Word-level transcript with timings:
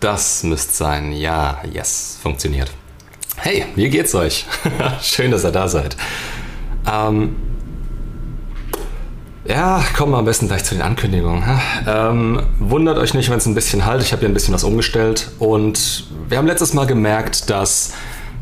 Das 0.00 0.42
müsste 0.44 0.72
sein. 0.72 1.12
Ja, 1.12 1.58
yes, 1.72 2.18
funktioniert. 2.22 2.70
Hey, 3.36 3.66
wie 3.74 3.88
geht's 3.88 4.14
euch? 4.14 4.46
Schön, 5.02 5.30
dass 5.30 5.44
ihr 5.44 5.50
da 5.50 5.68
seid. 5.68 5.96
Ähm, 6.90 7.36
ja, 9.46 9.84
kommen 9.96 10.12
wir 10.12 10.18
am 10.18 10.24
besten 10.24 10.46
gleich 10.48 10.64
zu 10.64 10.74
den 10.74 10.82
Ankündigungen. 10.82 11.42
Ähm, 11.86 12.42
wundert 12.60 12.98
euch 12.98 13.12
nicht, 13.12 13.28
wenn 13.30 13.38
es 13.38 13.46
ein 13.46 13.54
bisschen 13.54 13.84
halt. 13.84 14.02
Ich 14.02 14.12
habe 14.12 14.20
hier 14.20 14.28
ein 14.28 14.34
bisschen 14.34 14.54
was 14.54 14.64
umgestellt 14.64 15.30
und 15.38 16.06
wir 16.28 16.38
haben 16.38 16.46
letztes 16.46 16.72
Mal 16.72 16.86
gemerkt, 16.86 17.50
dass 17.50 17.92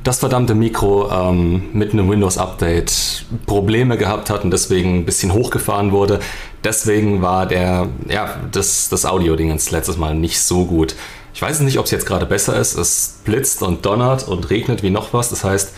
das 0.04 0.18
verdammte 0.18 0.54
Mikro 0.54 1.10
ähm, 1.10 1.70
mit 1.72 1.92
einem 1.92 2.08
Windows-Update 2.08 3.24
Probleme 3.46 3.96
gehabt 3.96 4.30
hat 4.30 4.44
und 4.44 4.50
deswegen 4.50 4.98
ein 4.98 5.04
bisschen 5.04 5.32
hochgefahren 5.32 5.92
wurde. 5.92 6.20
Deswegen 6.64 7.22
war 7.22 7.46
der, 7.46 7.88
ja, 8.08 8.36
das, 8.50 8.88
das 8.88 9.04
Audio-Ding 9.04 9.48
letztes 9.48 9.96
Mal 9.96 10.14
nicht 10.14 10.40
so 10.40 10.66
gut. 10.66 10.94
Ich 11.34 11.40
weiß 11.40 11.60
nicht, 11.60 11.78
ob 11.78 11.86
es 11.86 11.90
jetzt 11.90 12.06
gerade 12.06 12.26
besser 12.26 12.56
ist. 12.56 12.74
Es 12.74 13.20
blitzt 13.24 13.62
und 13.62 13.84
donnert 13.86 14.28
und 14.28 14.50
regnet 14.50 14.82
wie 14.82 14.90
noch 14.90 15.12
was. 15.12 15.30
Das 15.30 15.44
heißt, 15.44 15.74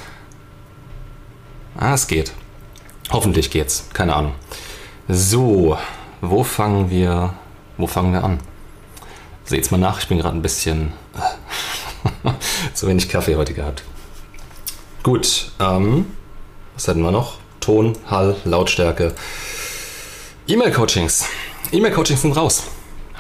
ah, 1.77 1.95
es 1.95 2.07
geht. 2.07 2.33
Hoffentlich 3.11 3.51
geht's. 3.51 3.89
Keine 3.93 4.15
Ahnung. 4.17 4.35
So, 5.09 5.77
wo 6.21 6.43
fangen 6.43 6.91
wir, 6.91 7.35
wo 7.77 7.87
fangen 7.87 8.13
wir 8.13 8.25
an? 8.25 8.41
Seht's 9.45 9.71
mal 9.71 9.79
nach, 9.79 10.01
ich 10.01 10.09
bin 10.09 10.19
gerade 10.19 10.37
ein 10.37 10.41
bisschen 10.43 10.95
zu 12.75 12.87
wenig 12.87 13.11
Kaffee 13.11 13.37
heute 13.37 13.53
gehabt. 13.53 13.85
Gut, 15.03 15.53
ähm, 15.61 16.07
was 16.75 16.89
hatten 16.89 17.03
wir 17.03 17.11
noch? 17.11 17.35
Ton, 17.61 17.93
Hall, 18.07 18.37
Lautstärke. 18.45 19.15
E-Mail-Coachings. 20.47 21.27
E-Mail-Coachings 21.73 22.23
sind 22.23 22.37
raus. 22.37 22.65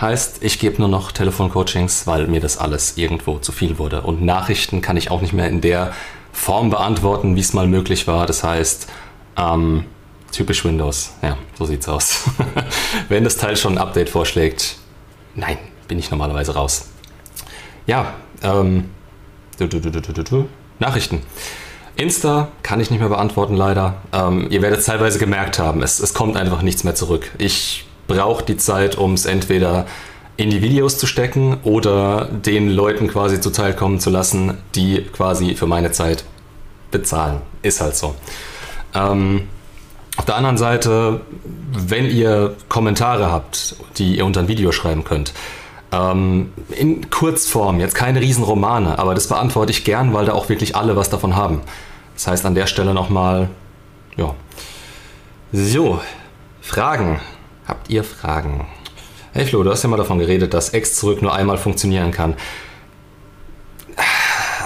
Heißt, 0.04 0.44
ich 0.44 0.58
gebe 0.58 0.76
nur 0.80 0.88
noch 0.88 1.12
Telefoncoachings, 1.12 2.06
weil 2.06 2.26
mir 2.26 2.38
das 2.38 2.58
alles 2.58 2.98
irgendwo 2.98 3.38
zu 3.38 3.52
viel 3.52 3.78
wurde. 3.78 4.02
Und 4.02 4.20
Nachrichten 4.20 4.82
kann 4.82 4.98
ich 4.98 5.10
auch 5.10 5.22
nicht 5.22 5.32
mehr 5.32 5.48
in 5.48 5.62
der 5.62 5.94
Form 6.30 6.68
beantworten, 6.68 7.36
wie 7.36 7.40
es 7.40 7.54
mal 7.54 7.66
möglich 7.66 8.06
war. 8.06 8.26
Das 8.26 8.44
heißt, 8.44 8.86
ähm, 9.38 9.86
typisch 10.30 10.62
Windows. 10.62 11.14
Ja, 11.22 11.38
so 11.58 11.64
sieht's 11.64 11.88
aus. 11.88 12.24
Wenn 13.08 13.24
das 13.24 13.38
Teil 13.38 13.56
schon 13.56 13.78
ein 13.78 13.78
Update 13.78 14.10
vorschlägt, 14.10 14.76
nein, 15.36 15.56
bin 15.88 15.98
ich 15.98 16.10
normalerweise 16.10 16.52
raus. 16.52 16.90
Ja, 17.86 18.12
ähm, 18.42 18.90
du, 19.58 19.68
du, 19.68 19.80
du, 19.80 20.48
Nachrichten. 20.80 21.22
Insta 21.96 22.48
kann 22.62 22.78
ich 22.78 22.90
nicht 22.90 23.00
mehr 23.00 23.08
beantworten, 23.08 23.56
leider. 23.56 24.02
Ähm, 24.12 24.48
ihr 24.50 24.60
werdet 24.60 24.80
es 24.80 24.84
teilweise 24.84 25.18
gemerkt 25.18 25.58
haben, 25.58 25.82
es, 25.82 25.98
es 25.98 26.12
kommt 26.12 26.36
einfach 26.36 26.60
nichts 26.60 26.84
mehr 26.84 26.94
zurück. 26.94 27.30
Ich 27.38 27.86
brauche 28.06 28.44
die 28.44 28.56
Zeit, 28.56 28.96
um 28.96 29.14
es 29.14 29.26
entweder 29.26 29.86
in 30.36 30.50
die 30.50 30.62
Videos 30.62 30.98
zu 30.98 31.06
stecken 31.06 31.58
oder 31.62 32.26
den 32.26 32.68
Leuten 32.70 33.08
quasi 33.08 33.40
zuteilkommen 33.40 34.00
zu 34.00 34.10
lassen, 34.10 34.58
die 34.74 35.02
quasi 35.02 35.54
für 35.54 35.66
meine 35.66 35.92
Zeit 35.92 36.24
bezahlen. 36.90 37.40
Ist 37.62 37.80
halt 37.80 37.96
so. 37.96 38.14
Ähm, 38.94 39.48
auf 40.16 40.24
der 40.24 40.36
anderen 40.36 40.56
Seite, 40.56 41.20
wenn 41.72 42.08
ihr 42.08 42.54
Kommentare 42.68 43.30
habt, 43.30 43.76
die 43.96 44.16
ihr 44.18 44.24
unter 44.24 44.40
ein 44.40 44.48
Video 44.48 44.70
schreiben 44.70 45.04
könnt, 45.04 45.32
ähm, 45.92 46.52
in 46.70 47.10
Kurzform, 47.10 47.80
jetzt 47.80 47.94
keine 47.94 48.20
Riesenromane, 48.20 48.98
aber 48.98 49.14
das 49.14 49.28
beantworte 49.28 49.72
ich 49.72 49.84
gern, 49.84 50.12
weil 50.12 50.26
da 50.26 50.32
auch 50.32 50.48
wirklich 50.48 50.76
alle 50.76 50.96
was 50.96 51.10
davon 51.10 51.36
haben. 51.36 51.60
Das 52.14 52.26
heißt 52.26 52.46
an 52.46 52.54
der 52.54 52.66
Stelle 52.66 52.94
nochmal, 52.94 53.48
ja. 54.16 54.34
So, 55.52 56.00
Fragen. 56.60 57.20
Habt 57.66 57.90
ihr 57.90 58.04
Fragen? 58.04 58.66
Hey 59.32 59.46
Flo, 59.46 59.62
du 59.62 59.70
hast 59.70 59.82
ja 59.82 59.88
mal 59.88 59.96
davon 59.96 60.18
geredet, 60.18 60.54
dass 60.54 60.74
X 60.74 60.96
zurück 60.96 61.22
nur 61.22 61.34
einmal 61.34 61.58
funktionieren 61.58 62.10
kann. 62.10 62.34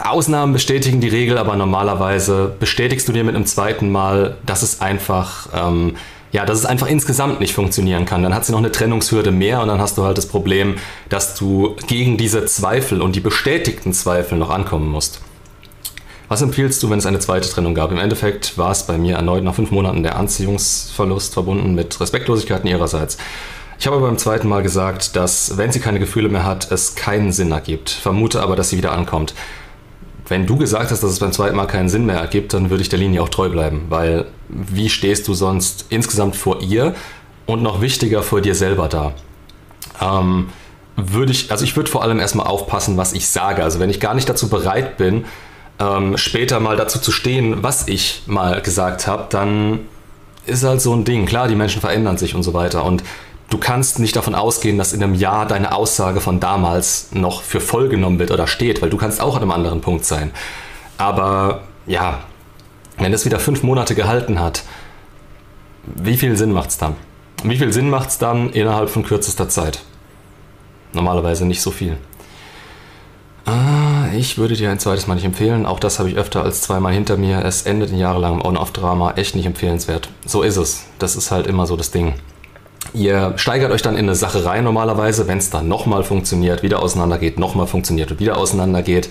Ausnahmen 0.04 0.52
bestätigen 0.52 1.00
die 1.00 1.08
Regel, 1.08 1.38
aber 1.38 1.56
normalerweise 1.56 2.54
bestätigst 2.58 3.06
du 3.08 3.12
dir 3.12 3.24
mit 3.24 3.34
einem 3.34 3.46
zweiten 3.46 3.90
Mal, 3.90 4.38
dass 4.44 4.62
es 4.62 4.80
einfach 4.80 5.48
ähm, 5.54 5.96
ja, 6.32 6.44
dass 6.44 6.58
es 6.58 6.66
einfach 6.66 6.88
insgesamt 6.88 7.40
nicht 7.40 7.54
funktionieren 7.54 8.04
kann. 8.04 8.22
Dann 8.22 8.34
hat 8.34 8.44
sie 8.44 8.52
noch 8.52 8.58
eine 8.58 8.72
Trennungshürde 8.72 9.30
mehr 9.30 9.62
und 9.62 9.68
dann 9.68 9.80
hast 9.80 9.96
du 9.96 10.04
halt 10.04 10.18
das 10.18 10.26
Problem, 10.26 10.76
dass 11.08 11.34
du 11.34 11.76
gegen 11.86 12.16
diese 12.16 12.44
Zweifel 12.44 13.00
und 13.00 13.16
die 13.16 13.20
bestätigten 13.20 13.92
Zweifel 13.92 14.38
noch 14.38 14.50
ankommen 14.50 14.88
musst. 14.88 15.20
Was 16.28 16.42
empfiehlst 16.42 16.82
du, 16.82 16.90
wenn 16.90 16.98
es 16.98 17.06
eine 17.06 17.18
zweite 17.18 17.48
Trennung 17.48 17.74
gab? 17.74 17.90
Im 17.90 17.98
Endeffekt 17.98 18.58
war 18.58 18.70
es 18.70 18.84
bei 18.86 18.98
mir 18.98 19.16
erneut 19.16 19.42
nach 19.42 19.54
fünf 19.54 19.70
Monaten 19.70 20.02
der 20.02 20.16
Anziehungsverlust 20.16 21.32
verbunden 21.32 21.74
mit 21.74 21.98
Respektlosigkeiten 22.00 22.68
ihrerseits. 22.68 23.16
Ich 23.78 23.86
habe 23.86 24.00
beim 24.00 24.18
zweiten 24.18 24.48
Mal 24.48 24.62
gesagt, 24.62 25.16
dass 25.16 25.56
wenn 25.56 25.72
sie 25.72 25.80
keine 25.80 26.00
Gefühle 26.00 26.28
mehr 26.28 26.44
hat, 26.44 26.70
es 26.70 26.94
keinen 26.96 27.32
Sinn 27.32 27.52
ergibt. 27.52 27.90
Vermute 27.90 28.42
aber, 28.42 28.56
dass 28.56 28.70
sie 28.70 28.76
wieder 28.76 28.92
ankommt 28.92 29.34
wenn 30.28 30.46
du 30.46 30.56
gesagt 30.56 30.90
hast, 30.90 31.02
dass 31.02 31.10
es 31.10 31.18
beim 31.18 31.32
zweiten 31.32 31.56
Mal 31.56 31.66
keinen 31.66 31.88
Sinn 31.88 32.06
mehr 32.06 32.18
ergibt, 32.18 32.52
dann 32.52 32.70
würde 32.70 32.82
ich 32.82 32.88
der 32.88 32.98
Linie 32.98 33.22
auch 33.22 33.28
treu 33.28 33.48
bleiben, 33.48 33.86
weil 33.88 34.26
wie 34.48 34.88
stehst 34.88 35.26
du 35.28 35.34
sonst 35.34 35.86
insgesamt 35.88 36.36
vor 36.36 36.60
ihr 36.60 36.94
und 37.46 37.62
noch 37.62 37.80
wichtiger 37.80 38.22
vor 38.22 38.40
dir 38.40 38.54
selber 38.54 38.88
da? 38.88 39.12
Ähm, 40.00 40.50
würde 40.96 41.32
ich, 41.32 41.50
also 41.50 41.64
ich 41.64 41.76
würde 41.76 41.90
vor 41.90 42.02
allem 42.02 42.20
erstmal 42.20 42.46
aufpassen, 42.46 42.96
was 42.96 43.12
ich 43.12 43.28
sage. 43.28 43.62
Also 43.62 43.80
wenn 43.80 43.90
ich 43.90 44.00
gar 44.00 44.14
nicht 44.14 44.28
dazu 44.28 44.48
bereit 44.48 44.96
bin, 44.96 45.24
ähm, 45.78 46.16
später 46.16 46.60
mal 46.60 46.76
dazu 46.76 46.98
zu 46.98 47.12
stehen, 47.12 47.62
was 47.62 47.88
ich 47.88 48.22
mal 48.26 48.60
gesagt 48.62 49.06
habe, 49.06 49.26
dann 49.30 49.80
ist 50.46 50.64
halt 50.64 50.80
so 50.80 50.94
ein 50.94 51.04
Ding. 51.04 51.26
Klar, 51.26 51.48
die 51.48 51.54
Menschen 51.54 51.80
verändern 51.80 52.16
sich 52.16 52.34
und 52.34 52.42
so 52.42 52.54
weiter. 52.54 52.84
Und 52.84 53.04
du 53.50 53.58
kannst 53.58 53.98
nicht 53.98 54.16
davon 54.16 54.34
ausgehen, 54.34 54.78
dass 54.78 54.92
in 54.92 55.02
einem 55.02 55.14
Jahr 55.14 55.46
deine 55.46 55.72
Aussage 55.72 56.20
von 56.20 56.40
damals 56.40 57.10
noch 57.12 57.42
für 57.42 57.60
voll 57.60 57.88
genommen 57.88 58.18
wird 58.18 58.30
oder 58.30 58.46
steht, 58.46 58.82
weil 58.82 58.90
du 58.90 58.96
kannst 58.96 59.20
auch 59.20 59.36
an 59.36 59.42
einem 59.42 59.52
anderen 59.52 59.80
Punkt 59.80 60.04
sein. 60.04 60.32
Aber 60.96 61.62
ja, 61.86 62.20
wenn 62.96 63.12
es 63.12 63.24
wieder 63.24 63.38
fünf 63.38 63.62
Monate 63.62 63.94
gehalten 63.94 64.40
hat, 64.40 64.64
wie 65.84 66.16
viel 66.16 66.36
Sinn 66.36 66.52
macht 66.52 66.70
es 66.70 66.78
dann? 66.78 66.96
Wie 67.44 67.56
viel 67.56 67.72
Sinn 67.72 67.88
macht 67.88 68.08
es 68.08 68.18
dann 68.18 68.50
innerhalb 68.50 68.90
von 68.90 69.04
kürzester 69.04 69.48
Zeit? 69.48 69.80
Normalerweise 70.92 71.46
nicht 71.46 71.62
so 71.62 71.70
viel. 71.70 71.98
Ah, 73.48 74.08
ich 74.14 74.36
würde 74.36 74.54
dir 74.54 74.70
ein 74.70 74.78
zweites 74.78 75.06
Mal 75.06 75.14
nicht 75.14 75.24
empfehlen. 75.24 75.64
Auch 75.64 75.80
das 75.80 75.98
habe 75.98 76.10
ich 76.10 76.16
öfter 76.16 76.42
als 76.42 76.60
zweimal 76.60 76.92
hinter 76.92 77.16
mir. 77.16 77.42
Es 77.46 77.62
endet 77.62 77.90
in 77.90 77.96
jahrelangem 77.98 78.44
On-Off-Drama. 78.44 79.12
Echt 79.12 79.34
nicht 79.34 79.46
empfehlenswert. 79.46 80.10
So 80.26 80.42
ist 80.42 80.58
es. 80.58 80.84
Das 80.98 81.16
ist 81.16 81.30
halt 81.30 81.46
immer 81.46 81.66
so 81.66 81.74
das 81.74 81.90
Ding. 81.90 82.12
Ihr 82.92 83.32
steigert 83.36 83.72
euch 83.72 83.80
dann 83.80 83.94
in 83.94 84.00
eine 84.00 84.14
Sache 84.14 84.44
rein 84.44 84.64
normalerweise, 84.64 85.28
wenn 85.28 85.38
es 85.38 85.48
dann 85.48 85.66
nochmal 85.66 86.04
funktioniert, 86.04 86.62
wieder 86.62 86.82
auseinandergeht, 86.82 87.38
nochmal 87.38 87.66
funktioniert 87.66 88.10
und 88.10 88.20
wieder 88.20 88.36
auseinandergeht. 88.36 89.08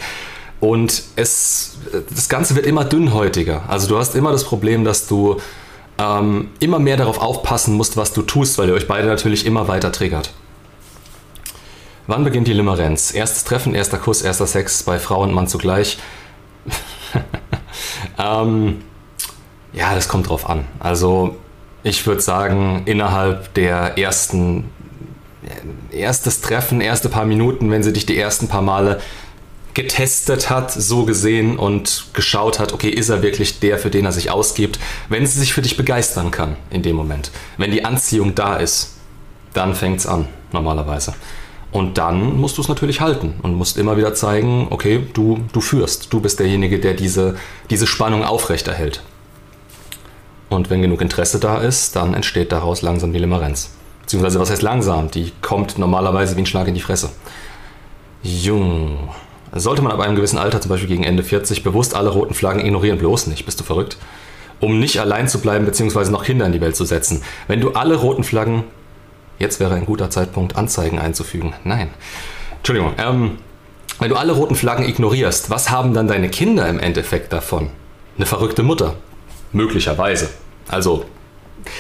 Und 0.60 1.02
es, 1.16 1.78
das 2.08 2.30
Ganze 2.30 2.56
wird 2.56 2.68
immer 2.68 2.86
dünnhäutiger. 2.86 3.64
Also 3.68 3.88
du 3.88 3.98
hast 3.98 4.14
immer 4.14 4.32
das 4.32 4.44
Problem, 4.44 4.84
dass 4.84 5.08
du 5.08 5.38
ähm, 5.98 6.50
immer 6.60 6.78
mehr 6.78 6.98
darauf 6.98 7.20
aufpassen 7.20 7.74
musst, 7.74 7.98
was 7.98 8.14
du 8.14 8.22
tust, 8.22 8.60
weil 8.60 8.70
ihr 8.70 8.76
euch 8.76 8.88
beide 8.88 9.08
natürlich 9.08 9.48
immer 9.48 9.68
weiter 9.68 9.92
triggert. 9.92 10.32
Wann 12.08 12.24
beginnt 12.24 12.48
die 12.48 12.54
Limerenz? 12.54 13.14
Erstes 13.14 13.44
Treffen, 13.44 13.76
erster 13.76 13.98
Kuss, 13.98 14.22
erster 14.22 14.48
Sex 14.48 14.82
bei 14.84 14.98
Frau 14.98 15.24
und 15.24 15.34
Mann 15.34 15.48
zugleich? 15.48 15.98
ähm, 18.18 18.82
ja, 19.74 19.94
das 19.94 20.08
kommt 20.08 20.30
drauf 20.30 20.50
an. 20.50 20.64
Also 20.80 21.36
ich 21.84 22.08
würde 22.08 22.22
sagen, 22.22 22.84
innerhalb 22.86 23.54
der 23.56 23.98
ersten, 23.98 24.70
erstes 25.92 26.40
Treffen, 26.40 26.80
erste 26.80 27.10
paar 27.10 27.26
Minuten, 27.26 27.72
wenn 27.72 27.84
sie 27.84 27.92
dich 27.92 28.06
die 28.06 28.18
ersten 28.18 28.48
paar 28.48 28.62
Male 28.62 29.02
getestet 29.74 30.50
hat, 30.50 30.72
so 30.72 31.04
gesehen 31.04 31.60
und 31.60 32.06
geschaut 32.14 32.58
hat, 32.58 32.72
okay, 32.72 32.90
ist 32.90 33.10
er 33.10 33.22
wirklich 33.22 33.60
der, 33.60 33.78
für 33.78 33.90
den 33.90 34.06
er 34.06 34.14
sich 34.14 34.32
ausgibt, 34.32 34.80
wenn 35.10 35.26
sie 35.28 35.40
sich 35.40 35.54
für 35.54 35.62
dich 35.62 35.76
begeistern 35.76 36.32
kann 36.32 36.56
in 36.70 36.84
dem 36.84 36.96
Moment. 36.96 37.32
Wenn 37.58 37.72
die 37.72 37.84
Anziehung 37.84 38.34
da 38.34 38.56
ist, 38.56 38.96
dann 39.54 39.76
fängt 39.76 40.00
es 40.00 40.08
an, 40.08 40.30
normalerweise. 40.54 41.14
Und 41.72 41.98
dann 41.98 42.38
musst 42.38 42.58
du 42.58 42.62
es 42.62 42.70
natürlich 42.70 43.02
halten 43.02 43.36
und 43.44 43.56
musst 43.56 43.78
immer 43.78 43.98
wieder 43.98 44.14
zeigen, 44.14 44.68
okay, 44.70 45.06
du, 45.14 45.40
du 45.52 45.62
führst, 45.62 46.14
du 46.14 46.22
bist 46.22 46.40
derjenige, 46.40 46.80
der 46.80 46.94
diese, 46.94 47.36
diese 47.70 47.88
Spannung 47.88 48.24
aufrechterhält. 48.24 49.04
Und 50.50 50.70
wenn 50.70 50.82
genug 50.82 51.02
Interesse 51.02 51.40
da 51.40 51.58
ist, 51.58 51.96
dann 51.96 52.14
entsteht 52.14 52.52
daraus 52.52 52.82
langsam 52.82 53.12
die 53.12 53.20
Limerenz. 53.20 53.72
Beziehungsweise, 54.02 54.40
was 54.40 54.50
heißt 54.50 54.62
langsam? 54.62 55.12
Die 55.12 55.34
kommt 55.42 55.78
normalerweise 55.78 56.38
wie 56.38 56.42
ein 56.42 56.46
Schlag 56.46 56.68
in 56.70 56.74
die 56.74 56.82
Fresse. 56.82 57.10
Jung. 58.24 59.10
Sollte 59.54 59.82
man 59.82 59.92
ab 59.92 60.00
einem 60.00 60.16
gewissen 60.16 60.38
Alter, 60.38 60.62
zum 60.62 60.70
Beispiel 60.70 60.88
gegen 60.88 61.04
Ende 61.04 61.24
40, 61.24 61.64
bewusst 61.64 61.96
alle 61.96 62.10
roten 62.10 62.34
Flaggen 62.34 62.66
ignorieren, 62.66 62.98
bloß 62.98 63.28
nicht, 63.28 63.46
bist 63.46 63.60
du 63.60 63.64
verrückt? 63.64 63.98
Um 64.60 64.80
nicht 64.80 65.00
allein 65.00 65.28
zu 65.28 65.40
bleiben, 65.40 65.66
beziehungsweise 65.66 66.12
noch 66.12 66.24
Kinder 66.24 66.46
in 66.46 66.52
die 66.52 66.62
Welt 66.62 66.76
zu 66.76 66.86
setzen. 66.86 67.22
Wenn 67.48 67.62
du 67.62 67.72
alle 67.72 67.96
roten 67.96 68.24
Flaggen, 68.24 68.64
jetzt 69.40 69.60
wäre 69.60 69.76
ein 69.76 69.86
guter 69.86 70.10
Zeitpunkt, 70.10 70.56
Anzeigen 70.56 71.00
einzufügen. 71.00 71.54
Nein. 71.64 71.90
Entschuldigung. 72.58 72.94
Ähm, 72.98 73.38
wenn 74.00 74.10
du 74.10 74.16
alle 74.16 74.34
roten 74.34 74.56
Flaggen 74.56 74.88
ignorierst, 74.88 75.50
was 75.50 75.72
haben 75.72 75.94
dann 75.94 76.08
deine 76.08 76.30
Kinder 76.30 76.68
im 76.70 76.80
Endeffekt 76.80 77.34
davon? 77.34 77.70
Eine 78.18 78.26
verrückte 78.26 78.64
Mutter. 78.64 78.96
Möglicherweise. 79.54 80.30
Also, 80.68 81.06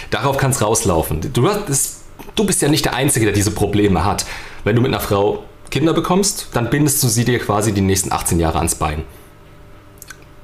darauf 0.09 0.37
kann 0.37 0.51
es 0.51 0.61
rauslaufen. 0.61 1.33
Du, 1.33 1.47
hast, 1.47 2.03
du 2.35 2.45
bist 2.45 2.61
ja 2.61 2.69
nicht 2.69 2.85
der 2.85 2.95
Einzige, 2.95 3.25
der 3.25 3.35
diese 3.35 3.51
Probleme 3.51 4.05
hat. 4.05 4.25
Wenn 4.63 4.75
du 4.75 4.81
mit 4.81 4.91
einer 4.91 5.01
Frau 5.01 5.43
Kinder 5.69 5.93
bekommst, 5.93 6.47
dann 6.53 6.69
bindest 6.69 7.03
du 7.03 7.07
sie 7.07 7.25
dir 7.25 7.39
quasi 7.39 7.73
die 7.73 7.81
nächsten 7.81 8.11
18 8.11 8.39
Jahre 8.39 8.57
ans 8.57 8.75
Bein. 8.75 9.03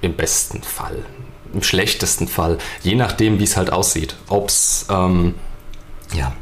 Im 0.01 0.15
besten 0.15 0.61
Fall. 0.61 1.05
Im 1.53 1.63
schlechtesten 1.63 2.27
Fall. 2.27 2.57
Je 2.81 2.95
nachdem, 2.95 3.39
wie 3.39 3.45
es 3.45 3.57
halt 3.57 3.71
aussieht. 3.71 4.15
Ob's, 4.27 4.85
ähm, 4.89 5.35
ja, 6.13 6.33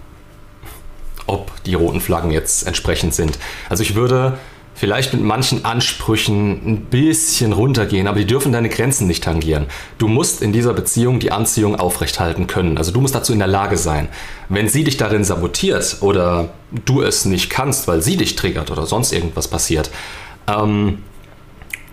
ob 1.28 1.64
die 1.64 1.74
roten 1.74 2.02
Flaggen 2.02 2.32
jetzt 2.32 2.68
entsprechend 2.68 3.14
sind. 3.14 3.38
Also 3.70 3.84
ich 3.84 3.96
würde 3.96 4.38
vielleicht 4.74 5.14
mit 5.14 5.22
manchen 5.22 5.66
Ansprüchen 5.66 6.52
ein 6.66 6.86
bisschen 6.86 7.54
runtergehen, 7.54 8.08
aber 8.08 8.20
die 8.20 8.26
dürfen 8.26 8.52
deine 8.52 8.70
Grenzen 8.70 9.08
nicht 9.08 9.24
tangieren. 9.24 9.68
Du 9.98 10.08
musst 10.08 10.42
in 10.42 10.54
dieser 10.54 10.74
Beziehung 10.74 11.20
die 11.20 11.32
Anziehung 11.32 11.76
aufrechthalten 11.76 12.48
können. 12.48 12.78
Also 12.78 12.92
du 12.92 13.02
musst 13.02 13.14
dazu 13.14 13.34
in 13.34 13.40
der 13.40 13.48
Lage 13.48 13.78
sein. 13.78 14.08
Wenn 14.50 14.70
sie 14.70 14.84
dich 14.84 14.98
darin 14.98 15.24
sabotiert 15.24 15.98
oder 16.02 16.50
du 16.86 17.02
es 17.02 17.26
nicht 17.26 17.50
kannst, 17.50 17.88
weil 17.88 18.02
sie 18.02 18.18
dich 18.18 18.36
triggert 18.36 18.72
oder 18.72 18.86
sonst 18.86 19.12
irgendwas 19.12 19.48
passiert, 19.48 19.92
ähm, 20.48 21.04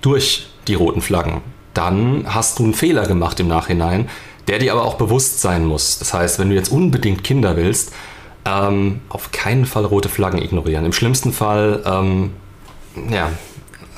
durch 0.00 0.46
die 0.66 0.74
roten 0.74 1.00
Flaggen, 1.00 1.42
dann 1.74 2.24
hast 2.26 2.58
du 2.58 2.64
einen 2.64 2.74
Fehler 2.74 3.06
gemacht 3.06 3.38
im 3.40 3.48
Nachhinein, 3.48 4.08
der 4.46 4.58
dir 4.58 4.72
aber 4.72 4.84
auch 4.84 4.94
bewusst 4.94 5.40
sein 5.40 5.66
muss. 5.66 5.98
Das 5.98 6.14
heißt, 6.14 6.38
wenn 6.38 6.48
du 6.48 6.54
jetzt 6.54 6.72
unbedingt 6.72 7.22
Kinder 7.22 7.56
willst, 7.56 7.92
ähm, 8.48 9.00
auf 9.08 9.32
keinen 9.32 9.66
Fall 9.66 9.84
rote 9.84 10.08
Flaggen 10.08 10.40
ignorieren. 10.40 10.84
Im 10.84 10.92
schlimmsten 10.92 11.32
Fall 11.32 11.82
ähm, 11.84 12.32
ja, 13.10 13.30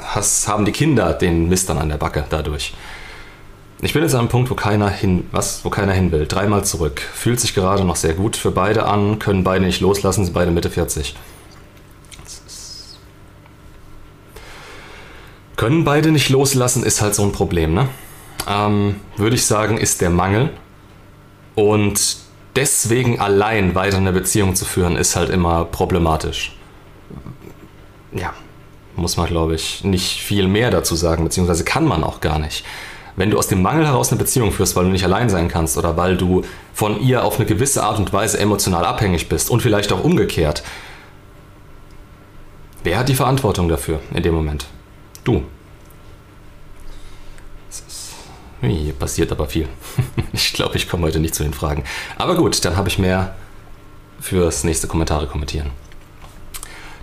has, 0.02 0.48
haben 0.48 0.64
die 0.64 0.72
Kinder 0.72 1.12
den 1.12 1.48
Mist 1.48 1.68
dann 1.68 1.78
an 1.78 1.88
der 1.88 1.96
Backe 1.96 2.24
dadurch. 2.28 2.74
Ich 3.82 3.94
bin 3.94 4.02
jetzt 4.02 4.14
an 4.14 4.20
einem 4.20 4.28
Punkt, 4.28 4.50
wo 4.50 4.54
keiner 4.54 4.90
hin, 4.90 5.26
was, 5.32 5.64
wo 5.64 5.70
keiner 5.70 5.92
hin 5.92 6.12
will. 6.12 6.26
Dreimal 6.26 6.64
zurück. 6.64 7.00
Fühlt 7.00 7.40
sich 7.40 7.54
gerade 7.54 7.84
noch 7.84 7.96
sehr 7.96 8.12
gut 8.12 8.36
für 8.36 8.50
beide 8.50 8.84
an, 8.84 9.18
können 9.18 9.42
beide 9.42 9.64
nicht 9.64 9.80
loslassen, 9.80 10.24
sind 10.24 10.34
beide 10.34 10.50
Mitte 10.50 10.68
40. 10.68 11.16
Können 15.56 15.84
beide 15.84 16.10
nicht 16.10 16.28
loslassen, 16.28 16.82
ist 16.82 17.00
halt 17.00 17.14
so 17.14 17.22
ein 17.22 17.32
Problem, 17.32 17.74
ne? 17.74 17.88
Ähm, 18.48 18.96
Würde 19.16 19.36
ich 19.36 19.44
sagen, 19.44 19.78
ist 19.78 20.00
der 20.00 20.10
Mangel. 20.10 20.50
Und 21.54 22.16
deswegen 22.56 23.20
allein 23.20 23.74
weiter 23.74 23.96
eine 23.96 24.12
Beziehung 24.12 24.54
zu 24.54 24.64
führen, 24.64 24.96
ist 24.96 25.16
halt 25.16 25.30
immer 25.30 25.64
problematisch. 25.64 26.56
Ja, 28.12 28.34
muss 28.96 29.16
man, 29.16 29.26
glaube 29.26 29.54
ich, 29.54 29.84
nicht 29.84 30.20
viel 30.20 30.48
mehr 30.48 30.70
dazu 30.70 30.94
sagen, 30.94 31.24
beziehungsweise 31.24 31.64
kann 31.64 31.86
man 31.86 32.04
auch 32.04 32.20
gar 32.20 32.38
nicht. 32.38 32.64
Wenn 33.16 33.30
du 33.30 33.38
aus 33.38 33.48
dem 33.48 33.62
Mangel 33.62 33.86
heraus 33.86 34.10
eine 34.10 34.18
Beziehung 34.18 34.52
führst, 34.52 34.76
weil 34.76 34.84
du 34.84 34.90
nicht 34.90 35.04
allein 35.04 35.28
sein 35.28 35.48
kannst 35.48 35.76
oder 35.76 35.96
weil 35.96 36.16
du 36.16 36.42
von 36.72 37.00
ihr 37.00 37.24
auf 37.24 37.36
eine 37.36 37.46
gewisse 37.46 37.82
Art 37.82 37.98
und 37.98 38.12
Weise 38.12 38.38
emotional 38.38 38.84
abhängig 38.84 39.28
bist 39.28 39.50
und 39.50 39.60
vielleicht 39.62 39.92
auch 39.92 40.02
umgekehrt, 40.02 40.62
wer 42.82 42.98
hat 42.98 43.08
die 43.08 43.14
Verantwortung 43.14 43.68
dafür 43.68 44.00
in 44.14 44.22
dem 44.22 44.34
Moment? 44.34 44.66
Du. 45.24 45.42
Hier 48.62 48.92
passiert 48.92 49.32
aber 49.32 49.46
viel. 49.46 49.68
Ich 50.32 50.52
glaube, 50.52 50.76
ich 50.76 50.88
komme 50.88 51.06
heute 51.06 51.20
nicht 51.20 51.34
zu 51.34 51.42
den 51.42 51.54
Fragen. 51.54 51.84
Aber 52.16 52.36
gut, 52.36 52.64
dann 52.64 52.76
habe 52.76 52.88
ich 52.88 52.98
mehr 52.98 53.34
fürs 54.20 54.64
nächste 54.64 54.86
Kommentare 54.86 55.26
kommentieren. 55.26 55.70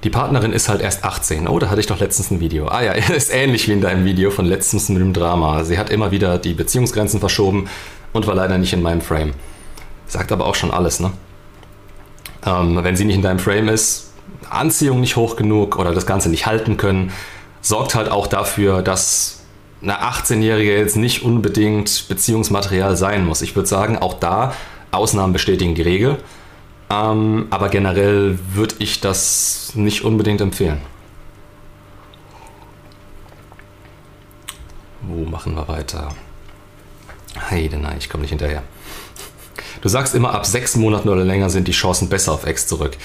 Die 0.04 0.10
Partnerin 0.10 0.54
ist 0.54 0.70
halt 0.70 0.82
erst 0.82 1.04
18. 1.04 1.48
Oh, 1.48 1.60
da 1.60 1.70
hatte 1.70 1.80
ich 1.80 1.88
doch 1.88 2.00
letztens 2.00 2.32
ein 2.32 2.40
Video. 2.40 2.68
Ah 2.68 2.82
ja, 2.82 2.92
ist 3.16 3.34
ähnlich 3.34 3.68
wie 3.68 3.74
in 3.74 3.82
deinem 3.82 4.06
Video 4.06 4.32
von 4.32 4.46
letztens 4.46 4.90
mit 4.90 5.02
dem 5.02 5.14
Drama. 5.14 5.64
Sie 5.64 5.78
hat 5.78 5.90
immer 5.90 6.12
wieder 6.12 6.38
die 6.38 6.54
Beziehungsgrenzen 6.54 7.20
verschoben 7.20 7.70
und 8.14 8.28
war 8.28 8.36
leider 8.36 8.58
nicht 8.58 8.74
in 8.74 8.82
meinem 8.82 9.02
Frame. 9.02 9.34
Sagt 10.06 10.32
aber 10.32 10.46
auch 10.46 10.56
schon 10.56 10.72
alles, 10.72 11.00
ne? 11.00 11.12
Ähm, 12.46 12.82
wenn 12.84 12.96
sie 12.96 13.06
nicht 13.06 13.16
in 13.16 13.22
deinem 13.24 13.40
Frame 13.40 13.70
ist, 13.70 14.14
Anziehung 14.50 15.02
nicht 15.02 15.16
hoch 15.16 15.36
genug 15.36 15.78
oder 15.78 15.94
das 15.94 16.06
Ganze 16.06 16.30
nicht 16.30 16.46
halten 16.46 16.78
können, 16.78 17.12
sorgt 17.62 17.96
halt 17.96 18.10
auch 18.10 18.28
dafür, 18.28 18.82
dass 18.82 19.37
eine 19.82 20.02
18-Jährige 20.02 20.76
jetzt 20.78 20.96
nicht 20.96 21.24
unbedingt 21.24 22.08
Beziehungsmaterial 22.08 22.96
sein 22.96 23.26
muss. 23.26 23.42
Ich 23.42 23.56
würde 23.56 23.68
sagen, 23.68 23.98
auch 23.98 24.16
da 24.16 24.54
Ausnahmen 24.92 25.34
bestätigen 25.34 25.76
die 25.76 25.82
Regel. 25.82 26.18
Ähm, 26.90 27.48
aber 27.50 27.70
generell 27.70 28.40
würde 28.54 28.76
ich 28.80 29.02
das 29.02 29.72
nicht 29.76 30.04
unbedingt 30.04 30.42
empfehlen. 30.42 30.82
Wo 35.02 35.26
machen 35.26 35.56
wir 35.56 35.68
weiter? 35.68 36.10
Heide, 37.50 37.78
nein, 37.78 37.98
ich 38.00 38.10
komme 38.10 38.22
nicht 38.22 38.32
hinterher. 38.32 38.64
Du 39.82 39.90
sagst 39.90 40.16
immer, 40.16 40.34
ab 40.34 40.46
sechs 40.46 40.76
Monaten 40.76 41.10
oder 41.10 41.24
länger 41.24 41.50
sind 41.50 41.68
die 41.68 41.72
Chancen 41.72 42.10
besser 42.10 42.34
auf 42.34 42.46
Ex 42.46 42.68
zurück. 42.68 42.98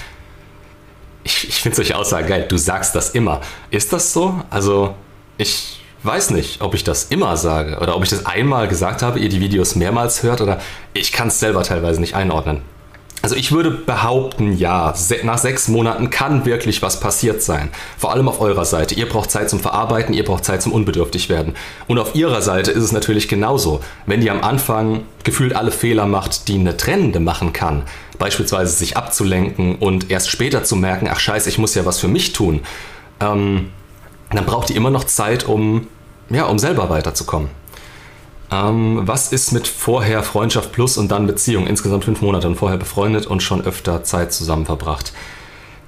Ich, 1.23 1.47
ich 1.47 1.61
finde 1.61 1.75
solche 1.75 1.95
Aussagen 1.95 2.27
geil. 2.27 2.45
Du 2.47 2.57
sagst 2.57 2.95
das 2.95 3.11
immer. 3.11 3.41
Ist 3.69 3.93
das 3.93 4.11
so? 4.11 4.41
Also, 4.49 4.95
ich 5.37 5.82
weiß 6.03 6.31
nicht, 6.31 6.61
ob 6.61 6.73
ich 6.73 6.83
das 6.83 7.05
immer 7.05 7.37
sage 7.37 7.77
oder 7.79 7.95
ob 7.95 8.03
ich 8.03 8.09
das 8.09 8.25
einmal 8.25 8.67
gesagt 8.67 9.01
habe, 9.01 9.19
ihr 9.19 9.29
die 9.29 9.39
Videos 9.39 9.75
mehrmals 9.75 10.23
hört 10.23 10.41
oder 10.41 10.59
ich 10.93 11.11
kann 11.11 11.29
es 11.29 11.39
selber 11.39 11.63
teilweise 11.63 12.01
nicht 12.01 12.15
einordnen. 12.15 12.61
Also 13.23 13.37
ich 13.37 13.53
würde 13.53 13.71
behaupten, 13.71 14.57
ja, 14.57 14.93
nach 15.23 15.37
sechs 15.37 15.69
Monaten 15.69 16.09
kann 16.09 16.43
wirklich 16.45 16.81
was 16.81 16.99
passiert 16.99 17.41
sein. 17.41 17.69
Vor 17.97 18.11
allem 18.11 18.27
auf 18.27 18.41
eurer 18.41 18.65
Seite. 18.65 18.95
Ihr 18.95 19.07
braucht 19.07 19.31
Zeit 19.31 19.49
zum 19.49 19.61
Verarbeiten, 19.61 20.13
ihr 20.13 20.25
braucht 20.25 20.43
Zeit 20.43 20.61
zum 20.61 20.73
unbedürftig 20.73 21.29
werden. 21.29 21.55
Und 21.87 21.99
auf 21.99 22.15
ihrer 22.15 22.41
Seite 22.41 22.71
ist 22.71 22.83
es 22.83 22.91
natürlich 22.91 23.29
genauso. 23.29 23.79
Wenn 24.05 24.19
die 24.19 24.29
am 24.29 24.43
Anfang 24.43 25.03
gefühlt 25.23 25.55
alle 25.55 25.71
Fehler 25.71 26.05
macht, 26.05 26.49
die 26.49 26.55
eine 26.55 26.75
Trennende 26.75 27.21
machen 27.21 27.53
kann, 27.53 27.83
beispielsweise 28.19 28.73
sich 28.73 28.97
abzulenken 28.97 29.75
und 29.75 30.11
erst 30.11 30.29
später 30.29 30.65
zu 30.65 30.75
merken, 30.75 31.07
ach 31.09 31.21
scheiße, 31.21 31.47
ich 31.47 31.57
muss 31.57 31.75
ja 31.75 31.85
was 31.85 32.01
für 32.01 32.09
mich 32.09 32.33
tun, 32.33 32.59
ähm, 33.21 33.69
dann 34.35 34.45
braucht 34.45 34.69
die 34.69 34.75
immer 34.75 34.89
noch 34.89 35.03
Zeit, 35.03 35.47
um, 35.47 35.87
ja, 36.29 36.45
um 36.45 36.59
selber 36.59 36.89
weiterzukommen. 36.89 37.49
Ähm, 38.51 39.01
was 39.03 39.31
ist 39.31 39.51
mit 39.51 39.67
vorher 39.67 40.23
Freundschaft 40.23 40.71
plus 40.71 40.97
und 40.97 41.09
dann 41.09 41.27
Beziehung? 41.27 41.65
Insgesamt 41.65 42.05
fünf 42.05 42.21
Monate 42.21 42.47
und 42.47 42.55
vorher 42.55 42.77
befreundet 42.77 43.25
und 43.25 43.41
schon 43.41 43.63
öfter 43.65 44.03
Zeit 44.03 44.33
zusammen 44.33 44.65
verbracht. 44.65 45.13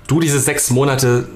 Du, 0.07 0.19
diese 0.19 0.39
sechs 0.39 0.69
Monate, 0.69 1.27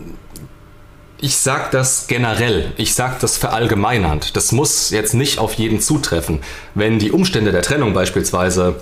ich 1.19 1.37
sag 1.37 1.71
das 1.71 2.07
generell, 2.07 2.71
ich 2.77 2.95
sag 2.95 3.19
das 3.19 3.37
verallgemeinernd. 3.37 4.35
Das 4.35 4.51
muss 4.51 4.89
jetzt 4.89 5.13
nicht 5.13 5.39
auf 5.39 5.53
jeden 5.55 5.81
zutreffen. 5.81 6.39
Wenn 6.75 6.99
die 6.99 7.11
Umstände 7.11 7.51
der 7.51 7.61
Trennung 7.61 7.93
beispielsweise 7.93 8.77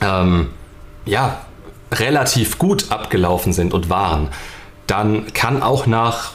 ähm, 0.00 0.50
ja, 1.04 1.40
relativ 1.92 2.58
gut 2.58 2.90
abgelaufen 2.90 3.52
sind 3.52 3.72
und 3.72 3.88
waren, 3.88 4.28
dann 4.86 5.32
kann 5.32 5.62
auch 5.62 5.86
nach 5.86 6.32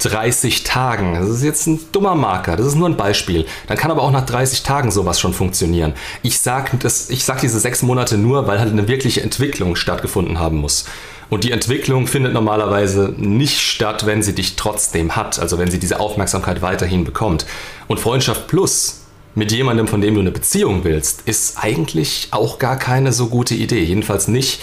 30 0.00 0.64
Tagen. 0.64 1.14
Das 1.14 1.28
ist 1.28 1.42
jetzt 1.42 1.66
ein 1.66 1.80
dummer 1.92 2.14
Marker, 2.14 2.56
das 2.56 2.66
ist 2.66 2.74
nur 2.74 2.88
ein 2.88 2.96
Beispiel. 2.96 3.46
Dann 3.66 3.76
kann 3.76 3.90
aber 3.90 4.02
auch 4.02 4.10
nach 4.10 4.26
30 4.26 4.62
Tagen 4.62 4.90
sowas 4.90 5.20
schon 5.20 5.32
funktionieren. 5.32 5.94
Ich 6.22 6.38
sage 6.40 6.76
sag 6.82 7.40
diese 7.40 7.60
sechs 7.60 7.82
Monate 7.82 8.18
nur, 8.18 8.46
weil 8.46 8.58
halt 8.58 8.72
eine 8.72 8.88
wirkliche 8.88 9.22
Entwicklung 9.22 9.76
stattgefunden 9.76 10.38
haben 10.38 10.58
muss. 10.58 10.86
Und 11.30 11.44
die 11.44 11.52
Entwicklung 11.52 12.08
findet 12.08 12.32
normalerweise 12.32 13.14
nicht 13.16 13.60
statt, 13.60 14.04
wenn 14.04 14.22
sie 14.22 14.34
dich 14.34 14.56
trotzdem 14.56 15.14
hat, 15.14 15.38
also 15.38 15.58
wenn 15.58 15.70
sie 15.70 15.78
diese 15.78 16.00
Aufmerksamkeit 16.00 16.60
weiterhin 16.60 17.04
bekommt. 17.04 17.46
Und 17.86 18.00
Freundschaft 18.00 18.48
Plus 18.48 19.02
mit 19.36 19.52
jemandem, 19.52 19.86
von 19.86 20.00
dem 20.00 20.14
du 20.14 20.20
eine 20.20 20.32
Beziehung 20.32 20.82
willst, 20.82 21.22
ist 21.26 21.56
eigentlich 21.62 22.28
auch 22.32 22.58
gar 22.58 22.76
keine 22.76 23.12
so 23.12 23.28
gute 23.28 23.54
Idee. 23.54 23.84
Jedenfalls 23.84 24.26
nicht, 24.26 24.60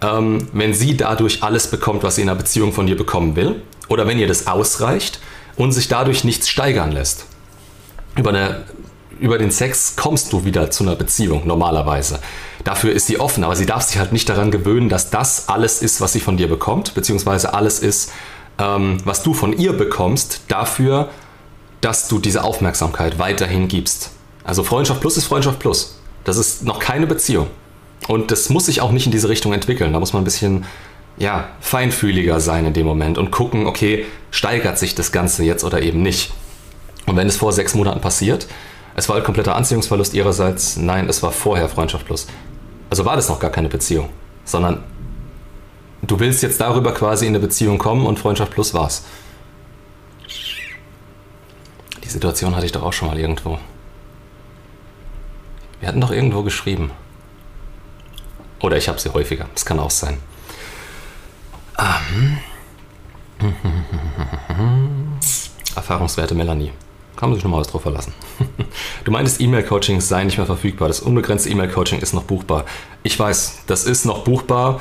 ähm, 0.00 0.48
wenn 0.52 0.74
sie 0.74 0.96
dadurch 0.96 1.42
alles 1.42 1.68
bekommt, 1.68 2.02
was 2.02 2.16
sie 2.16 2.22
in 2.22 2.28
einer 2.28 2.38
Beziehung 2.38 2.72
von 2.72 2.86
dir 2.86 2.96
bekommen 2.96 3.36
will 3.36 3.62
oder 3.88 4.06
wenn 4.06 4.18
ihr 4.18 4.28
das 4.28 4.46
ausreicht 4.46 5.20
und 5.56 5.72
sich 5.72 5.88
dadurch 5.88 6.24
nichts 6.24 6.48
steigern 6.48 6.92
lässt. 6.92 7.26
Über, 8.16 8.30
eine, 8.30 8.64
über 9.20 9.38
den 9.38 9.50
Sex 9.50 9.96
kommst 9.96 10.32
du 10.32 10.44
wieder 10.44 10.70
zu 10.70 10.84
einer 10.84 10.96
Beziehung 10.96 11.46
normalerweise. 11.46 12.20
Dafür 12.64 12.92
ist 12.92 13.06
sie 13.06 13.18
offen, 13.20 13.44
aber 13.44 13.56
sie 13.56 13.66
darf 13.66 13.82
sich 13.82 13.98
halt 13.98 14.12
nicht 14.12 14.28
daran 14.28 14.50
gewöhnen, 14.50 14.88
dass 14.88 15.10
das 15.10 15.48
alles 15.48 15.82
ist, 15.82 16.00
was 16.00 16.12
sie 16.12 16.20
von 16.20 16.36
dir 16.36 16.48
bekommt, 16.48 16.94
beziehungsweise 16.94 17.54
alles 17.54 17.80
ist, 17.80 18.12
ähm, 18.58 18.98
was 19.04 19.22
du 19.22 19.34
von 19.34 19.56
ihr 19.56 19.72
bekommst, 19.72 20.42
dafür, 20.48 21.08
dass 21.80 22.08
du 22.08 22.18
diese 22.18 22.44
Aufmerksamkeit 22.44 23.18
weiterhin 23.18 23.68
gibst. 23.68 24.10
Also 24.44 24.64
Freundschaft 24.64 25.00
plus 25.00 25.16
ist 25.16 25.26
Freundschaft 25.26 25.58
plus. 25.58 25.98
Das 26.24 26.36
ist 26.36 26.64
noch 26.64 26.78
keine 26.78 27.06
Beziehung. 27.06 27.48
Und 28.08 28.30
das 28.30 28.48
muss 28.48 28.66
sich 28.66 28.80
auch 28.80 28.90
nicht 28.90 29.06
in 29.06 29.12
diese 29.12 29.28
Richtung 29.28 29.52
entwickeln. 29.52 29.92
Da 29.92 30.00
muss 30.00 30.12
man 30.12 30.22
ein 30.22 30.24
bisschen 30.24 30.64
ja, 31.18 31.48
feinfühliger 31.60 32.40
sein 32.40 32.64
in 32.64 32.72
dem 32.72 32.86
Moment 32.86 33.18
und 33.18 33.30
gucken, 33.30 33.66
okay, 33.66 34.06
steigert 34.30 34.78
sich 34.78 34.94
das 34.94 35.12
Ganze 35.12 35.44
jetzt 35.44 35.62
oder 35.62 35.82
eben 35.82 36.02
nicht. 36.02 36.32
Und 37.06 37.16
wenn 37.16 37.26
es 37.26 37.36
vor 37.36 37.52
sechs 37.52 37.74
Monaten 37.74 38.00
passiert, 38.00 38.46
es 38.96 39.08
war 39.08 39.16
halt 39.16 39.24
kompletter 39.24 39.54
Anziehungsverlust 39.54 40.14
ihrerseits, 40.14 40.76
nein, 40.76 41.08
es 41.08 41.22
war 41.22 41.32
vorher 41.32 41.68
Freundschaft 41.68 42.06
plus. 42.06 42.26
Also 42.90 43.04
war 43.04 43.16
das 43.16 43.28
noch 43.28 43.40
gar 43.40 43.50
keine 43.50 43.68
Beziehung, 43.68 44.08
sondern 44.44 44.82
du 46.02 46.18
willst 46.18 46.42
jetzt 46.42 46.60
darüber 46.60 46.92
quasi 46.92 47.26
in 47.26 47.32
eine 47.32 47.40
Beziehung 47.40 47.78
kommen 47.78 48.06
und 48.06 48.18
Freundschaft 48.18 48.52
plus 48.52 48.72
war's. 48.72 49.04
Die 52.04 52.08
Situation 52.08 52.56
hatte 52.56 52.64
ich 52.64 52.72
doch 52.72 52.82
auch 52.82 52.92
schon 52.92 53.08
mal 53.08 53.18
irgendwo. 53.18 53.58
Wir 55.80 55.88
hatten 55.88 56.00
doch 56.00 56.10
irgendwo 56.10 56.42
geschrieben. 56.42 56.90
Oder 58.60 58.76
ich 58.76 58.88
habe 58.88 58.98
sie 58.98 59.12
häufiger. 59.12 59.46
Das 59.54 59.64
kann 59.64 59.78
auch 59.78 59.90
sein. 59.90 60.18
Ähm. 61.78 62.38
erfahrungswerte 65.76 66.34
Melanie. 66.34 66.72
Kann 67.16 67.30
man 67.30 67.36
sich 67.36 67.44
nochmal 67.44 67.60
was 67.60 67.68
drauf 67.68 67.82
verlassen. 67.82 68.12
Du 69.04 69.10
meintest, 69.10 69.40
E-Mail-Coaching 69.40 70.00
sei 70.02 70.24
nicht 70.24 70.36
mehr 70.36 70.46
verfügbar. 70.46 70.88
Das 70.88 71.00
unbegrenzte 71.00 71.48
E-Mail-Coaching 71.48 72.00
ist 72.00 72.12
noch 72.12 72.24
buchbar. 72.24 72.66
Ich 73.02 73.18
weiß, 73.18 73.62
das 73.66 73.84
ist 73.84 74.04
noch 74.04 74.24
buchbar, 74.24 74.80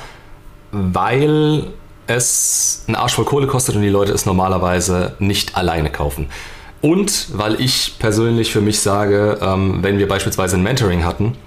weil 0.72 1.68
es 2.08 2.84
einen 2.88 2.96
Arsch 2.96 3.14
voll 3.14 3.26
Kohle 3.26 3.48
kostet 3.48 3.76
und 3.76 3.84
die 3.84 3.90
Leute 3.90 4.12
es 4.12 4.26
normalerweise 4.26 5.16
nicht 5.20 5.56
alleine 5.56 5.90
kaufen. 5.90 6.30
Und 6.82 7.30
weil 7.34 7.62
ich 7.62 7.96
persönlich 8.00 8.52
für 8.52 8.62
mich 8.62 8.82
sage, 8.82 9.40
ähm, 9.42 9.82
wenn 9.82 9.98
wir 9.98 10.08
beispielsweise 10.08 10.58
ein 10.58 10.64
Mentoring 10.64 11.06
hatten, 11.06 11.38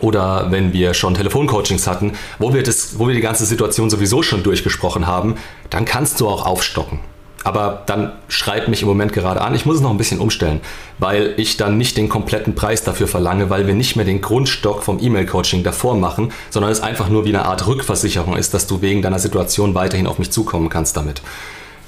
oder 0.00 0.50
wenn 0.50 0.72
wir 0.72 0.94
schon 0.94 1.14
Telefoncoachings 1.14 1.86
hatten, 1.86 2.12
wo 2.38 2.54
wir, 2.54 2.62
das, 2.62 2.98
wo 2.98 3.08
wir 3.08 3.14
die 3.14 3.20
ganze 3.20 3.46
Situation 3.46 3.90
sowieso 3.90 4.22
schon 4.22 4.42
durchgesprochen 4.42 5.06
haben, 5.06 5.36
dann 5.70 5.84
kannst 5.84 6.20
du 6.20 6.28
auch 6.28 6.46
aufstocken. 6.46 7.00
Aber 7.44 7.84
dann 7.86 8.12
schreibt 8.28 8.68
mich 8.68 8.82
im 8.82 8.88
Moment 8.88 9.12
gerade 9.12 9.40
an. 9.40 9.54
Ich 9.54 9.64
muss 9.64 9.76
es 9.76 9.82
noch 9.82 9.90
ein 9.90 9.96
bisschen 9.96 10.20
umstellen, 10.20 10.60
weil 10.98 11.34
ich 11.36 11.56
dann 11.56 11.78
nicht 11.78 11.96
den 11.96 12.08
kompletten 12.08 12.54
Preis 12.54 12.82
dafür 12.82 13.06
verlange, 13.06 13.48
weil 13.48 13.66
wir 13.66 13.74
nicht 13.74 13.96
mehr 13.96 14.04
den 14.04 14.20
Grundstock 14.20 14.82
vom 14.82 14.98
E-Mail-Coaching 15.00 15.62
davor 15.62 15.96
machen, 15.96 16.32
sondern 16.50 16.72
es 16.72 16.80
einfach 16.80 17.08
nur 17.08 17.24
wie 17.24 17.30
eine 17.30 17.46
Art 17.46 17.66
Rückversicherung 17.66 18.36
ist, 18.36 18.54
dass 18.54 18.66
du 18.66 18.82
wegen 18.82 19.02
deiner 19.02 19.18
Situation 19.18 19.74
weiterhin 19.74 20.06
auf 20.06 20.18
mich 20.18 20.30
zukommen 20.30 20.68
kannst 20.68 20.96
damit. 20.96 21.22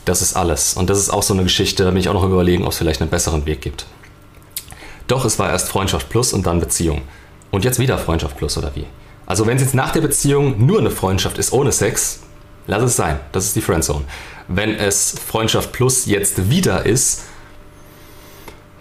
Das 0.05 0.23
ist 0.23 0.37
alles. 0.37 0.75
Und 0.75 0.89
das 0.89 0.99
ist 0.99 1.11
auch 1.11 1.23
so 1.23 1.35
eine 1.35 1.43
Geschichte, 1.43 1.85
da 1.85 1.91
bin 1.91 2.01
ich 2.01 2.09
auch 2.09 2.15
noch 2.15 2.25
überlegen, 2.25 2.65
ob 2.65 2.71
es 2.71 2.79
vielleicht 2.79 3.01
einen 3.01 3.11
besseren 3.11 3.45
Weg 3.45 3.61
gibt. 3.61 3.87
Doch 5.09 5.25
es 5.25 5.39
war 5.39 5.51
erst 5.51 5.69
Freundschaft 5.69 6.09
plus 6.09 6.33
und 6.33 6.47
dann 6.47 6.61
Beziehung. 6.61 7.03
Und 7.51 7.65
jetzt 7.65 7.79
wieder 7.79 7.99
Freundschaft 7.99 8.37
plus 8.37 8.57
oder 8.57 8.75
wie? 8.75 8.87
Also 9.27 9.47
wenn 9.47 9.57
es 9.57 9.63
jetzt 9.63 9.75
nach 9.75 9.93
der 9.93 10.01
Beziehung 10.01 10.65
nur 10.65 10.79
eine 10.79 10.91
Freundschaft 10.91 11.39
ist 11.39 11.53
ohne 11.53 11.73
Sex, 11.73 12.21
lass 12.67 12.83
es 12.83 12.97
sein. 12.97 13.21
Das 13.33 13.45
ist 13.45 13.57
die 13.57 13.61
Friendzone. 13.61 14.05
Wenn 14.49 14.75
es 14.75 15.15
Freundschaft 15.25 15.73
plus 15.73 16.07
jetzt 16.07 16.51
wieder 16.51 16.87
ist, 16.87 17.23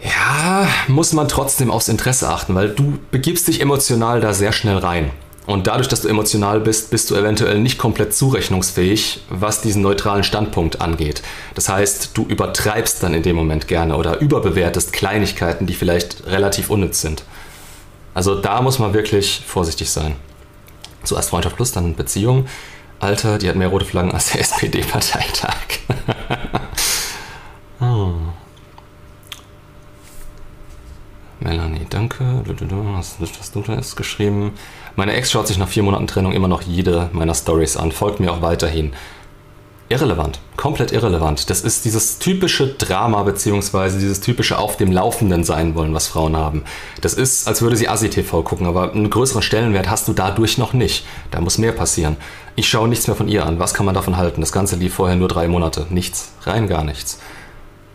ja, 0.04 0.68
muss 0.88 1.14
man 1.14 1.28
trotzdem 1.28 1.70
aufs 1.70 1.90
Interesse 1.90 2.30
achten, 2.30 2.56
weil 2.56 2.70
du 2.70 2.98
begibst 3.12 3.48
dich 3.48 3.62
emotional 3.62 4.22
da 4.22 4.34
sehr 4.34 4.54
schnell 4.54 4.78
rein. 4.78 5.12
Und 5.46 5.66
dadurch, 5.66 5.88
dass 5.88 6.02
du 6.02 6.08
emotional 6.08 6.60
bist, 6.60 6.92
bist 6.92 7.10
du 7.10 7.16
eventuell 7.16 7.60
nicht 7.60 7.80
komplett 7.80 8.14
zurechnungsfähig, 8.14 9.22
was 9.30 9.62
diesen 9.62 9.82
neutralen 9.82 10.24
Standpunkt 10.24 10.80
angeht. 10.80 11.24
Das 11.56 11.70
heißt, 11.70 12.12
du 12.14 12.26
übertreibst 12.28 13.02
dann 13.02 13.16
in 13.16 13.24
dem 13.24 13.36
Moment 13.36 13.68
gerne 13.68 13.98
oder 13.98 14.20
überbewertest 14.20 14.94
Kleinigkeiten, 14.94 15.66
die 15.66 15.74
vielleicht 15.74 16.28
relativ 16.28 16.70
unnütz 16.70 17.02
sind. 17.02 17.24
Also 18.20 18.36
da 18.36 18.62
muss 18.62 18.80
man 18.80 18.94
wirklich 18.94 19.42
vorsichtig 19.48 19.90
sein. 19.90 20.14
Zuerst 21.06 21.30
Freundschaft 21.30 21.56
plus, 21.56 21.72
dann 21.72 21.96
Beziehung. 21.96 22.48
Alter, 23.00 23.38
die 23.38 23.48
hat 23.48 23.56
mehr 23.56 23.70
rote 23.70 23.86
Flaggen 23.86 24.12
als 24.12 24.34
der 24.34 24.42
SPD-Parteitag. 24.42 25.56
oh. 27.80 28.12
Melanie, 31.40 31.88
danke. 31.90 32.44
Hast 32.98 33.22
nicht, 33.22 33.40
was 33.40 33.52
du 33.54 33.62
da 33.62 33.76
ist 33.76 33.96
geschrieben. 33.96 34.52
Meine 34.98 35.14
Ex 35.14 35.32
schaut 35.32 35.48
sich 35.48 35.58
nach 35.58 35.70
vier 35.70 35.84
Monaten 35.84 36.08
Trennung 36.08 36.34
immer 36.34 36.50
noch 36.50 36.64
jede 36.64 37.10
meiner 37.14 37.34
Stories 37.34 37.78
an, 37.78 37.94
folgt 37.94 38.20
mir 38.20 38.34
auch 38.34 38.42
weiterhin 38.42 38.92
irrelevant, 39.90 40.40
komplett 40.56 40.92
irrelevant. 40.92 41.50
Das 41.50 41.62
ist 41.62 41.84
dieses 41.84 42.20
typische 42.20 42.68
Drama 42.68 43.24
beziehungsweise 43.24 44.00
dieses 44.00 44.22
typische 44.22 44.58
auf 44.58 44.78
dem 44.78 44.92
Laufenden 44.92 45.44
sein 45.44 45.74
wollen, 45.76 45.94
was 45.94 46.08
Frauen 46.08 46.38
haben. 46.38 46.64
Das 47.02 47.16
ist, 47.16 47.48
als 47.48 47.62
würde 47.62 47.76
sie 47.76 47.88
ASI-TV 47.88 48.44
gucken, 48.44 48.68
aber 48.68 48.92
einen 48.92 49.10
größeren 49.10 49.42
Stellenwert 49.42 49.90
hast 49.90 50.08
du 50.08 50.14
dadurch 50.14 50.58
noch 50.60 50.74
nicht. 50.74 51.06
Da 51.32 51.42
muss 51.42 51.58
mehr 51.58 51.72
passieren. 51.72 52.18
Ich 52.56 52.70
schaue 52.70 52.88
nichts 52.88 53.08
mehr 53.08 53.16
von 53.16 53.28
ihr 53.28 53.46
an. 53.46 53.58
Was 53.58 53.74
kann 53.74 53.86
man 53.86 53.96
davon 53.96 54.18
halten? 54.18 54.42
Das 54.42 54.52
Ganze 54.52 54.76
lief 54.76 54.94
vorher 54.94 55.16
nur 55.16 55.28
drei 55.28 55.48
Monate. 55.48 55.88
Nichts, 55.90 56.34
rein 56.44 56.68
gar 56.68 56.84
nichts. 56.84 57.20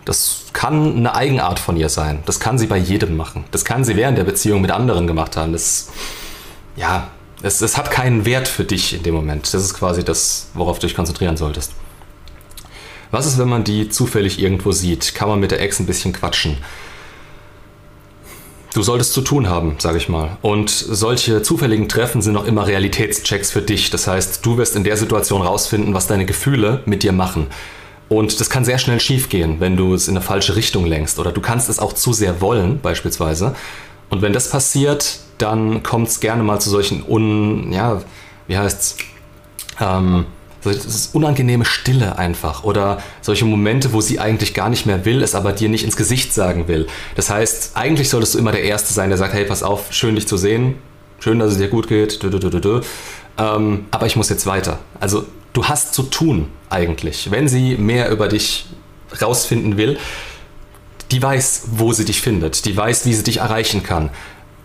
Das 0.04 0.46
kann 0.52 0.96
eine 0.96 1.14
Eigenart 1.14 1.58
von 1.58 1.76
ihr 1.76 1.88
sein. 1.88 2.22
Das 2.26 2.40
kann 2.40 2.58
sie 2.58 2.66
bei 2.66 2.76
jedem 2.76 3.16
machen. 3.16 3.44
Das 3.52 3.64
kann 3.64 3.84
sie 3.84 3.96
während 3.96 4.18
der 4.18 4.24
Beziehung 4.24 4.60
mit 4.60 4.70
anderen 4.70 5.06
gemacht 5.06 5.36
haben. 5.36 5.52
Das, 5.52 5.90
ja, 6.76 7.08
es, 7.42 7.60
es 7.60 7.76
hat 7.76 7.90
keinen 7.90 8.24
Wert 8.24 8.48
für 8.48 8.64
dich 8.64 8.94
in 8.94 9.02
dem 9.02 9.14
Moment. 9.14 9.52
Das 9.54 9.62
ist 9.62 9.74
quasi 9.74 10.02
das, 10.02 10.48
worauf 10.54 10.78
du 10.78 10.86
dich 10.86 10.96
konzentrieren 10.96 11.36
solltest. 11.36 11.72
Was 13.14 13.26
ist, 13.26 13.38
wenn 13.38 13.48
man 13.48 13.62
die 13.62 13.88
zufällig 13.88 14.40
irgendwo 14.40 14.72
sieht? 14.72 15.14
Kann 15.14 15.28
man 15.28 15.38
mit 15.38 15.52
der 15.52 15.60
Ex 15.60 15.78
ein 15.78 15.86
bisschen 15.86 16.12
quatschen? 16.12 16.56
Du 18.74 18.82
solltest 18.82 19.12
zu 19.12 19.20
tun 19.20 19.48
haben, 19.48 19.76
sage 19.78 19.98
ich 19.98 20.08
mal. 20.08 20.36
Und 20.42 20.70
solche 20.70 21.40
zufälligen 21.40 21.88
Treffen 21.88 22.22
sind 22.22 22.36
auch 22.36 22.44
immer 22.44 22.66
Realitätschecks 22.66 23.52
für 23.52 23.62
dich. 23.62 23.90
Das 23.90 24.08
heißt, 24.08 24.44
du 24.44 24.56
wirst 24.56 24.74
in 24.74 24.82
der 24.82 24.96
Situation 24.96 25.42
rausfinden, 25.42 25.94
was 25.94 26.08
deine 26.08 26.26
Gefühle 26.26 26.82
mit 26.86 27.04
dir 27.04 27.12
machen. 27.12 27.46
Und 28.08 28.40
das 28.40 28.50
kann 28.50 28.64
sehr 28.64 28.78
schnell 28.78 28.98
schiefgehen, 28.98 29.60
wenn 29.60 29.76
du 29.76 29.94
es 29.94 30.08
in 30.08 30.16
eine 30.16 30.24
falsche 30.24 30.56
Richtung 30.56 30.84
lenkst. 30.84 31.20
Oder 31.20 31.30
du 31.30 31.40
kannst 31.40 31.68
es 31.68 31.78
auch 31.78 31.92
zu 31.92 32.12
sehr 32.12 32.40
wollen, 32.40 32.80
beispielsweise. 32.80 33.54
Und 34.10 34.22
wenn 34.22 34.32
das 34.32 34.50
passiert, 34.50 35.20
dann 35.38 35.84
kommt 35.84 36.08
es 36.08 36.18
gerne 36.18 36.42
mal 36.42 36.58
zu 36.58 36.68
solchen 36.68 37.04
un, 37.06 37.72
ja, 37.72 38.02
wie 38.48 38.58
heißt's, 38.58 38.96
ähm, 39.80 40.26
das 40.64 40.84
ist 40.86 41.14
unangenehme 41.14 41.64
Stille 41.64 42.18
einfach 42.18 42.64
oder 42.64 43.02
solche 43.20 43.44
Momente, 43.44 43.92
wo 43.92 44.00
sie 44.00 44.18
eigentlich 44.18 44.54
gar 44.54 44.68
nicht 44.68 44.86
mehr 44.86 45.04
will, 45.04 45.22
es 45.22 45.34
aber 45.34 45.52
dir 45.52 45.68
nicht 45.68 45.84
ins 45.84 45.96
Gesicht 45.96 46.32
sagen 46.32 46.68
will. 46.68 46.86
Das 47.14 47.30
heißt, 47.30 47.72
eigentlich 47.74 48.08
solltest 48.08 48.34
du 48.34 48.38
immer 48.38 48.52
der 48.52 48.62
Erste 48.62 48.92
sein, 48.92 49.10
der 49.10 49.18
sagt, 49.18 49.34
hey, 49.34 49.44
pass 49.44 49.62
auf, 49.62 49.92
schön 49.92 50.14
dich 50.14 50.26
zu 50.26 50.36
sehen, 50.36 50.76
schön, 51.20 51.38
dass 51.38 51.52
es 51.52 51.58
dir 51.58 51.68
gut 51.68 51.88
geht, 51.88 52.20
ähm, 53.36 53.86
aber 53.90 54.06
ich 54.06 54.16
muss 54.16 54.28
jetzt 54.28 54.46
weiter. 54.46 54.78
Also 55.00 55.24
du 55.52 55.64
hast 55.64 55.94
zu 55.94 56.04
tun 56.04 56.48
eigentlich. 56.70 57.30
Wenn 57.30 57.48
sie 57.48 57.76
mehr 57.76 58.10
über 58.10 58.28
dich 58.28 58.66
rausfinden 59.20 59.76
will, 59.76 59.98
die 61.10 61.22
weiß, 61.22 61.64
wo 61.72 61.92
sie 61.92 62.04
dich 62.04 62.20
findet, 62.20 62.64
die 62.64 62.76
weiß, 62.76 63.06
wie 63.06 63.14
sie 63.14 63.22
dich 63.22 63.38
erreichen 63.38 63.82
kann, 63.82 64.10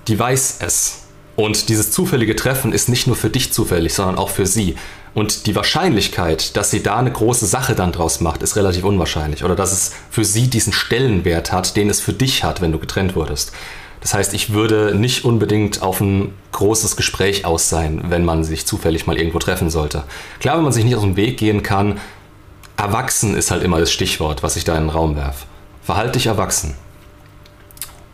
die 0.08 0.18
weiß 0.18 0.60
es. 0.62 1.04
Und 1.36 1.70
dieses 1.70 1.92
zufällige 1.92 2.36
Treffen 2.36 2.74
ist 2.74 2.90
nicht 2.90 3.08
nur 3.08 3.16
für 3.16 3.30
dich 3.30 3.54
zufällig, 3.54 3.94
sondern 3.94 4.18
auch 4.18 4.30
für 4.30 4.46
sie. 4.46 4.76
Und 5.14 5.48
die 5.48 5.56
Wahrscheinlichkeit, 5.56 6.56
dass 6.56 6.72
sie 6.72 6.84
da 6.84 6.98
eine 6.98 7.12
große 7.12 7.46
Sache 7.46 7.76
dann 7.76 7.92
draus 7.92 8.22
macht, 8.22 8.44
ist 8.44 8.56
relativ 8.56 8.84
unwahrscheinlich. 8.84 9.44
Oder 9.44 9.56
dass 9.56 9.72
es 9.72 9.94
für 10.10 10.24
sie 10.24 10.48
diesen 10.48 10.74
Stellenwert 10.74 11.52
hat, 11.52 11.76
den 11.76 11.90
es 11.90 12.00
für 12.00 12.14
dich 12.14 12.44
hat, 12.44 12.62
wenn 12.62 12.72
du 12.72 12.80
getrennt 12.80 13.16
wurdest. 13.16 13.52
Das 14.02 14.14
heißt, 14.14 14.34
ich 14.34 14.54
würde 14.54 14.96
nicht 14.96 15.26
unbedingt 15.26 15.82
auf 15.82 16.00
ein 16.00 16.34
großes 16.52 16.96
Gespräch 16.96 17.46
aus 17.46 17.70
sein, 17.70 18.06
wenn 18.08 18.24
man 18.24 18.44
sich 18.44 18.66
zufällig 18.66 19.08
mal 19.08 19.18
irgendwo 19.18 19.40
treffen 19.40 19.70
sollte. 19.70 20.04
Klar, 20.40 20.58
wenn 20.58 20.64
man 20.64 20.72
sich 20.72 20.86
nicht 20.86 20.96
aus 20.96 21.02
dem 21.02 21.18
Weg 21.18 21.38
gehen 21.38 21.64
kann, 21.64 22.00
erwachsen 22.78 23.36
ist 23.36 23.52
halt 23.52 23.64
immer 23.64 23.80
das 23.80 23.92
Stichwort, 23.92 24.42
was 24.42 24.56
ich 24.56 24.64
da 24.64 24.76
in 24.76 24.84
den 24.84 24.90
Raum 24.90 25.18
werfe. 25.18 25.46
Verhalte 25.84 26.14
dich 26.14 26.28
erwachsen. 26.28 26.76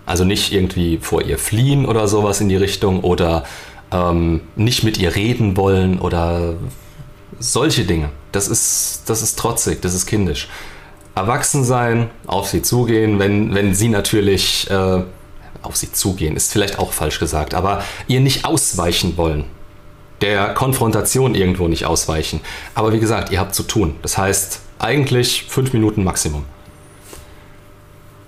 Also 0.07 0.23
nicht 0.23 0.51
irgendwie 0.51 0.97
vor 1.01 1.21
ihr 1.21 1.37
fliehen 1.37 1.85
oder 1.85 2.07
sowas 2.07 2.41
in 2.41 2.49
die 2.49 2.55
Richtung 2.55 3.01
oder 3.01 3.43
ähm, 3.91 4.41
nicht 4.55 4.83
mit 4.83 4.97
ihr 4.97 5.15
reden 5.15 5.57
wollen 5.57 5.99
oder 5.99 6.55
solche 7.39 7.85
Dinge. 7.85 8.09
Das 8.31 8.47
ist, 8.47 9.03
das 9.07 9.21
ist 9.21 9.37
trotzig, 9.37 9.81
das 9.81 9.93
ist 9.93 10.05
kindisch. 10.05 10.47
Erwachsen 11.15 11.63
sein, 11.63 12.09
auf 12.27 12.47
sie 12.47 12.61
zugehen, 12.61 13.19
wenn, 13.19 13.55
wenn 13.55 13.73
sie 13.73 13.87
natürlich 13.87 14.69
äh, 14.69 15.03
auf 15.61 15.75
sie 15.75 15.91
zugehen, 15.91 16.35
ist 16.35 16.51
vielleicht 16.51 16.77
auch 16.79 16.91
falsch 16.91 17.19
gesagt, 17.19 17.53
aber 17.53 17.83
ihr 18.07 18.19
nicht 18.19 18.45
ausweichen 18.45 19.17
wollen. 19.17 19.45
Der 20.21 20.53
Konfrontation 20.53 21.35
irgendwo 21.35 21.67
nicht 21.67 21.85
ausweichen. 21.85 22.41
Aber 22.73 22.93
wie 22.93 22.99
gesagt, 22.99 23.31
ihr 23.31 23.39
habt 23.39 23.53
zu 23.53 23.63
tun. 23.63 23.95
Das 24.01 24.17
heißt, 24.17 24.61
eigentlich 24.79 25.45
fünf 25.49 25.73
Minuten 25.73 26.03
Maximum. 26.03 26.45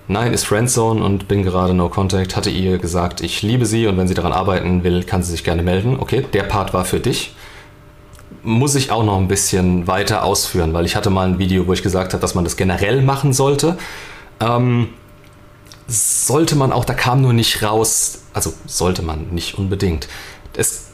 Nein, 0.09 0.33
ist 0.33 0.45
Friendzone 0.45 1.03
und 1.03 1.27
bin 1.27 1.43
gerade 1.43 1.73
No 1.73 1.89
Contact. 1.89 2.35
Hatte 2.35 2.49
ihr 2.49 2.77
gesagt, 2.77 3.21
ich 3.21 3.41
liebe 3.41 3.65
sie 3.65 3.87
und 3.87 3.97
wenn 3.97 4.07
sie 4.07 4.13
daran 4.13 4.31
arbeiten 4.31 4.83
will, 4.83 5.03
kann 5.03 5.23
sie 5.23 5.31
sich 5.31 5.43
gerne 5.43 5.63
melden. 5.63 5.97
Okay, 5.99 6.25
der 6.33 6.43
Part 6.43 6.73
war 6.73 6.85
für 6.85 6.99
dich 6.99 7.33
muss 8.47 8.75
ich 8.75 8.91
auch 8.91 9.03
noch 9.03 9.17
ein 9.17 9.27
bisschen 9.27 9.87
weiter 9.87 10.23
ausführen, 10.23 10.73
weil 10.73 10.85
ich 10.85 10.95
hatte 10.95 11.09
mal 11.09 11.27
ein 11.27 11.37
Video, 11.37 11.67
wo 11.67 11.73
ich 11.73 11.83
gesagt 11.83 12.13
habe, 12.13 12.21
dass 12.21 12.33
man 12.33 12.45
das 12.45 12.55
generell 12.55 13.01
machen 13.01 13.33
sollte. 13.33 13.77
Ähm, 14.39 14.89
sollte 15.87 16.55
man 16.55 16.71
auch, 16.71 16.85
da 16.85 16.93
kam 16.93 17.21
nur 17.21 17.33
nicht 17.33 17.61
raus, 17.61 18.21
also 18.33 18.53
sollte 18.65 19.01
man 19.01 19.27
nicht 19.31 19.57
unbedingt. 19.57 20.07
Es, 20.55 20.85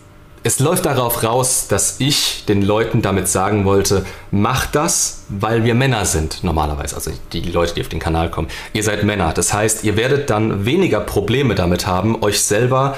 es 0.41 0.59
läuft 0.59 0.85
darauf 0.85 1.23
raus, 1.23 1.67
dass 1.69 1.99
ich 1.99 2.45
den 2.45 2.63
Leuten 2.63 3.03
damit 3.03 3.27
sagen 3.27 3.65
wollte, 3.65 4.03
macht 4.31 4.73
das, 4.73 5.23
weil 5.29 5.63
wir 5.63 5.75
Männer 5.75 6.05
sind, 6.05 6.43
normalerweise. 6.43 6.95
Also 6.95 7.11
die 7.33 7.41
Leute, 7.41 7.75
die 7.75 7.81
auf 7.81 7.89
den 7.89 7.99
Kanal 7.99 8.31
kommen. 8.31 8.47
Ihr 8.73 8.83
seid 8.83 9.03
Männer. 9.03 9.31
Das 9.31 9.53
heißt, 9.53 9.83
ihr 9.83 9.95
werdet 9.95 10.31
dann 10.31 10.65
weniger 10.65 10.99
Probleme 10.99 11.53
damit 11.53 11.85
haben, 11.85 12.21
euch 12.23 12.41
selber 12.41 12.97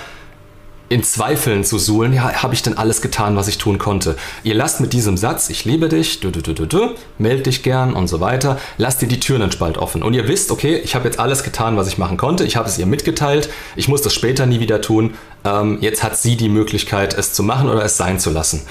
in 0.87 1.03
Zweifeln 1.03 1.63
zu 1.63 1.79
suhlen, 1.79 2.13
ja, 2.13 2.43
habe 2.43 2.53
ich 2.53 2.61
denn 2.61 2.77
alles 2.77 3.01
getan, 3.01 3.35
was 3.35 3.47
ich 3.47 3.57
tun 3.57 3.79
konnte? 3.79 4.15
Ihr 4.43 4.53
lasst 4.53 4.81
mit 4.81 4.93
diesem 4.93 5.17
Satz, 5.17 5.49
ich 5.49 5.65
liebe 5.65 5.89
dich, 5.89 6.19
du, 6.19 6.29
du, 6.29 6.41
du, 6.41 6.53
du, 6.53 6.65
du, 6.67 6.91
meld 7.17 7.47
dich 7.47 7.63
gern 7.63 7.93
und 7.93 8.07
so 8.07 8.19
weiter, 8.19 8.59
lasst 8.77 9.01
ihr 9.01 9.07
die 9.07 9.19
Türen 9.19 9.41
einen 9.41 9.51
Spalt 9.51 9.77
offen. 9.79 10.03
Und 10.03 10.13
ihr 10.13 10.27
wisst, 10.27 10.51
okay, 10.51 10.77
ich 10.77 10.93
habe 10.93 11.05
jetzt 11.05 11.19
alles 11.19 11.43
getan, 11.43 11.75
was 11.75 11.87
ich 11.87 11.97
machen 11.97 12.17
konnte, 12.17 12.43
ich 12.43 12.55
habe 12.55 12.69
es 12.69 12.77
ihr 12.77 12.85
mitgeteilt, 12.85 13.49
ich 13.75 13.87
muss 13.87 14.03
das 14.03 14.13
später 14.13 14.45
nie 14.45 14.59
wieder 14.59 14.79
tun, 14.81 15.15
ähm, 15.43 15.79
jetzt 15.81 16.03
hat 16.03 16.17
sie 16.17 16.37
die 16.37 16.49
Möglichkeit, 16.49 17.15
es 17.17 17.33
zu 17.33 17.41
machen 17.41 17.67
oder 17.67 17.83
es 17.83 17.97
sein 17.97 18.19
zu 18.19 18.29
lassen. 18.29 18.61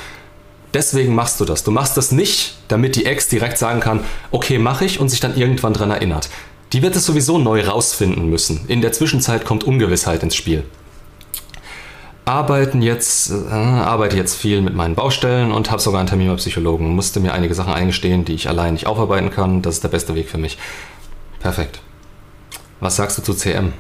Deswegen 0.73 1.14
machst 1.14 1.40
du 1.40 1.44
das. 1.44 1.62
Du 1.62 1.71
machst 1.71 1.97
das 1.97 2.11
nicht, 2.11 2.56
damit 2.66 2.97
die 2.97 3.06
Ex 3.06 3.28
direkt 3.28 3.59
sagen 3.59 3.80
kann, 3.80 4.00
okay, 4.33 4.59
mache 4.59 4.85
ich 4.85 4.99
und 4.99 5.09
sich 5.09 5.21
dann 5.21 5.37
irgendwann 5.37 5.73
dran 5.73 5.92
erinnert 5.92 6.28
Die 6.73 6.83
wird 6.83 6.97
es 6.97 7.06
sowieso 7.06 7.38
neu 7.38 7.64
rausfinden 7.64 8.28
müssen. 8.28 8.64
In 8.66 8.83
der 8.83 8.92
Zwischenzeit 8.92 9.44
kommt 9.44 9.62
Ungewissheit 9.62 10.25
ins 10.25 10.35
Spiel. 10.35 10.64
Arbeiten 12.26 12.81
jetzt, 12.81 13.31
äh, 13.31 13.52
arbeite 13.52 14.16
jetzt 14.16 14.37
viel 14.37 14.62
mit 14.62 14.75
meinen 14.75 14.95
Baustellen 14.95 15.52
und 15.52 15.71
habe 15.71 15.83
sogar 15.83 16.00
einen 16.00 16.09
Termin 16.09 16.28
beim 16.28 16.38
Psychologen. 16.38 16.95
Musste 16.95 17.21
mir 17.21 17.35
einige 17.35 17.54
Sachen 17.54 17.75
eingestehen, 17.75 18.25
die 18.25 18.33
ich 18.33 18.49
allein 18.49 18.73
nicht 18.73 18.87
aufarbeiten 18.87 19.31
kann. 19.31 19.61
Das 19.61 19.75
ist 19.75 19.85
der 19.85 19.90
beste 19.90 20.14
Weg 20.14 20.31
für 20.31 20.38
mich. 20.38 20.57
Perfekt. 21.40 21.81
Was 22.81 22.97
sagst 22.97 23.19
du 23.19 23.23
zu 23.23 23.35
CM? 23.35 23.75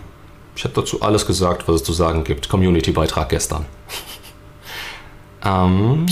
Ich 0.56 0.64
habe 0.64 0.74
dazu 0.74 1.00
alles 1.00 1.26
gesagt, 1.26 1.66
was 1.66 1.76
es 1.76 1.84
zu 1.84 1.94
sagen 1.94 2.22
gibt. 2.24 2.50
Community-Beitrag 2.50 3.30
gestern. 3.30 3.64
ähm, 5.44 6.06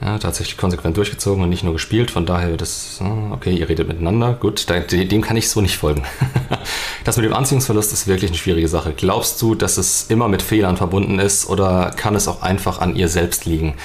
ja, 0.00 0.18
tatsächlich 0.18 0.56
konsequent 0.56 0.96
durchgezogen 0.96 1.44
und 1.44 1.50
nicht 1.50 1.62
nur 1.62 1.72
gespielt. 1.72 2.10
Von 2.10 2.26
daher 2.26 2.50
wird 2.50 2.62
es, 2.62 2.96
hm, 2.98 3.30
okay, 3.30 3.54
ihr 3.54 3.68
redet 3.68 3.86
miteinander. 3.86 4.34
Gut, 4.34 4.68
dem 4.68 5.22
kann 5.22 5.36
ich 5.36 5.48
so 5.48 5.60
nicht 5.60 5.76
folgen. 5.76 6.02
das 7.08 7.16
mit 7.16 7.24
dem 7.24 7.32
Anziehungsverlust 7.32 7.90
ist 7.94 8.06
wirklich 8.06 8.30
eine 8.30 8.36
schwierige 8.36 8.68
Sache. 8.68 8.92
Glaubst 8.94 9.40
du, 9.40 9.54
dass 9.54 9.78
es 9.78 10.06
immer 10.10 10.28
mit 10.28 10.42
Fehlern 10.42 10.76
verbunden 10.76 11.18
ist 11.18 11.48
oder 11.48 11.90
kann 11.96 12.14
es 12.14 12.28
auch 12.28 12.42
einfach 12.42 12.82
an 12.82 12.96
ihr 12.96 13.08
selbst 13.08 13.46
liegen? 13.46 13.76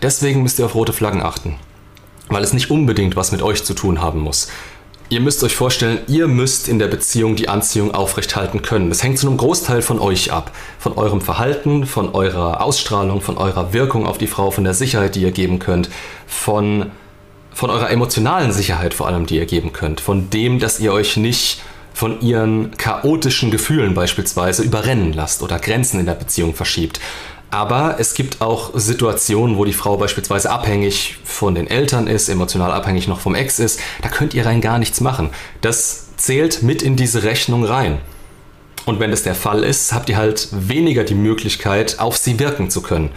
Deswegen 0.00 0.44
müsst 0.44 0.60
ihr 0.60 0.64
auf 0.64 0.76
rote 0.76 0.92
Flaggen 0.92 1.20
achten, 1.20 1.56
weil 2.28 2.44
es 2.44 2.52
nicht 2.52 2.70
unbedingt 2.70 3.16
was 3.16 3.32
mit 3.32 3.42
euch 3.42 3.64
zu 3.64 3.74
tun 3.74 4.00
haben 4.00 4.20
muss. 4.20 4.46
Ihr 5.08 5.20
müsst 5.20 5.42
euch 5.42 5.56
vorstellen, 5.56 5.98
ihr 6.06 6.28
müsst 6.28 6.68
in 6.68 6.78
der 6.78 6.86
Beziehung 6.86 7.34
die 7.34 7.48
Anziehung 7.48 7.92
aufrechthalten 7.92 8.62
können. 8.62 8.88
Das 8.88 9.02
hängt 9.02 9.18
zu 9.18 9.26
einem 9.26 9.38
Großteil 9.38 9.82
von 9.82 9.98
euch 9.98 10.32
ab. 10.32 10.52
Von 10.78 10.92
eurem 10.96 11.20
Verhalten, 11.20 11.84
von 11.84 12.14
eurer 12.14 12.62
Ausstrahlung, 12.62 13.20
von 13.20 13.38
eurer 13.38 13.72
Wirkung 13.72 14.06
auf 14.06 14.18
die 14.18 14.28
Frau, 14.28 14.52
von 14.52 14.62
der 14.62 14.72
Sicherheit, 14.72 15.16
die 15.16 15.22
ihr 15.22 15.32
geben 15.32 15.58
könnt, 15.58 15.90
von, 16.28 16.92
von 17.54 17.70
eurer 17.70 17.90
emotionalen 17.90 18.52
Sicherheit 18.52 18.94
vor 18.94 19.06
allem, 19.06 19.26
die 19.26 19.36
ihr 19.36 19.46
geben 19.46 19.72
könnt, 19.72 20.00
von 20.00 20.30
dem, 20.30 20.58
dass 20.58 20.80
ihr 20.80 20.92
euch 20.92 21.16
nicht 21.16 21.62
von 21.94 22.20
ihren 22.20 22.76
chaotischen 22.76 23.50
Gefühlen 23.50 23.94
beispielsweise 23.94 24.62
überrennen 24.62 25.12
lasst 25.12 25.42
oder 25.42 25.58
Grenzen 25.58 26.00
in 26.00 26.06
der 26.06 26.14
Beziehung 26.14 26.54
verschiebt. 26.54 27.00
Aber 27.50 27.96
es 27.98 28.14
gibt 28.14 28.40
auch 28.40 28.70
Situationen, 28.74 29.58
wo 29.58 29.66
die 29.66 29.74
Frau 29.74 29.98
beispielsweise 29.98 30.50
abhängig 30.50 31.18
von 31.22 31.54
den 31.54 31.66
Eltern 31.66 32.06
ist, 32.06 32.30
emotional 32.30 32.72
abhängig 32.72 33.08
noch 33.08 33.20
vom 33.20 33.34
Ex 33.34 33.58
ist. 33.58 33.78
Da 34.00 34.08
könnt 34.08 34.32
ihr 34.32 34.46
rein 34.46 34.62
gar 34.62 34.78
nichts 34.78 35.02
machen. 35.02 35.28
Das 35.60 36.16
zählt 36.16 36.62
mit 36.62 36.80
in 36.80 36.96
diese 36.96 37.24
Rechnung 37.24 37.64
rein. 37.64 37.98
Und 38.86 39.00
wenn 39.00 39.10
das 39.10 39.22
der 39.22 39.34
Fall 39.34 39.64
ist, 39.64 39.92
habt 39.92 40.08
ihr 40.08 40.16
halt 40.16 40.48
weniger 40.50 41.04
die 41.04 41.14
Möglichkeit, 41.14 41.98
auf 41.98 42.16
sie 42.16 42.38
wirken 42.38 42.70
zu 42.70 42.80
können. 42.80 43.10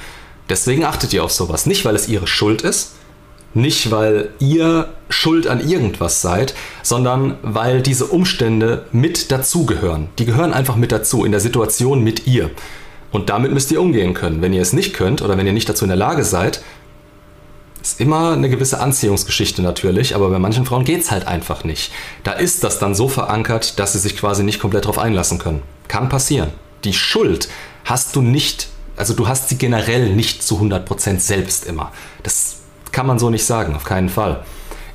Deswegen 0.50 0.84
achtet 0.84 1.13
ihr 1.13 1.24
auf 1.24 1.32
sowas. 1.32 1.65
Nicht, 1.65 1.86
weil 1.86 1.96
es 1.96 2.10
ihre 2.10 2.27
Schuld 2.27 2.62
ist, 2.62 2.95
nicht, 3.56 3.90
weil 3.90 4.30
ihr 4.40 4.90
schuld 5.10 5.48
an 5.48 5.68
irgendwas 5.68 6.22
seid, 6.22 6.54
sondern 6.84 7.38
weil 7.42 7.82
diese 7.82 8.06
Umstände 8.06 8.86
mit 8.92 9.32
dazugehören. 9.32 10.10
Die 10.20 10.26
gehören 10.26 10.54
einfach 10.54 10.76
mit 10.76 10.92
dazu, 10.92 11.26
in 11.26 11.32
der 11.32 11.42
Situation 11.42 12.04
mit 12.04 12.28
ihr. 12.28 12.52
Und 13.12 13.30
damit 13.30 13.54
müsst 13.54 13.72
ihr 13.72 13.82
umgehen 13.82 14.14
können. 14.14 14.42
Wenn 14.42 14.54
ihr 14.54 14.62
es 14.62 14.74
nicht 14.74 14.94
könnt 14.94 15.22
oder 15.22 15.38
wenn 15.38 15.48
ihr 15.48 15.54
nicht 15.54 15.70
dazu 15.70 15.86
in 15.86 15.90
der 15.90 15.98
Lage 15.98 16.26
seid, 16.26 16.62
ist 17.82 18.02
immer 18.02 18.34
eine 18.34 18.50
gewisse 18.50 18.80
Anziehungsgeschichte 18.80 19.62
natürlich, 19.62 20.16
aber 20.16 20.30
bei 20.30 20.40
manchen 20.40 20.66
Frauen 20.66 20.86
geht 20.86 21.02
es 21.02 21.12
halt 21.12 21.28
einfach 21.28 21.64
nicht. 21.64 21.92
Da 22.24 22.34
ist 22.34 22.64
das 22.64 22.80
dann 22.80 22.96
so 22.96 23.08
verankert, 23.08 23.80
dass 23.80 23.94
sie 23.94 24.00
sich 24.00 24.18
quasi 24.18 24.44
nicht 24.44 24.60
komplett 24.60 24.86
darauf 24.86 24.98
einlassen 24.98 25.38
können. 25.38 25.62
Kann 25.88 26.10
passieren. 26.10 26.50
Die 26.84 26.94
Schuld 26.94 27.48
hast 27.86 28.15
du 28.15 28.22
nicht, 28.22 28.68
also 28.98 29.13
du 29.13 29.28
hast 29.28 29.50
sie 29.50 29.58
generell 29.58 30.13
nicht 30.13 30.44
zu 30.44 30.60
100% 30.60 31.20
selbst 31.20 31.65
immer. 31.68 31.91
Das 32.24 32.58
kann 32.95 33.08
man 33.08 33.19
so 33.19 33.29
nicht 33.29 33.45
sagen, 33.45 33.75
auf 33.75 33.84
keinen 33.84 34.08
Fall. 34.08 34.45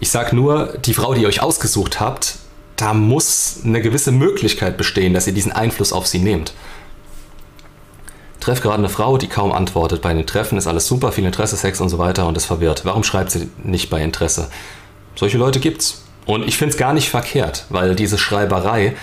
Ich 0.00 0.10
sage 0.10 0.34
nur, 0.34 0.78
die 0.86 0.94
Frau, 0.94 1.12
die 1.12 1.20
ihr 1.20 1.28
euch 1.28 1.42
ausgesucht 1.42 2.00
habt, 2.00 2.36
da 2.76 2.94
muss 2.94 3.58
eine 3.62 3.82
gewisse 3.82 4.10
Möglichkeit 4.10 4.78
bestehen, 4.78 5.12
dass 5.12 5.26
ihr 5.26 5.34
diesen 5.34 5.52
Einfluss 5.52 5.92
auf 5.92 6.06
sie 6.06 6.18
nehmt. 6.18 6.54
Treff 8.40 8.62
gerade 8.62 8.78
eine 8.78 8.88
Frau, 8.88 9.18
die 9.18 9.28
kaum 9.28 9.52
antwortet. 9.52 10.00
Bei 10.00 10.14
den 10.14 10.26
Treffen 10.26 10.56
ist 10.56 10.66
alles 10.66 10.86
super, 10.86 11.12
viel 11.12 11.26
Interesse, 11.26 11.58
Sex 11.58 11.78
und 11.82 11.90
so 11.90 11.98
weiter 11.98 12.26
und 12.26 12.38
es 12.38 12.46
verwirrt. 12.46 12.86
Warum 12.86 13.04
schreibt 13.04 13.32
sie 13.32 13.50
nicht 13.62 13.90
bei 13.90 14.02
Interesse? 14.02 14.48
Solche 15.14 15.36
Leute 15.36 15.60
gibt's. 15.60 16.04
Und 16.24 16.48
ich 16.48 16.56
finde 16.56 16.72
es 16.72 16.78
gar 16.78 16.94
nicht 16.94 17.10
verkehrt, 17.10 17.66
weil 17.68 17.94
diese 17.94 18.16
Schreiberei, 18.16 18.96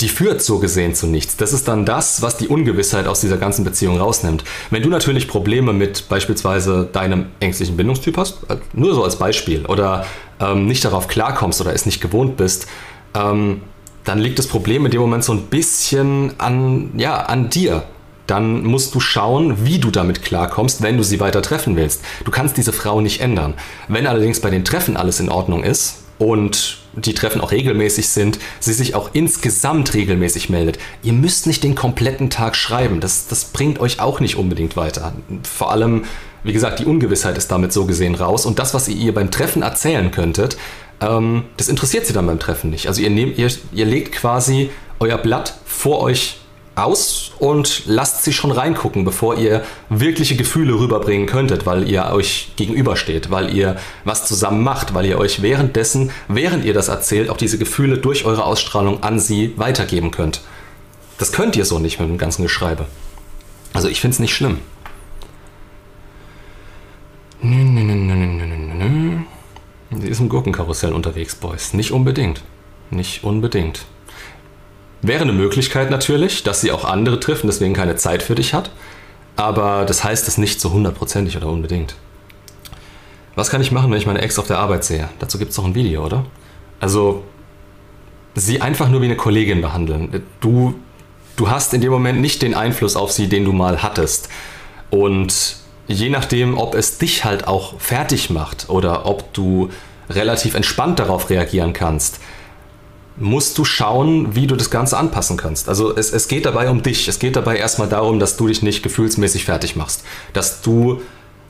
die 0.00 0.08
führt 0.08 0.42
so 0.42 0.58
gesehen 0.58 0.94
zu 0.94 1.06
nichts. 1.06 1.36
Das 1.36 1.52
ist 1.52 1.66
dann 1.66 1.84
das, 1.84 2.22
was 2.22 2.36
die 2.36 2.48
Ungewissheit 2.48 3.06
aus 3.06 3.20
dieser 3.20 3.36
ganzen 3.36 3.64
Beziehung 3.64 3.98
rausnimmt. 3.98 4.44
Wenn 4.70 4.82
du 4.82 4.90
natürlich 4.90 5.26
Probleme 5.26 5.72
mit 5.72 6.08
beispielsweise 6.08 6.88
deinem 6.92 7.26
ängstlichen 7.40 7.76
Bindungstyp 7.76 8.16
hast, 8.16 8.44
äh, 8.48 8.56
nur 8.72 8.94
so 8.94 9.02
als 9.02 9.16
Beispiel, 9.16 9.66
oder 9.66 10.06
ähm, 10.40 10.66
nicht 10.66 10.84
darauf 10.84 11.08
klarkommst 11.08 11.60
oder 11.60 11.74
es 11.74 11.84
nicht 11.84 12.00
gewohnt 12.00 12.36
bist, 12.36 12.68
ähm, 13.14 13.62
dann 14.04 14.18
liegt 14.18 14.38
das 14.38 14.46
Problem 14.46 14.86
in 14.86 14.92
dem 14.92 15.00
Moment 15.00 15.24
so 15.24 15.32
ein 15.32 15.46
bisschen 15.46 16.32
an, 16.38 16.90
ja, 16.96 17.16
an 17.22 17.50
dir 17.50 17.84
dann 18.28 18.62
musst 18.62 18.94
du 18.94 19.00
schauen, 19.00 19.64
wie 19.64 19.78
du 19.78 19.90
damit 19.90 20.22
klarkommst, 20.22 20.82
wenn 20.82 20.98
du 20.98 21.02
sie 21.02 21.18
weiter 21.18 21.40
treffen 21.42 21.76
willst. 21.76 22.02
Du 22.24 22.30
kannst 22.30 22.56
diese 22.56 22.72
Frau 22.72 23.00
nicht 23.00 23.20
ändern. 23.20 23.54
Wenn 23.88 24.06
allerdings 24.06 24.40
bei 24.40 24.50
den 24.50 24.64
Treffen 24.64 24.96
alles 24.96 25.18
in 25.18 25.30
Ordnung 25.30 25.64
ist 25.64 26.04
und 26.18 26.78
die 27.00 27.14
Treffen 27.14 27.40
auch 27.40 27.50
regelmäßig 27.50 28.08
sind, 28.08 28.38
sie 28.60 28.72
sich 28.72 28.94
auch 28.94 29.10
insgesamt 29.12 29.94
regelmäßig 29.94 30.50
meldet. 30.50 30.78
Ihr 31.02 31.12
müsst 31.12 31.46
nicht 31.46 31.64
den 31.64 31.74
kompletten 31.74 32.30
Tag 32.30 32.56
schreiben, 32.56 33.00
das, 33.00 33.26
das 33.28 33.46
bringt 33.46 33.80
euch 33.80 34.00
auch 34.00 34.20
nicht 34.20 34.36
unbedingt 34.36 34.76
weiter. 34.76 35.14
Vor 35.42 35.70
allem, 35.70 36.04
wie 36.44 36.52
gesagt, 36.52 36.78
die 36.78 36.84
Ungewissheit 36.84 37.38
ist 37.38 37.50
damit 37.50 37.72
so 37.72 37.86
gesehen 37.86 38.14
raus 38.14 38.46
und 38.46 38.58
das, 38.58 38.74
was 38.74 38.88
ihr 38.88 38.96
ihr 38.96 39.14
beim 39.14 39.30
Treffen 39.30 39.62
erzählen 39.62 40.10
könntet, 40.10 40.56
ähm, 41.00 41.44
das 41.56 41.68
interessiert 41.68 42.06
sie 42.06 42.12
dann 42.12 42.26
beim 42.26 42.38
Treffen 42.38 42.70
nicht. 42.70 42.88
Also 42.88 43.02
ihr, 43.02 43.10
nehmt, 43.10 43.38
ihr, 43.38 43.50
ihr 43.72 43.86
legt 43.86 44.12
quasi 44.12 44.70
euer 45.00 45.18
Blatt 45.18 45.54
vor 45.64 46.00
euch 46.00 46.38
aus 46.78 47.32
und 47.38 47.82
lasst 47.86 48.24
sie 48.24 48.32
schon 48.32 48.50
reingucken, 48.50 49.04
bevor 49.04 49.36
ihr 49.36 49.64
wirkliche 49.88 50.36
Gefühle 50.36 50.74
rüberbringen 50.74 51.26
könntet, 51.26 51.66
weil 51.66 51.88
ihr 51.88 52.06
euch 52.06 52.52
gegenübersteht, 52.56 53.30
weil 53.30 53.54
ihr 53.54 53.76
was 54.04 54.26
zusammen 54.26 54.62
macht, 54.62 54.94
weil 54.94 55.06
ihr 55.06 55.18
euch 55.18 55.42
währenddessen, 55.42 56.10
während 56.28 56.64
ihr 56.64 56.74
das 56.74 56.88
erzählt, 56.88 57.30
auch 57.30 57.36
diese 57.36 57.58
Gefühle 57.58 57.98
durch 57.98 58.24
eure 58.24 58.44
Ausstrahlung 58.44 59.02
an 59.02 59.18
sie 59.18 59.54
weitergeben 59.56 60.10
könnt. 60.10 60.40
Das 61.18 61.32
könnt 61.32 61.56
ihr 61.56 61.64
so 61.64 61.78
nicht 61.78 61.98
mit 62.00 62.08
dem 62.08 62.18
ganzen 62.18 62.42
Geschreibe. 62.42 62.86
Also 63.72 63.88
ich 63.88 64.00
finde 64.00 64.14
es 64.14 64.20
nicht 64.20 64.34
schlimm. 64.34 64.58
Sie 69.90 70.08
ist 70.08 70.20
im 70.20 70.28
Gurkenkarussell 70.28 70.92
unterwegs, 70.92 71.34
Boys. 71.34 71.72
Nicht 71.72 71.92
unbedingt. 71.92 72.42
Nicht 72.90 73.24
unbedingt. 73.24 73.86
Wäre 75.02 75.22
eine 75.22 75.32
Möglichkeit 75.32 75.90
natürlich, 75.90 76.42
dass 76.42 76.60
sie 76.60 76.72
auch 76.72 76.84
andere 76.84 77.20
trifft 77.20 77.44
und 77.44 77.48
deswegen 77.48 77.74
keine 77.74 77.96
Zeit 77.96 78.22
für 78.22 78.34
dich 78.34 78.54
hat. 78.54 78.70
Aber 79.36 79.84
das 79.84 80.02
heißt 80.02 80.26
es 80.26 80.38
nicht 80.38 80.60
so 80.60 80.72
hundertprozentig 80.72 81.36
oder 81.36 81.46
unbedingt. 81.46 81.94
Was 83.36 83.50
kann 83.50 83.60
ich 83.60 83.70
machen, 83.70 83.90
wenn 83.92 83.98
ich 83.98 84.06
meine 84.06 84.20
Ex 84.20 84.38
auf 84.40 84.48
der 84.48 84.58
Arbeit 84.58 84.82
sehe? 84.82 85.08
Dazu 85.20 85.38
gibt 85.38 85.50
es 85.50 85.56
doch 85.56 85.64
ein 85.64 85.76
Video, 85.76 86.04
oder? 86.04 86.24
Also, 86.80 87.22
sie 88.34 88.60
einfach 88.60 88.88
nur 88.88 89.00
wie 89.00 89.04
eine 89.04 89.16
Kollegin 89.16 89.60
behandeln. 89.60 90.24
Du, 90.40 90.74
du 91.36 91.48
hast 91.48 91.72
in 91.72 91.80
dem 91.80 91.92
Moment 91.92 92.20
nicht 92.20 92.42
den 92.42 92.54
Einfluss 92.54 92.96
auf 92.96 93.12
sie, 93.12 93.28
den 93.28 93.44
du 93.44 93.52
mal 93.52 93.80
hattest. 93.80 94.28
Und 94.90 95.58
je 95.86 96.08
nachdem, 96.08 96.58
ob 96.58 96.74
es 96.74 96.98
dich 96.98 97.24
halt 97.24 97.46
auch 97.46 97.78
fertig 97.78 98.30
macht 98.30 98.68
oder 98.68 99.06
ob 99.06 99.32
du 99.34 99.70
relativ 100.10 100.54
entspannt 100.54 100.98
darauf 100.98 101.30
reagieren 101.30 101.72
kannst, 101.72 102.18
musst 103.20 103.58
du 103.58 103.64
schauen, 103.64 104.34
wie 104.34 104.46
du 104.46 104.56
das 104.56 104.70
Ganze 104.70 104.96
anpassen 104.96 105.36
kannst. 105.36 105.68
Also 105.68 105.96
es, 105.96 106.12
es 106.12 106.28
geht 106.28 106.46
dabei 106.46 106.70
um 106.70 106.82
dich. 106.82 107.08
Es 107.08 107.18
geht 107.18 107.36
dabei 107.36 107.56
erstmal 107.56 107.88
darum, 107.88 108.20
dass 108.20 108.36
du 108.36 108.46
dich 108.46 108.62
nicht 108.62 108.82
gefühlsmäßig 108.82 109.44
fertig 109.44 109.76
machst. 109.76 110.04
Dass 110.32 110.62
du 110.62 111.02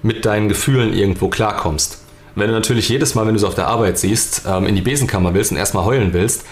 mit 0.02 0.24
deinen 0.24 0.48
Gefühlen 0.48 0.94
irgendwo 0.94 1.28
klarkommst. 1.28 1.98
Wenn 2.34 2.48
du 2.48 2.54
natürlich 2.54 2.88
jedes 2.88 3.14
Mal, 3.14 3.26
wenn 3.26 3.34
du 3.34 3.38
es 3.38 3.44
auf 3.44 3.54
der 3.56 3.66
Arbeit 3.66 3.98
siehst, 3.98 4.42
ähm, 4.46 4.66
in 4.66 4.76
die 4.76 4.82
Besenkammer 4.82 5.34
willst 5.34 5.50
und 5.50 5.58
erstmal 5.58 5.84
heulen 5.84 6.12
willst, 6.12 6.44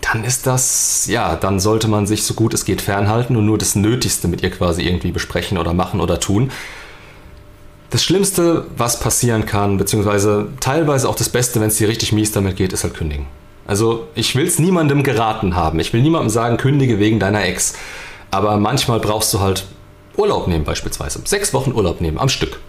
dann 0.00 0.24
ist 0.24 0.46
das, 0.46 1.06
ja, 1.06 1.36
dann 1.36 1.60
sollte 1.60 1.88
man 1.88 2.06
sich 2.06 2.24
so 2.24 2.34
gut 2.34 2.54
es 2.54 2.64
geht 2.64 2.80
fernhalten 2.80 3.36
und 3.36 3.46
nur 3.46 3.58
das 3.58 3.76
Nötigste 3.76 4.28
mit 4.28 4.42
ihr 4.42 4.50
quasi 4.50 4.82
irgendwie 4.82 5.12
besprechen 5.12 5.58
oder 5.58 5.74
machen 5.74 6.00
oder 6.00 6.18
tun. 6.18 6.50
Das 7.90 8.02
Schlimmste, 8.02 8.66
was 8.76 8.98
passieren 9.00 9.44
kann, 9.44 9.76
beziehungsweise 9.76 10.48
teilweise 10.60 11.08
auch 11.08 11.14
das 11.14 11.28
Beste, 11.28 11.60
wenn 11.60 11.68
es 11.68 11.76
dir 11.76 11.88
richtig 11.88 12.12
mies 12.12 12.32
damit 12.32 12.56
geht, 12.56 12.72
ist 12.72 12.84
halt 12.84 12.94
kündigen. 12.94 13.26
Also 13.72 14.06
ich 14.14 14.36
will 14.36 14.46
es 14.46 14.58
niemandem 14.58 15.02
geraten 15.02 15.56
haben. 15.56 15.80
Ich 15.80 15.94
will 15.94 16.02
niemandem 16.02 16.28
sagen, 16.28 16.58
kündige 16.58 16.98
wegen 16.98 17.18
deiner 17.18 17.46
Ex. 17.46 17.72
Aber 18.30 18.58
manchmal 18.58 19.00
brauchst 19.00 19.32
du 19.32 19.40
halt 19.40 19.64
Urlaub 20.14 20.46
nehmen 20.46 20.66
beispielsweise. 20.66 21.22
Sechs 21.24 21.54
Wochen 21.54 21.72
Urlaub 21.72 22.02
nehmen 22.02 22.18
am 22.18 22.28
Stück. 22.28 22.60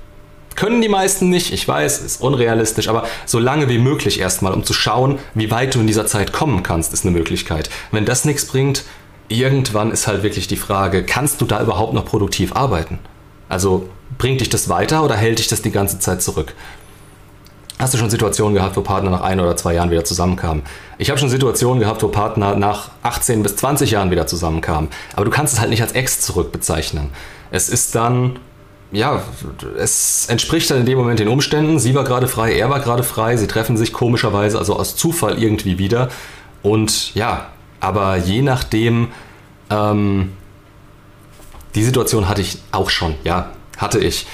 Können 0.56 0.82
die 0.82 0.88
meisten 0.88 1.30
nicht, 1.30 1.52
ich 1.52 1.68
weiß, 1.68 2.00
ist 2.04 2.22
unrealistisch, 2.22 2.88
aber 2.88 3.06
so 3.26 3.38
lange 3.38 3.68
wie 3.68 3.80
möglich 3.80 4.18
erstmal, 4.18 4.54
um 4.54 4.64
zu 4.64 4.72
schauen, 4.72 5.20
wie 5.34 5.52
weit 5.52 5.76
du 5.76 5.82
in 5.82 5.88
dieser 5.88 6.06
Zeit 6.06 6.32
kommen 6.32 6.64
kannst, 6.64 6.94
ist 6.94 7.04
eine 7.04 7.12
Möglichkeit. 7.12 7.70
Wenn 7.92 8.06
das 8.06 8.24
nichts 8.24 8.46
bringt, 8.46 8.86
irgendwann 9.28 9.92
ist 9.92 10.08
halt 10.08 10.24
wirklich 10.24 10.48
die 10.48 10.56
Frage, 10.56 11.04
kannst 11.04 11.42
du 11.42 11.46
da 11.46 11.62
überhaupt 11.62 11.94
noch 11.94 12.06
produktiv 12.06 12.56
arbeiten? 12.56 13.00
Also 13.50 13.90
bringt 14.18 14.40
dich 14.40 14.48
das 14.48 14.70
weiter 14.70 15.04
oder 15.04 15.18
hält 15.18 15.40
dich 15.40 15.50
das 15.50 15.62
die 15.62 15.72
ganze 15.72 16.00
Zeit 16.00 16.22
zurück? 16.22 16.54
Hast 17.80 17.94
du 17.94 17.98
schon 17.98 18.10
Situationen 18.10 18.54
gehabt, 18.54 18.78
wo 18.78 18.82
Partner 18.82 19.10
nach 19.10 19.22
ein 19.22 19.40
oder 19.40 19.58
zwei 19.58 19.74
Jahren 19.74 19.90
wieder 19.90 20.04
zusammenkamen? 20.04 20.64
Ich 20.98 21.10
habe 21.10 21.20
schon 21.20 21.30
Situationen 21.30 21.80
gehabt, 21.80 22.04
wo 22.04 22.08
Partner 22.08 22.56
nach 22.56 22.92
18 23.02 23.44
bis 23.44 23.56
20 23.56 23.92
Jahren 23.92 24.12
wieder 24.12 24.28
zusammenkamen. 24.28 24.90
Aber 25.16 25.26
du 25.26 25.32
kannst 25.32 25.54
es 25.54 25.60
halt 25.60 25.70
nicht 25.70 25.82
als 25.82 25.94
Ex 25.94 26.22
zurückbezeichnen. 26.22 27.10
Es 27.52 27.70
ist 27.70 27.96
dann, 27.96 28.40
ja, 28.92 29.24
es 29.78 30.28
entspricht 30.28 30.70
dann 30.70 30.80
in 30.80 30.86
dem 30.86 30.98
Moment 30.98 31.20
den 31.20 31.28
Umständen. 31.28 31.80
Sie 31.80 31.96
war 31.96 32.04
gerade 32.04 32.28
frei, 32.28 32.54
er 32.54 32.70
war 32.70 32.80
gerade 32.80 33.04
frei. 33.04 33.38
Sie 33.38 33.48
treffen 33.48 33.76
sich 33.76 33.92
komischerweise, 33.92 34.60
also 34.60 34.76
aus 34.76 34.96
Zufall 34.96 35.42
irgendwie 35.42 35.80
wieder. 35.80 36.10
Und 36.62 37.14
ja, 37.16 37.48
aber 37.80 38.18
je 38.18 38.44
nachdem, 38.44 39.10
ähm, 39.70 40.32
die 41.76 41.84
Situation 41.84 42.30
hatte 42.30 42.42
ich 42.42 42.60
auch 42.72 42.90
schon, 42.90 43.16
ja, 43.24 43.50
hatte 43.78 44.00
ich. 44.00 44.28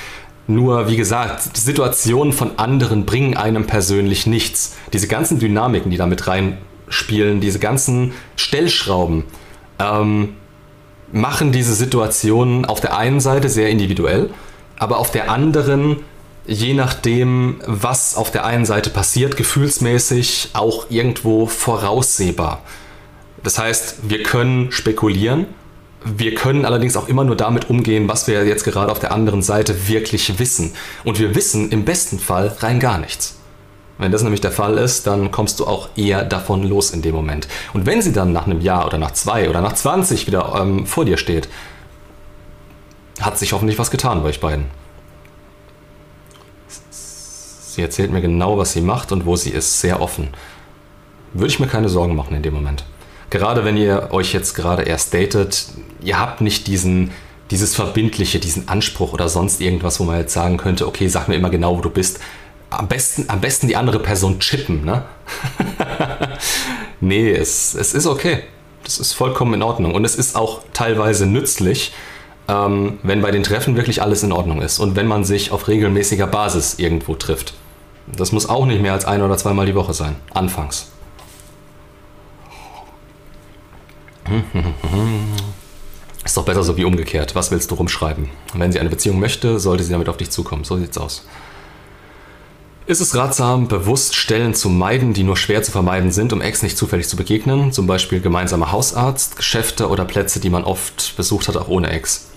Nur, 0.49 0.87
wie 0.89 0.97
gesagt, 0.97 1.55
die 1.57 1.59
Situationen 1.59 2.33
von 2.33 2.57
anderen 2.57 3.05
bringen 3.05 3.37
einem 3.37 3.67
persönlich 3.67 4.25
nichts. 4.25 4.75
Diese 4.91 5.07
ganzen 5.07 5.37
Dynamiken, 5.37 5.91
die 5.91 5.97
da 5.97 6.07
mit 6.07 6.25
reinspielen, 6.25 7.39
diese 7.39 7.59
ganzen 7.59 8.13
Stellschrauben, 8.35 9.25
ähm, 9.77 10.29
machen 11.11 11.51
diese 11.51 11.75
Situationen 11.75 12.65
auf 12.65 12.81
der 12.81 12.97
einen 12.97 13.19
Seite 13.19 13.47
sehr 13.47 13.69
individuell, 13.69 14.31
aber 14.79 14.97
auf 14.97 15.11
der 15.11 15.29
anderen, 15.29 15.97
je 16.47 16.73
nachdem, 16.73 17.61
was 17.67 18.15
auf 18.15 18.31
der 18.31 18.43
einen 18.43 18.65
Seite 18.65 18.89
passiert, 18.89 19.37
gefühlsmäßig 19.37 20.49
auch 20.53 20.87
irgendwo 20.89 21.45
voraussehbar. 21.45 22.63
Das 23.43 23.59
heißt, 23.59 24.09
wir 24.09 24.23
können 24.23 24.71
spekulieren, 24.71 25.45
wir 26.03 26.33
können 26.33 26.65
allerdings 26.65 26.95
auch 26.95 27.07
immer 27.07 27.23
nur 27.23 27.35
damit 27.35 27.69
umgehen, 27.69 28.07
was 28.07 28.27
wir 28.27 28.45
jetzt 28.45 28.63
gerade 28.63 28.91
auf 28.91 28.99
der 28.99 29.11
anderen 29.11 29.41
Seite 29.41 29.87
wirklich 29.87 30.39
wissen. 30.39 30.73
Und 31.03 31.19
wir 31.19 31.35
wissen 31.35 31.71
im 31.71 31.85
besten 31.85 32.19
Fall 32.19 32.55
rein 32.59 32.79
gar 32.79 32.97
nichts. 32.97 33.35
Wenn 33.97 34.13
das 34.13 34.23
nämlich 34.23 34.39
der 34.39 34.51
Fall 34.51 34.77
ist, 34.77 35.07
dann 35.07 35.29
kommst 35.29 35.59
du 35.59 35.67
auch 35.67 35.89
eher 35.97 36.23
davon 36.23 36.63
los 36.63 36.91
in 36.91 37.01
dem 37.01 37.13
Moment. 37.13 37.49
Und 37.73 37.85
wenn 37.85 38.01
sie 38.01 38.13
dann 38.13 38.31
nach 38.31 38.45
einem 38.45 38.61
Jahr 38.61 38.85
oder 38.85 38.97
nach 38.97 39.11
zwei 39.11 39.49
oder 39.49 39.59
nach 39.59 39.73
20 39.73 40.25
wieder 40.25 40.55
ähm, 40.61 40.85
vor 40.85 41.03
dir 41.03 41.17
steht, 41.17 41.49
hat 43.19 43.37
sich 43.37 43.51
hoffentlich 43.51 43.77
was 43.77 43.91
getan 43.91 44.23
bei 44.23 44.29
euch 44.29 44.39
beiden. 44.39 44.65
Sie 46.91 47.81
erzählt 47.81 48.11
mir 48.11 48.21
genau, 48.21 48.57
was 48.57 48.71
sie 48.71 48.81
macht 48.81 49.11
und 49.11 49.25
wo 49.25 49.35
sie 49.35 49.49
ist, 49.49 49.81
sehr 49.81 50.01
offen. 50.01 50.29
Würde 51.33 51.51
ich 51.51 51.59
mir 51.59 51.67
keine 51.67 51.89
Sorgen 51.89 52.15
machen 52.15 52.35
in 52.35 52.41
dem 52.41 52.53
Moment 52.53 52.85
gerade 53.29 53.65
wenn 53.65 53.77
ihr 53.77 54.09
euch 54.11 54.33
jetzt 54.33 54.53
gerade 54.53 54.83
erst 54.83 55.13
datet, 55.13 55.67
ihr 56.01 56.19
habt 56.19 56.41
nicht 56.41 56.67
diesen, 56.67 57.11
dieses 57.51 57.75
Verbindliche, 57.75 58.39
diesen 58.39 58.67
Anspruch 58.67 59.13
oder 59.13 59.29
sonst 59.29 59.61
irgendwas, 59.61 59.99
wo 59.99 60.03
man 60.03 60.17
jetzt 60.17 60.33
sagen 60.33 60.57
könnte, 60.57 60.87
okay, 60.87 61.07
sag 61.07 61.27
mir 61.27 61.35
immer 61.35 61.49
genau, 61.49 61.77
wo 61.77 61.81
du 61.81 61.89
bist. 61.89 62.19
Am 62.69 62.87
besten, 62.87 63.25
am 63.29 63.41
besten 63.41 63.67
die 63.67 63.75
andere 63.75 63.99
Person 63.99 64.39
chippen, 64.39 64.85
ne? 64.85 65.03
nee, 66.99 67.31
es, 67.31 67.73
es 67.73 67.93
ist 67.93 68.05
okay. 68.05 68.43
Das 68.83 68.99
ist 68.99 69.13
vollkommen 69.13 69.55
in 69.55 69.63
Ordnung. 69.63 69.95
Und 69.95 70.05
es 70.05 70.15
ist 70.15 70.35
auch 70.35 70.61
teilweise 70.73 71.25
nützlich, 71.25 71.93
ähm, 72.47 72.99
wenn 73.01 73.21
bei 73.21 73.31
den 73.31 73.43
Treffen 73.43 73.75
wirklich 73.75 74.01
alles 74.01 74.21
in 74.21 74.31
Ordnung 74.31 74.61
ist 74.61 74.79
und 74.79 74.95
wenn 74.95 75.07
man 75.07 75.23
sich 75.23 75.51
auf 75.51 75.67
regelmäßiger 75.67 76.27
Basis 76.27 76.77
irgendwo 76.77 77.15
trifft. 77.15 77.53
Das 78.07 78.31
muss 78.31 78.49
auch 78.49 78.65
nicht 78.65 78.81
mehr 78.81 78.93
als 78.93 79.05
ein 79.05 79.21
oder 79.21 79.37
zweimal 79.37 79.65
die 79.65 79.75
Woche 79.75 79.93
sein. 79.93 80.15
Anfangs. 80.33 80.91
Ist 86.23 86.37
doch 86.37 86.45
besser 86.45 86.63
so 86.63 86.77
wie 86.77 86.85
umgekehrt. 86.85 87.35
Was 87.35 87.51
willst 87.51 87.71
du 87.71 87.75
rumschreiben? 87.75 88.29
Wenn 88.53 88.71
sie 88.71 88.79
eine 88.79 88.89
Beziehung 88.89 89.19
möchte, 89.19 89.59
sollte 89.59 89.83
sie 89.83 89.91
damit 89.91 90.09
auf 90.09 90.17
dich 90.17 90.29
zukommen. 90.29 90.63
So 90.63 90.77
sieht's 90.77 90.97
aus. 90.97 91.25
Ist 92.85 93.01
es 93.01 93.15
ratsam, 93.15 93.67
bewusst 93.67 94.15
Stellen 94.15 94.55
zu 94.55 94.67
meiden, 94.67 95.13
die 95.13 95.21
nur 95.21 95.37
schwer 95.37 95.61
zu 95.61 95.71
vermeiden 95.71 96.11
sind, 96.11 96.33
um 96.33 96.41
Ex 96.41 96.63
nicht 96.63 96.75
zufällig 96.75 97.07
zu 97.07 97.17
begegnen? 97.17 97.71
Zum 97.71 97.85
Beispiel 97.85 98.19
gemeinsamer 98.19 98.71
Hausarzt, 98.71 99.35
Geschäfte 99.35 99.89
oder 99.89 100.05
Plätze, 100.05 100.39
die 100.39 100.49
man 100.49 100.63
oft 100.63 101.15
besucht 101.15 101.47
hat, 101.47 101.55
auch 101.55 101.67
ohne 101.67 101.91
Ex. 101.91 102.28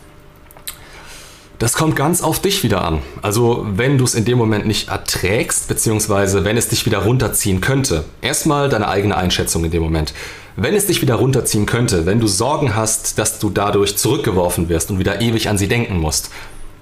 Das 1.62 1.74
kommt 1.74 1.94
ganz 1.94 2.22
auf 2.22 2.40
dich 2.40 2.64
wieder 2.64 2.84
an. 2.84 3.02
Also 3.22 3.64
wenn 3.76 3.96
du 3.96 4.02
es 4.02 4.16
in 4.16 4.24
dem 4.24 4.36
Moment 4.36 4.66
nicht 4.66 4.88
erträgst, 4.88 5.68
beziehungsweise 5.68 6.44
wenn 6.44 6.56
es 6.56 6.66
dich 6.66 6.86
wieder 6.86 7.04
runterziehen 7.04 7.60
könnte. 7.60 8.02
Erstmal 8.20 8.68
deine 8.68 8.88
eigene 8.88 9.16
Einschätzung 9.16 9.64
in 9.64 9.70
dem 9.70 9.80
Moment. 9.80 10.12
Wenn 10.56 10.74
es 10.74 10.86
dich 10.86 11.02
wieder 11.02 11.14
runterziehen 11.14 11.64
könnte, 11.64 12.04
wenn 12.04 12.18
du 12.18 12.26
Sorgen 12.26 12.74
hast, 12.74 13.16
dass 13.20 13.38
du 13.38 13.48
dadurch 13.48 13.96
zurückgeworfen 13.96 14.68
wirst 14.68 14.90
und 14.90 14.98
wieder 14.98 15.20
ewig 15.20 15.48
an 15.48 15.56
sie 15.56 15.68
denken 15.68 16.00
musst, 16.00 16.30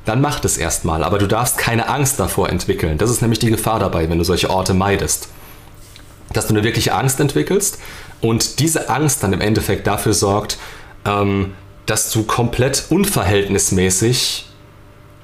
dann 0.07 0.23
mach 0.23 0.41
das 0.41 0.57
erstmal. 0.57 1.05
Aber 1.05 1.19
du 1.19 1.29
darfst 1.29 1.59
keine 1.59 1.91
Angst 1.91 2.19
davor 2.19 2.49
entwickeln. 2.49 2.97
Das 2.97 3.11
ist 3.11 3.21
nämlich 3.21 3.39
die 3.39 3.51
Gefahr 3.51 3.81
dabei, 3.81 4.09
wenn 4.09 4.17
du 4.17 4.25
solche 4.25 4.49
Orte 4.49 4.73
meidest. 4.73 5.29
Dass 6.33 6.47
du 6.47 6.55
eine 6.55 6.65
wirkliche 6.65 6.95
Angst 6.95 7.21
entwickelst 7.21 7.81
und 8.23 8.61
diese 8.61 8.89
Angst 8.89 9.23
dann 9.23 9.35
im 9.35 9.43
Endeffekt 9.43 9.87
dafür 9.87 10.15
sorgt, 10.15 10.57
ähm, 11.05 11.53
dass 11.85 12.11
du 12.11 12.23
komplett 12.23 12.87
unverhältnismäßig 12.89 14.47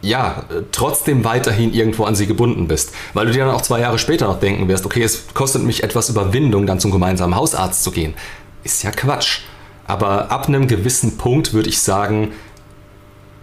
ja, 0.06 0.44
trotzdem 0.70 1.24
weiterhin 1.24 1.74
irgendwo 1.74 2.04
an 2.04 2.14
sie 2.14 2.26
gebunden 2.26 2.68
bist. 2.68 2.92
Weil 3.12 3.26
du 3.26 3.32
dir 3.32 3.44
dann 3.44 3.54
auch 3.54 3.62
zwei 3.62 3.80
Jahre 3.80 3.98
später 3.98 4.26
noch 4.26 4.38
denken 4.38 4.68
wirst, 4.68 4.86
okay, 4.86 5.02
es 5.02 5.24
kostet 5.34 5.62
mich 5.62 5.82
etwas 5.82 6.08
Überwindung, 6.08 6.66
dann 6.66 6.78
zum 6.78 6.92
gemeinsamen 6.92 7.34
Hausarzt 7.34 7.82
zu 7.82 7.90
gehen. 7.90 8.14
Ist 8.62 8.82
ja 8.84 8.90
Quatsch. 8.92 9.40
Aber 9.86 10.30
ab 10.30 10.48
einem 10.48 10.68
gewissen 10.68 11.16
Punkt 11.16 11.52
würde 11.52 11.68
ich 11.68 11.80
sagen, 11.80 12.32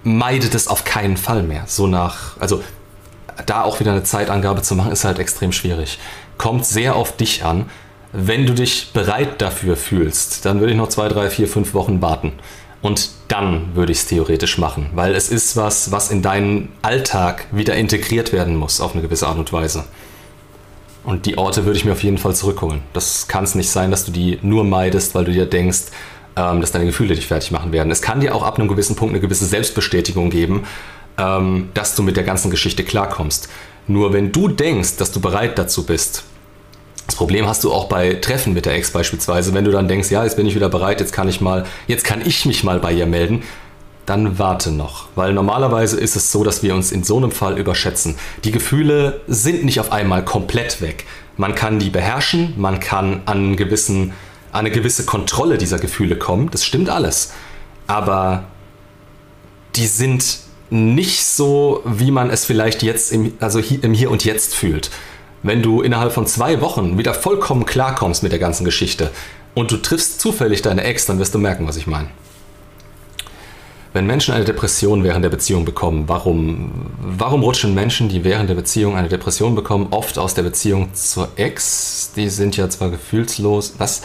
meidet 0.03 0.55
es 0.55 0.67
auf 0.67 0.83
keinen 0.85 1.17
Fall 1.17 1.43
mehr. 1.43 1.63
So 1.67 1.87
nach, 1.87 2.37
also 2.39 2.63
da 3.45 3.63
auch 3.63 3.79
wieder 3.79 3.91
eine 3.91 4.03
Zeitangabe 4.03 4.61
zu 4.61 4.75
machen, 4.75 4.91
ist 4.91 5.05
halt 5.05 5.19
extrem 5.19 5.51
schwierig. 5.51 5.99
Kommt 6.37 6.65
sehr 6.65 6.95
auf 6.95 7.15
dich 7.15 7.43
an. 7.43 7.69
Wenn 8.11 8.45
du 8.45 8.53
dich 8.53 8.91
bereit 8.93 9.41
dafür 9.41 9.75
fühlst, 9.75 10.45
dann 10.45 10.59
würde 10.59 10.73
ich 10.73 10.77
noch 10.77 10.89
zwei, 10.89 11.07
drei, 11.07 11.29
vier, 11.29 11.47
fünf 11.47 11.73
Wochen 11.73 12.01
warten. 12.01 12.33
Und 12.83 13.11
dann 13.29 13.75
würde 13.75 13.93
ich 13.93 13.99
es 13.99 14.07
theoretisch 14.07 14.57
machen, 14.57 14.89
weil 14.93 15.15
es 15.15 15.29
ist 15.29 15.55
was, 15.55 15.93
was 15.93 16.11
in 16.11 16.21
deinen 16.21 16.67
Alltag 16.81 17.47
wieder 17.51 17.75
integriert 17.75 18.33
werden 18.33 18.57
muss 18.57 18.81
auf 18.81 18.91
eine 18.91 19.01
gewisse 19.01 19.25
Art 19.25 19.37
und 19.37 19.53
Weise. 19.53 19.85
Und 21.05 21.25
die 21.25 21.37
Orte 21.37 21.63
würde 21.65 21.77
ich 21.77 21.85
mir 21.85 21.93
auf 21.93 22.03
jeden 22.03 22.17
Fall 22.17 22.35
zurückholen. 22.35 22.81
Das 22.91 23.29
kann 23.29 23.45
es 23.45 23.55
nicht 23.55 23.69
sein, 23.69 23.89
dass 23.89 24.03
du 24.03 24.11
die 24.11 24.37
nur 24.41 24.65
meidest, 24.65 25.15
weil 25.15 25.23
du 25.23 25.31
dir 25.31 25.45
denkst, 25.45 25.85
ähm, 26.35 26.59
dass 26.59 26.73
deine 26.73 26.85
Gefühle 26.85 27.15
dich 27.15 27.27
fertig 27.27 27.51
machen 27.51 27.71
werden. 27.71 27.89
Es 27.89 28.01
kann 28.01 28.19
dir 28.19 28.35
auch 28.35 28.43
ab 28.43 28.59
einem 28.59 28.67
gewissen 28.67 28.97
Punkt 28.97 29.13
eine 29.13 29.21
gewisse 29.21 29.45
Selbstbestätigung 29.45 30.29
geben, 30.29 30.65
ähm, 31.17 31.69
dass 31.73 31.95
du 31.95 32.03
mit 32.03 32.17
der 32.17 32.25
ganzen 32.25 32.51
Geschichte 32.51 32.83
klarkommst. 32.83 33.47
Nur 33.87 34.11
wenn 34.11 34.33
du 34.33 34.49
denkst, 34.49 34.97
dass 34.97 35.13
du 35.13 35.21
bereit 35.21 35.57
dazu 35.57 35.85
bist, 35.85 36.25
das 37.07 37.15
Problem 37.15 37.47
hast 37.47 37.63
du 37.63 37.71
auch 37.71 37.85
bei 37.85 38.13
Treffen 38.15 38.53
mit 38.53 38.65
der 38.65 38.75
Ex 38.75 38.91
beispielsweise, 38.91 39.53
wenn 39.53 39.65
du 39.65 39.71
dann 39.71 39.87
denkst, 39.87 40.09
ja, 40.09 40.23
jetzt 40.23 40.37
bin 40.37 40.45
ich 40.45 40.55
wieder 40.55 40.69
bereit, 40.69 40.99
jetzt 40.99 41.11
kann 41.11 41.27
ich 41.27 41.41
mal, 41.41 41.65
jetzt 41.87 42.05
kann 42.05 42.21
ich 42.25 42.45
mich 42.45 42.63
mal 42.63 42.79
bei 42.79 42.93
ihr 42.93 43.05
melden, 43.05 43.43
dann 44.05 44.37
warte 44.39 44.71
noch, 44.71 45.07
weil 45.15 45.33
normalerweise 45.33 45.99
ist 45.99 46.15
es 46.15 46.31
so, 46.31 46.43
dass 46.43 46.63
wir 46.63 46.75
uns 46.75 46.91
in 46.91 47.03
so 47.03 47.17
einem 47.17 47.31
Fall 47.31 47.57
überschätzen. 47.57 48.15
Die 48.43 48.51
Gefühle 48.51 49.21
sind 49.27 49.63
nicht 49.63 49.79
auf 49.79 49.91
einmal 49.91 50.25
komplett 50.25 50.81
weg. 50.81 51.05
Man 51.37 51.55
kann 51.55 51.79
die 51.79 51.89
beherrschen, 51.89 52.53
man 52.57 52.79
kann 52.79 53.21
an, 53.25 53.55
gewissen, 53.55 54.13
eine 54.51 54.71
gewisse 54.71 55.05
Kontrolle 55.05 55.57
dieser 55.57 55.79
Gefühle 55.79 56.17
kommen, 56.17 56.51
das 56.51 56.65
stimmt 56.65 56.89
alles. 56.89 57.33
Aber 57.87 58.45
die 59.75 59.87
sind 59.87 60.39
nicht 60.69 61.25
so, 61.25 61.81
wie 61.85 62.11
man 62.11 62.29
es 62.29 62.45
vielleicht 62.45 62.83
jetzt 62.83 63.11
im, 63.11 63.33
also 63.39 63.59
im 63.59 63.93
Hier 63.93 64.09
und 64.09 64.25
Jetzt 64.25 64.55
fühlt 64.55 64.89
wenn 65.43 65.61
du 65.61 65.81
innerhalb 65.81 66.13
von 66.13 66.25
zwei 66.25 66.61
Wochen 66.61 66.97
wieder 66.97 67.13
vollkommen 67.13 67.65
klarkommst 67.65 68.23
mit 68.23 68.31
der 68.31 68.39
ganzen 68.39 68.65
Geschichte 68.65 69.11
und 69.53 69.71
du 69.71 69.77
triffst 69.77 70.19
zufällig 70.19 70.61
deine 70.61 70.83
Ex, 70.83 71.05
dann 71.05 71.19
wirst 71.19 71.35
du 71.35 71.39
merken, 71.39 71.67
was 71.67 71.77
ich 71.77 71.85
meine. 71.85 72.07
Wenn 73.91 74.07
Menschen 74.07 74.33
eine 74.33 74.45
Depression 74.45 75.03
während 75.03 75.23
der 75.23 75.29
Beziehung 75.29 75.65
bekommen, 75.65 76.05
warum, 76.07 76.87
warum 76.99 77.43
rutschen 77.43 77.75
Menschen, 77.75 78.09
die 78.09 78.23
während 78.23 78.49
der 78.49 78.55
Beziehung 78.55 78.95
eine 78.95 79.07
Depression 79.07 79.53
bekommen, 79.53 79.89
oft 79.91 80.17
aus 80.17 80.33
der 80.33 80.41
Beziehung 80.41 80.95
zur 80.95 81.29
Ex? 81.35 82.11
Die 82.15 82.29
sind 82.29 82.57
ja 82.57 82.69
zwar 82.69 82.89
gefühlslos, 82.89 83.75
was? 83.77 84.01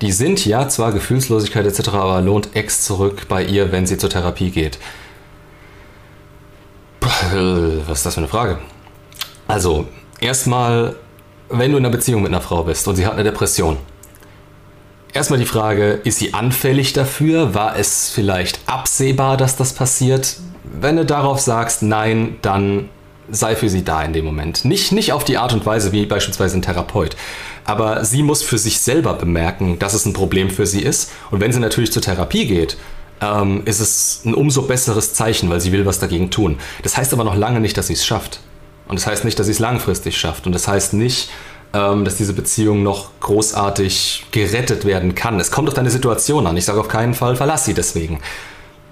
Die 0.00 0.12
sind 0.12 0.46
ja 0.46 0.70
zwar 0.70 0.92
Gefühlslosigkeit 0.92 1.66
etc., 1.66 1.88
aber 1.90 2.22
lohnt 2.22 2.56
Ex 2.56 2.82
zurück 2.82 3.26
bei 3.28 3.44
ihr, 3.44 3.72
wenn 3.72 3.86
sie 3.86 3.98
zur 3.98 4.08
Therapie 4.08 4.50
geht? 4.50 4.78
Was 7.86 7.98
ist 7.98 8.06
das 8.06 8.14
für 8.14 8.20
eine 8.20 8.28
Frage? 8.28 8.58
Also, 9.46 9.86
Erstmal, 10.20 10.96
wenn 11.48 11.72
du 11.72 11.78
in 11.78 11.84
einer 11.84 11.94
Beziehung 11.94 12.22
mit 12.22 12.30
einer 12.30 12.42
Frau 12.42 12.64
bist 12.64 12.86
und 12.88 12.96
sie 12.96 13.06
hat 13.06 13.14
eine 13.14 13.24
Depression, 13.24 13.78
erstmal 15.12 15.38
die 15.38 15.46
Frage, 15.46 16.00
ist 16.04 16.18
sie 16.18 16.34
anfällig 16.34 16.92
dafür? 16.92 17.54
War 17.54 17.76
es 17.76 18.10
vielleicht 18.10 18.60
absehbar, 18.66 19.36
dass 19.36 19.56
das 19.56 19.72
passiert? 19.72 20.36
Wenn 20.64 20.96
du 20.96 21.06
darauf 21.06 21.40
sagst, 21.40 21.82
nein, 21.82 22.36
dann 22.42 22.90
sei 23.30 23.56
für 23.56 23.68
sie 23.68 23.84
da 23.84 24.02
in 24.02 24.12
dem 24.12 24.24
Moment. 24.24 24.64
Nicht, 24.64 24.92
nicht 24.92 25.12
auf 25.12 25.24
die 25.24 25.38
Art 25.38 25.52
und 25.52 25.64
Weise 25.64 25.92
wie 25.92 26.04
beispielsweise 26.04 26.58
ein 26.58 26.62
Therapeut. 26.62 27.16
Aber 27.64 28.04
sie 28.04 28.22
muss 28.22 28.42
für 28.42 28.58
sich 28.58 28.80
selber 28.80 29.14
bemerken, 29.14 29.78
dass 29.78 29.94
es 29.94 30.04
ein 30.04 30.12
Problem 30.12 30.50
für 30.50 30.66
sie 30.66 30.82
ist. 30.82 31.12
Und 31.30 31.40
wenn 31.40 31.52
sie 31.52 31.60
natürlich 31.60 31.92
zur 31.92 32.02
Therapie 32.02 32.46
geht, 32.46 32.76
ähm, 33.20 33.62
ist 33.66 33.80
es 33.80 34.22
ein 34.24 34.34
umso 34.34 34.62
besseres 34.62 35.14
Zeichen, 35.14 35.48
weil 35.48 35.60
sie 35.60 35.72
will 35.72 35.86
was 35.86 35.98
dagegen 35.98 36.30
tun. 36.30 36.58
Das 36.82 36.96
heißt 36.96 37.12
aber 37.12 37.24
noch 37.24 37.36
lange 37.36 37.60
nicht, 37.60 37.76
dass 37.76 37.86
sie 37.86 37.94
es 37.94 38.04
schafft. 38.04 38.40
Und 38.90 38.98
das 38.98 39.06
heißt 39.06 39.24
nicht, 39.24 39.38
dass 39.38 39.46
sie 39.46 39.52
es 39.52 39.60
langfristig 39.60 40.18
schafft. 40.18 40.46
Und 40.46 40.52
das 40.52 40.66
heißt 40.66 40.94
nicht, 40.94 41.30
ähm, 41.72 42.04
dass 42.04 42.16
diese 42.16 42.32
Beziehung 42.32 42.82
noch 42.82 43.10
großartig 43.20 44.26
gerettet 44.32 44.84
werden 44.84 45.14
kann. 45.14 45.38
Es 45.38 45.52
kommt 45.52 45.68
auf 45.68 45.74
deine 45.74 45.90
Situation 45.90 46.48
an. 46.48 46.56
Ich 46.56 46.64
sage 46.64 46.80
auf 46.80 46.88
keinen 46.88 47.14
Fall, 47.14 47.36
verlass 47.36 47.64
sie 47.64 47.74
deswegen. 47.74 48.18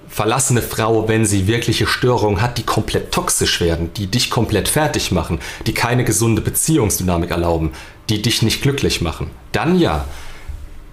Verlass 0.07 0.49
eine 0.51 0.61
Frau, 0.61 1.09
wenn 1.09 1.25
sie 1.25 1.47
wirkliche 1.47 1.85
Störungen 1.85 2.41
hat, 2.41 2.57
die 2.57 2.63
komplett 2.63 3.11
toxisch 3.11 3.59
werden, 3.59 3.91
die 3.97 4.07
dich 4.07 4.29
komplett 4.29 4.69
fertig 4.69 5.11
machen, 5.11 5.39
die 5.67 5.73
keine 5.73 6.05
gesunde 6.05 6.41
Beziehungsdynamik 6.41 7.31
erlauben, 7.31 7.73
die 8.07 8.21
dich 8.21 8.41
nicht 8.41 8.61
glücklich 8.61 9.01
machen. 9.01 9.29
Dann 9.51 9.77
ja. 9.77 10.05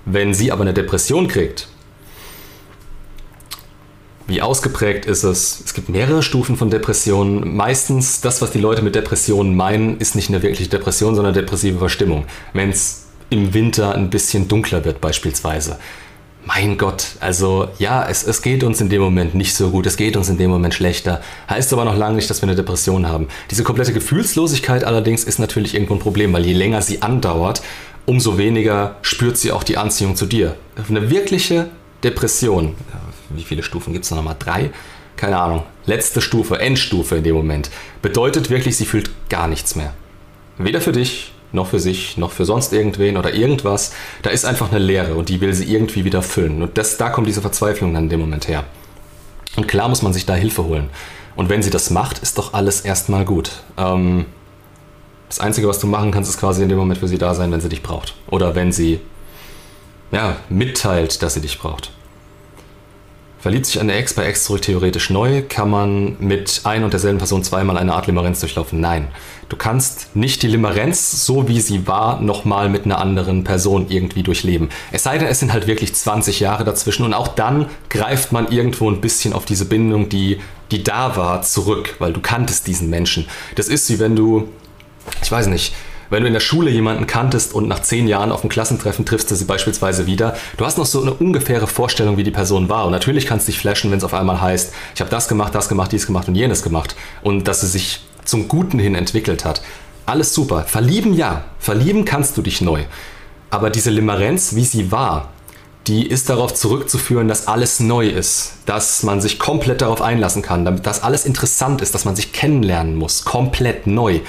Wenn 0.04 0.34
sie 0.34 0.50
aber 0.50 0.62
eine 0.62 0.74
Depression 0.74 1.28
kriegt, 1.28 1.68
wie 4.26 4.42
ausgeprägt 4.42 5.06
ist 5.06 5.22
es? 5.22 5.62
Es 5.64 5.74
gibt 5.74 5.88
mehrere 5.88 6.22
Stufen 6.22 6.56
von 6.56 6.68
Depressionen. 6.68 7.56
Meistens 7.56 8.20
das, 8.20 8.42
was 8.42 8.50
die 8.50 8.58
Leute 8.58 8.82
mit 8.82 8.94
Depressionen 8.94 9.54
meinen, 9.54 9.98
ist 9.98 10.16
nicht 10.16 10.28
eine 10.28 10.42
wirkliche 10.42 10.70
Depression, 10.70 11.14
sondern 11.14 11.32
depressive 11.32 11.78
Verstimmung. 11.78 12.24
Wenn 12.52 12.70
es 12.70 13.04
im 13.30 13.54
Winter 13.54 13.94
ein 13.94 14.10
bisschen 14.10 14.48
dunkler 14.48 14.84
wird 14.84 15.00
beispielsweise. 15.00 15.78
Mein 16.44 16.78
Gott, 16.78 17.16
also 17.18 17.68
ja, 17.78 18.08
es, 18.08 18.24
es 18.24 18.40
geht 18.40 18.62
uns 18.62 18.80
in 18.80 18.88
dem 18.88 19.02
Moment 19.02 19.34
nicht 19.34 19.54
so 19.54 19.70
gut, 19.70 19.84
es 19.84 19.96
geht 19.96 20.16
uns 20.16 20.28
in 20.28 20.38
dem 20.38 20.48
Moment 20.48 20.74
schlechter. 20.74 21.20
Heißt 21.50 21.72
aber 21.72 21.84
noch 21.84 21.96
lange 21.96 22.16
nicht, 22.16 22.30
dass 22.30 22.40
wir 22.40 22.48
eine 22.48 22.54
Depression 22.54 23.08
haben. 23.08 23.26
Diese 23.50 23.64
komplette 23.64 23.92
Gefühlslosigkeit 23.92 24.84
allerdings 24.84 25.24
ist 25.24 25.40
natürlich 25.40 25.74
irgendwo 25.74 25.94
ein 25.94 26.00
Problem, 26.00 26.32
weil 26.32 26.46
je 26.46 26.52
länger 26.52 26.82
sie 26.82 27.02
andauert, 27.02 27.62
umso 28.06 28.38
weniger 28.38 28.96
spürt 29.02 29.36
sie 29.36 29.50
auch 29.50 29.64
die 29.64 29.76
Anziehung 29.76 30.14
zu 30.14 30.26
dir. 30.26 30.54
Eine 30.88 31.10
wirkliche 31.10 31.68
Depression, 32.04 32.74
wie 33.30 33.42
viele 33.42 33.62
Stufen 33.62 33.92
gibt 33.92 34.04
es 34.04 34.10
da 34.10 34.16
nochmal? 34.16 34.36
Drei? 34.38 34.70
Keine 35.16 35.38
Ahnung. 35.38 35.64
Letzte 35.86 36.20
Stufe, 36.20 36.60
Endstufe 36.60 37.16
in 37.16 37.24
dem 37.24 37.34
Moment. 37.34 37.70
Bedeutet 38.02 38.50
wirklich, 38.50 38.76
sie 38.76 38.84
fühlt 38.84 39.10
gar 39.28 39.48
nichts 39.48 39.74
mehr. 39.74 39.94
Weder 40.58 40.80
für 40.80 40.92
dich, 40.92 41.32
noch 41.52 41.68
für 41.68 41.80
sich, 41.80 42.16
noch 42.16 42.32
für 42.32 42.44
sonst 42.44 42.72
irgendwen 42.72 43.16
oder 43.16 43.34
irgendwas. 43.34 43.92
Da 44.22 44.30
ist 44.30 44.44
einfach 44.44 44.70
eine 44.70 44.78
Leere 44.78 45.14
und 45.14 45.28
die 45.28 45.40
will 45.40 45.54
sie 45.54 45.72
irgendwie 45.72 46.04
wieder 46.04 46.22
füllen. 46.22 46.62
Und 46.62 46.76
das, 46.76 46.96
da 46.98 47.08
kommt 47.08 47.26
diese 47.26 47.40
Verzweiflung 47.40 47.94
dann 47.94 48.04
in 48.04 48.10
dem 48.10 48.20
Moment 48.20 48.46
her. 48.48 48.64
Und 49.56 49.68
klar 49.68 49.88
muss 49.88 50.02
man 50.02 50.12
sich 50.12 50.26
da 50.26 50.34
Hilfe 50.34 50.64
holen. 50.64 50.90
Und 51.34 51.48
wenn 51.48 51.62
sie 51.62 51.70
das 51.70 51.90
macht, 51.90 52.18
ist 52.18 52.38
doch 52.38 52.52
alles 52.54 52.82
erstmal 52.82 53.24
gut. 53.24 53.50
Ähm, 53.76 54.26
das 55.28 55.40
Einzige, 55.40 55.68
was 55.68 55.78
du 55.78 55.86
machen 55.86 56.10
kannst, 56.12 56.30
ist 56.30 56.38
quasi 56.38 56.62
in 56.62 56.68
dem 56.68 56.78
Moment 56.78 56.98
für 57.00 57.08
sie 57.08 57.18
da 57.18 57.34
sein, 57.34 57.50
wenn 57.52 57.60
sie 57.60 57.68
dich 57.68 57.82
braucht. 57.82 58.14
Oder 58.28 58.54
wenn 58.54 58.72
sie 58.72 59.00
ja, 60.10 60.36
mitteilt, 60.48 61.22
dass 61.22 61.34
sie 61.34 61.40
dich 61.40 61.58
braucht. 61.58 61.90
Verliebt 63.46 63.66
sich 63.66 63.78
eine 63.78 63.94
Ex 63.94 64.14
bei 64.14 64.24
Ex 64.24 64.42
zurück 64.42 64.62
theoretisch 64.62 65.08
neu? 65.08 65.40
Kann 65.48 65.70
man 65.70 66.16
mit 66.18 66.62
ein 66.64 66.82
und 66.82 66.92
derselben 66.92 67.18
Person 67.18 67.44
zweimal 67.44 67.78
eine 67.78 67.94
Art 67.94 68.08
Limerenz 68.08 68.40
durchlaufen? 68.40 68.80
Nein. 68.80 69.06
Du 69.48 69.56
kannst 69.56 70.16
nicht 70.16 70.42
die 70.42 70.48
Limerenz, 70.48 71.24
so 71.24 71.46
wie 71.46 71.60
sie 71.60 71.86
war, 71.86 72.20
nochmal 72.20 72.68
mit 72.68 72.86
einer 72.86 72.98
anderen 72.98 73.44
Person 73.44 73.86
irgendwie 73.88 74.24
durchleben. 74.24 74.70
Es 74.90 75.04
sei 75.04 75.18
denn, 75.18 75.28
es 75.28 75.38
sind 75.38 75.52
halt 75.52 75.68
wirklich 75.68 75.94
20 75.94 76.40
Jahre 76.40 76.64
dazwischen 76.64 77.04
und 77.04 77.14
auch 77.14 77.28
dann 77.28 77.66
greift 77.88 78.32
man 78.32 78.50
irgendwo 78.50 78.90
ein 78.90 79.00
bisschen 79.00 79.32
auf 79.32 79.44
diese 79.44 79.66
Bindung, 79.66 80.08
die, 80.08 80.40
die 80.72 80.82
da 80.82 81.16
war, 81.16 81.42
zurück, 81.42 81.94
weil 82.00 82.12
du 82.12 82.20
kanntest 82.20 82.66
diesen 82.66 82.90
Menschen. 82.90 83.28
Das 83.54 83.68
ist 83.68 83.88
wie 83.90 84.00
wenn 84.00 84.16
du, 84.16 84.48
ich 85.22 85.30
weiß 85.30 85.46
nicht, 85.46 85.72
wenn 86.10 86.22
du 86.22 86.26
in 86.26 86.32
der 86.32 86.40
Schule 86.40 86.70
jemanden 86.70 87.06
kanntest 87.06 87.52
und 87.52 87.68
nach 87.68 87.82
zehn 87.82 88.08
Jahren 88.08 88.32
auf 88.32 88.40
dem 88.40 88.50
Klassentreffen 88.50 89.04
triffst 89.04 89.30
du 89.30 89.34
sie 89.34 89.44
beispielsweise 89.44 90.06
wieder, 90.06 90.36
du 90.56 90.64
hast 90.64 90.78
noch 90.78 90.86
so 90.86 91.02
eine 91.02 91.14
ungefähre 91.14 91.66
Vorstellung, 91.66 92.16
wie 92.16 92.24
die 92.24 92.30
Person 92.30 92.68
war. 92.68 92.86
Und 92.86 92.92
natürlich 92.92 93.26
kannst 93.26 93.48
du 93.48 93.52
dich 93.52 93.60
flashen, 93.60 93.90
wenn 93.90 93.98
es 93.98 94.04
auf 94.04 94.14
einmal 94.14 94.40
heißt, 94.40 94.72
ich 94.94 95.00
habe 95.00 95.10
das 95.10 95.28
gemacht, 95.28 95.54
das 95.54 95.68
gemacht, 95.68 95.92
dies 95.92 96.06
gemacht 96.06 96.28
und 96.28 96.34
jenes 96.34 96.62
gemacht. 96.62 96.96
Und 97.22 97.48
dass 97.48 97.60
sie 97.60 97.68
sich 97.68 98.00
zum 98.24 98.48
Guten 98.48 98.78
hin 98.78 98.94
entwickelt 98.94 99.44
hat. 99.44 99.62
Alles 100.04 100.34
super. 100.34 100.64
Verlieben 100.64 101.14
ja. 101.14 101.44
Verlieben 101.58 102.04
kannst 102.04 102.36
du 102.36 102.42
dich 102.42 102.60
neu. 102.60 102.84
Aber 103.50 103.70
diese 103.70 103.90
Limerenz, 103.90 104.54
wie 104.54 104.64
sie 104.64 104.92
war, 104.92 105.30
die 105.86 106.06
ist 106.06 106.28
darauf 106.28 106.52
zurückzuführen, 106.52 107.28
dass 107.28 107.46
alles 107.46 107.78
neu 107.78 108.08
ist, 108.08 108.54
dass 108.66 109.02
man 109.04 109.20
sich 109.20 109.38
komplett 109.38 109.82
darauf 109.82 110.02
einlassen 110.02 110.42
kann, 110.42 110.64
damit 110.64 110.86
das 110.86 111.02
alles 111.02 111.24
interessant 111.24 111.80
ist, 111.80 111.94
dass 111.94 112.04
man 112.04 112.16
sich 112.16 112.32
kennenlernen 112.32 112.96
muss, 112.96 113.24
komplett 113.24 113.86
neu. 113.86 114.20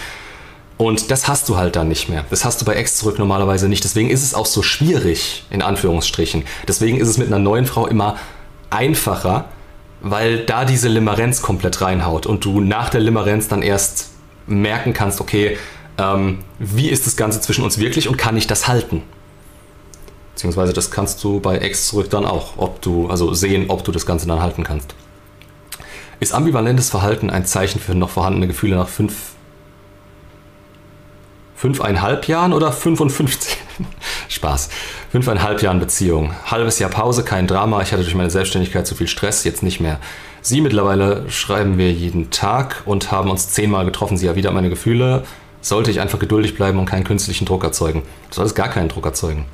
Und 0.78 1.10
das 1.10 1.28
hast 1.28 1.50
du 1.50 1.58
halt 1.58 1.76
dann 1.76 1.88
nicht 1.88 2.08
mehr. 2.08 2.26
Das 2.30 2.46
hast 2.46 2.62
du 2.62 2.66
bei 2.66 2.76
Ex 2.76 2.98
zurück 2.98 3.18
normalerweise 3.18 3.68
nicht. 3.68 3.84
Deswegen 3.84 4.12
ist 4.12 4.24
es 4.24 4.36
auch 4.36 4.46
so 4.46 4.62
schwierig, 4.62 5.44
in 5.50 5.64
Anführungsstrichen. 5.64 6.44
Deswegen 6.68 7.00
ist 7.00 7.08
es 7.08 7.18
mit 7.18 7.28
einer 7.28 7.40
neuen 7.40 7.66
Frau 7.66 7.88
immer 7.88 8.18
einfacher, 8.70 9.46
weil 10.02 10.46
da 10.46 10.66
diese 10.66 10.88
Limerenz 10.88 11.42
komplett 11.42 11.82
reinhaut 11.82 12.28
und 12.28 12.46
du 12.46 12.62
nach 12.62 12.90
der 12.90 13.02
Limerenz 13.02 13.48
dann 13.48 13.64
erst 13.64 14.12
merken 14.46 14.94
kannst, 14.94 15.20
okay, 15.20 15.58
ähm, 15.98 16.40
wie 16.60 16.90
ist 16.90 17.08
das 17.08 17.18
Ganze 17.18 17.42
zwischen 17.42 17.64
uns 17.64 17.80
wirklich 17.80 18.08
und 18.08 18.18
kann 18.18 18.38
ich 18.38 18.46
das 18.46 18.68
halten? 18.68 19.02
Beziehungsweise 20.36 20.74
das 20.74 20.92
kannst 20.92 21.24
du 21.24 21.40
bei 21.40 21.58
Ex 21.58 21.88
zurück 21.88 22.12
dann 22.12 22.24
auch, 22.24 22.54
ob 22.58 22.84
du, 22.84 23.10
also 23.10 23.34
sehen, 23.34 23.66
ob 23.70 23.84
du 23.84 23.92
das 23.92 24.06
Ganze 24.06 24.28
dann 24.28 24.42
halten 24.42 24.64
kannst. 24.64 24.94
Ist 26.20 26.34
ambivalentes 26.34 26.92
Verhalten 26.92 27.32
ein 27.32 27.46
Zeichen 27.46 27.80
für 27.80 27.96
noch 27.96 28.12
vorhandene 28.12 28.46
Gefühle 28.46 28.76
nach 28.76 28.88
fünf 28.88 29.16
fünfeinhalb 31.58 32.28
Jahren 32.28 32.54
oder 32.54 32.72
55? 32.72 33.58
Spaß. 34.30 34.70
Fünfeinhalb 35.12 35.62
Jahren 35.62 35.80
Beziehung. 35.80 36.34
Halbes 36.46 36.78
Jahr 36.78 36.92
Pause, 36.92 37.24
kein 37.24 37.48
Drama. 37.48 37.82
Ich 37.82 37.92
hatte 37.92 38.04
durch 38.04 38.16
meine 38.16 38.30
Selbstständigkeit 38.30 38.86
zu 38.86 38.94
viel 38.94 39.08
Stress, 39.08 39.44
jetzt 39.44 39.64
nicht 39.64 39.80
mehr. 39.80 40.00
Sie 40.42 40.62
mittlerweile 40.62 41.30
schreiben 41.30 41.78
wir 41.80 41.92
jeden 41.92 42.30
Tag 42.30 42.84
und 42.86 43.12
haben 43.12 43.32
uns 43.32 43.50
zehnmal 43.50 43.86
getroffen. 43.86 44.18
Sie 44.18 44.28
erwidert 44.28 44.54
meine 44.54 44.70
Gefühle. 44.70 45.24
Sollte 45.60 45.90
ich 45.90 46.00
einfach 46.00 46.20
geduldig 46.20 46.56
bleiben 46.56 46.78
und 46.78 46.86
keinen 46.86 47.04
künstlichen 47.04 47.46
Druck 47.46 47.64
erzeugen? 47.64 48.04
Du 48.30 48.36
solltest 48.36 48.56
gar 48.56 48.70
keinen 48.70 48.88
Druck 48.88 49.06
erzeugen. 49.06 49.46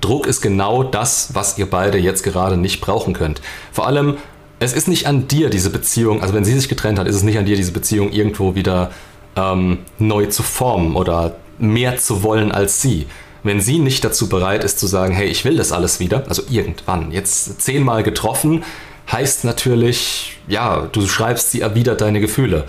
Druck 0.00 0.26
ist 0.26 0.40
genau 0.40 0.82
das, 0.82 1.34
was 1.34 1.56
ihr 1.56 1.70
beide 1.70 1.98
jetzt 1.98 2.24
gerade 2.24 2.56
nicht 2.56 2.80
brauchen 2.80 3.14
könnt. 3.14 3.40
Vor 3.70 3.86
allem, 3.86 4.16
es 4.58 4.72
ist 4.72 4.88
nicht 4.88 5.06
an 5.06 5.28
dir, 5.28 5.50
diese 5.50 5.70
Beziehung, 5.70 6.20
also 6.20 6.34
wenn 6.34 6.44
sie 6.44 6.54
sich 6.54 6.68
getrennt 6.68 6.98
hat, 6.98 7.06
ist 7.06 7.16
es 7.16 7.22
nicht 7.22 7.38
an 7.38 7.44
dir, 7.44 7.56
diese 7.56 7.72
Beziehung 7.72 8.10
irgendwo 8.10 8.54
wieder 8.54 8.90
ähm, 9.36 9.78
neu 9.98 10.26
zu 10.26 10.42
formen 10.42 10.96
oder 10.96 11.36
mehr 11.58 11.96
zu 11.98 12.22
wollen 12.22 12.52
als 12.52 12.82
sie. 12.82 13.06
Wenn 13.42 13.60
sie 13.60 13.78
nicht 13.78 14.04
dazu 14.04 14.28
bereit 14.28 14.62
ist 14.64 14.78
zu 14.78 14.86
sagen, 14.86 15.14
hey, 15.14 15.26
ich 15.26 15.44
will 15.44 15.56
das 15.56 15.72
alles 15.72 15.98
wieder, 15.98 16.24
also 16.28 16.42
irgendwann, 16.48 17.10
jetzt 17.10 17.60
zehnmal 17.60 18.02
getroffen, 18.02 18.64
heißt 19.10 19.44
natürlich, 19.44 20.38
ja, 20.46 20.88
du 20.92 21.06
schreibst, 21.06 21.50
sie 21.50 21.60
erwidert 21.60 22.00
deine 22.00 22.20
Gefühle. 22.20 22.64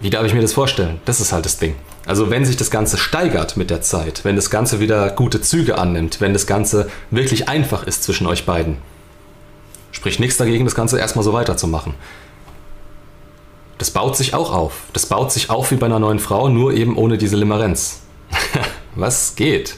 Wie 0.00 0.10
darf 0.10 0.26
ich 0.26 0.34
mir 0.34 0.42
das 0.42 0.52
vorstellen? 0.52 1.00
Das 1.06 1.20
ist 1.20 1.32
halt 1.32 1.44
das 1.44 1.58
Ding. 1.58 1.74
Also 2.06 2.30
wenn 2.30 2.44
sich 2.44 2.56
das 2.56 2.70
Ganze 2.70 2.98
steigert 2.98 3.56
mit 3.56 3.70
der 3.70 3.80
Zeit, 3.80 4.24
wenn 4.24 4.36
das 4.36 4.50
Ganze 4.50 4.78
wieder 4.78 5.10
gute 5.10 5.40
Züge 5.40 5.76
annimmt, 5.76 6.20
wenn 6.20 6.32
das 6.32 6.46
Ganze 6.46 6.88
wirklich 7.10 7.48
einfach 7.48 7.84
ist 7.84 8.04
zwischen 8.04 8.26
euch 8.28 8.46
beiden, 8.46 8.76
spricht 9.90 10.20
nichts 10.20 10.36
dagegen, 10.36 10.64
das 10.64 10.74
Ganze 10.74 10.98
erstmal 10.98 11.24
so 11.24 11.32
weiterzumachen. 11.32 11.94
Das 13.78 13.90
baut 13.90 14.16
sich 14.16 14.34
auch 14.34 14.52
auf. 14.52 14.84
Das 14.92 15.06
baut 15.06 15.32
sich 15.32 15.50
auf 15.50 15.70
wie 15.70 15.76
bei 15.76 15.86
einer 15.86 15.98
neuen 15.98 16.18
Frau, 16.18 16.48
nur 16.48 16.72
eben 16.72 16.96
ohne 16.96 17.18
diese 17.18 17.36
Limerenz. 17.36 18.02
Was 18.94 19.36
geht? 19.36 19.76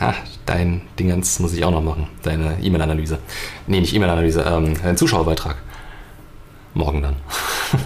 Ha, 0.00 0.14
dein 0.46 0.82
Dingens 0.98 1.38
muss 1.38 1.52
ich 1.52 1.64
auch 1.64 1.70
noch 1.70 1.82
machen. 1.82 2.08
Deine 2.22 2.58
E-Mail-Analyse. 2.60 3.18
Nee, 3.66 3.80
nicht 3.80 3.94
E-Mail-Analyse, 3.94 4.42
ähm, 4.42 4.74
dein 4.82 4.96
Zuschauerbeitrag. 4.96 5.56
Morgen 6.74 7.02
dann. 7.02 7.16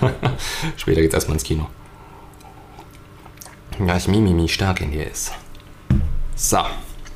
Später 0.77 1.01
geht's 1.01 1.15
erstmal 1.15 1.37
ins 1.37 1.45
Kino. 1.45 1.67
Ja, 3.87 3.97
ich 3.97 4.09
Mimimi 4.09 4.49
stark 4.49 4.81
in 4.81 4.93
dir 4.93 5.11
ist. 5.11 5.33
So, 6.35 6.59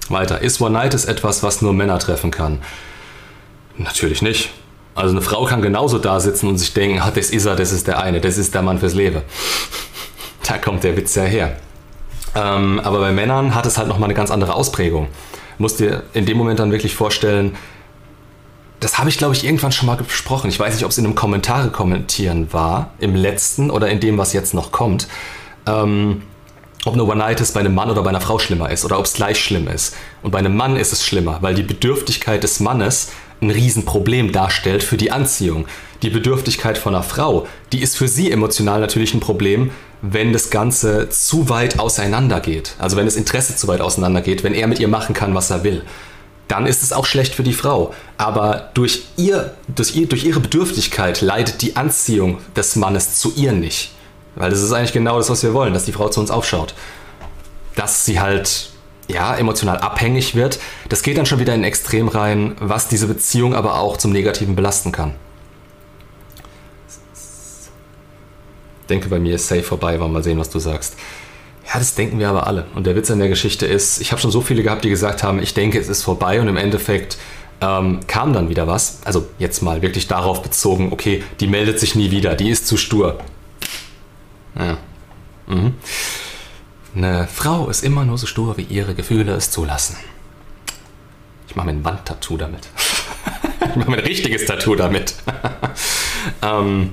weiter. 0.09 0.41
Ist 0.41 0.61
One-Night 0.61 0.95
etwas, 0.95 1.43
was 1.43 1.61
nur 1.63 1.73
Männer 1.73 1.99
treffen 1.99 2.31
kann? 2.31 2.61
Natürlich 3.77 4.23
nicht. 4.23 4.51
Also 4.97 5.11
eine 5.11 5.21
Frau 5.21 5.45
kann 5.45 5.61
genauso 5.61 5.99
da 5.99 6.19
sitzen 6.19 6.49
und 6.49 6.57
sich 6.57 6.73
denken, 6.73 7.01
ah, 7.01 7.13
das 7.15 7.29
ist 7.29 7.45
er, 7.45 7.55
das 7.55 7.71
ist 7.71 7.87
der 7.87 8.01
eine, 8.01 8.21
das 8.21 8.39
ist 8.39 8.55
der 8.55 8.63
Mann 8.63 8.79
fürs 8.79 8.95
Leben. 8.95 9.23
Da 10.49 10.59
kommt 10.59 10.85
der 10.85 10.97
Witz 10.97 11.17
ja 11.17 11.25
her. 11.25 11.57
Ähm, 12.37 12.79
aber 12.85 13.01
bei 13.01 13.11
Männern 13.11 13.57
hat 13.57 13.67
es 13.67 13.79
halt 13.79 13.89
nochmal 13.89 14.07
eine 14.07 14.15
ganz 14.15 14.31
andere 14.31 14.55
Ausprägung. 14.55 15.09
Musst 15.59 15.81
dir 15.81 16.05
in 16.15 16.25
dem 16.25 16.39
Moment 16.39 16.61
dann 16.61 16.71
wirklich 16.71 16.95
vorstellen, 16.95 17.57
das 18.79 18.99
habe 18.99 19.09
ich 19.09 19.19
glaube 19.19 19.35
ich 19.35 19.45
irgendwann 19.45 19.73
schon 19.73 19.87
mal 19.87 19.97
gesprochen. 19.97 20.49
Ich 20.49 20.61
weiß 20.61 20.75
nicht, 20.75 20.85
ob 20.85 20.93
es 20.93 20.99
in 20.99 21.05
einem 21.05 21.17
Kommentare 21.17 21.71
kommentieren 21.71 22.53
war, 22.53 22.91
im 23.01 23.17
letzten 23.17 23.73
oder 23.73 23.89
in 23.89 23.99
dem, 23.99 24.19
was 24.19 24.33
jetzt 24.35 24.55
noch 24.55 24.71
kommt. 24.71 25.09
Ähm, 25.67 26.23
ob 26.85 26.95
eine 26.95 27.03
One-Night 27.05 27.43
bei 27.53 27.61
einem 27.61 27.75
Mann 27.75 27.91
oder 27.91 28.03
bei 28.03 28.11
einer 28.11 28.21
Frau 28.21 28.39
schlimmer 28.39 28.71
ist 28.71 28.85
oder 28.85 29.01
ob 29.01 29.07
es 29.07 29.15
gleich 29.15 29.43
schlimm 29.43 29.67
ist. 29.67 29.97
Und 30.23 30.31
bei 30.31 30.39
einem 30.39 30.57
Mann 30.57 30.77
ist 30.77 30.93
es 30.93 31.05
schlimmer, 31.05 31.39
weil 31.41 31.57
die 31.57 31.65
Bedürftigkeit 31.65 32.45
des 32.45 32.61
Mannes 32.61 33.11
ein 33.41 33.51
Riesenproblem 33.51 34.33
darstellt 34.33 34.83
für 34.83 34.97
die 34.97 35.13
Anziehung. 35.13 35.67
Die 36.03 36.11
Bedürftigkeit 36.11 36.79
von 36.79 36.95
einer 36.95 37.03
Frau, 37.03 37.47
die 37.73 37.83
ist 37.83 37.97
für 37.97 38.09
sie 38.09 38.31
emotional 38.31 38.81
natürlich 38.81 39.15
ein 39.15 39.21
Problem, 39.21 39.71
wenn 40.03 40.33
das 40.33 40.51
Ganze 40.51 41.09
zu 41.09 41.49
weit 41.49 41.79
auseinander 41.79 42.41
geht. 42.41 42.75
Also 42.79 42.97
wenn 42.97 43.07
das 43.07 43.17
Interesse 43.17 43.57
zu 43.57 43.69
weit 43.69 43.81
auseinander 43.81 44.21
geht, 44.21 44.45
wenn 44.45 44.55
er 44.55 44.67
mit 44.67 44.79
ihr 44.79 44.89
machen 44.89 45.15
kann, 45.15 45.35
was 45.35 45.51
er 45.51 45.65
will. 45.65 45.83
Dann 46.49 46.67
ist 46.67 46.83
es 46.83 46.93
auch 46.93 47.07
schlecht 47.07 47.35
für 47.35 47.43
die 47.43 47.53
Frau. 47.53 47.93
Aber 48.19 48.71
durch, 48.75 49.07
ihr, 49.17 49.55
durch, 49.75 49.97
ihr, 49.97 50.07
durch 50.07 50.25
ihre 50.25 50.41
Bedürftigkeit 50.41 51.21
leidet 51.21 51.63
die 51.63 51.77
Anziehung 51.77 52.39
des 52.55 52.77
Mannes 52.77 53.19
zu 53.19 53.33
ihr 53.35 53.53
nicht. 53.53 53.93
Weil 54.37 54.51
das 54.51 54.63
ist 54.63 54.73
eigentlich 54.73 54.93
genau 54.93 55.17
das, 55.17 55.31
was 55.31 55.43
wir 55.43 55.55
wollen, 55.55 55.73
dass 55.73 55.87
die 55.87 55.93
Frau 55.93 56.09
zu 56.09 56.21
uns 56.21 56.31
aufschaut. 56.31 56.75
Dass 57.75 58.05
sie 58.05 58.21
halt, 58.21 58.71
ja, 59.09 59.35
emotional 59.37 59.79
abhängig 59.79 60.35
wird. 60.35 60.59
Das 60.89 61.03
geht 61.03 61.19
dann 61.19 61.27
schon 61.27 61.39
wieder 61.39 61.55
in 61.55 61.65
Extrem 61.65 62.09
rein, 62.09 62.57
was 62.59 62.89
diese 62.89 63.07
Beziehung 63.07 63.55
aber 63.55 63.79
auch 63.79 63.97
zum 63.97 64.13
Negativen 64.13 64.57
belasten 64.57 64.93
kann. 64.93 65.15
denke, 68.89 69.09
bei 69.09 69.19
mir 69.19 69.35
ist 69.35 69.49
safe 69.49 69.63
vorbei, 69.63 69.99
war 70.01 70.09
mal 70.09 70.23
sehen, 70.23 70.39
was 70.39 70.51
du 70.51 70.59
sagst. 70.59 70.97
Ja, 71.67 71.79
das 71.79 71.95
denken 71.95 72.19
wir 72.19 72.29
aber 72.29 72.47
alle. 72.47 72.67
Und 72.75 72.87
der 72.87 72.95
Witz 72.95 73.11
an 73.11 73.19
der 73.19 73.29
Geschichte 73.29 73.67
ist, 73.67 74.01
ich 74.01 74.13
habe 74.13 74.21
schon 74.21 74.31
so 74.31 74.41
viele 74.41 74.63
gehabt, 74.63 74.85
die 74.85 74.91
gesagt 74.91 75.23
haben, 75.23 75.43
ich 75.43 75.55
denke, 75.55 75.79
es 75.79 75.89
ist 75.89 76.03
vorbei 76.03 76.41
und 76.41 76.49
im 76.49 76.57
Endeffekt 76.57 77.19
ähm, 77.61 78.01
kam 78.07 78.33
dann 78.33 78.49
wieder 78.49 78.67
was. 78.67 79.01
Also 79.05 79.27
jetzt 79.39 79.63
mal 79.63 79.83
wirklich 79.83 80.07
darauf 80.07 80.43
bezogen, 80.43 80.93
okay, 80.93 81.25
die 81.41 81.49
meldet 81.49 81.81
sich 81.81 81.95
nie 81.95 82.11
wieder, 82.11 82.35
die 82.35 82.51
ist 82.51 82.67
zu 82.67 82.77
stur. 82.77 83.19
Ja. 84.57 84.79
Mhm. 85.49 85.75
Eine 86.97 87.29
Frau 87.29 87.69
ist 87.69 87.85
immer 87.85 88.07
nur 88.07 88.17
so 88.17 88.27
stur, 88.27 88.57
wie 88.57 88.63
ihre 88.63 88.95
Gefühle 88.95 89.35
es 89.35 89.51
zulassen. 89.51 89.97
Ich 91.47 91.55
mache 91.55 91.67
mir 91.67 91.73
ein 91.73 91.85
Wandtattoo 91.85 92.39
damit. 92.39 92.69
ich 93.61 93.77
mache 93.77 93.91
mir 93.91 93.99
ein 93.99 94.05
richtiges 94.05 94.47
Tattoo 94.47 94.77
damit. 94.77 95.15
ähm, 96.43 96.93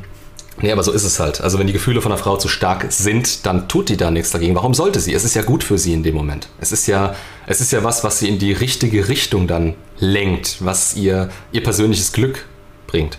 Nee, 0.61 0.71
aber 0.71 0.83
so 0.83 0.91
ist 0.91 1.03
es 1.03 1.19
halt. 1.19 1.41
Also 1.41 1.57
wenn 1.57 1.65
die 1.65 1.73
Gefühle 1.73 1.99
von 1.99 2.11
einer 2.11 2.21
Frau 2.21 2.37
zu 2.37 2.47
stark 2.47 2.85
sind, 2.91 3.47
dann 3.47 3.67
tut 3.67 3.89
die 3.89 3.97
da 3.97 4.11
nichts 4.11 4.29
dagegen. 4.29 4.53
Warum 4.53 4.75
sollte 4.75 4.99
sie? 4.99 5.11
Es 5.11 5.23
ist 5.23 5.33
ja 5.33 5.41
gut 5.41 5.63
für 5.63 5.79
sie 5.79 5.93
in 5.93 6.03
dem 6.03 6.13
Moment. 6.13 6.47
Es 6.59 6.71
ist 6.71 6.85
ja, 6.85 7.15
es 7.47 7.59
ist 7.59 7.71
ja 7.71 7.83
was, 7.83 8.03
was 8.03 8.19
sie 8.19 8.29
in 8.29 8.37
die 8.37 8.53
richtige 8.53 9.09
Richtung 9.09 9.47
dann 9.47 9.73
lenkt, 9.97 10.57
was 10.59 10.95
ihr, 10.95 11.29
ihr 11.51 11.63
persönliches 11.63 12.11
Glück 12.11 12.45
bringt. 12.85 13.17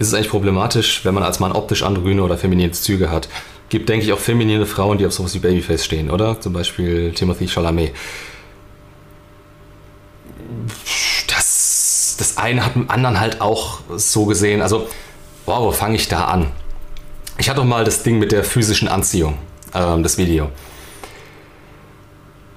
Ist 0.00 0.08
es 0.08 0.14
eigentlich 0.14 0.30
problematisch, 0.30 1.04
wenn 1.04 1.14
man 1.14 1.22
als 1.22 1.38
Mann 1.38 1.52
optisch 1.52 1.84
androgyne 1.84 2.20
oder 2.20 2.36
feminine 2.36 2.72
Züge 2.72 3.10
hat? 3.10 3.28
Gibt, 3.72 3.88
denke 3.88 4.04
ich, 4.04 4.12
auch 4.12 4.18
feminine 4.18 4.66
Frauen, 4.66 4.98
die 4.98 5.06
auf 5.06 5.14
sowas 5.14 5.32
wie 5.32 5.38
Babyface 5.38 5.82
stehen, 5.82 6.10
oder? 6.10 6.38
Zum 6.38 6.52
Beispiel 6.52 7.10
Timothy 7.12 7.48
Chalamet. 7.48 7.94
Das, 11.26 12.16
das 12.18 12.36
eine 12.36 12.66
hat 12.66 12.74
dem 12.74 12.90
anderen 12.90 13.18
halt 13.18 13.40
auch 13.40 13.80
so 13.96 14.26
gesehen. 14.26 14.60
Also, 14.60 14.88
wow, 15.46 15.68
wo 15.68 15.72
fange 15.72 15.96
ich 15.96 16.06
da 16.06 16.26
an? 16.26 16.50
Ich 17.38 17.48
hatte 17.48 17.60
doch 17.60 17.64
mal 17.64 17.82
das 17.82 18.02
Ding 18.02 18.18
mit 18.18 18.30
der 18.30 18.44
physischen 18.44 18.88
Anziehung, 18.88 19.38
ähm, 19.74 20.02
das 20.02 20.18
Video. 20.18 20.50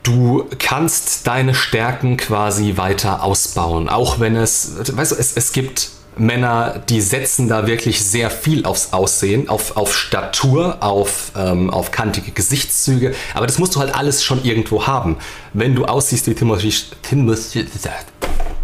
Du 0.03 0.49
kannst 0.59 1.27
deine 1.27 1.55
Stärken 1.55 2.17
quasi 2.17 2.75
weiter 2.75 3.23
ausbauen, 3.23 3.87
auch 3.87 4.19
wenn 4.19 4.35
es, 4.35 4.93
weißt 4.93 5.13
du, 5.13 5.15
es, 5.15 5.31
es 5.37 5.53
gibt 5.53 5.91
Männer, 6.17 6.81
die 6.89 7.01
setzen 7.01 7.47
da 7.47 7.67
wirklich 7.67 8.03
sehr 8.03 8.29
viel 8.29 8.65
aufs 8.65 8.93
Aussehen, 8.93 9.49
auf, 9.49 9.77
auf 9.77 9.95
Statur, 9.95 10.77
auf, 10.81 11.31
ähm, 11.35 11.69
auf 11.69 11.91
kantige 11.91 12.31
Gesichtszüge. 12.31 13.13
Aber 13.33 13.47
das 13.47 13.59
musst 13.59 13.75
du 13.75 13.79
halt 13.79 13.93
alles 13.93 14.23
schon 14.23 14.43
irgendwo 14.43 14.87
haben. 14.87 15.17
Wenn 15.53 15.75
du 15.75 15.85
aussiehst 15.85 16.27
wie 16.27 16.33
Timothy, 16.33 16.73
Timothy 17.01 17.65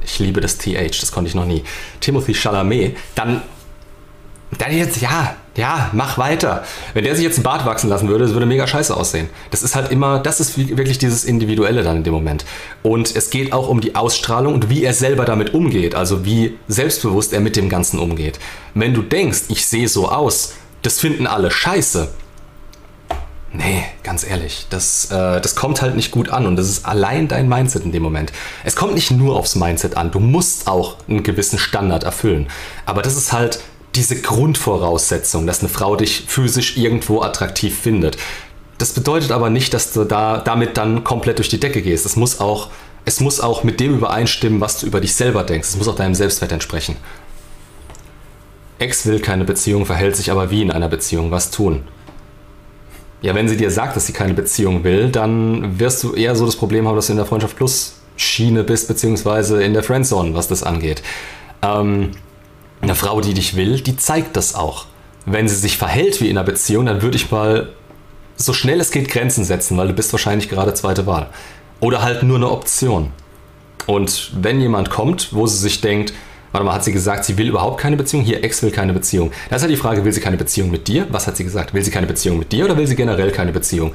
ich 0.04 0.20
liebe 0.20 0.42
das 0.42 0.58
TH, 0.58 1.00
das 1.00 1.12
konnte 1.12 1.30
ich 1.30 1.36
noch 1.36 1.46
nie, 1.46 1.64
Timothy 2.00 2.34
Chalamet, 2.34 2.98
dann 3.16 3.42
dann 4.58 4.76
jetzt, 4.76 5.02
ja, 5.02 5.36
ja, 5.56 5.90
mach 5.92 6.18
weiter. 6.18 6.64
Wenn 6.94 7.04
der 7.04 7.16
sich 7.16 7.26
jetzt 7.26 7.38
einen 7.38 7.44
Bart 7.44 7.66
wachsen 7.66 7.90
lassen 7.90 8.08
würde, 8.08 8.24
das 8.24 8.34
würde 8.34 8.46
mega 8.46 8.68
scheiße 8.68 8.96
aussehen. 8.96 9.30
Das 9.50 9.64
ist 9.64 9.76
halt 9.76 9.92
immer, 9.92 10.20
das 10.20 10.40
ist 10.40 10.58
wirklich 10.58 10.98
dieses 10.98 11.26
Individuelle 11.26 11.84
dann 11.84 11.98
in 11.98 12.04
dem 12.04 12.14
Moment. 12.14 12.46
Und 12.84 13.14
es 13.16 13.30
geht 13.30 13.52
auch 13.52 13.68
um 13.68 13.82
die 13.82 13.96
Ausstrahlung 13.96 14.54
und 14.54 14.70
wie 14.70 14.84
er 14.84 14.94
selber 14.94 15.26
damit 15.26 15.54
umgeht, 15.54 15.94
also 15.94 16.24
wie 16.24 16.58
selbstbewusst 16.70 17.34
er 17.34 17.42
mit 17.42 17.58
dem 17.58 17.68
Ganzen 17.68 18.00
umgeht. 18.00 18.40
Wenn 18.74 18.94
du 18.94 19.02
denkst, 19.02 19.44
ich 19.50 19.66
sehe 19.66 19.90
so 19.90 20.08
aus, 20.08 20.54
das 20.84 21.00
finden 21.00 21.28
alle 21.28 21.52
scheiße. 21.52 22.08
Nee, 23.54 23.84
ganz 24.04 24.26
ehrlich, 24.26 24.68
das, 24.70 25.12
äh, 25.12 25.42
das 25.42 25.56
kommt 25.56 25.82
halt 25.82 25.98
nicht 25.98 26.12
gut 26.12 26.30
an 26.30 26.46
und 26.46 26.56
das 26.56 26.70
ist 26.70 26.86
allein 26.86 27.28
dein 27.28 27.50
Mindset 27.50 27.84
in 27.84 27.92
dem 27.92 28.02
Moment. 28.02 28.32
Es 28.64 28.78
kommt 28.78 28.94
nicht 28.94 29.12
nur 29.12 29.36
aufs 29.36 29.56
Mindset 29.56 29.98
an, 29.98 30.10
du 30.12 30.22
musst 30.22 30.70
auch 30.70 30.96
einen 31.10 31.24
gewissen 31.24 31.60
Standard 31.60 32.06
erfüllen. 32.06 32.48
Aber 32.86 33.02
das 33.02 33.18
ist 33.18 33.34
halt 33.34 33.60
diese 33.96 34.22
Grundvoraussetzung, 34.22 35.48
dass 35.48 35.60
eine 35.60 35.70
Frau 35.70 35.96
dich 35.96 36.24
physisch 36.28 36.78
irgendwo 36.78 37.22
attraktiv 37.22 37.78
findet. 37.78 38.18
Das 38.78 38.94
bedeutet 38.94 39.32
aber 39.32 39.50
nicht, 39.50 39.74
dass 39.74 39.94
du 39.94 40.06
da 40.06 40.40
damit 40.40 40.78
dann 40.78 41.04
komplett 41.04 41.38
durch 41.38 41.50
die 41.50 41.60
Decke 41.60 41.82
gehst. 41.82 42.06
Es 42.06 42.16
muss 42.16 42.40
auch, 42.40 42.70
es 43.06 43.20
muss 43.20 43.40
auch 43.40 43.64
mit 43.64 43.80
dem 43.80 43.96
übereinstimmen, 43.96 44.62
was 44.62 44.80
du 44.80 44.88
über 44.88 45.02
dich 45.02 45.14
selber 45.14 45.44
denkst. 45.44 45.70
Es 45.70 45.78
muss 45.78 45.88
auch 45.88 45.96
deinem 45.96 46.16
Selbstwert 46.16 46.52
entsprechen. 46.52 46.96
Ex 48.80 49.06
will 49.06 49.20
keine 49.20 49.46
Beziehung, 49.46 49.86
verhält 49.86 50.16
sich 50.16 50.32
aber 50.32 50.50
wie 50.50 50.64
in 50.64 50.72
einer 50.72 50.90
Beziehung. 50.90 51.30
Was 51.30 51.52
tun? 51.52 51.84
Ja, 53.22 53.36
wenn 53.36 53.48
sie 53.48 53.58
dir 53.58 53.70
sagt, 53.70 53.96
dass 53.96 54.08
sie 54.08 54.14
keine 54.14 54.34
Beziehung 54.34 54.84
will, 54.84 55.10
dann 55.10 55.80
wirst 55.80 56.02
du 56.02 56.16
eher 56.16 56.36
so 56.36 56.48
das 56.48 56.56
Problem 56.56 56.88
haben, 56.88 56.96
dass 56.96 57.06
du 57.06 57.14
in 57.14 57.18
der 57.18 57.28
Freundschaft 57.28 57.56
Plus 57.56 57.98
Schiene 58.16 58.64
bist, 58.64 58.88
beziehungsweise 58.88 59.64
in 59.64 59.74
der 59.74 59.84
Friendzone, 59.84 60.34
was 60.34 60.48
das 60.48 60.64
angeht. 60.64 61.04
Ähm, 61.62 62.12
eine 62.82 62.96
Frau, 62.96 63.22
die 63.22 63.34
dich 63.34 63.56
will, 63.56 63.82
die 63.82 63.96
zeigt 63.96 64.36
das 64.36 64.56
auch. 64.56 64.86
Wenn 65.26 65.48
sie 65.48 65.56
sich 65.56 65.78
verhält 65.78 66.20
wie 66.22 66.30
in 66.30 66.38
einer 66.38 66.46
Beziehung, 66.46 66.86
dann 66.86 67.02
würde 67.02 67.16
ich 67.16 67.32
mal 67.32 67.70
so 68.38 68.54
schnell 68.54 68.80
es 68.80 68.92
geht 68.92 69.10
Grenzen 69.10 69.44
setzen, 69.44 69.78
weil 69.78 69.88
du 69.88 69.94
bist 69.94 70.12
wahrscheinlich 70.14 70.50
gerade 70.50 70.74
zweite 70.74 71.06
Wahl. 71.06 71.30
Oder 71.80 72.02
halt 72.02 72.24
nur 72.24 72.38
eine 72.38 72.50
Option. 72.50 73.12
Und 73.86 74.32
wenn 74.36 74.62
jemand 74.62 74.90
kommt, 74.90 75.34
wo 75.34 75.48
sie 75.48 75.58
sich 75.58 75.82
denkt, 75.82 76.14
warte 76.52 76.66
mal, 76.66 76.74
hat 76.74 76.84
sie 76.84 76.92
gesagt, 76.92 77.26
sie 77.26 77.38
will 77.38 77.50
überhaupt 77.50 77.80
keine 77.80 77.98
Beziehung? 77.98 78.24
Hier, 78.24 78.44
Ex 78.44 78.62
will 78.64 78.72
keine 78.72 78.94
Beziehung. 78.94 79.32
Da 79.50 79.56
ist 79.56 79.62
halt 79.62 79.72
die 79.72 79.78
Frage, 79.78 80.04
will 80.06 80.12
sie 80.12 80.22
keine 80.22 80.38
Beziehung 80.38 80.72
mit 80.72 80.88
dir? 80.88 81.08
Was 81.12 81.28
hat 81.28 81.38
sie 81.38 81.44
gesagt? 81.44 81.74
Will 81.74 81.84
sie 81.84 81.92
keine 81.92 82.08
Beziehung 82.08 82.40
mit 82.40 82.52
dir 82.52 82.66
oder 82.66 82.78
will 82.78 82.88
sie 82.88 82.96
generell 82.96 83.32
keine 83.32 83.52
Beziehung? 83.52 83.94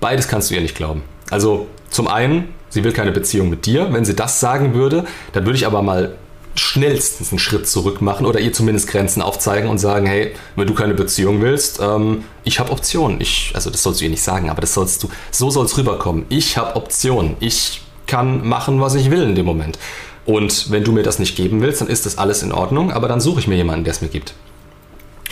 Beides 0.00 0.28
kannst 0.28 0.50
du 0.50 0.54
ihr 0.54 0.60
nicht 0.60 0.76
glauben. 0.76 1.02
Also 1.30 1.66
zum 1.90 2.08
einen, 2.08 2.48
sie 2.70 2.84
will 2.84 2.92
keine 2.92 3.12
Beziehung 3.12 3.50
mit 3.50 3.66
dir. 3.66 3.92
Wenn 3.92 4.04
sie 4.04 4.14
das 4.14 4.40
sagen 4.40 4.74
würde, 4.74 5.04
dann 5.32 5.44
würde 5.44 5.56
ich 5.56 5.66
aber 5.66 5.82
mal 5.82 6.16
schnellstens 6.60 7.32
einen 7.32 7.38
Schritt 7.38 7.66
zurück 7.66 8.00
machen 8.02 8.26
oder 8.26 8.38
ihr 8.38 8.52
zumindest 8.52 8.88
Grenzen 8.88 9.22
aufzeigen 9.22 9.68
und 9.68 9.78
sagen, 9.78 10.06
hey, 10.06 10.32
wenn 10.56 10.66
du 10.66 10.74
keine 10.74 10.94
Beziehung 10.94 11.40
willst, 11.40 11.80
ähm, 11.80 12.24
ich 12.44 12.60
habe 12.60 12.70
Optionen. 12.70 13.20
Ich, 13.20 13.52
also 13.54 13.70
das 13.70 13.82
sollst 13.82 14.00
du 14.00 14.04
ihr 14.04 14.10
nicht 14.10 14.22
sagen, 14.22 14.50
aber 14.50 14.60
das 14.60 14.74
sollst 14.74 15.02
du, 15.02 15.08
so 15.30 15.50
soll 15.50 15.64
es 15.64 15.76
rüberkommen. 15.78 16.26
Ich 16.28 16.56
habe 16.58 16.76
Optionen. 16.76 17.36
Ich 17.40 17.82
kann 18.06 18.46
machen, 18.46 18.80
was 18.80 18.94
ich 18.94 19.10
will 19.10 19.22
in 19.22 19.34
dem 19.34 19.46
Moment. 19.46 19.78
Und 20.26 20.70
wenn 20.70 20.84
du 20.84 20.92
mir 20.92 21.02
das 21.02 21.18
nicht 21.18 21.34
geben 21.34 21.62
willst, 21.62 21.80
dann 21.80 21.88
ist 21.88 22.06
das 22.06 22.18
alles 22.18 22.42
in 22.42 22.52
Ordnung, 22.52 22.92
aber 22.92 23.08
dann 23.08 23.20
suche 23.20 23.40
ich 23.40 23.48
mir 23.48 23.56
jemanden, 23.56 23.84
der 23.84 23.92
es 23.92 24.02
mir 24.02 24.08
gibt. 24.08 24.34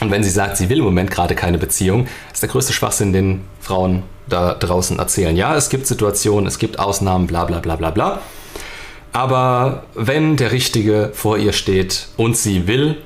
Und 0.01 0.11
wenn 0.11 0.23
sie 0.23 0.31
sagt, 0.31 0.57
sie 0.57 0.69
will 0.69 0.79
im 0.79 0.85
Moment 0.85 1.11
gerade 1.11 1.35
keine 1.35 1.59
Beziehung, 1.59 2.07
ist 2.33 2.43
der 2.43 2.49
größte 2.49 2.73
Schwachsinn, 2.73 3.13
den 3.13 3.43
Frauen 3.61 4.05
da 4.29 4.55
draußen 4.55 4.99
erzählen. 4.99 5.37
Ja, 5.37 5.57
es 5.57 5.69
gibt 5.69 5.87
Situationen, 5.87 6.47
es 6.47 6.59
gibt 6.59 6.79
Ausnahmen, 6.79 7.27
bla 7.27 7.45
bla 7.45 7.59
bla 7.59 7.77
bla 7.77 7.91
bla. 7.91 8.21
Aber 9.13 9.85
wenn 9.95 10.37
der 10.37 10.53
Richtige 10.53 11.11
vor 11.15 11.39
ihr 11.39 11.53
steht 11.53 12.09
und 12.17 12.37
sie 12.37 12.67
will, 12.67 12.99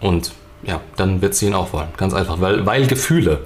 und 0.00 0.32
ja, 0.62 0.80
dann 0.96 1.20
wird 1.22 1.34
sie 1.34 1.46
ihn 1.46 1.54
auch 1.54 1.72
wollen. 1.72 1.88
Ganz 1.96 2.14
einfach, 2.14 2.40
weil, 2.40 2.64
weil 2.66 2.86
Gefühle. 2.86 3.40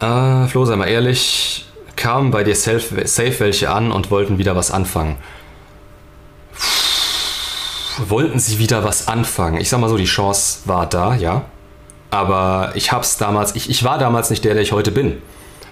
Äh, 0.00 0.46
Flo, 0.46 0.64
sei 0.64 0.76
mal 0.76 0.88
ehrlich, 0.88 1.66
kamen 1.96 2.30
bei 2.30 2.44
dir 2.44 2.56
safe, 2.56 3.06
safe 3.06 3.40
welche 3.40 3.70
an 3.70 3.92
und 3.92 4.10
wollten 4.10 4.38
wieder 4.38 4.56
was 4.56 4.70
anfangen. 4.70 5.16
Wollten 7.98 8.38
sie 8.38 8.58
wieder 8.58 8.82
was 8.82 9.08
anfangen? 9.08 9.60
Ich 9.60 9.68
sag 9.68 9.80
mal 9.80 9.88
so, 9.88 9.96
die 9.96 10.06
Chance 10.06 10.60
war 10.64 10.86
da, 10.86 11.14
ja. 11.14 11.44
Aber 12.10 12.72
ich 12.74 12.92
hab's 12.92 13.18
damals, 13.18 13.54
ich, 13.54 13.70
ich 13.70 13.84
war 13.84 13.98
damals 13.98 14.30
nicht 14.30 14.44
der, 14.44 14.54
der 14.54 14.62
ich 14.62 14.72
heute 14.72 14.90
bin. 14.90 15.22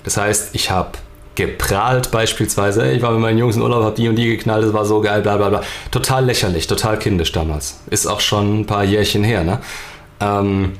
Das 0.04 0.16
heißt, 0.16 0.54
ich 0.54 0.70
habe 0.70 0.92
geprahlt 1.38 2.10
beispielsweise. 2.10 2.90
Ich 2.90 3.00
war 3.00 3.12
mit 3.12 3.20
meinen 3.20 3.38
Jungs 3.38 3.54
in 3.54 3.62
Urlaub, 3.62 3.84
hab 3.84 3.94
die 3.94 4.08
und 4.08 4.16
die 4.16 4.26
geknallt, 4.26 4.64
das 4.64 4.72
war 4.72 4.84
so 4.84 5.00
geil, 5.00 5.22
bla 5.22 5.36
bla 5.36 5.48
bla. 5.48 5.62
Total 5.92 6.24
lächerlich, 6.24 6.66
total 6.66 6.98
kindisch 6.98 7.30
damals. 7.30 7.78
Ist 7.90 8.06
auch 8.06 8.20
schon 8.20 8.60
ein 8.60 8.66
paar 8.66 8.82
Jährchen 8.82 9.22
her, 9.22 9.44
ne? 9.44 9.60
Ähm, 10.20 10.72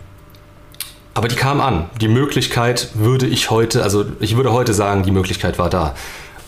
aber 1.15 1.29
die 1.29 1.37
kam 1.37 1.61
an. 1.61 1.89
Die 2.01 2.09
Möglichkeit 2.09 2.91
würde 2.95 3.27
ich 3.27 3.51
heute, 3.51 3.85
also 3.85 4.05
ich 4.19 4.37
würde 4.37 4.53
heute 4.53 4.75
sagen, 4.75 5.05
die 5.05 5.13
Möglichkeit 5.13 5.61
war 5.61 5.71
da. 5.71 5.95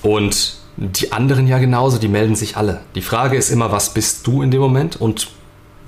Und 0.02 0.56
die 0.76 1.12
anderen 1.12 1.46
ja 1.46 1.58
genauso, 1.58 1.98
die 1.98 2.08
melden 2.08 2.34
sich 2.34 2.56
alle. 2.56 2.80
Die 2.96 3.02
Frage 3.02 3.36
ist 3.36 3.50
immer, 3.50 3.70
was 3.70 3.94
bist 3.94 4.26
du 4.26 4.42
in 4.42 4.50
dem 4.50 4.60
Moment 4.60 5.00
und 5.00 5.28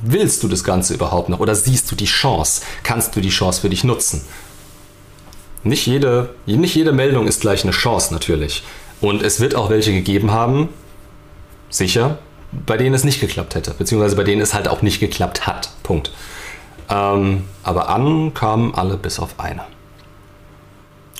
willst 0.01 0.43
du 0.45 0.49
das 0.49 0.63
Ganze 0.63 0.95
überhaupt 0.95 1.29
noch 1.29 1.41
oder 1.41 1.57
siehst 1.57 1.91
du 1.91 1.97
die 1.97 2.07
Chance? 2.07 2.63
Kannst 2.85 3.17
du 3.17 3.21
die 3.21 3.31
Chance 3.31 3.61
für 3.61 3.69
dich 3.69 3.83
nutzen? 3.85 4.23
Nicht 5.65 5.87
jede, 5.87 6.35
nicht 6.47 6.75
jede 6.75 6.93
Meldung 6.93 7.27
ist 7.27 7.41
gleich 7.41 7.63
eine 7.63 7.73
Chance 7.73 8.13
natürlich. 8.13 8.63
Und 9.01 9.23
es 9.23 9.41
wird 9.41 9.55
auch 9.55 9.71
welche 9.71 9.93
gegeben 9.93 10.31
haben, 10.31 10.69
sicher, 11.71 12.19
bei 12.67 12.77
denen 12.77 12.95
es 12.95 13.05
nicht 13.05 13.21
geklappt 13.21 13.55
hätte, 13.55 13.73
beziehungsweise 13.73 14.17
bei 14.17 14.25
denen 14.25 14.41
es 14.41 14.55
halt 14.55 14.69
auch 14.69 14.83
nicht 14.83 15.01
geklappt 15.01 15.47
hat. 15.47 15.71
Punkt. 15.83 16.13
Ähm, 16.89 17.45
aber 17.63 17.89
an 17.89 18.35
kamen 18.35 18.75
alle 18.75 18.97
bis 18.97 19.19
auf 19.19 19.39
eine. 19.39 19.63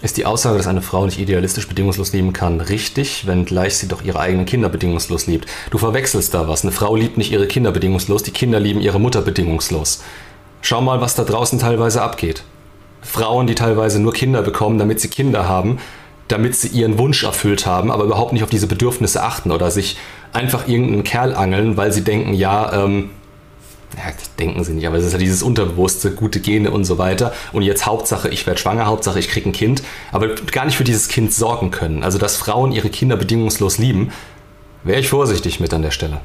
Ist 0.03 0.17
die 0.17 0.27
Aussage, 0.27 0.59
dass 0.59 0.67
eine 0.67 0.83
Frau 0.83 1.05
nicht 1.07 1.21
idealistisch 1.21 1.69
bedingungslos 1.69 2.13
lieben 2.13 2.33
kann, 2.33 2.61
richtig, 2.61 3.29
wenngleich 3.29 3.77
sie 3.77 3.87
doch 3.87 4.03
ihre 4.03 4.19
eigenen 4.19 4.47
Kinder 4.47 4.69
bedingungslos 4.69 5.29
liebt? 5.29 5.49
Du 5.71 5.79
verwechselst 5.79 6.35
da 6.35 6.49
was. 6.49 6.65
Eine 6.65 6.73
Frau 6.73 6.97
liebt 6.97 7.19
nicht 7.19 7.31
ihre 7.31 7.47
Kinder 7.47 7.71
bedingungslos, 7.71 8.25
die 8.25 8.33
Kinder 8.33 8.59
lieben 8.59 8.81
ihre 8.81 8.99
Mutter 8.99 9.23
bedingungslos. 9.23 10.03
Schau 10.61 10.81
mal, 10.81 11.01
was 11.01 11.15
da 11.15 11.23
draußen 11.23 11.61
teilweise 11.61 12.03
abgeht. 12.03 12.43
Frauen, 13.03 13.47
die 13.47 13.55
teilweise 13.55 14.01
nur 14.01 14.13
Kinder 14.13 14.43
bekommen, 14.43 14.79
damit 14.79 15.01
sie 15.01 15.09
Kinder 15.09 15.49
haben, 15.49 15.79
damit 16.29 16.57
sie 16.57 16.69
ihren 16.69 16.99
Wunsch 16.99 17.25
erfüllt 17.25 17.67
haben, 17.67 17.91
aber 17.91 18.05
überhaupt 18.05 18.33
nicht 18.33 18.43
auf 18.43 18.51
diese 18.51 18.67
Bedürfnisse 18.67 19.23
achten 19.23 19.51
oder 19.51 19.71
sich 19.71 19.99
einfach 20.33 20.67
irgendeinen 20.67 21.05
Kerl 21.05 21.35
angeln, 21.35 21.77
weil 21.77 21.93
sie 21.93 22.03
denken, 22.03 22.33
ja, 22.33 22.85
ähm, 22.85 23.11
ja, 23.97 24.13
denken 24.39 24.65
sie 24.65 24.73
nicht, 24.73 24.87
aber 24.87 24.97
es 24.97 25.05
ist 25.05 25.13
ja 25.13 25.19
dieses 25.19 25.43
Unterbewusste, 25.43 26.13
gute 26.13 26.41
Gene 26.41 26.71
und 26.71 26.85
so 26.85 26.97
weiter. 26.97 27.35
Und 27.53 27.63
jetzt 27.63 27.85
Hauptsache, 27.85 28.31
ich 28.31 28.47
werde 28.47 28.59
schwanger, 28.59 28.87
Hauptsache, 28.87 29.19
ich 29.19 29.29
kriege 29.29 29.51
ein 29.51 29.53
Kind, 29.53 29.83
aber 30.13 30.29
gar 30.29 30.65
nicht 30.65 30.77
für 30.77 30.85
dieses 30.85 31.09
Kind 31.09 31.35
sorgen 31.35 31.71
können. 31.71 32.03
Also, 32.03 32.19
dass 32.19 32.37
Frauen 32.37 32.73
ihre 32.73 32.89
Kinder 32.89 33.17
bedingungslos 33.17 33.77
lieben, 33.77 34.11
wäre 34.85 35.01
ich 35.01 35.09
vorsichtig 35.09 35.61
mit 35.61 35.75
an 35.75 35.83
der 35.83 35.91
Stelle. 35.91 36.21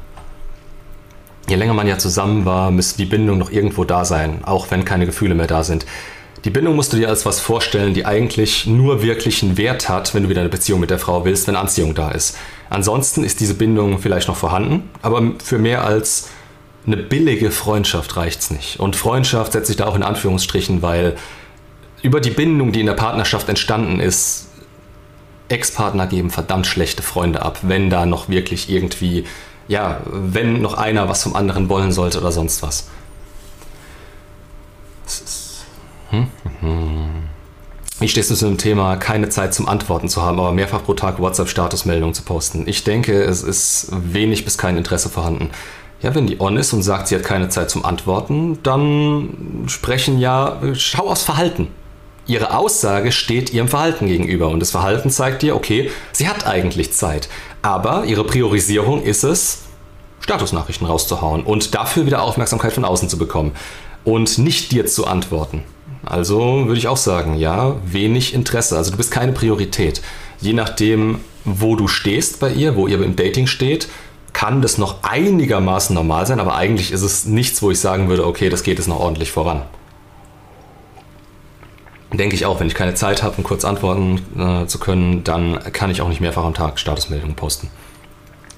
Je 1.50 1.56
länger 1.56 1.74
man 1.74 1.88
ja 1.88 1.98
zusammen 1.98 2.46
war, 2.46 2.72
müsste 2.72 2.98
die 2.98 3.06
Bindung 3.06 3.38
noch 3.38 3.52
irgendwo 3.52 3.84
da 3.84 4.06
sein, 4.06 4.44
auch 4.44 4.70
wenn 4.72 4.86
keine 4.86 5.06
Gefühle 5.06 5.36
mehr 5.36 5.48
da 5.48 5.64
sind. 5.64 5.86
Die 6.46 6.50
Bindung 6.52 6.76
musst 6.76 6.94
du 6.94 6.98
dir 6.98 7.10
als 7.10 7.26
was 7.26 7.40
vorstellen, 7.40 7.94
die 7.94 8.06
eigentlich 8.06 8.68
nur 8.68 9.02
wirklich 9.02 9.42
einen 9.42 9.58
Wert 9.58 9.90
hat, 9.90 10.14
wenn 10.14 10.24
du 10.24 10.30
wieder 10.30 10.42
eine 10.42 10.50
Beziehung 10.50 10.80
mit 10.80 10.92
der 10.92 11.00
Frau 11.00 11.26
willst, 11.26 11.48
wenn 11.48 11.56
Anziehung 11.56 11.96
da 11.96 12.12
ist. 12.12 12.38
Ansonsten 12.70 13.24
ist 13.24 13.40
diese 13.40 13.56
Bindung 13.56 14.00
vielleicht 14.00 14.28
noch 14.28 14.36
vorhanden, 14.36 14.90
aber 15.02 15.34
für 15.44 15.58
mehr 15.58 15.84
als 15.84 16.30
eine 16.86 16.98
billige 16.98 17.52
Freundschaft 17.52 18.16
reicht 18.16 18.42
es 18.42 18.52
nicht. 18.52 18.80
Und 18.80 18.96
Freundschaft 18.96 19.54
setze 19.54 19.72
ich 19.72 19.78
da 19.78 19.88
auch 19.88 19.96
in 19.96 20.04
Anführungsstrichen, 20.04 20.82
weil 20.82 21.16
über 22.02 22.22
die 22.22 22.30
Bindung, 22.30 22.72
die 22.72 22.82
in 22.82 22.86
der 22.86 22.94
Partnerschaft 22.94 23.50
entstanden 23.50 24.00
ist, 24.00 24.48
Ex-Partner 25.50 26.08
geben 26.08 26.30
verdammt 26.30 26.68
schlechte 26.68 27.02
Freunde 27.02 27.42
ab, 27.42 27.60
wenn 27.64 27.90
da 27.90 28.06
noch 28.06 28.30
wirklich 28.30 28.70
irgendwie, 28.70 29.26
ja, 29.68 30.02
wenn 30.06 30.62
noch 30.62 30.76
einer 30.76 31.10
was 31.10 31.24
vom 31.24 31.36
anderen 31.36 31.70
wollen 31.70 31.92
sollte 31.92 32.20
oder 32.20 32.32
sonst 32.32 32.62
was. 32.62 32.88
Hm, 35.08 35.18
hm, 35.26 35.47
hm. 36.10 36.28
Wie 38.00 38.08
stehst 38.08 38.30
du 38.30 38.36
zu 38.36 38.46
dem 38.46 38.60
Thema, 38.60 38.96
keine 38.98 39.30
Zeit 39.30 39.56
zum 39.56 39.68
Antworten 39.68 40.08
zu 40.08 40.22
haben, 40.22 40.40
aber 40.40 40.52
mehrfach 40.52 40.84
pro 40.84 40.94
Tag 40.94 41.20
WhatsApp-Statusmeldungen 41.20 42.14
zu 42.14 42.22
posten? 42.22 42.68
Ich 42.68 42.84
denke, 42.84 43.24
es 43.24 43.42
ist 43.42 43.90
wenig 43.92 44.46
bis 44.46 44.58
kein 44.60 44.78
Interesse 44.78 45.10
vorhanden. 45.10 45.50
Ja, 46.02 46.14
wenn 46.14 46.28
die 46.28 46.40
on 46.40 46.58
ist 46.58 46.74
und 46.74 46.84
sagt, 46.84 47.08
sie 47.08 47.16
hat 47.16 47.24
keine 47.24 47.50
Zeit 47.50 47.72
zum 47.72 47.84
Antworten, 47.84 48.60
dann 48.62 49.64
sprechen 49.66 50.20
ja, 50.20 50.60
schau 50.76 51.08
aufs 51.10 51.24
Verhalten. 51.24 51.70
Ihre 52.28 52.56
Aussage 52.56 53.12
steht 53.12 53.52
ihrem 53.52 53.68
Verhalten 53.68 54.06
gegenüber 54.06 54.50
und 54.50 54.60
das 54.60 54.72
Verhalten 54.72 55.10
zeigt 55.10 55.42
dir, 55.42 55.56
okay, 55.56 55.90
sie 56.12 56.28
hat 56.28 56.46
eigentlich 56.46 56.94
Zeit. 56.94 57.30
Aber 57.64 58.06
ihre 58.06 58.26
Priorisierung 58.26 59.02
ist 59.02 59.24
es, 59.24 59.64
Statusnachrichten 60.20 60.86
rauszuhauen 60.86 61.44
und 61.44 61.74
dafür 61.74 62.06
wieder 62.06 62.22
Aufmerksamkeit 62.22 62.74
von 62.74 62.86
außen 62.86 63.10
zu 63.10 63.18
bekommen 63.18 63.54
und 64.04 64.38
nicht 64.38 64.72
dir 64.72 64.86
zu 64.86 65.08
antworten. 65.08 65.64
Also 66.06 66.68
würde 66.68 66.78
ich 66.78 66.88
auch 66.88 66.98
sagen, 66.98 67.38
ja, 67.38 67.76
wenig 67.86 68.34
Interesse. 68.34 68.78
Also 68.78 68.92
du 68.92 68.98
bist 68.98 69.12
keine 69.12 69.34
Priorität. 69.34 70.02
Je 70.40 70.54
nachdem, 70.54 71.20
wo 71.44 71.76
du 71.76 71.88
stehst 71.88 72.40
bei 72.40 72.52
ihr, 72.52 72.76
wo 72.76 72.88
ihr 72.88 73.02
im 73.02 73.16
Dating 73.16 73.48
steht, 73.48 73.88
kann 74.34 74.62
das 74.62 74.78
noch 74.78 75.04
einigermaßen 75.04 75.96
normal 75.96 76.28
sein, 76.28 76.40
aber 76.40 76.56
eigentlich 76.56 76.92
ist 76.92 77.02
es 77.02 77.26
nichts, 77.26 77.62
wo 77.64 77.72
ich 77.72 77.80
sagen 77.80 78.08
würde, 78.08 78.26
okay, 78.26 78.50
das 78.50 78.62
geht 78.62 78.78
jetzt 78.78 78.88
noch 78.88 79.00
ordentlich 79.00 79.32
voran. 79.32 79.64
Denke 82.14 82.36
ich 82.36 82.46
auch, 82.46 82.60
wenn 82.60 82.68
ich 82.68 82.76
keine 82.76 82.94
Zeit 82.94 83.24
habe, 83.24 83.36
um 83.38 83.44
kurz 83.44 83.66
antworten 83.66 84.22
äh, 84.38 84.68
zu 84.68 84.80
können, 84.80 85.24
dann 85.24 85.60
kann 85.74 85.90
ich 85.90 86.02
auch 86.02 86.08
nicht 86.08 86.22
mehrfach 86.22 86.46
am 86.46 86.54
Tag 86.54 86.80
Statusmeldungen 86.80 87.36
posten. 87.36 87.70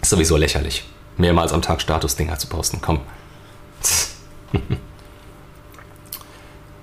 Ist 0.02 0.10
sowieso 0.10 0.38
lächerlich. 0.38 0.84
Mehrmals 1.18 1.54
am 1.54 1.62
Tag 1.62 1.82
Statusdinger 1.82 2.38
zu 2.38 2.48
posten. 2.48 2.80
Komm. 2.82 3.00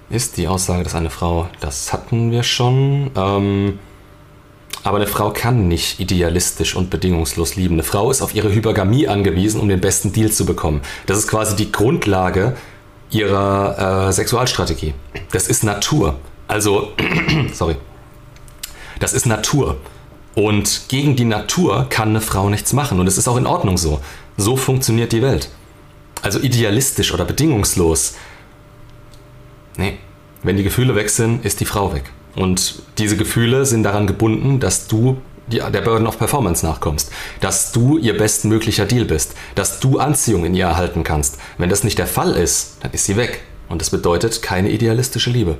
ist 0.08 0.36
die 0.36 0.48
Aussage, 0.48 0.84
dass 0.84 0.94
eine 0.94 1.10
Frau, 1.10 1.48
das 1.60 1.92
hatten 1.92 2.30
wir 2.30 2.42
schon, 2.42 3.10
ähm, 3.16 3.78
aber 4.84 4.98
eine 4.98 5.08
Frau 5.08 5.30
kann 5.30 5.66
nicht 5.66 5.98
idealistisch 5.98 6.76
und 6.76 6.90
bedingungslos 6.90 7.56
lieben. 7.56 7.74
Eine 7.74 7.82
Frau 7.82 8.08
ist 8.10 8.22
auf 8.22 8.36
ihre 8.36 8.52
Hypergamie 8.54 9.08
angewiesen, 9.08 9.60
um 9.60 9.68
den 9.68 9.80
besten 9.80 10.12
Deal 10.12 10.30
zu 10.30 10.46
bekommen. 10.46 10.80
Das 11.06 11.18
ist 11.18 11.26
quasi 11.26 11.56
die 11.56 11.72
Grundlage 11.72 12.56
ihrer 13.10 14.08
äh, 14.08 14.12
Sexualstrategie. 14.12 14.94
Das 15.32 15.48
ist 15.48 15.64
Natur. 15.64 16.14
Also, 16.46 16.92
sorry. 17.52 17.76
Das 19.00 19.12
ist 19.12 19.26
Natur. 19.26 19.76
Und 20.36 20.82
gegen 20.88 21.16
die 21.16 21.24
Natur 21.24 21.86
kann 21.90 22.10
eine 22.10 22.20
Frau 22.20 22.48
nichts 22.48 22.72
machen. 22.72 23.00
Und 23.00 23.08
es 23.08 23.18
ist 23.18 23.26
auch 23.26 23.36
in 23.36 23.46
Ordnung 23.46 23.78
so. 23.78 24.00
So 24.36 24.56
funktioniert 24.56 25.10
die 25.12 25.22
Welt. 25.22 25.50
Also 26.22 26.38
idealistisch 26.38 27.12
oder 27.12 27.24
bedingungslos. 27.24 28.14
Nee. 29.76 29.98
Wenn 30.42 30.56
die 30.56 30.62
Gefühle 30.62 30.94
weg 30.94 31.10
sind, 31.10 31.44
ist 31.44 31.60
die 31.60 31.64
Frau 31.64 31.92
weg. 31.92 32.04
Und 32.34 32.82
diese 32.98 33.16
Gefühle 33.16 33.66
sind 33.66 33.82
daran 33.82 34.06
gebunden, 34.06 34.60
dass 34.60 34.86
du 34.86 35.18
der 35.48 35.80
Burden 35.80 36.06
of 36.06 36.18
Performance 36.18 36.66
nachkommst, 36.66 37.10
dass 37.40 37.72
du 37.72 37.98
ihr 37.98 38.16
bestmöglicher 38.16 38.84
Deal 38.84 39.04
bist, 39.04 39.34
dass 39.54 39.80
du 39.80 39.98
Anziehung 39.98 40.44
in 40.44 40.54
ihr 40.54 40.66
erhalten 40.66 41.04
kannst. 41.04 41.38
Wenn 41.56 41.70
das 41.70 41.84
nicht 41.84 41.98
der 41.98 42.06
Fall 42.06 42.32
ist, 42.32 42.78
dann 42.80 42.92
ist 42.92 43.04
sie 43.04 43.16
weg. 43.16 43.42
Und 43.68 43.80
das 43.80 43.90
bedeutet 43.90 44.42
keine 44.42 44.70
idealistische 44.70 45.30
Liebe. 45.30 45.56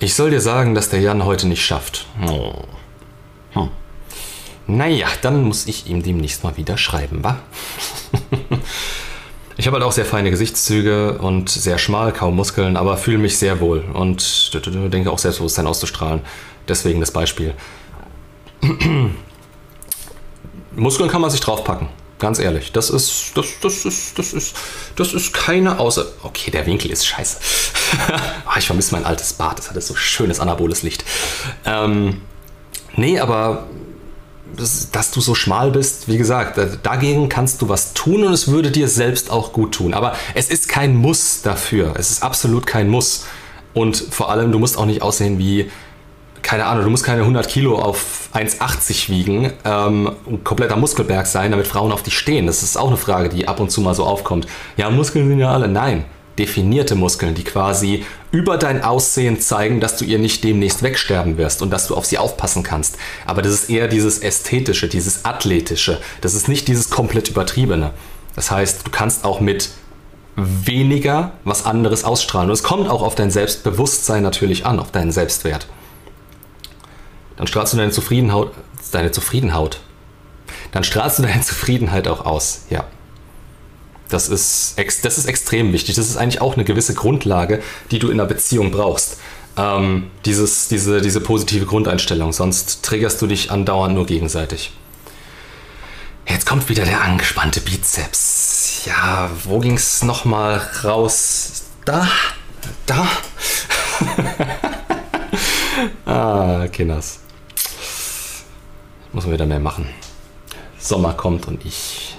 Ich 0.00 0.14
soll 0.14 0.30
dir 0.30 0.40
sagen, 0.40 0.74
dass 0.74 0.90
der 0.90 1.00
Jan 1.00 1.24
heute 1.24 1.48
nicht 1.48 1.64
schafft. 1.64 2.06
Oh. 2.26 2.64
Hm. 3.52 3.68
Naja, 4.66 5.08
dann 5.22 5.44
muss 5.44 5.66
ich 5.66 5.88
ihm 5.88 6.02
demnächst 6.02 6.44
mal 6.44 6.56
wieder 6.56 6.76
schreiben, 6.76 7.24
wa? 7.24 7.38
Ich 9.58 9.66
habe 9.66 9.74
halt 9.74 9.84
auch 9.84 9.90
sehr 9.92 10.04
feine 10.04 10.30
Gesichtszüge 10.30 11.18
und 11.18 11.50
sehr 11.50 11.78
schmal, 11.78 12.12
kaum 12.12 12.36
Muskeln, 12.36 12.76
aber 12.76 12.96
fühle 12.96 13.18
mich 13.18 13.38
sehr 13.38 13.58
wohl 13.58 13.84
und 13.92 14.52
denke 14.54 15.10
auch 15.10 15.18
Selbstbewusstsein 15.18 15.66
auszustrahlen. 15.66 16.20
Deswegen 16.68 17.00
das 17.00 17.10
Beispiel. 17.10 17.54
Muskeln 20.76 21.10
kann 21.10 21.20
man 21.20 21.30
sich 21.30 21.40
draufpacken. 21.40 21.88
Ganz 22.20 22.38
ehrlich, 22.38 22.70
das 22.70 22.88
ist, 22.88 23.32
das, 23.36 23.46
das 23.60 23.84
ist, 23.84 24.16
das 24.18 24.32
ist, 24.32 24.56
das 24.94 25.12
ist 25.12 25.34
keine 25.34 25.80
Außer. 25.80 26.06
Okay, 26.22 26.52
der 26.52 26.64
Winkel 26.66 26.92
ist 26.92 27.06
scheiße. 27.06 27.38
Ah, 28.46 28.58
ich 28.58 28.66
vermisse 28.66 28.92
mein 28.94 29.04
altes 29.04 29.32
Bad, 29.32 29.58
das 29.58 29.70
hatte 29.70 29.80
so 29.80 29.94
schönes 29.94 30.40
anaboles 30.40 30.82
Licht. 30.82 31.04
Ähm, 31.64 32.20
nee, 32.96 33.18
aber 33.18 33.66
dass 34.56 35.10
du 35.10 35.20
so 35.20 35.34
schmal 35.34 35.70
bist, 35.70 36.08
wie 36.08 36.18
gesagt, 36.18 36.58
dagegen 36.82 37.28
kannst 37.28 37.62
du 37.62 37.68
was 37.68 37.94
tun 37.94 38.24
und 38.24 38.32
es 38.32 38.48
würde 38.48 38.70
dir 38.70 38.88
selbst 38.88 39.30
auch 39.30 39.52
gut 39.52 39.74
tun. 39.74 39.94
Aber 39.94 40.14
es 40.34 40.48
ist 40.48 40.68
kein 40.68 40.96
Muss 40.96 41.42
dafür. 41.42 41.94
Es 41.96 42.10
ist 42.10 42.22
absolut 42.22 42.66
kein 42.66 42.88
Muss. 42.88 43.26
Und 43.74 43.96
vor 43.96 44.30
allem, 44.30 44.50
du 44.50 44.58
musst 44.58 44.76
auch 44.76 44.86
nicht 44.86 45.02
aussehen 45.02 45.38
wie, 45.38 45.70
keine 46.42 46.66
Ahnung, 46.66 46.84
du 46.84 46.90
musst 46.90 47.04
keine 47.04 47.20
100 47.20 47.48
Kilo 47.48 47.78
auf 47.78 48.30
1,80 48.34 49.10
wiegen, 49.10 49.52
ähm, 49.64 50.12
ein 50.26 50.42
kompletter 50.42 50.76
Muskelberg 50.76 51.26
sein, 51.26 51.50
damit 51.50 51.66
Frauen 51.66 51.92
auf 51.92 52.02
dich 52.02 52.18
stehen. 52.18 52.46
Das 52.46 52.62
ist 52.62 52.76
auch 52.76 52.88
eine 52.88 52.96
Frage, 52.96 53.28
die 53.28 53.46
ab 53.46 53.60
und 53.60 53.70
zu 53.70 53.80
mal 53.80 53.94
so 53.94 54.04
aufkommt. 54.04 54.46
Ja, 54.76 54.90
Muskeln 54.90 55.28
sind 55.28 55.38
ja 55.38 55.52
alle. 55.52 55.68
Nein 55.68 56.04
definierte 56.38 56.94
Muskeln, 56.94 57.34
die 57.34 57.44
quasi 57.44 58.04
über 58.30 58.56
dein 58.56 58.82
Aussehen 58.82 59.40
zeigen, 59.40 59.80
dass 59.80 59.96
du 59.96 60.04
ihr 60.04 60.18
nicht 60.18 60.44
demnächst 60.44 60.82
wegsterben 60.82 61.36
wirst 61.36 61.62
und 61.62 61.70
dass 61.70 61.86
du 61.86 61.96
auf 61.96 62.06
sie 62.06 62.18
aufpassen 62.18 62.62
kannst. 62.62 62.96
Aber 63.26 63.42
das 63.42 63.52
ist 63.52 63.70
eher 63.70 63.88
dieses 63.88 64.18
Ästhetische, 64.20 64.88
dieses 64.88 65.24
Athletische. 65.24 66.00
Das 66.20 66.34
ist 66.34 66.48
nicht 66.48 66.68
dieses 66.68 66.90
komplett 66.90 67.28
Übertriebene. 67.28 67.92
Das 68.34 68.50
heißt, 68.50 68.86
du 68.86 68.90
kannst 68.90 69.24
auch 69.24 69.40
mit 69.40 69.70
weniger 70.36 71.32
was 71.44 71.66
anderes 71.66 72.04
ausstrahlen. 72.04 72.48
Und 72.48 72.54
es 72.54 72.62
kommt 72.62 72.88
auch 72.88 73.02
auf 73.02 73.14
dein 73.14 73.30
Selbstbewusstsein 73.30 74.22
natürlich 74.22 74.64
an, 74.64 74.78
auf 74.78 74.92
deinen 74.92 75.10
Selbstwert. 75.10 75.66
Dann 77.36 77.46
strahlst 77.46 77.72
du 77.72 77.76
deine 77.76 77.90
Zufriedenheit, 77.90 78.48
deine 78.92 79.10
Zufriedenheit. 79.10 79.80
Dann 80.72 80.84
strahlst 80.84 81.18
du 81.18 81.22
deine 81.22 81.40
Zufriedenheit 81.42 82.08
auch 82.08 82.24
aus, 82.24 82.62
ja. 82.70 82.84
Das 84.08 84.28
ist, 84.28 84.76
das 85.02 85.18
ist 85.18 85.26
extrem 85.26 85.72
wichtig. 85.72 85.96
Das 85.96 86.08
ist 86.08 86.16
eigentlich 86.16 86.40
auch 86.40 86.54
eine 86.54 86.64
gewisse 86.64 86.94
Grundlage, 86.94 87.62
die 87.90 87.98
du 87.98 88.08
in 88.08 88.18
einer 88.18 88.28
Beziehung 88.28 88.70
brauchst. 88.70 89.18
Ähm, 89.56 90.10
dieses, 90.24 90.68
diese, 90.68 91.00
diese 91.00 91.20
positive 91.20 91.66
Grundeinstellung, 91.66 92.32
sonst 92.32 92.82
triggerst 92.84 93.20
du 93.20 93.26
dich 93.26 93.50
andauernd 93.50 93.94
nur 93.94 94.06
gegenseitig. 94.06 94.72
Jetzt 96.26 96.46
kommt 96.46 96.68
wieder 96.68 96.84
der 96.84 97.00
angespannte 97.00 97.60
Bizeps. 97.60 98.82
Ja, 98.84 99.30
wo 99.44 99.58
ging 99.58 99.74
es 99.74 100.02
nochmal 100.02 100.60
raus? 100.84 101.64
Da? 101.84 102.08
Da? 102.86 103.08
ah, 106.06 106.68
Kinders. 106.68 107.20
Muss 109.12 109.24
man 109.24 109.32
wieder 109.32 109.46
mehr 109.46 109.58
machen. 109.58 109.88
Sommer 110.78 111.14
kommt 111.14 111.48
und 111.48 111.64
ich 111.64 112.16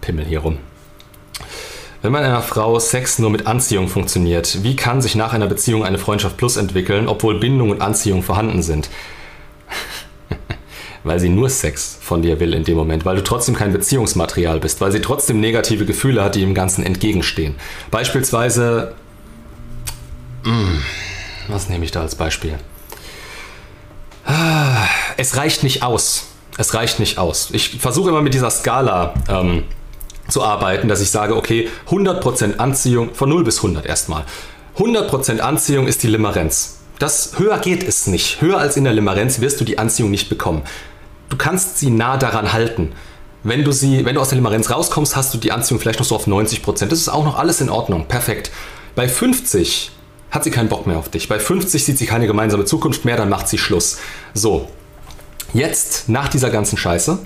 pimmel 0.00 0.24
hier 0.24 0.40
rum. 0.40 0.58
Wenn 2.00 2.12
bei 2.12 2.20
einer 2.20 2.42
Frau 2.42 2.78
Sex 2.78 3.18
nur 3.18 3.30
mit 3.30 3.46
Anziehung 3.46 3.88
funktioniert, 3.88 4.62
wie 4.62 4.76
kann 4.76 5.02
sich 5.02 5.16
nach 5.16 5.32
einer 5.32 5.48
Beziehung 5.48 5.84
eine 5.84 5.98
Freundschaft 5.98 6.36
plus 6.36 6.56
entwickeln, 6.56 7.08
obwohl 7.08 7.40
Bindung 7.40 7.70
und 7.70 7.82
Anziehung 7.82 8.22
vorhanden 8.22 8.62
sind? 8.62 8.88
weil 11.04 11.18
sie 11.18 11.28
nur 11.28 11.50
Sex 11.50 11.98
von 12.00 12.22
dir 12.22 12.38
will 12.38 12.54
in 12.54 12.64
dem 12.64 12.76
Moment, 12.76 13.04
weil 13.04 13.16
du 13.16 13.24
trotzdem 13.24 13.56
kein 13.56 13.72
Beziehungsmaterial 13.72 14.60
bist, 14.60 14.80
weil 14.80 14.92
sie 14.92 15.00
trotzdem 15.00 15.40
negative 15.40 15.86
Gefühle 15.86 16.22
hat, 16.22 16.34
die 16.34 16.40
dem 16.40 16.54
Ganzen 16.54 16.84
entgegenstehen. 16.84 17.56
Beispielsweise 17.90 18.94
Hm, 20.44 20.82
was 21.48 21.68
nehme 21.68 21.84
ich 21.84 21.90
da 21.90 22.02
als 22.02 22.14
Beispiel? 22.14 22.58
Ah, 24.24 24.86
es 25.16 25.36
reicht 25.36 25.62
nicht 25.62 25.82
aus. 25.82 26.28
Es 26.56 26.74
reicht 26.74 27.00
nicht 27.00 27.18
aus. 27.18 27.50
Ich 27.52 27.78
versuche 27.78 28.10
immer 28.10 28.22
mit 28.22 28.34
dieser 28.34 28.50
Skala 28.50 29.14
ähm, 29.28 29.64
zu 30.28 30.42
arbeiten, 30.42 30.88
dass 30.88 31.00
ich 31.00 31.10
sage, 31.10 31.36
okay, 31.36 31.68
100% 31.90 32.58
Anziehung 32.58 33.14
von 33.14 33.28
0 33.28 33.44
bis 33.44 33.58
100 33.58 33.86
erstmal. 33.86 34.24
100% 34.76 35.40
Anziehung 35.40 35.86
ist 35.86 36.02
die 36.02 36.08
Limerenz. 36.08 36.78
Das 36.98 37.38
höher 37.38 37.58
geht 37.58 37.86
es 37.86 38.06
nicht. 38.06 38.40
Höher 38.40 38.58
als 38.58 38.76
in 38.76 38.84
der 38.84 38.92
Limerenz 38.92 39.40
wirst 39.40 39.60
du 39.60 39.64
die 39.64 39.78
Anziehung 39.78 40.10
nicht 40.10 40.28
bekommen. 40.28 40.62
Du 41.28 41.36
kannst 41.36 41.78
sie 41.78 41.90
nah 41.90 42.16
daran 42.16 42.52
halten. 42.52 42.92
Wenn 43.44 43.64
du 43.64 43.72
sie, 43.72 44.04
wenn 44.04 44.14
du 44.14 44.20
aus 44.20 44.30
der 44.30 44.36
Limerenz 44.36 44.70
rauskommst, 44.70 45.14
hast 45.14 45.32
du 45.32 45.38
die 45.38 45.52
Anziehung 45.52 45.80
vielleicht 45.80 46.00
noch 46.00 46.06
so 46.06 46.16
auf 46.16 46.26
90%. 46.26 46.86
Das 46.86 46.98
ist 46.98 47.08
auch 47.08 47.24
noch 47.24 47.38
alles 47.38 47.60
in 47.60 47.70
Ordnung. 47.70 48.06
Perfekt. 48.06 48.50
Bei 48.94 49.08
50 49.08 49.92
hat 50.30 50.44
sie 50.44 50.50
keinen 50.50 50.68
Bock 50.68 50.86
mehr 50.86 50.98
auf 50.98 51.08
dich. 51.08 51.28
Bei 51.28 51.38
50 51.38 51.84
sieht 51.84 51.98
sie 51.98 52.06
keine 52.06 52.26
gemeinsame 52.26 52.64
Zukunft 52.64 53.04
mehr, 53.04 53.16
dann 53.16 53.28
macht 53.28 53.48
sie 53.48 53.58
Schluss. 53.58 53.98
So. 54.34 54.68
Jetzt, 55.54 56.08
nach 56.08 56.28
dieser 56.28 56.50
ganzen 56.50 56.76
Scheiße, 56.76 57.20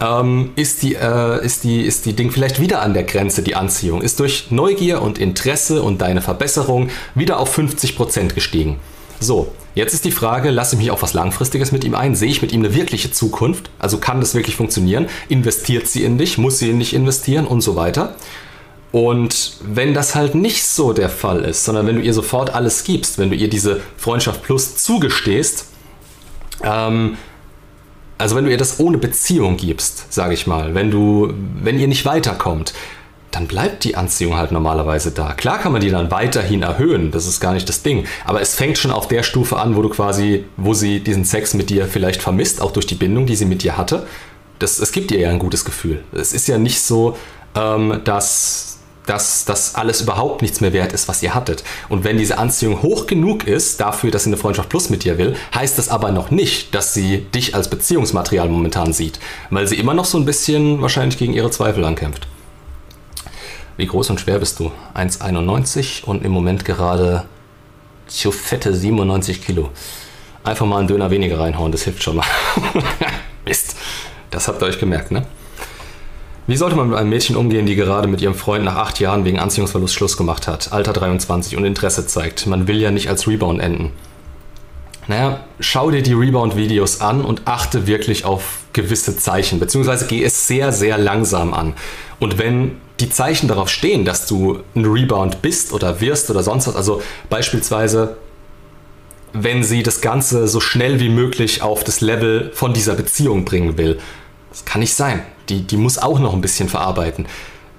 ähm, 0.00 0.52
ist, 0.56 0.82
die, 0.82 0.94
äh, 0.94 1.44
ist, 1.44 1.64
die, 1.64 1.82
ist 1.82 2.06
die 2.06 2.14
Ding 2.14 2.30
vielleicht 2.30 2.60
wieder 2.60 2.82
an 2.82 2.94
der 2.94 3.04
Grenze, 3.04 3.42
die 3.42 3.54
Anziehung, 3.54 4.02
ist 4.02 4.20
durch 4.20 4.50
Neugier 4.50 5.02
und 5.02 5.18
Interesse 5.18 5.82
und 5.82 6.00
deine 6.00 6.20
Verbesserung 6.20 6.90
wieder 7.14 7.38
auf 7.38 7.56
50% 7.56 8.34
gestiegen. 8.34 8.78
So, 9.20 9.52
jetzt 9.74 9.94
ist 9.94 10.04
die 10.04 10.10
Frage, 10.10 10.50
lasse 10.50 10.74
ich 10.74 10.82
mich 10.82 10.90
auf 10.90 11.02
was 11.02 11.14
Langfristiges 11.14 11.72
mit 11.72 11.84
ihm 11.84 11.94
ein? 11.94 12.14
Sehe 12.14 12.30
ich 12.30 12.42
mit 12.42 12.52
ihm 12.52 12.60
eine 12.60 12.74
wirkliche 12.74 13.10
Zukunft? 13.10 13.70
Also 13.78 13.98
kann 13.98 14.20
das 14.20 14.34
wirklich 14.34 14.56
funktionieren? 14.56 15.06
Investiert 15.28 15.86
sie 15.86 16.04
in 16.04 16.18
dich? 16.18 16.38
Muss 16.38 16.58
sie 16.58 16.70
in 16.70 16.78
dich 16.78 16.94
investieren? 16.94 17.46
Und 17.46 17.60
so 17.60 17.76
weiter. 17.76 18.16
Und 18.92 19.56
wenn 19.60 19.92
das 19.92 20.14
halt 20.14 20.36
nicht 20.36 20.64
so 20.64 20.92
der 20.92 21.08
Fall 21.08 21.44
ist, 21.44 21.64
sondern 21.64 21.86
wenn 21.86 21.96
du 21.96 22.02
ihr 22.02 22.14
sofort 22.14 22.54
alles 22.54 22.84
gibst, 22.84 23.18
wenn 23.18 23.30
du 23.30 23.34
ihr 23.34 23.48
diese 23.48 23.80
Freundschaft 23.96 24.44
plus 24.44 24.76
zugestehst, 24.76 25.66
ähm, 26.62 27.16
also 28.18 28.36
wenn 28.36 28.44
du 28.44 28.50
ihr 28.50 28.56
das 28.56 28.80
ohne 28.80 28.98
Beziehung 28.98 29.56
gibst, 29.56 30.12
sage 30.12 30.34
ich 30.34 30.46
mal, 30.46 30.74
wenn 30.74 30.90
du, 30.90 31.32
wenn 31.62 31.78
ihr 31.78 31.88
nicht 31.88 32.04
weiterkommt, 32.04 32.74
dann 33.34 33.48
bleibt 33.48 33.82
die 33.82 33.96
Anziehung 33.96 34.36
halt 34.36 34.52
normalerweise 34.52 35.10
da. 35.10 35.32
Klar 35.32 35.58
kann 35.58 35.72
man 35.72 35.80
die 35.80 35.90
dann 35.90 36.10
weiterhin 36.12 36.62
erhöhen, 36.62 37.10
das 37.10 37.26
ist 37.26 37.40
gar 37.40 37.52
nicht 37.52 37.68
das 37.68 37.82
Ding. 37.82 38.06
Aber 38.24 38.40
es 38.40 38.54
fängt 38.54 38.78
schon 38.78 38.92
auf 38.92 39.08
der 39.08 39.24
Stufe 39.24 39.58
an, 39.58 39.74
wo 39.74 39.82
du 39.82 39.88
quasi, 39.88 40.44
wo 40.56 40.72
sie 40.72 41.00
diesen 41.00 41.24
Sex 41.24 41.54
mit 41.54 41.70
dir 41.70 41.88
vielleicht 41.88 42.22
vermisst, 42.22 42.60
auch 42.62 42.70
durch 42.70 42.86
die 42.86 42.94
Bindung, 42.94 43.26
die 43.26 43.34
sie 43.34 43.46
mit 43.46 43.64
dir 43.64 43.76
hatte. 43.76 44.06
Das, 44.60 44.78
es 44.78 44.92
gibt 44.92 45.10
ihr 45.10 45.18
ja 45.18 45.30
ein 45.30 45.40
gutes 45.40 45.64
Gefühl. 45.64 46.04
Es 46.12 46.32
ist 46.32 46.46
ja 46.46 46.58
nicht 46.58 46.80
so, 46.80 47.16
ähm, 47.56 48.00
dass 48.04 48.73
dass 49.06 49.44
das 49.44 49.74
alles 49.74 50.00
überhaupt 50.00 50.42
nichts 50.42 50.60
mehr 50.60 50.72
wert 50.72 50.92
ist, 50.92 51.08
was 51.08 51.22
ihr 51.22 51.34
hattet. 51.34 51.62
Und 51.88 52.04
wenn 52.04 52.16
diese 52.16 52.38
Anziehung 52.38 52.82
hoch 52.82 53.06
genug 53.06 53.46
ist 53.46 53.80
dafür, 53.80 54.10
dass 54.10 54.24
sie 54.24 54.30
eine 54.30 54.36
Freundschaft 54.36 54.68
plus 54.68 54.90
mit 54.90 55.04
dir 55.04 55.18
will, 55.18 55.36
heißt 55.54 55.76
das 55.78 55.88
aber 55.88 56.10
noch 56.10 56.30
nicht, 56.30 56.74
dass 56.74 56.94
sie 56.94 57.18
dich 57.18 57.54
als 57.54 57.68
Beziehungsmaterial 57.68 58.48
momentan 58.48 58.92
sieht, 58.92 59.20
weil 59.50 59.66
sie 59.66 59.76
immer 59.76 59.94
noch 59.94 60.06
so 60.06 60.18
ein 60.18 60.24
bisschen 60.24 60.80
wahrscheinlich 60.80 61.18
gegen 61.18 61.34
ihre 61.34 61.50
Zweifel 61.50 61.84
ankämpft. 61.84 62.26
Wie 63.76 63.86
groß 63.86 64.10
und 64.10 64.20
schwer 64.20 64.38
bist 64.38 64.60
du? 64.60 64.70
1,91 64.94 66.04
und 66.04 66.24
im 66.24 66.32
Moment 66.32 66.64
gerade 66.64 67.24
zu 68.06 68.30
fette 68.30 68.72
97 68.72 69.44
Kilo. 69.44 69.70
Einfach 70.44 70.66
mal 70.66 70.78
einen 70.78 70.88
Döner 70.88 71.10
weniger 71.10 71.40
reinhauen, 71.40 71.72
das 71.72 71.82
hilft 71.82 72.02
schon 72.02 72.16
mal. 72.16 72.26
Mist. 73.44 73.76
Das 74.30 74.48
habt 74.48 74.62
ihr 74.62 74.66
euch 74.66 74.78
gemerkt, 74.78 75.10
ne? 75.10 75.26
Wie 76.46 76.56
sollte 76.56 76.76
man 76.76 76.90
mit 76.90 76.98
einem 76.98 77.08
Mädchen 77.08 77.36
umgehen, 77.36 77.64
die 77.64 77.74
gerade 77.74 78.06
mit 78.06 78.20
ihrem 78.20 78.34
Freund 78.34 78.66
nach 78.66 78.76
acht 78.76 79.00
Jahren 79.00 79.24
wegen 79.24 79.38
Anziehungsverlust 79.38 79.94
Schluss 79.94 80.18
gemacht 80.18 80.46
hat, 80.46 80.72
Alter 80.72 80.92
23 80.92 81.56
und 81.56 81.64
Interesse 81.64 82.06
zeigt? 82.06 82.46
Man 82.46 82.68
will 82.68 82.80
ja 82.80 82.90
nicht 82.90 83.08
als 83.08 83.26
Rebound 83.26 83.62
enden. 83.62 83.92
Naja, 85.06 85.44
schau 85.58 85.90
dir 85.90 86.02
die 86.02 86.12
Rebound-Videos 86.12 87.00
an 87.00 87.24
und 87.24 87.42
achte 87.46 87.86
wirklich 87.86 88.26
auf 88.26 88.60
gewisse 88.74 89.16
Zeichen, 89.16 89.58
beziehungsweise 89.58 90.06
geh 90.06 90.22
es 90.22 90.46
sehr, 90.46 90.72
sehr 90.72 90.98
langsam 90.98 91.54
an. 91.54 91.74
Und 92.20 92.38
wenn 92.38 92.76
die 93.00 93.08
Zeichen 93.08 93.48
darauf 93.48 93.70
stehen, 93.70 94.04
dass 94.04 94.26
du 94.26 94.60
ein 94.74 94.84
Rebound 94.84 95.40
bist 95.40 95.72
oder 95.72 96.00
wirst 96.00 96.30
oder 96.30 96.42
sonst 96.42 96.66
was, 96.66 96.76
also 96.76 97.02
beispielsweise, 97.30 98.16
wenn 99.32 99.64
sie 99.64 99.82
das 99.82 100.00
Ganze 100.00 100.46
so 100.46 100.60
schnell 100.60 101.00
wie 101.00 101.08
möglich 101.08 101.62
auf 101.62 101.84
das 101.84 102.00
Level 102.00 102.50
von 102.54 102.72
dieser 102.72 102.94
Beziehung 102.94 103.44
bringen 103.44 103.76
will, 103.76 103.98
das 104.54 104.64
kann 104.64 104.80
nicht 104.80 104.94
sein. 104.94 105.20
Die, 105.48 105.62
die 105.62 105.76
muss 105.76 105.98
auch 105.98 106.20
noch 106.20 106.32
ein 106.32 106.40
bisschen 106.40 106.68
verarbeiten. 106.68 107.26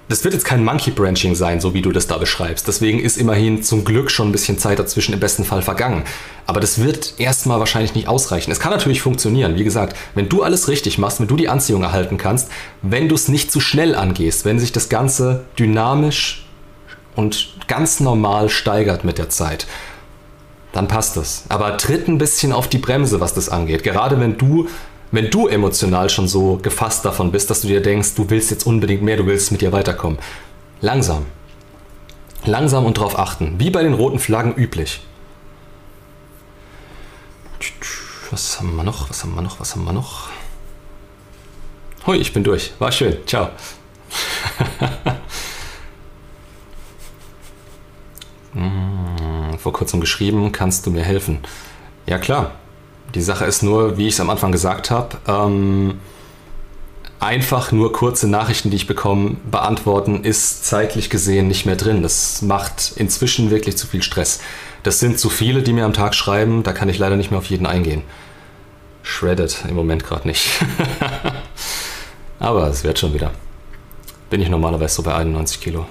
Das 0.09 0.25
wird 0.25 0.33
jetzt 0.33 0.43
kein 0.43 0.63
Monkey 0.63 0.91
Branching 0.91 1.33
sein, 1.33 1.61
so 1.61 1.73
wie 1.73 1.81
du 1.81 1.93
das 1.93 2.05
da 2.05 2.17
beschreibst. 2.17 2.67
Deswegen 2.67 2.99
ist 2.99 3.17
immerhin 3.17 3.63
zum 3.63 3.85
Glück 3.85 4.11
schon 4.11 4.27
ein 4.27 4.31
bisschen 4.33 4.59
Zeit 4.59 4.77
dazwischen 4.77 5.13
im 5.13 5.21
besten 5.21 5.45
Fall 5.45 5.61
vergangen. 5.61 6.03
Aber 6.45 6.59
das 6.59 6.83
wird 6.83 7.13
erstmal 7.17 7.59
wahrscheinlich 7.59 7.95
nicht 7.95 8.09
ausreichen. 8.09 8.51
Es 8.51 8.59
kann 8.59 8.71
natürlich 8.71 9.01
funktionieren. 9.01 9.55
Wie 9.55 9.63
gesagt, 9.63 9.95
wenn 10.13 10.27
du 10.27 10.43
alles 10.43 10.67
richtig 10.67 10.97
machst, 10.97 11.21
wenn 11.21 11.27
du 11.27 11.37
die 11.37 11.47
Anziehung 11.47 11.81
erhalten 11.81 12.17
kannst, 12.17 12.49
wenn 12.81 13.07
du 13.07 13.15
es 13.15 13.29
nicht 13.29 13.51
zu 13.53 13.61
schnell 13.61 13.95
angehst, 13.95 14.43
wenn 14.43 14.59
sich 14.59 14.73
das 14.73 14.89
Ganze 14.89 15.45
dynamisch 15.57 16.45
und 17.15 17.55
ganz 17.67 18.01
normal 18.01 18.49
steigert 18.49 19.05
mit 19.05 19.17
der 19.17 19.29
Zeit, 19.29 19.65
dann 20.73 20.89
passt 20.89 21.15
es. 21.15 21.45
Aber 21.47 21.77
tritt 21.77 22.09
ein 22.09 22.17
bisschen 22.17 22.51
auf 22.51 22.67
die 22.67 22.79
Bremse, 22.79 23.21
was 23.21 23.33
das 23.33 23.47
angeht. 23.47 23.83
Gerade 23.83 24.19
wenn 24.19 24.37
du 24.37 24.67
wenn 25.11 25.29
du 25.29 25.47
emotional 25.47 26.09
schon 26.09 26.27
so 26.27 26.57
gefasst 26.61 27.05
davon 27.05 27.31
bist, 27.31 27.49
dass 27.49 27.61
du 27.61 27.67
dir 27.67 27.81
denkst, 27.81 28.15
du 28.15 28.29
willst 28.29 28.51
jetzt 28.51 28.65
unbedingt 28.65 29.01
mehr, 29.01 29.17
du 29.17 29.25
willst 29.25 29.51
mit 29.51 29.61
dir 29.61 29.71
weiterkommen. 29.71 30.19
Langsam. 30.81 31.25
Langsam 32.45 32.85
und 32.85 32.97
darauf 32.97 33.17
achten. 33.17 33.59
Wie 33.59 33.69
bei 33.69 33.81
den 33.81 33.93
roten 33.93 34.19
Flaggen 34.19 34.53
üblich. 34.55 35.01
Was 38.31 38.59
haben 38.59 38.75
wir 38.75 38.83
noch? 38.83 39.09
Was 39.09 39.23
haben 39.23 39.35
wir 39.35 39.41
noch? 39.41 39.59
Was 39.59 39.75
haben 39.75 39.85
wir 39.85 39.93
noch? 39.93 40.29
Hui, 42.05 42.17
ich 42.17 42.33
bin 42.33 42.43
durch. 42.43 42.73
War 42.79 42.91
schön. 42.91 43.17
Ciao. 43.25 43.49
Hm, 48.53 49.59
vor 49.59 49.73
kurzem 49.73 49.99
geschrieben, 49.99 50.53
kannst 50.53 50.85
du 50.85 50.91
mir 50.91 51.03
helfen? 51.03 51.39
Ja 52.07 52.17
klar, 52.17 52.53
die 53.15 53.21
Sache 53.21 53.45
ist 53.45 53.63
nur, 53.63 53.97
wie 53.97 54.07
ich 54.07 54.15
es 54.15 54.19
am 54.19 54.29
Anfang 54.29 54.51
gesagt 54.51 54.91
habe, 54.91 55.17
ähm, 55.25 55.99
einfach 57.19 57.71
nur 57.71 57.93
kurze 57.93 58.27
Nachrichten, 58.27 58.69
die 58.69 58.75
ich 58.75 58.87
bekomme, 58.87 59.37
beantworten, 59.49 60.23
ist 60.23 60.65
zeitlich 60.65 61.09
gesehen 61.09 61.47
nicht 61.47 61.65
mehr 61.65 61.77
drin. 61.77 62.03
Das 62.03 62.41
macht 62.41 62.93
inzwischen 62.97 63.49
wirklich 63.49 63.77
zu 63.77 63.87
viel 63.87 64.03
Stress. 64.03 64.41
Das 64.83 64.99
sind 64.99 65.17
zu 65.17 65.29
viele, 65.29 65.63
die 65.63 65.71
mir 65.71 65.85
am 65.85 65.93
Tag 65.93 66.13
schreiben, 66.13 66.61
da 66.63 66.73
kann 66.73 66.89
ich 66.89 66.99
leider 66.99 67.15
nicht 67.15 67.31
mehr 67.31 67.39
auf 67.39 67.45
jeden 67.45 67.65
eingehen. 67.65 68.03
Shredded 69.01 69.63
im 69.69 69.75
Moment 69.75 70.03
gerade 70.03 70.27
nicht. 70.27 70.49
Aber 72.39 72.67
es 72.67 72.83
wird 72.83 72.99
schon 72.99 73.13
wieder. 73.13 73.31
Bin 74.29 74.41
ich 74.41 74.49
normalerweise 74.49 74.95
so 74.95 75.03
bei 75.03 75.15
91 75.15 75.61
Kilo. 75.61 75.85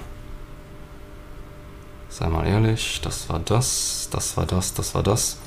Sei 2.09 2.27
mal 2.27 2.45
ehrlich, 2.45 3.01
das 3.01 3.27
war 3.29 3.39
das, 3.39 4.09
das 4.11 4.37
war 4.37 4.45
das, 4.45 4.73
das 4.73 4.93
war 4.93 5.01
das. 5.01 5.37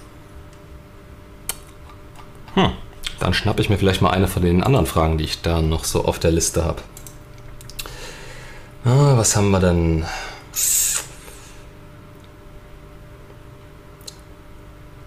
Hm. 2.59 2.73
Dann 3.21 3.35
schnappe 3.35 3.63
ich 3.63 3.71
mir 3.71 3.79
vielleicht 3.79 4.03
mal 4.03 4.11
eine 4.11 4.27
von 4.27 4.43
den 4.43 4.65
anderen 4.65 4.87
Fragen, 4.87 5.17
die 5.17 5.25
ich 5.25 5.43
da 5.43 5.63
noch 5.63 5.85
so 5.85 6.05
auf 6.05 6.19
der 6.19 6.33
Liste 6.33 6.65
habe. 6.65 6.83
Ah, 8.85 9.17
was 9.17 9.37
haben 9.37 9.51
wir 9.51 9.61
denn? 9.61 10.05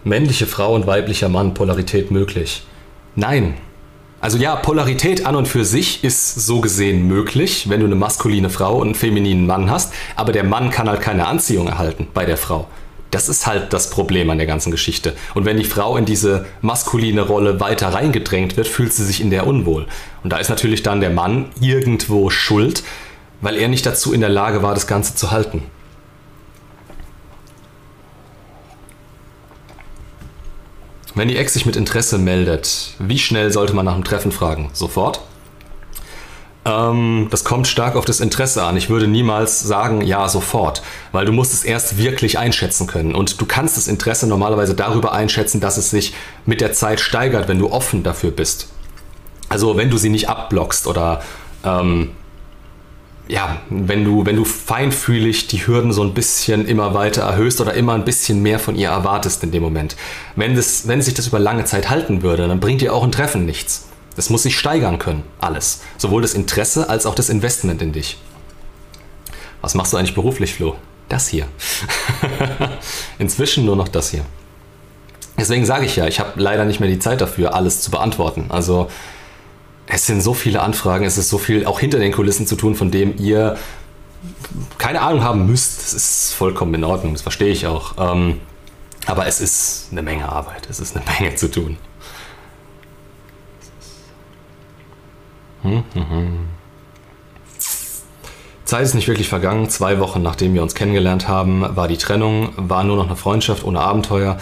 Männliche 0.03 0.47
Frau 0.47 0.73
und 0.73 0.87
weiblicher 0.87 1.29
Mann, 1.29 1.53
Polarität 1.53 2.09
möglich? 2.09 2.63
Nein. 3.15 3.55
Also 4.19 4.37
ja, 4.37 4.55
Polarität 4.55 5.25
an 5.25 5.35
und 5.35 5.47
für 5.47 5.65
sich 5.65 6.03
ist 6.03 6.35
so 6.35 6.61
gesehen 6.61 7.07
möglich, 7.07 7.69
wenn 7.69 7.81
du 7.81 7.85
eine 7.85 7.95
maskuline 7.95 8.49
Frau 8.49 8.77
und 8.77 8.89
einen 8.89 8.95
femininen 8.95 9.45
Mann 9.45 9.69
hast, 9.69 9.93
aber 10.15 10.31
der 10.31 10.43
Mann 10.43 10.69
kann 10.69 10.87
halt 10.87 11.01
keine 11.01 11.27
Anziehung 11.27 11.67
erhalten 11.67 12.07
bei 12.13 12.25
der 12.25 12.37
Frau. 12.37 12.67
Das 13.11 13.27
ist 13.27 13.45
halt 13.45 13.73
das 13.73 13.89
Problem 13.89 14.29
an 14.29 14.37
der 14.37 14.47
ganzen 14.47 14.71
Geschichte. 14.71 15.13
Und 15.35 15.45
wenn 15.45 15.57
die 15.57 15.65
Frau 15.65 15.97
in 15.97 16.05
diese 16.05 16.45
maskuline 16.61 17.21
Rolle 17.21 17.59
weiter 17.59 17.93
reingedrängt 17.93 18.55
wird, 18.55 18.67
fühlt 18.67 18.93
sie 18.93 19.05
sich 19.05 19.19
in 19.19 19.29
der 19.29 19.45
unwohl. 19.45 19.85
Und 20.23 20.31
da 20.31 20.37
ist 20.37 20.49
natürlich 20.49 20.81
dann 20.81 21.01
der 21.01 21.09
Mann 21.09 21.49
irgendwo 21.59 22.29
schuld, 22.29 22.83
weil 23.41 23.57
er 23.57 23.67
nicht 23.67 23.85
dazu 23.85 24.13
in 24.13 24.21
der 24.21 24.29
Lage 24.29 24.63
war, 24.63 24.73
das 24.73 24.87
Ganze 24.87 25.15
zu 25.15 25.31
halten. 25.31 25.63
Wenn 31.13 31.27
die 31.27 31.35
Ex 31.35 31.53
sich 31.53 31.65
mit 31.65 31.75
Interesse 31.75 32.17
meldet, 32.17 32.95
wie 32.97 33.19
schnell 33.19 33.51
sollte 33.51 33.73
man 33.73 33.83
nach 33.85 33.95
dem 33.95 34.05
Treffen 34.05 34.31
fragen? 34.31 34.69
Sofort? 34.71 35.21
Ähm, 36.63 37.27
das 37.31 37.43
kommt 37.43 37.67
stark 37.67 37.95
auf 37.95 38.05
das 38.05 38.19
Interesse 38.19 38.63
an. 38.63 38.77
Ich 38.77 38.89
würde 38.89 39.07
niemals 39.07 39.61
sagen, 39.61 40.01
ja, 40.01 40.27
sofort, 40.29 40.83
weil 41.11 41.25
du 41.25 41.31
musst 41.31 41.53
es 41.53 41.63
erst 41.63 41.97
wirklich 41.97 42.37
einschätzen 42.37 42.87
können. 42.87 43.15
Und 43.15 43.41
du 43.41 43.45
kannst 43.45 43.77
das 43.77 43.87
Interesse 43.87 44.27
normalerweise 44.27 44.75
darüber 44.75 45.11
einschätzen, 45.13 45.59
dass 45.59 45.77
es 45.77 45.89
sich 45.89 46.13
mit 46.45 46.61
der 46.61 46.73
Zeit 46.73 46.99
steigert, 46.99 47.47
wenn 47.47 47.59
du 47.59 47.71
offen 47.71 48.03
dafür 48.03 48.31
bist. 48.31 48.69
Also 49.49 49.75
wenn 49.75 49.89
du 49.89 49.97
sie 49.97 50.09
nicht 50.09 50.29
abblockst 50.29 50.87
oder 50.87 51.21
ähm, 51.65 52.11
ja, 53.27 53.61
wenn 53.69 54.03
du, 54.03 54.25
wenn 54.25 54.35
du 54.35 54.45
feinfühlig 54.45 55.47
die 55.47 55.65
Hürden 55.65 55.93
so 55.93 56.03
ein 56.03 56.13
bisschen 56.13 56.67
immer 56.67 56.93
weiter 56.93 57.23
erhöhst 57.23 57.59
oder 57.61 57.73
immer 57.73 57.93
ein 57.93 58.05
bisschen 58.05 58.41
mehr 58.43 58.59
von 58.59 58.75
ihr 58.75 58.89
erwartest 58.89 59.43
in 59.43 59.51
dem 59.51 59.63
Moment. 59.63 59.95
Wenn, 60.35 60.55
das, 60.55 60.87
wenn 60.87 61.01
sich 61.01 61.13
das 61.13 61.27
über 61.27 61.39
lange 61.39 61.65
Zeit 61.65 61.89
halten 61.89 62.23
würde, 62.23 62.47
dann 62.47 62.59
bringt 62.59 62.81
dir 62.81 62.93
auch 62.93 63.03
ein 63.03 63.11
Treffen 63.11 63.45
nichts. 63.45 63.87
Das 64.15 64.29
muss 64.29 64.43
sich 64.43 64.57
steigern 64.57 64.99
können, 64.99 65.23
alles. 65.39 65.81
Sowohl 65.97 66.21
das 66.21 66.33
Interesse 66.33 66.89
als 66.89 67.05
auch 67.05 67.15
das 67.15 67.29
Investment 67.29 67.81
in 67.81 67.93
dich. 67.93 68.17
Was 69.61 69.75
machst 69.75 69.93
du 69.93 69.97
eigentlich 69.97 70.15
beruflich, 70.15 70.53
Flo? 70.53 70.75
Das 71.07 71.27
hier. 71.27 71.47
Inzwischen 73.19 73.65
nur 73.65 73.75
noch 73.75 73.87
das 73.87 74.11
hier. 74.11 74.25
Deswegen 75.37 75.65
sage 75.65 75.85
ich 75.85 75.95
ja, 75.95 76.07
ich 76.07 76.19
habe 76.19 76.39
leider 76.39 76.65
nicht 76.65 76.79
mehr 76.79 76.89
die 76.89 76.99
Zeit 76.99 77.21
dafür, 77.21 77.55
alles 77.55 77.81
zu 77.81 77.91
beantworten. 77.91 78.45
Also 78.49 78.89
es 79.87 80.05
sind 80.05 80.21
so 80.21 80.33
viele 80.33 80.61
Anfragen, 80.61 81.05
es 81.05 81.17
ist 81.17 81.29
so 81.29 81.37
viel 81.37 81.65
auch 81.65 81.79
hinter 81.79 81.99
den 81.99 82.11
Kulissen 82.11 82.47
zu 82.47 82.55
tun, 82.55 82.75
von 82.75 82.91
dem 82.91 83.17
ihr 83.17 83.57
keine 84.77 85.01
Ahnung 85.01 85.23
haben 85.23 85.47
müsst. 85.47 85.79
Das 85.79 85.93
ist 85.93 86.33
vollkommen 86.33 86.73
in 86.75 86.83
Ordnung, 86.83 87.13
das 87.13 87.21
verstehe 87.21 87.51
ich 87.51 87.67
auch. 87.67 87.95
Ähm, 87.97 88.39
aber 89.05 89.25
es 89.25 89.41
ist 89.41 89.87
eine 89.91 90.01
Menge 90.01 90.29
Arbeit, 90.29 90.67
es 90.69 90.79
ist 90.79 90.95
eine 90.95 91.03
Menge 91.05 91.35
zu 91.35 91.49
tun. 91.49 91.77
Hm, 95.63 95.83
hm, 95.93 96.09
hm. 96.09 96.47
Zeit 98.65 98.83
ist 98.83 98.93
nicht 98.93 99.07
wirklich 99.07 99.27
vergangen. 99.27 99.69
Zwei 99.69 99.99
Wochen 99.99 100.21
nachdem 100.21 100.53
wir 100.53 100.63
uns 100.63 100.75
kennengelernt 100.75 101.27
haben, 101.27 101.75
war 101.75 101.87
die 101.87 101.97
Trennung, 101.97 102.53
war 102.55 102.83
nur 102.83 102.95
noch 102.95 103.07
eine 103.07 103.17
Freundschaft 103.17 103.63
ohne 103.65 103.81
Abenteuer. 103.81 104.37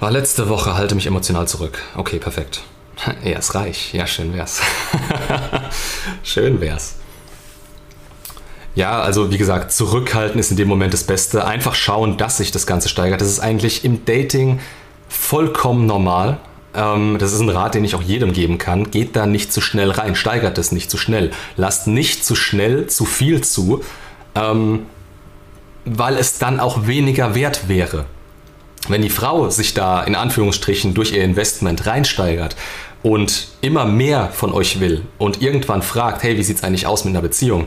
War 0.00 0.10
letzte 0.10 0.48
Woche, 0.48 0.74
halte 0.74 0.94
mich 0.94 1.06
emotional 1.06 1.46
zurück. 1.46 1.80
Okay, 1.96 2.18
perfekt. 2.18 2.62
Er 3.22 3.38
ist 3.38 3.54
reich. 3.54 3.94
Ja, 3.94 4.06
schön 4.06 4.34
wär's. 4.34 4.60
schön 6.22 6.60
wär's. 6.60 6.96
Ja, 8.74 9.00
also 9.00 9.30
wie 9.30 9.38
gesagt, 9.38 9.70
zurückhalten 9.72 10.40
ist 10.40 10.50
in 10.50 10.56
dem 10.56 10.66
Moment 10.66 10.92
das 10.92 11.04
Beste. 11.04 11.44
Einfach 11.46 11.74
schauen, 11.74 12.16
dass 12.16 12.38
sich 12.38 12.50
das 12.50 12.66
Ganze 12.66 12.88
steigert. 12.88 13.20
Das 13.20 13.28
ist 13.28 13.38
eigentlich 13.38 13.84
im 13.84 14.04
Dating 14.04 14.58
vollkommen 15.08 15.86
normal. 15.86 16.38
Ähm, 16.74 17.16
das 17.18 17.32
ist 17.32 17.40
ein 17.40 17.48
Rat, 17.48 17.74
den 17.74 17.84
ich 17.84 17.94
auch 17.94 18.02
jedem 18.02 18.32
geben 18.32 18.58
kann. 18.58 18.90
Geht 18.90 19.16
da 19.16 19.26
nicht 19.26 19.52
zu 19.52 19.60
schnell 19.60 19.90
rein, 19.90 20.14
steigert 20.14 20.58
es 20.58 20.72
nicht 20.72 20.90
zu 20.90 20.96
schnell. 20.96 21.30
Lasst 21.56 21.86
nicht 21.86 22.24
zu 22.24 22.34
schnell 22.34 22.86
zu 22.86 23.04
viel 23.04 23.42
zu, 23.42 23.82
ähm, 24.34 24.86
weil 25.84 26.16
es 26.16 26.38
dann 26.38 26.60
auch 26.60 26.86
weniger 26.86 27.34
wert 27.34 27.68
wäre. 27.68 28.06
Wenn 28.88 29.02
die 29.02 29.10
Frau 29.10 29.48
sich 29.48 29.74
da 29.74 30.02
in 30.02 30.14
Anführungsstrichen 30.14 30.94
durch 30.94 31.12
ihr 31.12 31.24
Investment 31.24 31.86
reinsteigert 31.86 32.56
und 33.02 33.48
immer 33.60 33.86
mehr 33.86 34.28
von 34.30 34.52
euch 34.52 34.80
will 34.80 35.02
und 35.18 35.40
irgendwann 35.40 35.82
fragt, 35.82 36.22
hey, 36.22 36.36
wie 36.36 36.42
sieht 36.42 36.58
es 36.58 36.64
eigentlich 36.64 36.86
aus 36.86 37.04
mit 37.04 37.12
einer 37.12 37.22
Beziehung? 37.22 37.66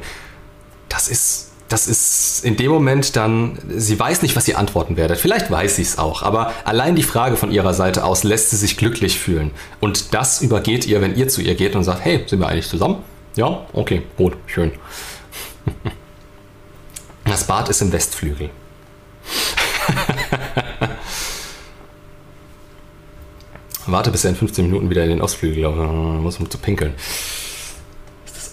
Das 0.90 1.08
ist 1.08 1.47
das 1.70 1.88
ist 1.88 2.46
in 2.46 2.56
dem 2.56 2.72
Moment 2.72 3.16
dann, 3.16 3.58
sie 3.76 4.00
weiß 4.00 4.22
nicht, 4.22 4.36
was 4.36 4.48
ihr 4.48 4.58
antworten 4.58 4.96
werdet. 4.96 5.18
Vielleicht 5.20 5.52
weiß 5.52 5.76
sie 5.76 5.82
es 5.82 5.98
auch, 5.98 6.24
aber 6.24 6.54
allein 6.64 6.96
die 6.96 7.04
Frage 7.04 7.36
von 7.36 7.52
ihrer 7.52 7.74
Seite 7.74 8.04
aus 8.04 8.24
lässt 8.24 8.52
sie 8.52 8.58
sich 8.58 8.78
glücklich 8.78 9.20
fühlen. 9.20 9.52
Und 9.80 10.14
das 10.14 10.42
übergeht 10.42 10.86
ihr, 10.86 11.02
wenn 11.02 11.16
ihr 11.16 11.28
zu 11.28 11.42
ihr 11.42 11.56
geht 11.56 11.76
und 11.76 11.84
sagt, 11.84 12.06
hey, 12.06 12.24
sind 12.26 12.40
wir 12.40 12.48
eigentlich 12.48 12.70
zusammen? 12.70 13.04
Ja, 13.36 13.66
okay, 13.74 14.04
gut, 14.18 14.38
schön. 14.46 14.72
Das 17.26 17.44
Bad 17.44 17.68
ist 17.68 17.82
im 17.82 17.92
Westflügel. 17.92 18.50
Warte, 23.86 24.12
bis 24.12 24.24
er 24.24 24.30
in 24.30 24.38
15 24.38 24.66
Minuten 24.66 24.90
wieder 24.90 25.04
in 25.04 25.10
den 25.10 25.22
Ostflügel 25.22 25.68
muss, 25.70 26.38
um 26.40 26.50
zu 26.50 26.58
pinkeln. 26.58 26.94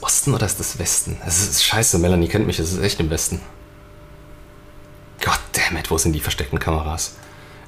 Osten 0.05 0.34
oder 0.34 0.44
ist 0.44 0.61
das 0.61 0.78
Westen? 0.78 1.16
Es 1.26 1.40
ist 1.48 1.64
scheiße, 1.64 1.98
Melanie 1.98 2.28
kennt 2.28 2.46
mich, 2.46 2.59
es 2.59 2.72
ist 2.72 2.82
echt 2.82 3.00
im 3.00 3.09
Westen. 3.09 3.40
Goddammit, 5.20 5.90
wo 5.90 5.96
sind 5.96 6.12
die 6.12 6.20
versteckten 6.20 6.59
Kameras? 6.59 7.14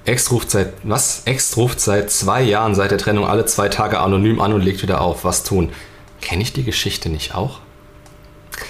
Ex 0.04 0.30
ruft 0.30 0.50
seit, 0.50 0.74
was? 0.82 1.22
Ex 1.24 1.56
ruft 1.56 1.80
seit 1.80 2.10
zwei 2.10 2.42
Jahren 2.42 2.74
seit 2.74 2.90
der 2.90 2.98
Trennung 2.98 3.26
alle 3.26 3.46
zwei 3.46 3.68
Tage 3.68 4.00
anonym 4.00 4.40
an 4.40 4.52
und 4.52 4.60
legt 4.60 4.82
wieder 4.82 5.00
auf. 5.00 5.24
Was 5.24 5.44
tun? 5.44 5.72
Kenne 6.20 6.42
ich 6.42 6.52
die 6.52 6.62
Geschichte 6.62 7.08
nicht 7.08 7.34
auch? 7.34 7.60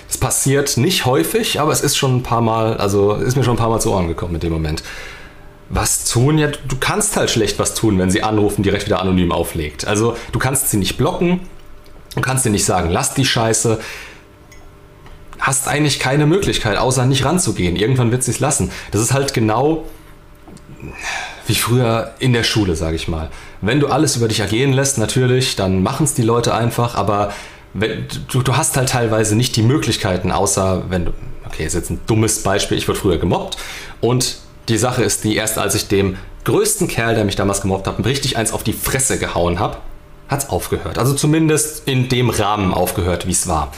Es 0.09 0.17
passiert 0.17 0.77
nicht 0.77 1.05
häufig, 1.05 1.61
aber 1.61 1.73
es 1.73 1.81
ist 1.81 1.97
schon 1.97 2.17
ein 2.17 2.23
paar 2.23 2.41
Mal, 2.41 2.77
also 2.77 3.15
ist 3.15 3.37
mir 3.37 3.43
schon 3.43 3.55
ein 3.55 3.59
paar 3.59 3.69
Mal 3.69 3.81
zu 3.81 3.93
Ohren 3.93 4.07
gekommen 4.07 4.35
in 4.35 4.41
dem 4.41 4.53
Moment. 4.53 4.85
Was 5.69 6.05
tun? 6.05 6.39
Ja, 6.39 6.47
du 6.47 6.77
kannst 6.79 7.17
halt 7.17 7.31
schlecht 7.31 7.59
was 7.59 7.75
tun, 7.75 7.99
wenn 7.99 8.11
sie 8.11 8.23
anrufen, 8.23 8.63
direkt 8.63 8.87
wieder 8.87 9.01
anonym 9.01 9.33
auflegt. 9.33 9.87
Also 9.87 10.17
du 10.31 10.39
kannst 10.39 10.71
sie 10.71 10.77
nicht 10.77 10.97
blocken, 10.97 11.41
Du 12.17 12.23
kannst 12.23 12.45
dir 12.45 12.51
nicht 12.51 12.65
sagen, 12.65 12.91
lass 12.91 13.15
die 13.15 13.25
Scheiße. 13.25 13.79
Hast 15.39 15.69
eigentlich 15.69 16.01
keine 16.01 16.27
Möglichkeit, 16.27 16.79
außer 16.79 17.05
nicht 17.05 17.25
ranzugehen. 17.25 17.77
Irgendwann 17.77 18.11
wird 18.11 18.25
sie 18.25 18.31
es 18.31 18.41
lassen. 18.41 18.73
Das 18.91 19.03
ist 19.03 19.13
halt 19.13 19.35
genau 19.35 19.85
wie 21.47 21.55
früher 21.55 22.15
in 22.19 22.33
der 22.33 22.43
Schule, 22.43 22.75
sage 22.75 22.97
ich 22.97 23.07
mal. 23.07 23.29
Wenn 23.61 23.81
du 23.81 23.89
alles 23.89 24.17
über 24.17 24.29
dich 24.29 24.41
ergehen 24.41 24.73
lässt, 24.73 24.99
natürlich, 24.99 25.57
dann 25.57 25.83
machen 25.83 26.05
es 26.05 26.15
die 26.15 26.23
Leute 26.23 26.55
einfach, 26.55 26.95
aber 26.95 27.33
wenn, 27.75 28.07
du, 28.29 28.43
du, 28.43 28.57
hast 28.57 28.77
halt 28.77 28.89
teilweise 28.89 29.37
nicht 29.37 29.55
die 29.55 29.63
Möglichkeiten, 29.63 30.33
außer 30.33 30.85
wenn 30.89 31.05
du, 31.05 31.13
okay, 31.45 31.67
ist 31.67 31.75
jetzt 31.75 31.91
ein 31.91 32.01
dummes 32.07 32.43
Beispiel, 32.43 32.79
ich 32.79 32.89
wurde 32.89 32.99
früher 32.99 33.19
gemobbt 33.19 33.59
und 34.01 34.39
die 34.69 34.79
Sache 34.79 35.05
ist 35.05 35.25
die, 35.25 35.37
erst 35.37 35.59
als 35.59 35.75
ich 35.75 35.87
dem 35.87 36.17
größten 36.45 36.89
Kerl, 36.89 37.15
der 37.15 37.25
mich 37.25 37.37
damals 37.37 37.61
gemobbt 37.61 37.87
hat, 37.87 38.05
richtig 38.05 38.37
eins 38.37 38.53
auf 38.53 38.65
die 38.65 38.73
Fresse 38.73 39.19
gehauen 39.19 39.59
habe, 39.59 39.77
hat 40.29 40.45
es 40.45 40.51
aufgehört. 40.51 40.99
Also 40.99 41.15
zumindest 41.15 41.89
in 41.89 42.09
dem 42.09 42.31
Rahmen 42.31 42.75
aufgehört, 42.75 43.27
wie 43.27 43.33
es 43.33 43.47
war. 43.47 43.73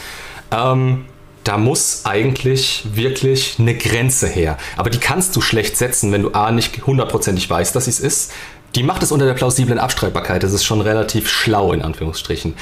Ähm, 0.50 1.04
da 1.44 1.56
muss 1.56 2.02
eigentlich 2.04 2.84
wirklich 2.92 3.56
eine 3.58 3.74
Grenze 3.74 4.28
her. 4.28 4.58
Aber 4.76 4.90
die 4.90 4.98
kannst 4.98 5.34
du 5.34 5.40
schlecht 5.40 5.76
setzen, 5.76 6.12
wenn 6.12 6.22
du 6.22 6.32
A 6.32 6.50
nicht 6.50 6.86
hundertprozentig 6.86 7.48
weißt, 7.48 7.74
dass 7.74 7.86
es 7.86 8.00
ist. 8.00 8.32
Die 8.74 8.82
macht 8.82 9.02
es 9.02 9.12
unter 9.12 9.24
der 9.24 9.34
plausiblen 9.34 9.78
Abstreitbarkeit. 9.78 10.42
Das 10.42 10.52
ist 10.52 10.64
schon 10.64 10.80
relativ 10.80 11.30
schlau, 11.30 11.72
in 11.72 11.80
Anführungsstrichen. 11.82 12.54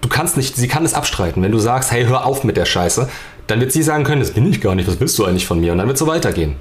Du 0.00 0.08
kannst 0.08 0.36
nicht, 0.36 0.56
sie 0.56 0.68
kann 0.68 0.84
es 0.84 0.94
abstreiten. 0.94 1.42
Wenn 1.42 1.52
du 1.52 1.58
sagst, 1.58 1.90
hey, 1.90 2.06
hör 2.06 2.24
auf 2.24 2.44
mit 2.44 2.56
der 2.56 2.64
Scheiße, 2.64 3.08
dann 3.48 3.60
wird 3.60 3.72
sie 3.72 3.82
sagen 3.82 4.04
können, 4.04 4.20
das 4.20 4.30
bin 4.32 4.48
ich 4.48 4.60
gar 4.60 4.74
nicht, 4.74 4.88
was 4.88 5.00
willst 5.00 5.18
du 5.18 5.24
eigentlich 5.24 5.46
von 5.46 5.60
mir? 5.60 5.72
Und 5.72 5.78
dann 5.78 5.88
wird 5.88 5.96
es 5.96 5.98
so 5.98 6.06
weitergehen. 6.06 6.56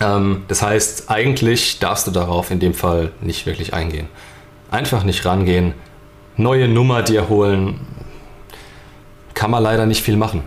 Ähm, 0.00 0.44
das 0.48 0.62
heißt, 0.62 1.10
eigentlich 1.10 1.78
darfst 1.78 2.06
du 2.06 2.10
darauf 2.10 2.50
in 2.50 2.58
dem 2.58 2.74
Fall 2.74 3.12
nicht 3.20 3.44
wirklich 3.46 3.74
eingehen. 3.74 4.08
Einfach 4.70 5.04
nicht 5.04 5.24
rangehen, 5.24 5.74
neue 6.36 6.68
Nummer 6.68 7.02
dir 7.02 7.28
holen. 7.28 7.80
Kann 9.34 9.50
man 9.50 9.62
leider 9.62 9.86
nicht 9.86 10.02
viel 10.02 10.16
machen. 10.16 10.42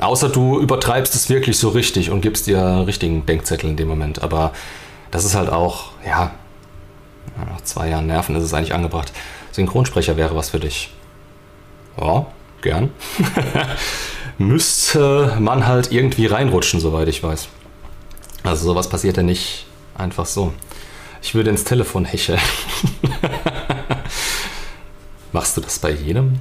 Außer 0.00 0.28
du 0.28 0.60
übertreibst 0.60 1.14
es 1.14 1.28
wirklich 1.30 1.58
so 1.58 1.70
richtig 1.70 2.10
und 2.10 2.20
gibst 2.20 2.46
dir 2.46 2.84
richtigen 2.86 3.24
Denkzettel 3.26 3.70
in 3.70 3.76
dem 3.76 3.88
Moment. 3.88 4.22
Aber 4.22 4.52
das 5.10 5.24
ist 5.24 5.34
halt 5.34 5.50
auch, 5.50 5.92
ja, 6.06 6.32
nach 7.36 7.62
zwei 7.62 7.88
Jahren 7.88 8.06
Nerven 8.06 8.36
ist 8.36 8.44
es 8.44 8.54
eigentlich 8.54 8.74
angebracht. 8.74 9.12
Synchronsprecher 9.52 10.16
wäre 10.16 10.36
was 10.36 10.50
für 10.50 10.60
dich. 10.60 10.90
Ja, 12.00 12.26
gern. 12.60 12.90
Müsste 14.38 15.36
man 15.38 15.66
halt 15.66 15.92
irgendwie 15.92 16.26
reinrutschen, 16.26 16.80
soweit 16.80 17.08
ich 17.08 17.22
weiß. 17.22 17.48
Also 18.42 18.66
sowas 18.66 18.88
passiert 18.88 19.16
ja 19.16 19.22
nicht 19.22 19.66
einfach 19.96 20.26
so. 20.26 20.52
Ich 21.24 21.34
würde 21.34 21.48
ins 21.48 21.64
Telefon 21.64 22.04
hecheln. 22.04 22.38
Machst 25.32 25.56
du 25.56 25.62
das 25.62 25.78
bei 25.78 25.90
jedem? 25.90 26.38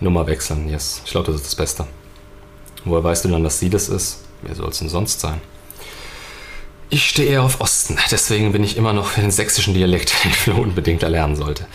Nummer 0.00 0.26
wechseln, 0.26 0.70
yes. 0.70 1.02
Ich 1.04 1.10
glaube, 1.10 1.26
das 1.26 1.36
ist 1.36 1.46
das 1.46 1.54
Beste. 1.54 1.86
Woher 2.86 3.04
weißt 3.04 3.26
du 3.26 3.28
dann, 3.28 3.44
dass 3.44 3.58
sie 3.58 3.68
das 3.68 3.90
ist? 3.90 4.24
Wer 4.40 4.54
soll 4.54 4.70
es 4.70 4.78
denn 4.78 4.88
sonst 4.88 5.20
sein? 5.20 5.42
Ich 6.88 7.06
stehe 7.06 7.28
eher 7.28 7.42
auf 7.42 7.60
Osten, 7.60 7.98
deswegen 8.10 8.52
bin 8.52 8.64
ich 8.64 8.78
immer 8.78 8.94
noch 8.94 9.08
für 9.08 9.20
den 9.20 9.30
sächsischen 9.30 9.74
Dialekt, 9.74 10.14
den 10.24 10.30
ich 10.30 10.48
unbedingt 10.48 11.02
erlernen 11.02 11.36
sollte. 11.36 11.66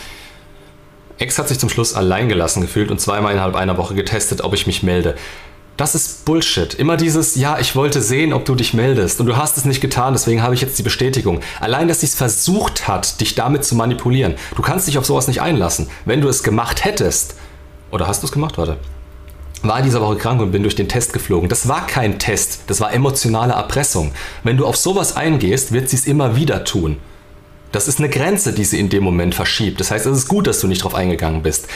Ex 1.19 1.37
hat 1.37 1.49
sich 1.49 1.59
zum 1.59 1.69
Schluss 1.69 1.93
allein 1.93 2.29
gelassen 2.29 2.61
gefühlt 2.61 2.89
und 2.89 2.99
zweimal 2.99 3.33
innerhalb 3.33 3.55
einer 3.55 3.77
Woche 3.77 3.93
getestet, 3.93 4.41
ob 4.41 4.55
ich 4.55 4.65
mich 4.65 4.81
melde. 4.81 5.15
Das 5.81 5.95
ist 5.95 6.25
Bullshit. 6.25 6.75
Immer 6.75 6.95
dieses, 6.95 7.35
ja, 7.37 7.57
ich 7.57 7.75
wollte 7.75 8.03
sehen, 8.03 8.33
ob 8.33 8.45
du 8.45 8.53
dich 8.53 8.75
meldest 8.75 9.19
und 9.19 9.25
du 9.25 9.35
hast 9.35 9.57
es 9.57 9.65
nicht 9.65 9.81
getan, 9.81 10.13
deswegen 10.13 10.43
habe 10.43 10.53
ich 10.53 10.61
jetzt 10.61 10.77
die 10.77 10.83
Bestätigung. 10.83 11.39
Allein, 11.59 11.87
dass 11.87 12.01
sie 12.01 12.05
es 12.05 12.13
versucht 12.13 12.87
hat, 12.87 13.19
dich 13.19 13.33
damit 13.33 13.65
zu 13.65 13.73
manipulieren. 13.73 14.35
Du 14.55 14.61
kannst 14.61 14.87
dich 14.87 14.99
auf 14.99 15.07
sowas 15.07 15.27
nicht 15.27 15.41
einlassen. 15.41 15.89
Wenn 16.05 16.21
du 16.21 16.27
es 16.27 16.43
gemacht 16.43 16.85
hättest, 16.85 17.33
oder 17.89 18.05
hast 18.05 18.21
du 18.21 18.27
es 18.27 18.31
gemacht? 18.31 18.59
Warte. 18.59 18.77
War 19.63 19.81
diese 19.81 19.99
Woche 20.01 20.17
krank 20.17 20.39
und 20.39 20.51
bin 20.51 20.61
durch 20.61 20.75
den 20.75 20.87
Test 20.87 21.13
geflogen. 21.13 21.49
Das 21.49 21.67
war 21.67 21.87
kein 21.87 22.19
Test, 22.19 22.59
das 22.67 22.79
war 22.79 22.93
emotionale 22.93 23.53
Erpressung. 23.53 24.11
Wenn 24.43 24.57
du 24.57 24.67
auf 24.67 24.77
sowas 24.77 25.15
eingehst, 25.15 25.71
wird 25.71 25.89
sie 25.89 25.95
es 25.95 26.05
immer 26.05 26.35
wieder 26.35 26.63
tun. 26.63 26.97
Das 27.71 27.87
ist 27.87 27.97
eine 27.97 28.09
Grenze, 28.09 28.53
die 28.53 28.65
sie 28.65 28.79
in 28.79 28.89
dem 28.89 29.03
Moment 29.03 29.33
verschiebt. 29.33 29.79
Das 29.79 29.89
heißt, 29.89 30.05
es 30.05 30.15
ist 30.15 30.27
gut, 30.27 30.45
dass 30.45 30.59
du 30.59 30.67
nicht 30.67 30.83
drauf 30.83 30.93
eingegangen 30.93 31.41
bist. 31.41 31.67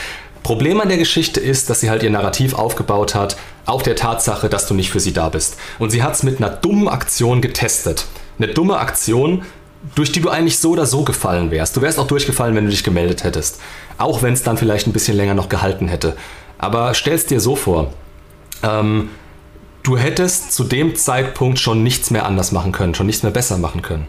Problem 0.44 0.80
an 0.80 0.88
der 0.88 0.98
Geschichte 0.98 1.40
ist, 1.40 1.70
dass 1.70 1.80
sie 1.80 1.90
halt 1.90 2.04
ihr 2.04 2.10
Narrativ 2.10 2.54
aufgebaut 2.54 3.16
hat 3.16 3.36
auf 3.66 3.82
der 3.82 3.96
Tatsache, 3.96 4.48
dass 4.48 4.66
du 4.66 4.74
nicht 4.74 4.90
für 4.90 5.00
sie 5.00 5.12
da 5.12 5.28
bist. 5.28 5.56
Und 5.78 5.90
sie 5.90 6.02
hat 6.02 6.14
es 6.14 6.22
mit 6.22 6.38
einer 6.38 6.50
dummen 6.50 6.88
Aktion 6.88 7.40
getestet. 7.40 8.06
Eine 8.38 8.52
dumme 8.52 8.78
Aktion, 8.78 9.44
durch 9.94 10.12
die 10.12 10.20
du 10.20 10.30
eigentlich 10.30 10.58
so 10.58 10.70
oder 10.70 10.86
so 10.86 11.02
gefallen 11.04 11.50
wärst. 11.50 11.76
Du 11.76 11.82
wärst 11.82 11.98
auch 11.98 12.06
durchgefallen, 12.06 12.54
wenn 12.54 12.64
du 12.64 12.70
dich 12.70 12.84
gemeldet 12.84 13.24
hättest. 13.24 13.60
Auch 13.98 14.22
wenn 14.22 14.32
es 14.32 14.42
dann 14.42 14.56
vielleicht 14.56 14.86
ein 14.86 14.92
bisschen 14.92 15.16
länger 15.16 15.34
noch 15.34 15.48
gehalten 15.48 15.88
hätte. 15.88 16.16
Aber 16.58 16.94
stell's 16.94 17.26
dir 17.26 17.40
so 17.40 17.56
vor. 17.56 17.92
ähm, 18.62 19.10
du 19.82 19.96
hättest 19.96 20.52
zu 20.52 20.64
dem 20.64 20.96
Zeitpunkt 20.96 21.58
schon 21.58 21.82
nichts 21.82 22.10
mehr 22.10 22.26
anders 22.26 22.50
machen 22.50 22.72
können, 22.72 22.94
schon 22.94 23.06
nichts 23.06 23.22
mehr 23.22 23.32
besser 23.32 23.58
machen 23.58 23.82
können. 23.82 24.06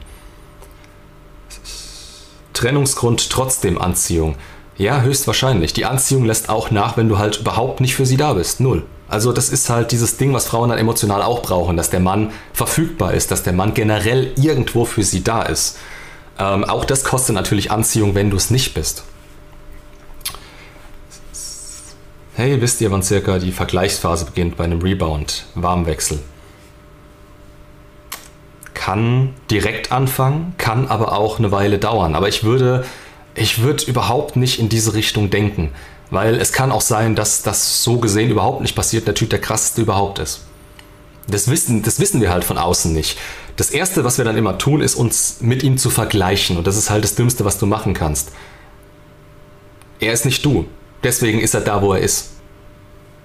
Trennungsgrund 2.54 3.30
trotzdem 3.30 3.80
Anziehung. 3.80 4.36
Ja, 4.78 5.02
höchstwahrscheinlich. 5.02 5.74
Die 5.74 5.86
Anziehung 5.86 6.26
lässt 6.26 6.50
auch 6.50 6.70
nach, 6.70 6.98
wenn 6.98 7.10
du 7.10 7.18
halt 7.18 7.38
überhaupt 7.38 7.82
nicht 7.82 7.96
für 7.96 8.06
sie 8.06 8.18
da 8.18 8.34
bist. 8.34 8.60
Null. 8.60 8.86
Also 9.10 9.32
das 9.32 9.50
ist 9.50 9.70
halt 9.70 9.92
dieses 9.92 10.18
Ding, 10.18 10.34
was 10.34 10.48
Frauen 10.48 10.70
dann 10.70 10.78
emotional 10.78 11.24
auch 11.24 11.42
brauchen, 11.42 11.78
dass 11.78 11.90
der 11.90 12.02
Mann 12.02 12.32
verfügbar 12.54 13.14
ist, 13.14 13.32
dass 13.32 13.42
der 13.42 13.54
Mann 13.54 13.74
generell 13.74 14.34
irgendwo 14.36 14.86
für 14.86 15.04
sie 15.04 15.24
da 15.24 15.42
ist. 15.44 15.78
Ähm, 16.38 16.64
auch 16.66 16.86
das 16.86 17.04
kostet 17.04 17.34
natürlich 17.34 17.72
Anziehung, 17.72 18.16
wenn 18.16 18.30
du 18.30 18.38
es 18.38 18.52
nicht 18.52 18.74
bist. 18.74 19.04
Hey, 22.36 22.62
wisst 22.62 22.82
ihr, 22.82 22.92
wann 22.92 23.02
circa 23.02 23.40
die 23.40 23.52
Vergleichsphase 23.52 24.26
beginnt 24.26 24.58
bei 24.58 24.66
einem 24.66 24.82
Rebound, 24.82 25.46
Warmwechsel? 25.56 26.20
Kann 28.76 29.34
direkt 29.50 29.92
anfangen, 29.92 30.54
kann 30.60 30.88
aber 30.88 31.14
auch 31.14 31.40
eine 31.40 31.52
Weile 31.52 31.80
dauern. 31.80 32.14
Aber 32.14 32.28
ich 32.28 32.44
würde, 32.44 32.86
ich 33.38 33.62
würde 33.62 33.86
überhaupt 33.86 34.36
nicht 34.36 34.60
in 34.60 34.70
diese 34.70 34.94
Richtung 34.94 35.30
denken. 35.30 35.72
Weil 36.10 36.36
es 36.36 36.54
kann 36.54 36.72
auch 36.72 36.82
sein, 36.82 37.16
dass 37.16 37.44
das 37.44 37.84
so 37.84 37.98
gesehen 37.98 38.30
überhaupt 38.30 38.62
nicht 38.62 38.76
passiert, 38.76 39.08
der 39.08 39.16
Typ 39.16 39.30
der 39.30 39.42
krasseste 39.42 39.82
überhaupt 39.82 40.20
ist. 40.20 40.42
Das 41.28 41.50
wissen, 41.50 41.84
das 41.84 42.00
wissen 42.00 42.22
wir 42.22 42.32
halt 42.32 42.46
von 42.46 42.58
außen 42.58 42.94
nicht. 42.94 43.18
Das 43.58 43.72
Erste, 43.72 44.06
was 44.06 44.18
wir 44.18 44.24
dann 44.24 44.38
immer 44.38 44.58
tun, 44.58 44.82
ist 44.82 44.96
uns 44.96 45.38
mit 45.42 45.64
ihm 45.64 45.78
zu 45.78 45.90
vergleichen. 45.90 46.58
Und 46.58 46.68
das 46.68 46.78
ist 46.78 46.90
halt 46.90 47.04
das 47.04 47.16
Dümmste, 47.16 47.44
was 47.44 47.58
du 47.58 47.66
machen 47.66 47.94
kannst. 47.94 48.32
Er 50.00 50.14
ist 50.14 50.26
nicht 50.26 50.46
du. 50.46 50.66
Deswegen 51.04 51.40
ist 51.40 51.54
er 51.54 51.62
da, 51.62 51.82
wo 51.82 51.94
er 51.94 52.02
ist. 52.02 52.30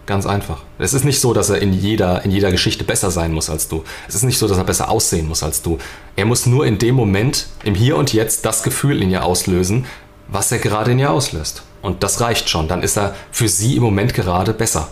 Ganz 0.04 0.26
einfach. 0.26 0.62
Es 0.78 0.94
ist 0.94 1.04
nicht 1.04 1.20
so, 1.20 1.32
dass 1.32 1.48
er 1.48 1.62
in 1.62 1.72
jeder, 1.72 2.24
in 2.24 2.32
jeder 2.32 2.50
Geschichte 2.50 2.82
besser 2.82 3.12
sein 3.12 3.32
muss 3.32 3.48
als 3.48 3.68
du. 3.68 3.84
Es 4.08 4.16
ist 4.16 4.24
nicht 4.24 4.38
so, 4.38 4.48
dass 4.48 4.58
er 4.58 4.64
besser 4.64 4.90
aussehen 4.90 5.28
muss 5.28 5.44
als 5.44 5.62
du. 5.62 5.78
Er 6.16 6.24
muss 6.24 6.44
nur 6.44 6.66
in 6.66 6.78
dem 6.78 6.96
Moment, 6.96 7.46
im 7.62 7.76
Hier 7.76 7.96
und 7.96 8.12
Jetzt, 8.12 8.44
das 8.44 8.64
Gefühl 8.64 9.00
in 9.00 9.10
ihr 9.10 9.24
auslösen, 9.24 9.86
was 10.32 10.50
er 10.50 10.58
gerade 10.58 10.92
in 10.92 10.98
ihr 10.98 11.10
auslöst. 11.10 11.62
Und 11.82 12.02
das 12.02 12.20
reicht 12.20 12.48
schon. 12.48 12.68
Dann 12.68 12.82
ist 12.82 12.96
er 12.96 13.14
für 13.30 13.48
sie 13.48 13.76
im 13.76 13.82
Moment 13.82 14.14
gerade 14.14 14.52
besser. 14.52 14.88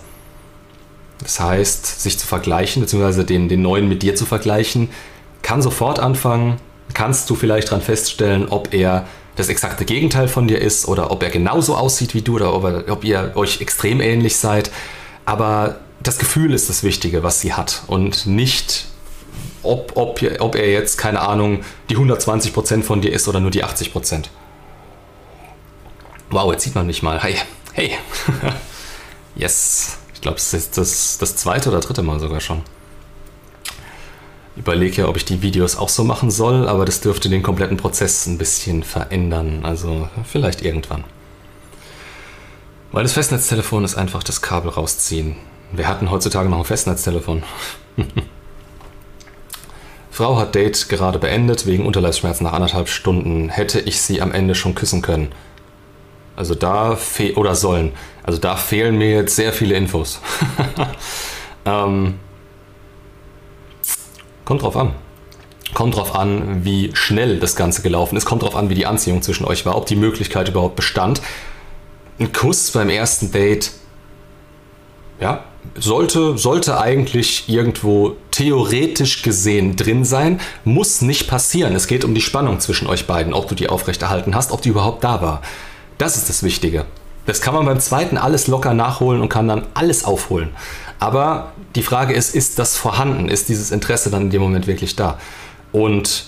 Das 1.23 1.41
heißt, 1.41 2.01
sich 2.01 2.19
zu 2.19 2.27
vergleichen, 2.27 2.83
beziehungsweise 2.83 3.25
den, 3.25 3.49
den 3.49 3.63
neuen 3.63 3.89
mit 3.89 4.03
dir 4.03 4.15
zu 4.15 4.27
vergleichen, 4.27 4.91
kann 5.43 5.63
sofort 5.63 5.99
anfangen. 5.99 6.57
Kannst 6.95 7.31
du 7.31 7.35
vielleicht 7.35 7.69
daran 7.69 7.83
feststellen, 7.83 8.49
ob 8.49 8.75
er 8.75 9.07
das 9.37 9.49
exakte 9.49 9.85
Gegenteil 9.85 10.29
von 10.29 10.49
dir 10.49 10.61
ist 10.61 10.89
oder 10.89 11.11
ob 11.11 11.23
er 11.23 11.31
genauso 11.31 11.77
aussieht 11.77 12.15
wie 12.15 12.23
du 12.23 12.37
oder 12.37 12.53
ob, 12.53 12.65
er, 12.65 12.85
ob 12.89 13.05
ihr 13.05 13.33
euch 13.37 13.61
extrem 13.61 14.01
ähnlich 14.01 14.37
seid. 14.37 14.71
Aber 15.25 15.77
das 16.03 16.19
Gefühl 16.19 16.53
ist 16.53 16.69
das 16.69 16.83
Wichtige, 16.83 17.23
was 17.23 17.41
sie 17.41 17.53
hat 17.53 17.83
und 17.87 18.27
nicht, 18.27 18.87
ob, 19.63 19.93
ob, 19.97 20.21
ob 20.41 20.55
er 20.57 20.71
jetzt, 20.71 20.99
keine 20.99 21.21
Ahnung, 21.21 21.61
die 21.89 21.97
120% 21.97 22.83
von 22.83 23.01
dir 23.01 23.13
ist 23.13 23.29
oder 23.29 23.41
nur 23.41 23.51
die 23.51 23.65
80%. 23.65 24.25
Wow, 26.31 26.53
jetzt 26.53 26.63
sieht 26.63 26.77
man 26.77 26.87
mich 26.87 27.03
mal. 27.03 27.21
Hey, 27.21 27.35
hey. 27.73 27.91
yes. 29.35 29.99
Ich 30.15 30.21
glaube, 30.21 30.37
es 30.37 30.55
ist 30.55 30.79
das, 30.79 31.19
das 31.19 31.35
zweite 31.35 31.71
oder 31.71 31.81
dritte 31.81 32.03
Mal 32.03 32.21
sogar 32.21 32.41
schon. 32.41 32.63
Überlege 34.55 35.03
ja, 35.03 35.09
ob 35.09 35.17
ich 35.17 35.25
die 35.25 35.43
Videos 35.43 35.77
auch 35.77 35.89
so 35.89 36.05
machen 36.05 36.31
soll, 36.31 36.69
aber 36.69 36.85
das 36.85 37.01
dürfte 37.01 37.29
den 37.29 37.43
kompletten 37.43 37.77
Prozess 37.77 38.27
ein 38.27 38.39
bisschen 38.39 38.85
verändern. 38.85 39.61
Also 39.65 40.09
vielleicht 40.25 40.63
irgendwann. 40.63 41.03
Weil 42.93 43.03
das 43.03 43.15
Festnetztelefon 43.15 43.85
ist 43.85 43.97
einfach 43.97 44.23
das 44.23 44.41
Kabel 44.41 44.71
rausziehen. 44.71 45.37
Wir 45.73 45.89
hatten 45.89 46.11
heutzutage 46.13 46.49
noch 46.49 46.59
ein 46.59 46.65
Festnetztelefon. 46.65 47.43
Frau 50.13 50.37
hat 50.37 50.55
Date 50.55 50.89
gerade 50.89 51.19
beendet 51.19 51.67
wegen 51.67 51.87
Unterleibsschmerzen 51.87 52.45
nach 52.45 52.53
anderthalb 52.53 52.89
Stunden. 52.89 53.49
Hätte 53.49 53.81
ich 53.81 54.01
sie 54.01 54.21
am 54.21 54.33
Ende 54.33 54.55
schon 54.55 54.75
küssen 54.77 55.03
können? 55.03 55.33
Also 56.41 56.55
da 56.55 56.97
fe 56.97 57.35
oder 57.37 57.55
sollen. 57.55 57.93
Also 58.23 58.39
da 58.39 58.57
fehlen 58.57 58.97
mir 58.97 59.11
jetzt 59.11 59.37
sehr 59.37 59.53
viele 59.53 59.75
Infos. 59.75 60.23
ähm, 61.67 62.15
kommt 64.47 64.63
drauf 64.63 64.75
an. 64.75 64.95
Kommt 65.75 65.97
drauf 65.97 66.15
an, 66.15 66.65
wie 66.65 66.93
schnell 66.95 67.41
das 67.41 67.57
Ganze 67.57 67.83
gelaufen 67.83 68.17
ist. 68.17 68.25
Kommt 68.25 68.43
drauf 68.43 68.57
an, 68.57 68.71
wie 68.71 68.75
die 68.75 68.87
Anziehung 68.87 69.21
zwischen 69.21 69.45
euch 69.45 69.67
war, 69.67 69.77
ob 69.77 69.85
die 69.85 69.97
Möglichkeit 69.97 70.49
überhaupt 70.49 70.77
bestand. 70.77 71.21
Ein 72.19 72.33
Kuss 72.33 72.71
beim 72.71 72.89
ersten 72.89 73.31
Date, 73.33 73.73
ja, 75.21 75.45
sollte, 75.75 76.39
sollte 76.39 76.81
eigentlich 76.81 77.51
irgendwo 77.51 78.17
theoretisch 78.31 79.21
gesehen 79.21 79.77
drin 79.77 80.07
sein, 80.07 80.41
muss 80.65 81.03
nicht 81.03 81.29
passieren. 81.29 81.75
Es 81.75 81.87
geht 81.87 82.03
um 82.03 82.15
die 82.15 82.23
Spannung 82.23 82.61
zwischen 82.61 82.87
euch 82.87 83.07
beiden, 83.07 83.35
ob 83.35 83.47
du 83.47 83.55
die 83.55 83.69
aufrechterhalten 83.69 84.35
hast, 84.35 84.53
ob 84.53 84.63
die 84.63 84.71
überhaupt 84.71 85.05
da 85.05 85.21
war. 85.21 85.43
Das 86.01 86.17
ist 86.17 86.31
das 86.31 86.43
Wichtige. 86.43 86.87
Das 87.27 87.43
kann 87.43 87.53
man 87.53 87.67
beim 87.67 87.79
zweiten 87.79 88.17
alles 88.17 88.47
locker 88.47 88.73
nachholen 88.73 89.21
und 89.21 89.29
kann 89.29 89.47
dann 89.47 89.67
alles 89.75 90.03
aufholen. 90.03 90.49
Aber 90.99 91.53
die 91.75 91.83
Frage 91.83 92.15
ist, 92.15 92.35
ist 92.35 92.59
das 92.59 92.79
vorhanden? 92.79 93.29
Ist 93.29 93.51
dieses 93.51 93.71
Interesse 93.71 94.11
dann 94.11 94.23
in 94.23 94.31
dem 94.31 94.41
Moment 94.41 94.67
wirklich 94.67 94.97
da? 94.97 95.19
Und 95.73 96.25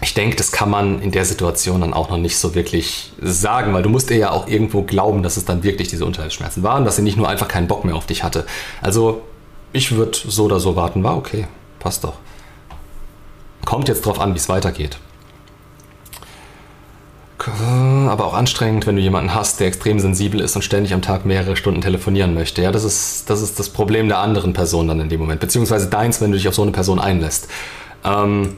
ich 0.00 0.14
denke, 0.14 0.34
das 0.34 0.50
kann 0.50 0.68
man 0.68 1.00
in 1.00 1.12
der 1.12 1.24
Situation 1.24 1.80
dann 1.80 1.94
auch 1.94 2.10
noch 2.10 2.16
nicht 2.16 2.36
so 2.36 2.56
wirklich 2.56 3.12
sagen, 3.20 3.72
weil 3.72 3.84
du 3.84 3.88
musst 3.88 4.10
ihr 4.10 4.16
ja 4.16 4.30
auch 4.32 4.48
irgendwo 4.48 4.82
glauben, 4.82 5.22
dass 5.22 5.36
es 5.36 5.44
dann 5.44 5.62
wirklich 5.62 5.86
diese 5.86 6.04
Unterhaltsschmerzen 6.04 6.64
waren, 6.64 6.84
dass 6.84 6.96
sie 6.96 7.02
nicht 7.02 7.16
nur 7.16 7.28
einfach 7.28 7.46
keinen 7.46 7.68
Bock 7.68 7.84
mehr 7.84 7.94
auf 7.94 8.06
dich 8.06 8.24
hatte. 8.24 8.46
Also 8.80 9.22
ich 9.72 9.92
würde 9.92 10.18
so 10.26 10.46
oder 10.46 10.58
so 10.58 10.74
warten, 10.74 11.04
war 11.04 11.16
okay, 11.16 11.46
passt 11.78 12.02
doch. 12.02 12.14
Kommt 13.64 13.86
jetzt 13.86 14.04
drauf 14.04 14.18
an, 14.18 14.34
wie 14.34 14.38
es 14.38 14.48
weitergeht 14.48 14.98
aber 17.48 18.26
auch 18.26 18.34
anstrengend, 18.34 18.86
wenn 18.86 18.96
du 18.96 19.02
jemanden 19.02 19.34
hast, 19.34 19.60
der 19.60 19.66
extrem 19.66 19.98
sensibel 19.98 20.40
ist 20.40 20.54
und 20.54 20.62
ständig 20.62 20.94
am 20.94 21.02
Tag 21.02 21.24
mehrere 21.24 21.56
Stunden 21.56 21.80
telefonieren 21.80 22.34
möchte. 22.34 22.62
Ja, 22.62 22.70
das 22.70 22.84
ist, 22.84 23.28
das 23.30 23.42
ist 23.42 23.58
das 23.58 23.68
Problem 23.68 24.08
der 24.08 24.18
anderen 24.18 24.52
Person 24.52 24.88
dann 24.88 25.00
in 25.00 25.08
dem 25.08 25.20
Moment, 25.20 25.40
beziehungsweise 25.40 25.88
deins, 25.88 26.20
wenn 26.20 26.30
du 26.30 26.36
dich 26.36 26.48
auf 26.48 26.54
so 26.54 26.62
eine 26.62 26.72
Person 26.72 26.98
einlässt. 27.00 27.48
Ähm, 28.04 28.56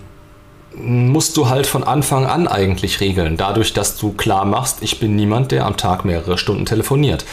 musst 0.76 1.36
du 1.36 1.48
halt 1.48 1.66
von 1.66 1.84
Anfang 1.84 2.26
an 2.26 2.48
eigentlich 2.48 3.00
regeln, 3.00 3.36
dadurch, 3.36 3.72
dass 3.72 3.96
du 3.96 4.12
klar 4.12 4.44
machst, 4.44 4.78
ich 4.82 4.98
bin 4.98 5.16
niemand, 5.16 5.52
der 5.52 5.66
am 5.66 5.76
Tag 5.76 6.04
mehrere 6.04 6.36
Stunden 6.36 6.66
telefoniert. 6.66 7.24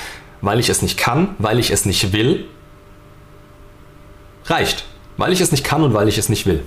Weil 0.42 0.60
ich 0.60 0.70
es 0.70 0.82
nicht 0.82 0.98
kann, 0.98 1.36
weil 1.38 1.60
ich 1.60 1.72
es 1.72 1.86
nicht 1.86 2.14
will, 2.14 2.46
reicht. 4.46 4.86
Weil 5.18 5.34
ich 5.34 5.42
es 5.42 5.52
nicht 5.52 5.64
kann 5.64 5.84
und 5.84 5.94
weil 5.94 6.08
ich 6.08 6.18
es 6.18 6.30
nicht 6.30 6.46
will. 6.46 6.64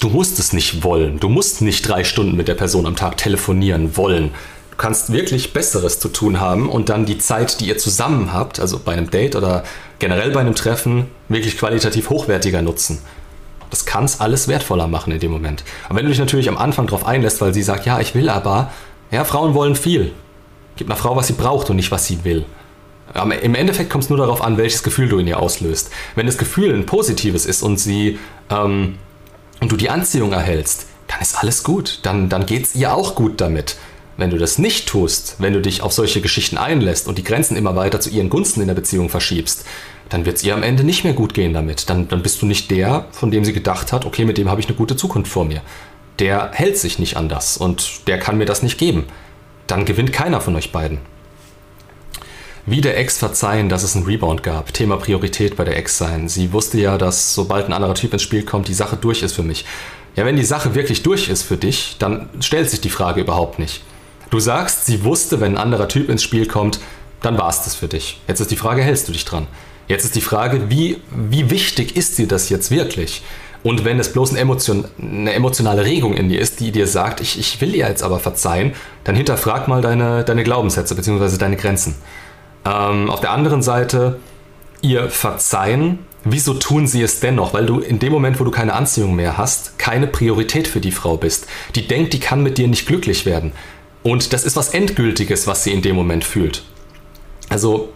Du 0.00 0.08
musst 0.08 0.38
es 0.38 0.52
nicht 0.52 0.84
wollen. 0.84 1.18
Du 1.18 1.28
musst 1.28 1.60
nicht 1.60 1.88
drei 1.88 2.04
Stunden 2.04 2.36
mit 2.36 2.46
der 2.46 2.54
Person 2.54 2.86
am 2.86 2.94
Tag 2.94 3.16
telefonieren 3.16 3.96
wollen. 3.96 4.30
Du 4.70 4.76
kannst 4.76 5.12
wirklich 5.12 5.52
Besseres 5.52 5.98
zu 5.98 6.08
tun 6.08 6.38
haben 6.38 6.68
und 6.68 6.88
dann 6.88 7.04
die 7.04 7.18
Zeit, 7.18 7.58
die 7.58 7.66
ihr 7.66 7.78
zusammen 7.78 8.32
habt, 8.32 8.60
also 8.60 8.78
bei 8.78 8.92
einem 8.92 9.10
Date 9.10 9.34
oder 9.34 9.64
generell 9.98 10.30
bei 10.30 10.40
einem 10.40 10.54
Treffen, 10.54 11.06
wirklich 11.28 11.58
qualitativ 11.58 12.10
hochwertiger 12.10 12.62
nutzen. 12.62 13.00
Das 13.70 13.86
kann 13.86 14.04
es 14.04 14.20
alles 14.20 14.46
wertvoller 14.46 14.86
machen 14.86 15.12
in 15.12 15.18
dem 15.18 15.32
Moment. 15.32 15.64
Aber 15.88 15.98
wenn 15.98 16.04
du 16.04 16.10
dich 16.10 16.20
natürlich 16.20 16.48
am 16.48 16.56
Anfang 16.56 16.86
darauf 16.86 17.04
einlässt, 17.04 17.40
weil 17.40 17.52
sie 17.52 17.62
sagt, 17.62 17.84
ja, 17.84 17.98
ich 17.98 18.14
will 18.14 18.28
aber, 18.28 18.70
ja, 19.10 19.24
Frauen 19.24 19.54
wollen 19.54 19.74
viel. 19.74 20.12
Gib 20.76 20.86
einer 20.88 20.96
Frau, 20.96 21.16
was 21.16 21.26
sie 21.26 21.32
braucht 21.32 21.70
und 21.70 21.76
nicht, 21.76 21.90
was 21.90 22.06
sie 22.06 22.22
will. 22.22 22.44
Aber 23.14 23.42
Im 23.42 23.56
Endeffekt 23.56 23.90
kommt 23.90 24.04
es 24.04 24.10
nur 24.10 24.18
darauf 24.18 24.42
an, 24.42 24.58
welches 24.58 24.84
Gefühl 24.84 25.08
du 25.08 25.18
in 25.18 25.26
ihr 25.26 25.40
auslöst. 25.40 25.90
Wenn 26.14 26.26
das 26.26 26.38
Gefühl 26.38 26.72
ein 26.72 26.86
positives 26.86 27.46
ist 27.46 27.62
und 27.62 27.78
sie 27.78 28.18
ähm, 28.48 28.94
und 29.60 29.72
du 29.72 29.76
die 29.76 29.90
Anziehung 29.90 30.32
erhältst, 30.32 30.86
dann 31.08 31.20
ist 31.20 31.36
alles 31.36 31.64
gut. 31.64 32.00
Dann, 32.02 32.28
dann 32.28 32.46
geht 32.46 32.64
es 32.64 32.74
ihr 32.74 32.94
auch 32.94 33.14
gut 33.14 33.40
damit. 33.40 33.76
Wenn 34.16 34.30
du 34.30 34.38
das 34.38 34.58
nicht 34.58 34.88
tust, 34.88 35.36
wenn 35.38 35.52
du 35.52 35.60
dich 35.60 35.82
auf 35.82 35.92
solche 35.92 36.20
Geschichten 36.20 36.58
einlässt 36.58 37.06
und 37.06 37.18
die 37.18 37.24
Grenzen 37.24 37.56
immer 37.56 37.76
weiter 37.76 38.00
zu 38.00 38.10
ihren 38.10 38.30
Gunsten 38.30 38.60
in 38.60 38.66
der 38.66 38.74
Beziehung 38.74 39.08
verschiebst, 39.08 39.64
dann 40.08 40.26
wird 40.26 40.38
es 40.38 40.44
ihr 40.44 40.54
am 40.54 40.62
Ende 40.62 40.84
nicht 40.84 41.04
mehr 41.04 41.12
gut 41.12 41.34
gehen 41.34 41.52
damit. 41.52 41.88
Dann, 41.88 42.08
dann 42.08 42.22
bist 42.22 42.42
du 42.42 42.46
nicht 42.46 42.70
der, 42.70 43.06
von 43.12 43.30
dem 43.30 43.44
sie 43.44 43.52
gedacht 43.52 43.92
hat, 43.92 44.04
okay, 44.04 44.24
mit 44.24 44.38
dem 44.38 44.50
habe 44.50 44.60
ich 44.60 44.66
eine 44.66 44.76
gute 44.76 44.96
Zukunft 44.96 45.30
vor 45.30 45.44
mir. 45.44 45.62
Der 46.18 46.50
hält 46.52 46.78
sich 46.78 46.98
nicht 46.98 47.16
an 47.16 47.28
das 47.28 47.56
und 47.56 48.08
der 48.08 48.18
kann 48.18 48.38
mir 48.38 48.44
das 48.44 48.62
nicht 48.62 48.78
geben. 48.78 49.04
Dann 49.68 49.84
gewinnt 49.84 50.12
keiner 50.12 50.40
von 50.40 50.56
euch 50.56 50.72
beiden. 50.72 50.98
Wie 52.70 52.82
der 52.82 52.98
Ex 52.98 53.16
verzeihen, 53.16 53.70
dass 53.70 53.82
es 53.82 53.96
einen 53.96 54.04
Rebound 54.04 54.42
gab. 54.42 54.74
Thema 54.74 54.98
Priorität 54.98 55.56
bei 55.56 55.64
der 55.64 55.78
Ex 55.78 55.96
sein. 55.96 56.28
Sie 56.28 56.52
wusste 56.52 56.78
ja, 56.78 56.98
dass 56.98 57.34
sobald 57.34 57.64
ein 57.64 57.72
anderer 57.72 57.94
Typ 57.94 58.12
ins 58.12 58.20
Spiel 58.20 58.42
kommt, 58.42 58.68
die 58.68 58.74
Sache 58.74 58.98
durch 59.00 59.22
ist 59.22 59.32
für 59.32 59.42
mich. 59.42 59.64
Ja, 60.16 60.26
wenn 60.26 60.36
die 60.36 60.44
Sache 60.44 60.74
wirklich 60.74 61.02
durch 61.02 61.30
ist 61.30 61.44
für 61.44 61.56
dich, 61.56 61.96
dann 61.98 62.28
stellt 62.40 62.68
sich 62.68 62.82
die 62.82 62.90
Frage 62.90 63.22
überhaupt 63.22 63.58
nicht. 63.58 63.80
Du 64.28 64.38
sagst, 64.38 64.84
sie 64.84 65.02
wusste, 65.02 65.40
wenn 65.40 65.54
ein 65.54 65.62
anderer 65.62 65.88
Typ 65.88 66.10
ins 66.10 66.22
Spiel 66.22 66.46
kommt, 66.46 66.78
dann 67.22 67.38
war 67.38 67.48
es 67.48 67.62
das 67.62 67.74
für 67.74 67.88
dich. 67.88 68.20
Jetzt 68.28 68.40
ist 68.40 68.50
die 68.50 68.56
Frage, 68.56 68.82
hältst 68.82 69.08
du 69.08 69.12
dich 69.12 69.24
dran? 69.24 69.46
Jetzt 69.86 70.04
ist 70.04 70.14
die 70.14 70.20
Frage, 70.20 70.68
wie, 70.68 70.98
wie 71.10 71.48
wichtig 71.48 71.96
ist 71.96 72.18
dir 72.18 72.28
das 72.28 72.50
jetzt 72.50 72.70
wirklich? 72.70 73.22
Und 73.62 73.86
wenn 73.86 73.98
es 73.98 74.12
bloß 74.12 74.32
eine, 74.32 74.40
Emotion, 74.40 74.84
eine 75.00 75.32
emotionale 75.32 75.86
Regung 75.86 76.12
in 76.12 76.28
dir 76.28 76.38
ist, 76.38 76.60
die 76.60 76.70
dir 76.70 76.86
sagt, 76.86 77.22
ich, 77.22 77.38
ich 77.38 77.62
will 77.62 77.72
dir 77.72 77.88
jetzt 77.88 78.02
aber 78.02 78.18
verzeihen, 78.18 78.74
dann 79.04 79.16
hinterfrag 79.16 79.68
mal 79.68 79.80
deine, 79.80 80.22
deine 80.22 80.44
Glaubenssätze 80.44 80.94
bzw. 80.94 81.38
deine 81.38 81.56
Grenzen. 81.56 81.94
Ähm, 82.64 83.10
auf 83.10 83.20
der 83.20 83.30
anderen 83.30 83.62
Seite, 83.62 84.18
ihr 84.80 85.10
verzeihen, 85.10 86.00
wieso 86.24 86.54
tun 86.54 86.86
sie 86.86 87.02
es 87.02 87.20
dennoch? 87.20 87.54
Weil 87.54 87.66
du 87.66 87.80
in 87.80 87.98
dem 87.98 88.12
Moment, 88.12 88.40
wo 88.40 88.44
du 88.44 88.50
keine 88.50 88.74
Anziehung 88.74 89.14
mehr 89.16 89.38
hast, 89.38 89.78
keine 89.78 90.06
Priorität 90.06 90.68
für 90.68 90.80
die 90.80 90.92
Frau 90.92 91.16
bist. 91.16 91.46
Die 91.74 91.86
denkt, 91.86 92.12
die 92.12 92.20
kann 92.20 92.42
mit 92.42 92.58
dir 92.58 92.68
nicht 92.68 92.86
glücklich 92.86 93.26
werden. 93.26 93.52
Und 94.02 94.32
das 94.32 94.44
ist 94.44 94.56
was 94.56 94.70
Endgültiges, 94.70 95.46
was 95.46 95.64
sie 95.64 95.72
in 95.72 95.82
dem 95.82 95.96
Moment 95.96 96.24
fühlt. 96.24 96.62
Also 97.48 97.92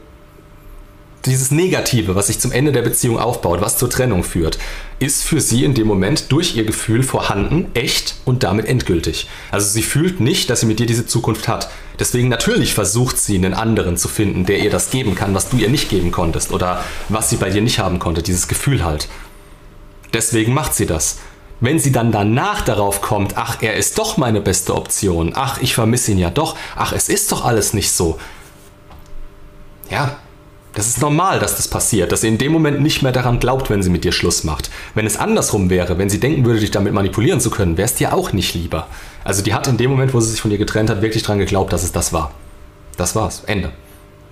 dieses 1.24 1.50
Negative, 1.50 2.14
was 2.14 2.26
sich 2.26 2.40
zum 2.40 2.52
Ende 2.52 2.72
der 2.72 2.82
Beziehung 2.82 3.18
aufbaut, 3.18 3.60
was 3.60 3.78
zur 3.78 3.88
Trennung 3.88 4.24
führt, 4.24 4.58
ist 4.98 5.22
für 5.22 5.40
sie 5.40 5.64
in 5.64 5.74
dem 5.74 5.86
Moment 5.86 6.30
durch 6.32 6.56
ihr 6.56 6.64
Gefühl 6.64 7.02
vorhanden, 7.02 7.70
echt 7.74 8.16
und 8.24 8.42
damit 8.42 8.66
endgültig. 8.66 9.28
Also 9.50 9.68
sie 9.68 9.82
fühlt 9.82 10.20
nicht, 10.20 10.50
dass 10.50 10.60
sie 10.60 10.66
mit 10.66 10.78
dir 10.78 10.86
diese 10.86 11.06
Zukunft 11.06 11.48
hat. 11.48 11.70
Deswegen 11.98 12.28
natürlich 12.28 12.74
versucht 12.74 13.18
sie 13.18 13.36
einen 13.36 13.54
anderen 13.54 13.96
zu 13.96 14.08
finden, 14.08 14.46
der 14.46 14.58
ihr 14.58 14.70
das 14.70 14.90
geben 14.90 15.14
kann, 15.14 15.34
was 15.34 15.48
du 15.48 15.56
ihr 15.56 15.68
nicht 15.68 15.88
geben 15.88 16.10
konntest 16.10 16.52
oder 16.52 16.84
was 17.08 17.30
sie 17.30 17.36
bei 17.36 17.50
dir 17.50 17.62
nicht 17.62 17.78
haben 17.78 17.98
konnte, 17.98 18.22
dieses 18.22 18.48
Gefühl 18.48 18.84
halt. 18.84 19.08
Deswegen 20.12 20.52
macht 20.54 20.74
sie 20.74 20.86
das. 20.86 21.18
Wenn 21.60 21.78
sie 21.78 21.92
dann 21.92 22.10
danach 22.10 22.62
darauf 22.62 23.02
kommt, 23.02 23.36
ach, 23.36 23.58
er 23.60 23.76
ist 23.76 23.96
doch 23.98 24.16
meine 24.16 24.40
beste 24.40 24.74
Option, 24.74 25.32
ach, 25.36 25.62
ich 25.62 25.74
vermisse 25.74 26.10
ihn 26.10 26.18
ja 26.18 26.30
doch, 26.30 26.56
ach, 26.74 26.92
es 26.92 27.08
ist 27.08 27.30
doch 27.30 27.44
alles 27.44 27.72
nicht 27.72 27.92
so. 27.92 28.18
Ja, 29.88 30.18
das 30.74 30.88
ist 30.88 31.00
normal, 31.00 31.38
dass 31.38 31.56
das 31.56 31.68
passiert, 31.68 32.12
dass 32.12 32.22
sie 32.22 32.28
in 32.28 32.38
dem 32.38 32.50
Moment 32.50 32.80
nicht 32.80 33.02
mehr 33.02 33.12
daran 33.12 33.40
glaubt, 33.40 33.68
wenn 33.68 33.82
sie 33.82 33.90
mit 33.90 34.04
dir 34.04 34.12
Schluss 34.12 34.42
macht. 34.42 34.70
Wenn 34.94 35.06
es 35.06 35.18
andersrum 35.18 35.68
wäre, 35.68 35.98
wenn 35.98 36.08
sie 36.08 36.20
denken 36.20 36.46
würde, 36.46 36.60
dich 36.60 36.70
damit 36.70 36.94
manipulieren 36.94 37.40
zu 37.40 37.50
können, 37.50 37.76
wäre 37.76 37.86
es 37.86 37.94
dir 37.94 38.14
auch 38.14 38.32
nicht 38.32 38.54
lieber. 38.54 38.86
Also 39.22 39.42
die 39.42 39.52
hat 39.52 39.66
in 39.66 39.76
dem 39.76 39.90
Moment, 39.90 40.14
wo 40.14 40.20
sie 40.20 40.30
sich 40.30 40.40
von 40.40 40.50
dir 40.50 40.58
getrennt 40.58 40.88
hat, 40.88 41.02
wirklich 41.02 41.22
daran 41.22 41.38
geglaubt, 41.38 41.72
dass 41.72 41.82
es 41.82 41.92
das 41.92 42.12
war. 42.12 42.32
Das 42.96 43.14
war's. 43.14 43.42
Ende. 43.46 43.72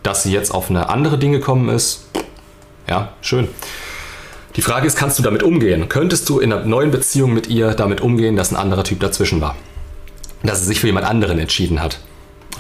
Dass 0.03 0.23
sie 0.23 0.33
jetzt 0.33 0.53
auf 0.55 0.71
eine 0.71 0.89
andere 0.89 1.19
Dinge 1.19 1.41
gekommen 1.41 1.69
ist, 1.69 2.07
ja, 2.89 3.13
schön. 3.21 3.49
Die 4.57 4.63
Frage 4.63 4.87
ist, 4.87 4.97
kannst 4.97 5.19
du 5.19 5.23
damit 5.23 5.43
umgehen? 5.43 5.89
Könntest 5.89 6.29
du 6.29 6.41
in 6.41 6.53
einer 6.53 6.65
neuen 6.65 6.91
Beziehung 6.91 7.35
mit 7.35 7.49
ihr 7.49 7.75
damit 7.75 8.01
umgehen, 8.01 8.35
dass 8.35 8.51
ein 8.51 8.57
anderer 8.57 8.83
Typ 8.83 9.01
dazwischen 9.01 9.41
war? 9.41 9.57
Dass 10.43 10.61
sie 10.61 10.67
sich 10.67 10.81
für 10.81 10.87
jemand 10.87 11.07
anderen 11.07 11.39
entschieden 11.39 11.83
hat? 11.83 12.01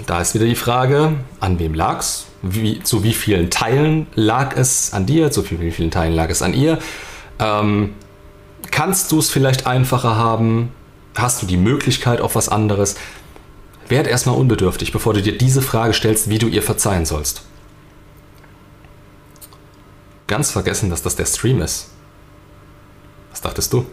Da 0.06 0.20
ist 0.20 0.34
wieder 0.34 0.46
die 0.46 0.56
Frage, 0.56 1.14
an 1.40 1.58
wem 1.58 1.74
lag's? 1.74 2.26
wie, 2.42 2.82
zu 2.82 3.02
wie 3.02 3.12
vielen 3.12 3.50
Teilen 3.50 4.06
lag 4.14 4.56
es 4.56 4.92
an 4.92 5.06
dir, 5.06 5.30
zu 5.30 5.48
wie 5.50 5.70
vielen 5.70 5.90
Teilen 5.90 6.14
lag 6.14 6.30
es 6.30 6.42
an 6.42 6.54
ihr. 6.54 6.78
Ähm, 7.38 7.94
kannst 8.70 9.12
du 9.12 9.18
es 9.18 9.30
vielleicht 9.30 9.66
einfacher 9.66 10.16
haben? 10.16 10.72
Hast 11.14 11.42
du 11.42 11.46
die 11.46 11.56
Möglichkeit 11.56 12.20
auf 12.20 12.34
was 12.34 12.48
anderes? 12.48 12.96
Werd 13.88 14.06
erstmal 14.06 14.36
unbedürftig, 14.36 14.92
bevor 14.92 15.14
du 15.14 15.22
dir 15.22 15.36
diese 15.36 15.62
Frage 15.62 15.92
stellst, 15.92 16.30
wie 16.30 16.38
du 16.38 16.46
ihr 16.46 16.62
verzeihen 16.62 17.04
sollst. 17.04 17.42
Ganz 20.26 20.52
vergessen, 20.52 20.90
dass 20.90 21.02
das 21.02 21.16
der 21.16 21.26
Stream 21.26 21.60
ist. 21.60 21.90
Was 23.32 23.40
dachtest 23.40 23.72
du? 23.72 23.84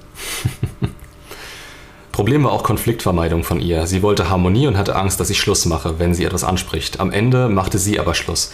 Problem 2.18 2.44
war 2.44 2.52
auch 2.52 2.64
Konfliktvermeidung 2.64 3.44
von 3.44 3.62
ihr. 3.62 3.86
Sie 3.86 4.02
wollte 4.02 4.28
Harmonie 4.28 4.66
und 4.66 4.76
hatte 4.76 4.96
Angst, 4.96 5.20
dass 5.20 5.30
ich 5.30 5.40
Schluss 5.40 5.68
mache, 5.68 6.00
wenn 6.00 6.16
sie 6.16 6.26
etwas 6.26 6.44
anspricht. 6.44 7.00
Am 7.00 7.12
Ende 7.12 7.48
machte 7.48 7.78
sie 7.78 8.00
aber 8.00 8.16
Schluss. 8.16 8.52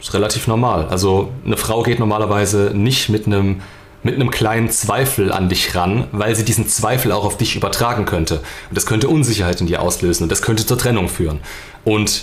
Ist 0.00 0.14
relativ 0.14 0.46
normal. 0.46 0.86
Also 0.86 1.30
eine 1.44 1.58
Frau 1.58 1.82
geht 1.82 1.98
normalerweise 1.98 2.72
nicht 2.74 3.10
mit 3.10 3.26
einem 3.26 3.60
mit 4.02 4.14
einem 4.14 4.30
kleinen 4.30 4.70
Zweifel 4.70 5.32
an 5.32 5.50
dich 5.50 5.74
ran, 5.74 6.06
weil 6.12 6.34
sie 6.34 6.46
diesen 6.46 6.66
Zweifel 6.66 7.12
auch 7.12 7.26
auf 7.26 7.36
dich 7.36 7.56
übertragen 7.56 8.06
könnte. 8.06 8.36
Und 8.70 8.76
das 8.76 8.86
könnte 8.86 9.08
Unsicherheit 9.08 9.60
in 9.60 9.66
dir 9.66 9.82
auslösen 9.82 10.22
und 10.22 10.32
das 10.32 10.40
könnte 10.40 10.64
zur 10.64 10.78
Trennung 10.78 11.10
führen. 11.10 11.40
Und 11.84 12.22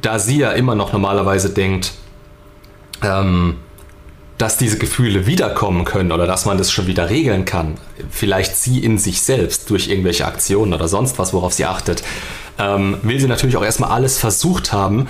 da 0.00 0.18
sie 0.18 0.38
ja 0.38 0.52
immer 0.52 0.74
noch 0.74 0.94
normalerweise 0.94 1.50
denkt, 1.50 1.92
ähm, 3.02 3.56
dass 4.38 4.56
diese 4.56 4.78
Gefühle 4.78 5.26
wiederkommen 5.26 5.84
können 5.84 6.12
oder 6.12 6.26
dass 6.26 6.46
man 6.46 6.58
das 6.58 6.72
schon 6.72 6.86
wieder 6.86 7.10
regeln 7.10 7.44
kann, 7.44 7.74
vielleicht 8.10 8.56
sie 8.56 8.82
in 8.82 8.98
sich 8.98 9.22
selbst 9.22 9.70
durch 9.70 9.88
irgendwelche 9.88 10.26
Aktionen 10.26 10.74
oder 10.74 10.88
sonst 10.88 11.18
was, 11.18 11.32
worauf 11.32 11.52
sie 11.52 11.64
achtet, 11.64 12.02
ähm, 12.58 12.96
will 13.02 13.20
sie 13.20 13.28
natürlich 13.28 13.56
auch 13.56 13.64
erstmal 13.64 13.90
alles 13.90 14.18
versucht 14.18 14.72
haben, 14.72 15.08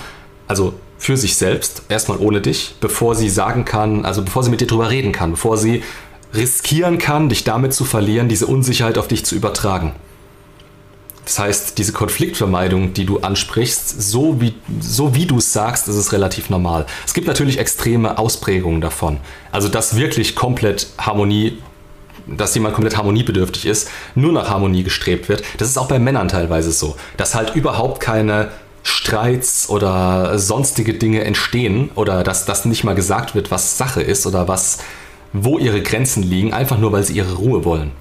also 0.48 0.74
für 0.98 1.16
sich 1.16 1.36
selbst, 1.36 1.82
erstmal 1.88 2.18
ohne 2.18 2.40
dich, 2.40 2.76
bevor 2.80 3.14
sie 3.14 3.28
sagen 3.28 3.64
kann, 3.64 4.04
also 4.04 4.22
bevor 4.22 4.44
sie 4.44 4.50
mit 4.50 4.60
dir 4.60 4.66
drüber 4.66 4.90
reden 4.90 5.12
kann, 5.12 5.32
bevor 5.32 5.56
sie 5.56 5.82
riskieren 6.34 6.98
kann, 6.98 7.28
dich 7.28 7.44
damit 7.44 7.74
zu 7.74 7.84
verlieren, 7.84 8.28
diese 8.28 8.46
Unsicherheit 8.46 8.98
auf 8.98 9.08
dich 9.08 9.24
zu 9.24 9.34
übertragen. 9.34 9.92
Das 11.24 11.38
heißt, 11.38 11.78
diese 11.78 11.92
Konfliktvermeidung, 11.92 12.94
die 12.94 13.06
du 13.06 13.20
ansprichst, 13.20 14.02
so 14.02 14.40
wie, 14.40 14.54
so 14.80 15.14
wie 15.14 15.26
du 15.26 15.38
es 15.38 15.52
sagst, 15.52 15.86
ist 15.86 15.94
es 15.94 16.12
relativ 16.12 16.50
normal. 16.50 16.86
Es 17.06 17.14
gibt 17.14 17.28
natürlich 17.28 17.58
extreme 17.58 18.18
Ausprägungen 18.18 18.80
davon. 18.80 19.18
Also, 19.52 19.68
dass 19.68 19.96
wirklich 19.96 20.34
komplett 20.34 20.88
Harmonie, 20.98 21.58
dass 22.26 22.54
jemand 22.54 22.74
komplett 22.74 22.96
harmoniebedürftig 22.96 23.66
ist, 23.66 23.88
nur 24.16 24.32
nach 24.32 24.50
Harmonie 24.50 24.82
gestrebt 24.82 25.28
wird. 25.28 25.44
Das 25.58 25.68
ist 25.68 25.78
auch 25.78 25.88
bei 25.88 26.00
Männern 26.00 26.26
teilweise 26.26 26.72
so. 26.72 26.96
Dass 27.16 27.36
halt 27.36 27.54
überhaupt 27.54 28.00
keine 28.00 28.48
Streits 28.82 29.68
oder 29.68 30.38
sonstige 30.40 30.94
Dinge 30.94 31.22
entstehen 31.22 31.90
oder 31.94 32.24
dass 32.24 32.46
das 32.46 32.64
nicht 32.64 32.82
mal 32.82 32.96
gesagt 32.96 33.36
wird, 33.36 33.52
was 33.52 33.78
Sache 33.78 34.02
ist 34.02 34.26
oder 34.26 34.48
was, 34.48 34.78
wo 35.32 35.58
ihre 35.58 35.82
Grenzen 35.82 36.24
liegen, 36.24 36.52
einfach 36.52 36.78
nur 36.78 36.90
weil 36.90 37.04
sie 37.04 37.14
ihre 37.14 37.34
Ruhe 37.34 37.64
wollen 37.64 37.92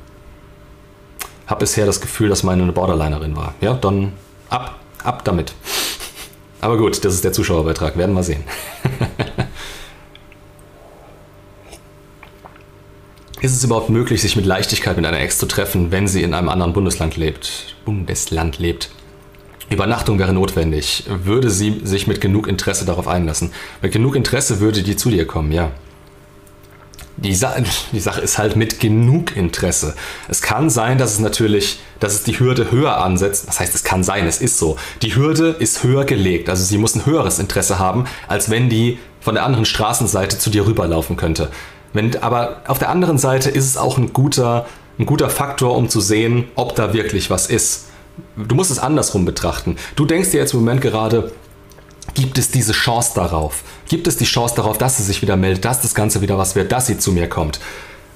habe 1.51 1.59
bisher 1.59 1.85
das 1.85 2.01
Gefühl, 2.01 2.29
dass 2.29 2.43
meine 2.43 2.63
eine 2.63 2.71
Borderlinerin 2.71 3.35
war. 3.35 3.53
Ja, 3.59 3.73
dann 3.73 4.13
ab, 4.49 4.79
ab 5.03 5.25
damit. 5.25 5.53
Aber 6.61 6.77
gut, 6.77 7.03
das 7.03 7.13
ist 7.13 7.25
der 7.25 7.33
Zuschauerbeitrag, 7.33 7.97
werden 7.97 8.15
wir 8.15 8.23
sehen. 8.23 8.45
ist 13.41 13.55
es 13.55 13.63
überhaupt 13.63 13.89
möglich, 13.89 14.21
sich 14.21 14.37
mit 14.37 14.45
Leichtigkeit 14.45 14.95
mit 14.95 15.05
einer 15.05 15.19
Ex 15.19 15.37
zu 15.37 15.45
treffen, 15.45 15.91
wenn 15.91 16.07
sie 16.07 16.23
in 16.23 16.33
einem 16.33 16.47
anderen 16.47 16.71
Bundesland 16.71 17.17
lebt? 17.17 17.75
Bundesland 17.83 18.57
lebt. 18.57 18.89
Übernachtung 19.69 20.19
wäre 20.19 20.33
notwendig. 20.33 21.03
Würde 21.07 21.49
sie 21.49 21.81
sich 21.83 22.07
mit 22.07 22.21
genug 22.21 22.47
Interesse 22.47 22.85
darauf 22.85 23.09
einlassen? 23.09 23.51
Mit 23.81 23.91
genug 23.91 24.15
Interesse 24.15 24.61
würde 24.61 24.83
die 24.83 24.95
zu 24.95 25.09
dir 25.09 25.27
kommen, 25.27 25.51
ja. 25.51 25.71
Die, 27.18 27.36
Sa 27.36 27.55
die 27.91 27.99
Sache 27.99 28.22
ist 28.22 28.38
halt 28.38 28.55
mit 28.55 28.80
genug 28.80 29.36
Interesse. 29.36 29.95
Es 30.28 30.41
kann 30.41 30.70
sein, 30.70 30.97
dass 30.97 31.14
es 31.14 31.20
natürlich, 31.20 31.80
dass 31.99 32.14
es 32.14 32.24
die 32.24 32.39
Hürde 32.39 32.72
höher 32.72 32.97
ansetzt. 32.97 33.47
Das 33.47 33.59
heißt, 33.59 33.76
es 33.76 33.84
kann 33.84 34.03
sein, 34.03 34.28
es 34.28 34.41
ist 34.41 34.57
so. 34.57 34.78
Die 35.01 35.16
Hürde 35.16 35.55
ist 35.59 35.84
höher 35.84 36.05
gelegt. 36.05 36.49
Also 36.49 36.64
sie 36.64 36.78
muss 36.78 36.95
ein 36.95 37.05
höheres 37.05 37.39
Interesse 37.39 37.80
haben, 37.80 38.05
als 38.28 38.49
wenn 38.49 38.70
die 38.70 38.99
von 39.20 39.36
der 39.36 39.45
anderen 39.45 39.66
Straßenseite 39.66 40.38
zu 40.38 40.49
dir 40.49 40.66
rüberlaufen 40.66 41.16
könnte. 41.16 41.49
Wenn, 41.93 42.18
aber 42.22 42.62
auf 42.68 42.80
der 42.80 42.89
anderen 42.89 43.18
Seite 43.18 43.49
ist 43.49 43.66
es 43.66 43.78
auch 43.78 43.97
ein 43.97 44.14
guter, 44.14 44.66
ein 44.97 45.05
guter 45.05 45.30
Faktor, 45.30 45.76
um 45.76 45.89
zu 45.89 46.01
sehen, 46.01 46.45
ob 46.55 46.76
da 46.76 46.93
wirklich 46.93 47.30
was 47.30 47.47
ist. 47.47 47.86
Du 48.36 48.55
musst 48.55 48.72
es 48.72 48.80
andersrum 48.80 49.26
betrachten. 49.26 49.78
Du 49.95 50.05
denkst 50.05 50.32
dir 50.32 50.39
jetzt 50.39 50.53
im 50.53 50.59
Moment 50.59 50.82
gerade, 50.82 51.32
gibt 52.14 52.38
es 52.38 52.51
diese 52.51 52.74
Chance 52.74 53.12
darauf? 53.16 53.64
Gibt 53.91 54.07
es 54.07 54.15
die 54.15 54.23
Chance 54.23 54.55
darauf, 54.55 54.77
dass 54.77 54.95
sie 54.95 55.03
sich 55.03 55.21
wieder 55.21 55.35
meldet, 55.35 55.65
dass 55.65 55.81
das 55.81 55.93
Ganze 55.93 56.21
wieder 56.21 56.37
was 56.37 56.55
wird, 56.55 56.71
dass 56.71 56.87
sie 56.87 56.97
zu 56.97 57.11
mir 57.11 57.27
kommt? 57.27 57.59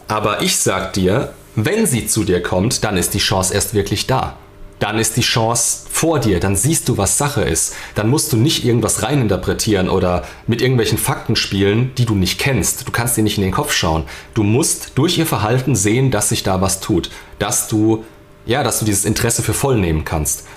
Aber 0.07 0.41
ich 0.41 0.55
sag 0.55 0.93
dir, 0.93 1.33
wenn 1.55 1.85
sie 1.85 2.07
zu 2.07 2.23
dir 2.23 2.41
kommt, 2.41 2.85
dann 2.85 2.95
ist 2.95 3.13
die 3.13 3.19
Chance 3.19 3.53
erst 3.53 3.73
wirklich 3.73 4.07
da. 4.07 4.37
Dann 4.79 4.97
ist 4.97 5.17
die 5.17 5.21
Chance 5.21 5.87
vor 5.91 6.19
dir, 6.19 6.39
dann 6.39 6.55
siehst 6.55 6.87
du, 6.87 6.97
was 6.97 7.17
Sache 7.17 7.41
ist. 7.41 7.75
Dann 7.93 8.07
musst 8.07 8.31
du 8.31 8.37
nicht 8.37 8.63
irgendwas 8.63 9.03
reininterpretieren 9.03 9.89
oder 9.89 10.23
mit 10.47 10.61
irgendwelchen 10.61 10.97
Fakten 10.97 11.35
spielen, 11.35 11.91
die 11.97 12.05
du 12.05 12.15
nicht 12.15 12.39
kennst. 12.39 12.87
Du 12.87 12.93
kannst 12.93 13.17
dir 13.17 13.23
nicht 13.23 13.37
in 13.37 13.43
den 13.43 13.51
Kopf 13.51 13.73
schauen. 13.73 14.05
Du 14.33 14.43
musst 14.43 14.93
durch 14.95 15.17
ihr 15.17 15.25
Verhalten 15.25 15.75
sehen, 15.75 16.09
dass 16.09 16.29
sich 16.29 16.43
da 16.43 16.61
was 16.61 16.79
tut. 16.79 17.09
Dass 17.37 17.67
du, 17.67 18.05
ja, 18.45 18.63
dass 18.63 18.79
du 18.79 18.85
dieses 18.85 19.03
Interesse 19.03 19.43
für 19.43 19.53
voll 19.53 19.77
nehmen 19.77 20.05
kannst. 20.05 20.47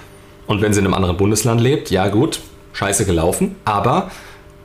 Und 0.46 0.62
wenn 0.62 0.72
sie 0.72 0.78
in 0.78 0.86
einem 0.86 0.94
anderen 0.94 1.16
Bundesland 1.16 1.60
lebt, 1.60 1.90
ja 1.90 2.06
gut, 2.06 2.38
scheiße 2.72 3.04
gelaufen, 3.04 3.56
aber 3.64 4.12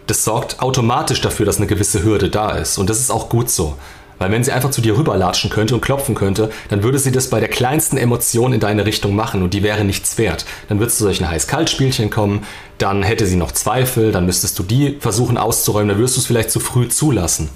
das 0.08 0.24
sorgt 0.24 0.62
automatisch 0.62 1.22
dafür, 1.22 1.46
dass 1.46 1.58
eine 1.58 1.68
gewisse 1.68 2.04
Hürde 2.04 2.30
da 2.30 2.52
ist. 2.52 2.78
Und 2.78 2.90
das 2.90 3.00
ist 3.00 3.12
auch 3.12 3.30
gut 3.30 3.50
so. 3.50 3.76
Weil 4.20 4.32
wenn 4.32 4.44
sie 4.44 4.52
einfach 4.52 4.72
zu 4.72 4.82
dir 4.82 4.98
rüberlatschen 4.98 5.50
könnte 5.50 5.76
und 5.76 5.82
klopfen 5.82 6.16
könnte, 6.16 6.50
dann 6.70 6.84
würde 6.84 7.00
sie 7.00 7.12
das 7.12 7.30
bei 7.30 7.40
der 7.40 7.50
kleinsten 7.50 7.98
Emotion 7.98 8.54
in 8.54 8.60
deine 8.60 8.86
Richtung 8.86 9.16
machen 9.16 9.42
und 9.42 9.54
die 9.54 9.64
wäre 9.64 9.84
nichts 9.84 10.18
wert. 10.18 10.46
Dann 10.70 10.80
würdest 10.80 11.00
du 11.00 11.06
solchen 11.06 11.30
Heiß-Kalt-Spielchen 11.30 12.10
kommen, 12.10 12.46
dann 12.78 13.04
hätte 13.04 13.26
sie 13.26 13.36
noch 13.36 13.52
Zweifel, 13.52 14.12
dann 14.12 14.26
müsstest 14.26 14.58
du 14.60 14.64
die 14.64 14.98
versuchen 15.00 15.38
auszuräumen, 15.38 15.90
dann 15.90 15.98
würdest 15.98 16.16
du 16.18 16.22
es 16.22 16.28
vielleicht 16.28 16.52
zu 16.52 16.60
früh 16.60 16.88
zulassen. 16.88 17.50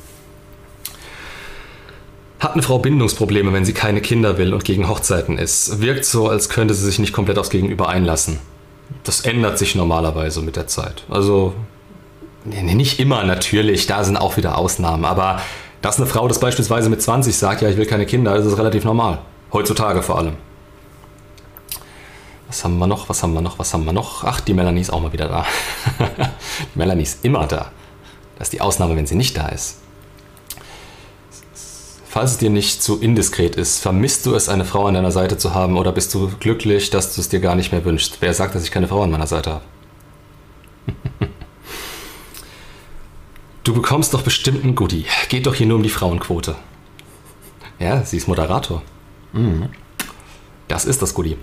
Hat 2.40 2.54
eine 2.54 2.64
Frau 2.64 2.80
Bindungsprobleme, 2.80 3.54
wenn 3.54 3.66
sie 3.66 3.74
keine 3.74 4.02
Kinder 4.02 4.38
will 4.38 4.54
und 4.54 4.66
gegen 4.66 4.90
Hochzeiten 4.90 5.38
ist? 5.38 5.82
Wirkt 5.82 6.06
so, 6.06 6.28
als 6.28 6.50
könnte 6.50 6.74
sie 6.74 6.86
sich 6.86 7.00
nicht 7.00 7.14
komplett 7.14 7.38
aufs 7.38 7.50
Gegenüber 7.50 7.90
einlassen 7.90 8.40
das 9.04 9.22
ändert 9.22 9.58
sich 9.58 9.76
normalerweise 9.76 10.42
mit 10.42 10.56
der 10.56 10.68
Zeit. 10.68 11.04
Also 11.10 11.54
nicht 12.48 13.00
immer 13.00 13.24
natürlich, 13.24 13.88
da 13.88 14.04
sind 14.04 14.18
auch 14.18 14.38
wieder 14.38 14.58
Ausnahmen, 14.58 15.06
aber 15.06 15.42
dass 15.82 15.98
eine 15.98 16.08
Frau 16.08 16.28
das 16.28 16.40
beispielsweise 16.40 16.90
mit 16.90 17.02
20 17.02 17.36
sagt, 17.36 17.62
ja, 17.62 17.70
ich 17.70 17.78
will 17.78 17.86
keine 17.86 18.06
Kinder, 18.06 18.36
das 18.36 18.46
ist 18.46 18.58
relativ 18.58 18.84
normal. 18.84 19.20
Heutzutage 19.54 20.02
vor 20.02 20.18
allem. 20.18 20.34
Was 22.48 22.64
haben 22.64 22.78
wir 22.78 22.88
noch? 22.88 23.10
Was 23.10 23.24
haben 23.24 23.34
wir 23.34 23.42
noch? 23.42 23.60
Was 23.60 23.74
haben 23.74 23.86
wir 23.86 23.94
noch? 23.94 24.24
Ach, 24.24 24.40
die 24.40 24.54
Melanie 24.54 24.82
ist 24.82 24.92
auch 24.92 25.02
mal 25.02 25.12
wieder 25.12 25.28
da. 25.28 25.46
Melanie 26.76 27.04
ist 27.04 27.24
immer 27.24 27.46
da. 27.46 27.72
Das 28.38 28.48
ist 28.48 28.54
die 28.54 28.62
Ausnahme, 28.62 28.96
wenn 28.96 29.06
sie 29.06 29.16
nicht 29.16 29.36
da 29.38 29.50
ist. 29.50 29.78
Falls 32.10 32.32
es 32.32 32.38
dir 32.38 32.50
nicht 32.50 32.82
zu 32.82 33.00
indiskret 33.00 33.56
ist, 33.58 33.80
vermisst 33.80 34.26
du 34.26 34.34
es, 34.34 34.50
eine 34.50 34.66
Frau 34.66 34.88
an 34.88 34.94
deiner 34.94 35.12
Seite 35.12 35.38
zu 35.38 35.54
haben 35.54 35.78
oder 35.78 35.92
bist 35.92 36.14
du 36.14 36.32
glücklich, 36.40 36.90
dass 36.90 37.14
du 37.14 37.22
es 37.22 37.30
dir 37.30 37.42
gar 37.42 37.56
nicht 37.56 37.72
mehr 37.72 37.84
wünschst? 37.84 38.18
Wer 38.22 38.34
sagt, 38.34 38.56
dass 38.56 38.64
ich 38.64 38.72
keine 38.72 38.88
Frau 38.88 39.04
an 39.04 39.12
meiner 39.12 39.28
Seite 39.28 39.52
habe? 39.52 39.64
Du 43.68 43.74
bekommst 43.74 44.14
doch 44.14 44.22
bestimmt 44.22 44.64
ein 44.64 44.76
Goodie. 44.76 45.04
Geht 45.28 45.46
doch 45.46 45.54
hier 45.54 45.68
nur 45.68 45.76
um 45.76 45.84
die 45.84 45.90
Frauenquote. 45.90 46.56
Ja, 47.80 48.02
sie 48.02 48.16
ist 48.16 48.30
Moderator. 48.30 48.82
Mhm. 49.34 49.68
Das 50.70 50.86
ist 50.86 51.02
das 51.02 51.14
Goodie. 51.14 51.36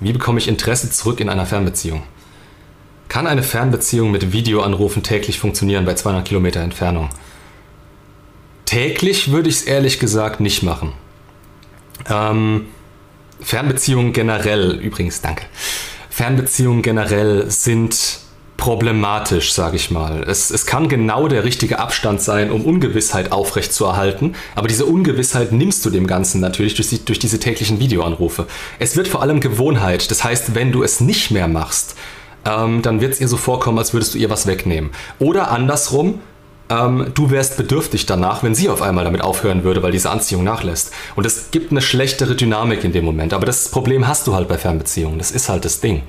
Wie 0.00 0.12
bekomme 0.12 0.40
ich 0.40 0.48
Interesse 0.48 0.90
zurück 0.90 1.20
in 1.20 1.28
einer 1.28 1.46
Fernbeziehung? 1.46 2.02
Kann 3.06 3.28
eine 3.28 3.44
Fernbeziehung 3.44 4.10
mit 4.10 4.32
Videoanrufen 4.32 5.04
täglich 5.04 5.38
funktionieren 5.38 5.84
bei 5.84 5.94
200 5.94 6.26
Kilometer 6.26 6.62
Entfernung? 6.62 7.10
Täglich 8.64 9.30
würde 9.30 9.50
ich 9.50 9.58
es 9.58 9.62
ehrlich 9.62 10.00
gesagt 10.00 10.40
nicht 10.40 10.64
machen. 10.64 10.94
Ähm, 12.10 12.66
Fernbeziehungen 13.38 14.12
generell, 14.12 14.72
übrigens, 14.72 15.20
danke. 15.20 15.44
Fernbeziehungen 16.10 16.82
generell 16.82 17.48
sind 17.52 18.26
problematisch, 18.58 19.52
sage 19.54 19.76
ich 19.76 19.90
mal. 19.90 20.24
Es, 20.26 20.50
es 20.50 20.66
kann 20.66 20.88
genau 20.88 21.28
der 21.28 21.44
richtige 21.44 21.78
Abstand 21.78 22.20
sein, 22.20 22.50
um 22.50 22.66
Ungewissheit 22.66 23.32
aufrechtzuerhalten, 23.32 24.34
aber 24.54 24.68
diese 24.68 24.84
Ungewissheit 24.84 25.52
nimmst 25.52 25.86
du 25.86 25.90
dem 25.90 26.06
Ganzen 26.06 26.40
natürlich 26.40 26.74
durch, 26.74 26.88
die, 26.88 27.02
durch 27.02 27.20
diese 27.20 27.38
täglichen 27.38 27.80
Videoanrufe. 27.80 28.46
Es 28.78 28.96
wird 28.96 29.08
vor 29.08 29.22
allem 29.22 29.40
Gewohnheit, 29.40 30.10
das 30.10 30.24
heißt, 30.24 30.54
wenn 30.54 30.72
du 30.72 30.82
es 30.82 31.00
nicht 31.00 31.30
mehr 31.30 31.48
machst, 31.48 31.94
ähm, 32.44 32.82
dann 32.82 33.00
wird 33.00 33.14
es 33.14 33.20
ihr 33.20 33.28
so 33.28 33.36
vorkommen, 33.36 33.78
als 33.78 33.94
würdest 33.94 34.14
du 34.14 34.18
ihr 34.18 34.28
was 34.28 34.48
wegnehmen. 34.48 34.90
Oder 35.20 35.52
andersrum, 35.52 36.20
ähm, 36.68 37.12
du 37.14 37.30
wärst 37.30 37.56
bedürftig 37.56 38.06
danach, 38.06 38.42
wenn 38.42 38.56
sie 38.56 38.68
auf 38.68 38.82
einmal 38.82 39.04
damit 39.04 39.22
aufhören 39.22 39.62
würde, 39.62 39.84
weil 39.84 39.92
diese 39.92 40.10
Anziehung 40.10 40.42
nachlässt. 40.42 40.92
Und 41.14 41.24
es 41.26 41.52
gibt 41.52 41.70
eine 41.70 41.80
schlechtere 41.80 42.34
Dynamik 42.34 42.82
in 42.84 42.92
dem 42.92 43.04
Moment. 43.04 43.32
Aber 43.32 43.46
das 43.46 43.68
Problem 43.68 44.06
hast 44.08 44.26
du 44.26 44.34
halt 44.34 44.48
bei 44.48 44.58
Fernbeziehungen. 44.58 45.18
Das 45.18 45.30
ist 45.30 45.48
halt 45.48 45.64
das 45.64 45.80
Ding. 45.80 46.02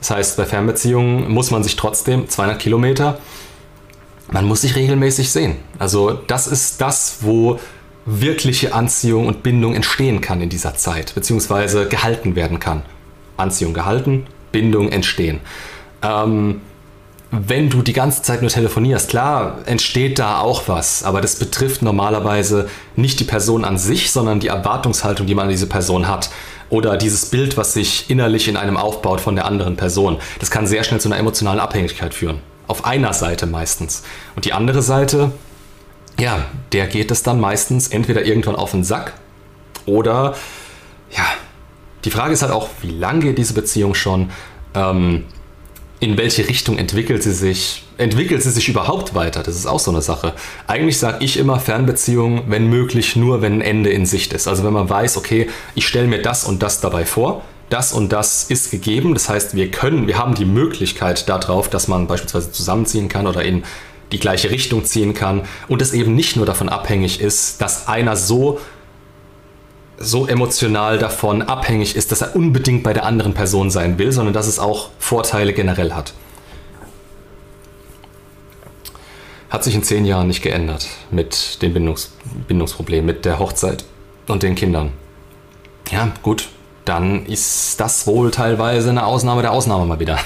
Das 0.00 0.10
heißt, 0.10 0.36
bei 0.36 0.46
Fernbeziehungen 0.46 1.30
muss 1.30 1.50
man 1.50 1.62
sich 1.62 1.76
trotzdem 1.76 2.28
200 2.28 2.58
Kilometer, 2.58 3.18
man 4.32 4.44
muss 4.44 4.62
sich 4.62 4.76
regelmäßig 4.76 5.30
sehen. 5.30 5.56
Also 5.78 6.12
das 6.12 6.46
ist 6.46 6.80
das, 6.80 7.18
wo 7.20 7.58
wirkliche 8.06 8.74
Anziehung 8.74 9.26
und 9.26 9.42
Bindung 9.42 9.74
entstehen 9.74 10.20
kann 10.20 10.40
in 10.40 10.48
dieser 10.48 10.74
Zeit, 10.74 11.14
beziehungsweise 11.14 11.86
gehalten 11.86 12.34
werden 12.34 12.58
kann. 12.58 12.82
Anziehung 13.36 13.74
gehalten, 13.74 14.26
Bindung 14.52 14.90
entstehen. 14.90 15.40
Ähm, 16.02 16.60
wenn 17.32 17.70
du 17.70 17.82
die 17.82 17.92
ganze 17.92 18.22
Zeit 18.22 18.40
nur 18.40 18.50
telefonierst, 18.50 19.10
klar, 19.10 19.58
entsteht 19.66 20.18
da 20.18 20.40
auch 20.40 20.66
was, 20.66 21.04
aber 21.04 21.20
das 21.20 21.36
betrifft 21.36 21.80
normalerweise 21.80 22.68
nicht 22.96 23.20
die 23.20 23.24
Person 23.24 23.64
an 23.64 23.78
sich, 23.78 24.10
sondern 24.10 24.40
die 24.40 24.48
Erwartungshaltung, 24.48 25.26
die 25.26 25.34
man 25.34 25.44
an 25.44 25.50
diese 25.50 25.68
Person 25.68 26.08
hat. 26.08 26.30
Oder 26.70 26.96
dieses 26.96 27.26
Bild, 27.26 27.56
was 27.56 27.74
sich 27.74 28.08
innerlich 28.08 28.48
in 28.48 28.56
einem 28.56 28.76
aufbaut 28.76 29.20
von 29.20 29.34
der 29.34 29.44
anderen 29.44 29.76
Person. 29.76 30.18
Das 30.38 30.50
kann 30.50 30.66
sehr 30.66 30.84
schnell 30.84 31.00
zu 31.00 31.08
einer 31.08 31.18
emotionalen 31.18 31.60
Abhängigkeit 31.60 32.14
führen. 32.14 32.38
Auf 32.68 32.84
einer 32.84 33.12
Seite 33.12 33.46
meistens. 33.46 34.04
Und 34.36 34.44
die 34.44 34.52
andere 34.52 34.80
Seite, 34.80 35.32
ja, 36.18 36.46
der 36.72 36.86
geht 36.86 37.10
es 37.10 37.24
dann 37.24 37.40
meistens 37.40 37.88
entweder 37.88 38.24
irgendwann 38.24 38.54
auf 38.54 38.70
den 38.70 38.84
Sack 38.84 39.14
oder, 39.86 40.36
ja, 41.10 41.26
die 42.04 42.10
Frage 42.10 42.32
ist 42.32 42.42
halt 42.42 42.52
auch, 42.52 42.68
wie 42.80 42.90
lange 42.90 43.20
geht 43.20 43.38
diese 43.38 43.54
Beziehung 43.54 43.94
schon? 43.94 44.30
Ähm, 44.74 45.24
in 46.00 46.16
welche 46.16 46.48
Richtung 46.48 46.78
entwickelt 46.78 47.22
sie 47.22 47.32
sich? 47.32 47.84
Entwickelt 47.98 48.42
sie 48.42 48.50
sich 48.50 48.68
überhaupt 48.70 49.14
weiter? 49.14 49.42
Das 49.42 49.54
ist 49.54 49.66
auch 49.66 49.78
so 49.78 49.90
eine 49.90 50.00
Sache. 50.00 50.32
Eigentlich 50.66 50.98
sage 50.98 51.22
ich 51.22 51.36
immer 51.36 51.60
Fernbeziehungen, 51.60 52.44
wenn 52.48 52.68
möglich, 52.68 53.16
nur 53.16 53.42
wenn 53.42 53.56
ein 53.56 53.60
Ende 53.60 53.90
in 53.90 54.06
Sicht 54.06 54.32
ist. 54.32 54.48
Also 54.48 54.64
wenn 54.64 54.72
man 54.72 54.88
weiß, 54.88 55.18
okay, 55.18 55.48
ich 55.74 55.86
stelle 55.86 56.08
mir 56.08 56.22
das 56.22 56.44
und 56.44 56.62
das 56.62 56.80
dabei 56.80 57.04
vor, 57.04 57.42
das 57.68 57.92
und 57.92 58.12
das 58.12 58.44
ist 58.44 58.70
gegeben. 58.70 59.12
Das 59.12 59.28
heißt, 59.28 59.54
wir 59.54 59.70
können, 59.70 60.06
wir 60.06 60.16
haben 60.16 60.34
die 60.34 60.46
Möglichkeit 60.46 61.28
darauf, 61.28 61.68
dass 61.68 61.86
man 61.86 62.06
beispielsweise 62.06 62.50
zusammenziehen 62.50 63.10
kann 63.10 63.26
oder 63.26 63.44
in 63.44 63.62
die 64.10 64.18
gleiche 64.18 64.50
Richtung 64.50 64.84
ziehen 64.86 65.12
kann 65.12 65.42
und 65.68 65.82
es 65.82 65.92
eben 65.92 66.14
nicht 66.14 66.34
nur 66.34 66.46
davon 66.46 66.70
abhängig 66.70 67.20
ist, 67.20 67.60
dass 67.60 67.88
einer 67.88 68.16
so 68.16 68.58
so 70.00 70.26
emotional 70.26 70.98
davon 70.98 71.42
abhängig 71.42 71.94
ist, 71.94 72.10
dass 72.10 72.22
er 72.22 72.34
unbedingt 72.34 72.82
bei 72.82 72.94
der 72.94 73.04
anderen 73.04 73.34
Person 73.34 73.70
sein 73.70 73.98
will, 73.98 74.12
sondern 74.12 74.32
dass 74.32 74.46
es 74.46 74.58
auch 74.58 74.88
Vorteile 74.98 75.52
generell 75.52 75.92
hat. 75.92 76.14
Hat 79.50 79.62
sich 79.62 79.74
in 79.74 79.82
zehn 79.82 80.06
Jahren 80.06 80.26
nicht 80.26 80.42
geändert 80.42 80.88
mit 81.10 81.60
dem 81.60 81.74
Bindungs 81.74 82.12
Bindungsproblem, 82.48 83.04
mit 83.04 83.24
der 83.26 83.38
Hochzeit 83.38 83.84
und 84.26 84.42
den 84.42 84.54
Kindern. 84.54 84.92
Ja, 85.90 86.10
gut, 86.22 86.48
dann 86.86 87.26
ist 87.26 87.78
das 87.78 88.06
wohl 88.06 88.30
teilweise 88.30 88.90
eine 88.90 89.04
Ausnahme 89.04 89.42
der 89.42 89.52
Ausnahme 89.52 89.84
mal 89.84 90.00
wieder. 90.00 90.18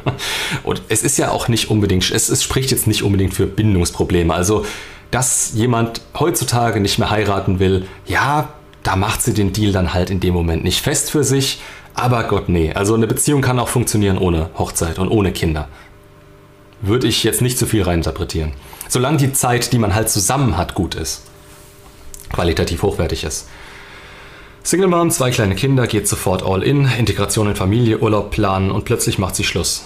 und 0.62 0.82
es 0.88 1.02
ist 1.02 1.16
ja 1.16 1.30
auch 1.30 1.48
nicht 1.48 1.70
unbedingt, 1.70 2.10
es, 2.10 2.28
es 2.28 2.42
spricht 2.42 2.70
jetzt 2.70 2.86
nicht 2.86 3.02
unbedingt 3.02 3.32
für 3.32 3.46
Bindungsprobleme. 3.46 4.34
Also, 4.34 4.66
dass 5.10 5.52
jemand 5.54 6.02
heutzutage 6.18 6.80
nicht 6.80 6.98
mehr 6.98 7.08
heiraten 7.08 7.60
will, 7.60 7.86
ja, 8.06 8.50
da 8.86 8.94
macht 8.94 9.20
sie 9.20 9.34
den 9.34 9.52
Deal 9.52 9.72
dann 9.72 9.94
halt 9.94 10.10
in 10.10 10.20
dem 10.20 10.32
Moment 10.32 10.62
nicht 10.62 10.80
fest 10.80 11.10
für 11.10 11.24
sich. 11.24 11.60
Aber 11.94 12.22
Gott, 12.24 12.48
nee. 12.48 12.72
Also 12.72 12.94
eine 12.94 13.08
Beziehung 13.08 13.42
kann 13.42 13.58
auch 13.58 13.68
funktionieren 13.68 14.16
ohne 14.16 14.50
Hochzeit 14.56 15.00
und 15.00 15.08
ohne 15.08 15.32
Kinder. 15.32 15.68
Würde 16.82 17.08
ich 17.08 17.24
jetzt 17.24 17.42
nicht 17.42 17.58
zu 17.58 17.66
viel 17.66 17.82
reininterpretieren. 17.82 18.52
Solange 18.88 19.16
die 19.16 19.32
Zeit, 19.32 19.72
die 19.72 19.78
man 19.78 19.94
halt 19.94 20.08
zusammen 20.08 20.56
hat, 20.56 20.74
gut 20.74 20.94
ist. 20.94 21.22
Qualitativ 22.32 22.82
hochwertig 22.82 23.24
ist. 23.24 23.48
Single 24.62 24.88
Mom, 24.88 25.10
zwei 25.10 25.30
kleine 25.30 25.56
Kinder, 25.56 25.88
geht 25.88 26.06
sofort 26.06 26.44
all 26.44 26.62
in, 26.62 26.88
Integration 26.98 27.48
in 27.48 27.56
Familie, 27.56 27.98
Urlaub 27.98 28.30
planen 28.30 28.70
und 28.70 28.84
plötzlich 28.84 29.18
macht 29.18 29.34
sie 29.34 29.44
Schluss. 29.44 29.84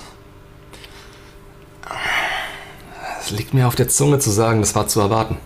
Es 3.23 3.31
liegt 3.31 3.55
mir 3.55 3.67
auf 3.67 3.77
der 3.77 3.89
Zunge 3.89 4.19
zu 4.19 4.31
sagen, 4.31 4.61
das 4.61 4.75
war 4.75 4.89
zu 4.89 5.01
erwarten. 5.01 5.39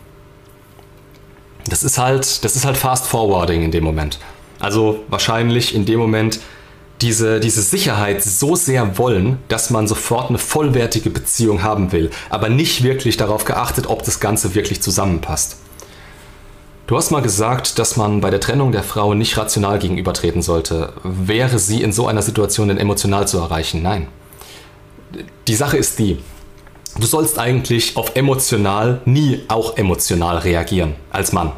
Das 1.69 1.83
ist 1.83 1.99
halt, 1.99 2.45
das 2.45 2.57
ist 2.57 2.65
halt 2.65 2.77
Fast 2.77 3.07
Forwarding 3.07 3.62
in 3.62 3.71
dem 3.71 3.85
Moment. 3.85 4.19
Also 4.61 5.01
wahrscheinlich 5.09 5.75
in 5.75 5.85
dem 5.85 5.99
Moment 5.99 6.41
diese, 7.01 7.41
diese 7.41 7.62
Sicherheit 7.62 8.23
so 8.23 8.55
sehr 8.55 8.99
wollen, 8.99 9.39
dass 9.49 9.71
man 9.71 9.87
sofort 9.87 10.29
eine 10.29 10.39
vollwertige 10.39 11.11
Beziehung 11.11 11.62
haben 11.62 11.93
will, 11.93 12.11
aber 12.31 12.49
nicht 12.49 12.83
wirklich 12.83 13.17
darauf 13.17 13.45
geachtet, 13.45 13.89
ob 13.89 14.05
das 14.05 14.21
Ganze 14.21 14.55
wirklich 14.55 14.81
zusammenpasst. 14.81 15.57
Du 16.87 16.97
hast 16.97 17.11
mal 17.11 17.23
gesagt, 17.23 17.79
dass 17.79 17.97
man 17.97 18.21
bei 18.21 18.31
der 18.31 18.41
Trennung 18.41 18.71
der 18.71 18.83
Frau 18.83 19.15
nicht 19.15 19.39
rational 19.39 19.79
gegenübertreten 19.79 20.43
sollte. 20.43 20.93
Wäre 21.03 21.59
sie 21.59 21.83
in 21.83 21.93
so 21.93 22.07
einer 22.07 22.21
Situation 22.21 22.69
denn 22.69 22.77
emotional 22.79 23.27
zu 23.27 23.39
erreichen? 23.39 23.83
Nein. 23.83 24.09
Die 25.49 25.55
Sache 25.55 25.79
ist 25.79 25.99
die, 25.99 26.19
du 26.99 27.07
sollst 27.07 27.38
eigentlich 27.38 27.97
auf 27.97 28.14
emotional 28.16 29.01
nie 29.05 29.42
auch 29.49 29.76
emotional 29.76 30.38
reagieren 30.38 30.95
als 31.11 31.32
Mann. 31.32 31.53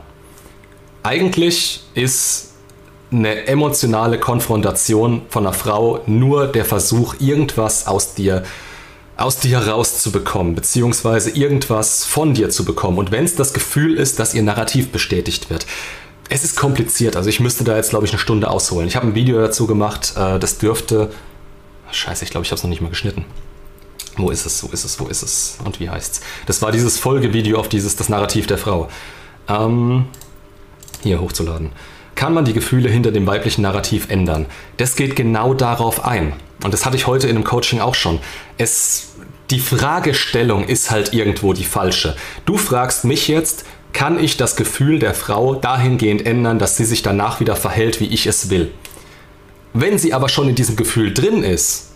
Eigentlich 1.02 1.84
ist 1.94 2.54
eine 3.12 3.46
emotionale 3.46 4.18
Konfrontation 4.18 5.22
von 5.28 5.46
einer 5.46 5.54
Frau 5.54 6.00
nur 6.06 6.46
der 6.48 6.64
Versuch, 6.64 7.14
irgendwas 7.20 7.86
aus 7.86 8.14
dir 8.14 8.42
aus 9.16 9.38
dir 9.38 9.58
rauszubekommen, 9.58 10.54
beziehungsweise 10.54 11.30
irgendwas 11.30 12.04
von 12.04 12.34
dir 12.34 12.50
zu 12.50 12.64
bekommen. 12.66 12.98
Und 12.98 13.12
wenn 13.12 13.24
es 13.24 13.34
das 13.34 13.54
Gefühl 13.54 13.96
ist, 13.96 14.18
dass 14.18 14.34
ihr 14.34 14.42
Narrativ 14.42 14.90
bestätigt 14.90 15.48
wird. 15.48 15.66
Es 16.28 16.44
ist 16.44 16.56
kompliziert, 16.56 17.16
also 17.16 17.30
ich 17.30 17.40
müsste 17.40 17.64
da 17.64 17.76
jetzt, 17.76 17.90
glaube 17.90 18.04
ich, 18.04 18.10
eine 18.10 18.18
Stunde 18.18 18.50
ausholen. 18.50 18.88
Ich 18.88 18.96
habe 18.96 19.06
ein 19.06 19.14
Video 19.14 19.40
dazu 19.40 19.66
gemacht, 19.66 20.14
äh, 20.16 20.38
das 20.38 20.58
dürfte. 20.58 21.10
Scheiße, 21.92 22.24
ich 22.24 22.30
glaube, 22.30 22.44
ich 22.44 22.50
habe 22.50 22.56
es 22.56 22.64
noch 22.64 22.68
nicht 22.68 22.82
mal 22.82 22.90
geschnitten. 22.90 23.24
Wo 24.16 24.30
ist 24.30 24.46
es? 24.46 24.62
Wo 24.62 24.68
ist 24.68 24.84
es? 24.84 24.98
Wo 24.98 25.06
ist 25.06 25.22
es? 25.22 25.58
Und 25.64 25.78
wie 25.80 25.90
heißt's? 25.90 26.20
Das 26.46 26.62
war 26.62 26.72
dieses 26.72 26.98
Folgevideo 26.98 27.58
auf 27.58 27.68
dieses 27.68 27.96
das 27.96 28.08
Narrativ 28.08 28.46
der 28.46 28.58
Frau. 28.58 28.88
Ähm, 29.48 30.06
hier 31.02 31.20
hochzuladen. 31.20 31.72
Kann 32.14 32.32
man 32.32 32.46
die 32.46 32.54
Gefühle 32.54 32.88
hinter 32.88 33.12
dem 33.12 33.26
weiblichen 33.26 33.62
Narrativ 33.62 34.08
ändern? 34.08 34.46
Das 34.78 34.96
geht 34.96 35.16
genau 35.16 35.52
darauf 35.52 36.04
ein. 36.04 36.32
Und 36.64 36.72
das 36.72 36.86
hatte 36.86 36.96
ich 36.96 37.06
heute 37.06 37.28
in 37.28 37.36
einem 37.36 37.44
Coaching 37.44 37.80
auch 37.80 37.94
schon. 37.94 38.20
Es, 38.56 39.08
die 39.50 39.60
Fragestellung 39.60 40.66
ist 40.66 40.90
halt 40.90 41.12
irgendwo 41.12 41.52
die 41.52 41.64
falsche. 41.64 42.16
Du 42.46 42.56
fragst 42.56 43.04
mich 43.04 43.28
jetzt, 43.28 43.66
kann 43.92 44.18
ich 44.18 44.38
das 44.38 44.56
Gefühl 44.56 44.98
der 44.98 45.14
Frau 45.14 45.54
dahingehend 45.54 46.24
ändern, 46.24 46.58
dass 46.58 46.76
sie 46.78 46.86
sich 46.86 47.02
danach 47.02 47.40
wieder 47.40 47.54
verhält, 47.54 48.00
wie 48.00 48.08
ich 48.08 48.26
es 48.26 48.48
will? 48.48 48.72
Wenn 49.74 49.98
sie 49.98 50.14
aber 50.14 50.30
schon 50.30 50.48
in 50.48 50.54
diesem 50.54 50.76
Gefühl 50.76 51.12
drin 51.12 51.42
ist, 51.42 51.92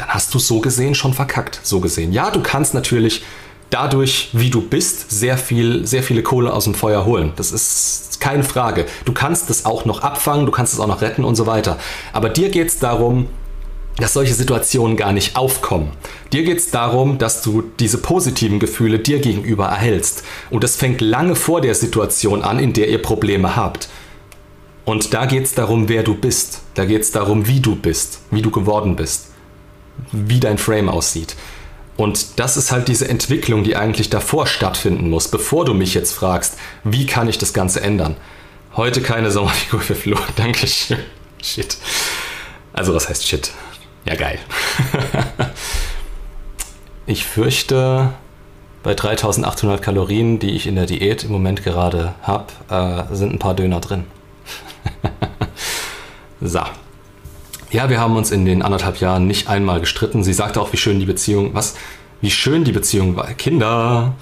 dann 0.00 0.08
hast 0.08 0.34
du 0.34 0.38
so 0.38 0.60
gesehen 0.60 0.94
schon 0.94 1.12
verkackt. 1.12 1.60
So 1.62 1.80
gesehen. 1.80 2.12
Ja, 2.12 2.30
du 2.30 2.42
kannst 2.42 2.74
natürlich 2.74 3.22
dadurch, 3.70 4.30
wie 4.32 4.50
du 4.50 4.62
bist, 4.62 5.10
sehr 5.10 5.38
viel, 5.38 5.86
sehr 5.86 6.02
viele 6.02 6.22
Kohle 6.22 6.52
aus 6.52 6.64
dem 6.64 6.74
Feuer 6.74 7.04
holen. 7.04 7.32
Das 7.36 7.52
ist 7.52 8.20
keine 8.20 8.42
Frage. 8.42 8.86
Du 9.04 9.12
kannst 9.12 9.48
es 9.50 9.64
auch 9.64 9.84
noch 9.84 10.02
abfangen, 10.02 10.46
du 10.46 10.52
kannst 10.52 10.74
es 10.74 10.80
auch 10.80 10.86
noch 10.86 11.02
retten 11.02 11.24
und 11.24 11.36
so 11.36 11.46
weiter. 11.46 11.78
Aber 12.12 12.28
dir 12.28 12.50
geht 12.50 12.68
es 12.68 12.78
darum, 12.78 13.28
dass 13.96 14.14
solche 14.14 14.34
Situationen 14.34 14.96
gar 14.96 15.12
nicht 15.12 15.36
aufkommen. 15.36 15.90
Dir 16.32 16.42
geht 16.42 16.58
es 16.58 16.70
darum, 16.70 17.18
dass 17.18 17.42
du 17.42 17.62
diese 17.78 17.98
positiven 17.98 18.58
Gefühle 18.58 18.98
dir 18.98 19.18
gegenüber 19.18 19.66
erhältst. 19.66 20.24
Und 20.48 20.64
das 20.64 20.76
fängt 20.76 21.00
lange 21.00 21.34
vor 21.34 21.60
der 21.60 21.74
Situation 21.74 22.42
an, 22.42 22.58
in 22.58 22.72
der 22.72 22.88
ihr 22.88 23.02
Probleme 23.02 23.56
habt. 23.56 23.88
Und 24.84 25.12
da 25.12 25.26
geht 25.26 25.44
es 25.44 25.54
darum, 25.54 25.88
wer 25.88 26.02
du 26.02 26.14
bist. 26.14 26.62
Da 26.74 26.84
geht 26.84 27.02
es 27.02 27.12
darum, 27.12 27.46
wie 27.46 27.60
du 27.60 27.76
bist, 27.76 28.20
wie 28.30 28.42
du 28.42 28.50
geworden 28.50 28.96
bist, 28.96 29.29
wie 30.12 30.40
dein 30.40 30.58
Frame 30.58 30.88
aussieht. 30.88 31.36
Und 31.96 32.38
das 32.38 32.56
ist 32.56 32.72
halt 32.72 32.88
diese 32.88 33.08
Entwicklung, 33.08 33.62
die 33.62 33.76
eigentlich 33.76 34.08
davor 34.08 34.46
stattfinden 34.46 35.10
muss, 35.10 35.28
bevor 35.28 35.64
du 35.64 35.74
mich 35.74 35.94
jetzt 35.94 36.12
fragst, 36.12 36.56
wie 36.82 37.06
kann 37.06 37.28
ich 37.28 37.36
das 37.36 37.52
Ganze 37.52 37.82
ändern. 37.82 38.16
Heute 38.74 39.02
keine 39.02 39.30
Sommerfigur 39.30 39.80
für 39.80 39.94
Flo. 39.94 40.16
Dankeschön. 40.36 40.98
Shit. 41.42 41.76
Also 42.72 42.94
was 42.94 43.08
heißt 43.08 43.26
Shit? 43.26 43.52
Ja, 44.06 44.14
geil. 44.14 44.38
ich 47.06 47.26
fürchte, 47.26 48.14
bei 48.82 48.94
3800 48.94 49.82
Kalorien, 49.82 50.38
die 50.38 50.52
ich 50.52 50.66
in 50.66 50.76
der 50.76 50.86
Diät 50.86 51.24
im 51.24 51.32
Moment 51.32 51.62
gerade 51.62 52.14
habe, 52.22 52.46
äh, 52.70 53.14
sind 53.14 53.34
ein 53.34 53.38
paar 53.38 53.54
Döner 53.54 53.80
drin. 53.80 54.04
so. 56.40 56.60
Ja, 57.72 57.88
wir 57.88 58.00
haben 58.00 58.16
uns 58.16 58.32
in 58.32 58.44
den 58.44 58.62
anderthalb 58.62 59.00
Jahren 59.00 59.28
nicht 59.28 59.48
einmal 59.48 59.78
gestritten. 59.78 60.24
Sie 60.24 60.32
sagte 60.32 60.60
auch, 60.60 60.72
wie 60.72 60.76
schön 60.76 60.98
die 60.98 61.06
Beziehung, 61.06 61.54
was? 61.54 61.76
Wie 62.20 62.30
schön 62.30 62.64
die 62.64 62.72
Beziehung 62.72 63.14
war. 63.14 63.28
Kinder. 63.34 64.14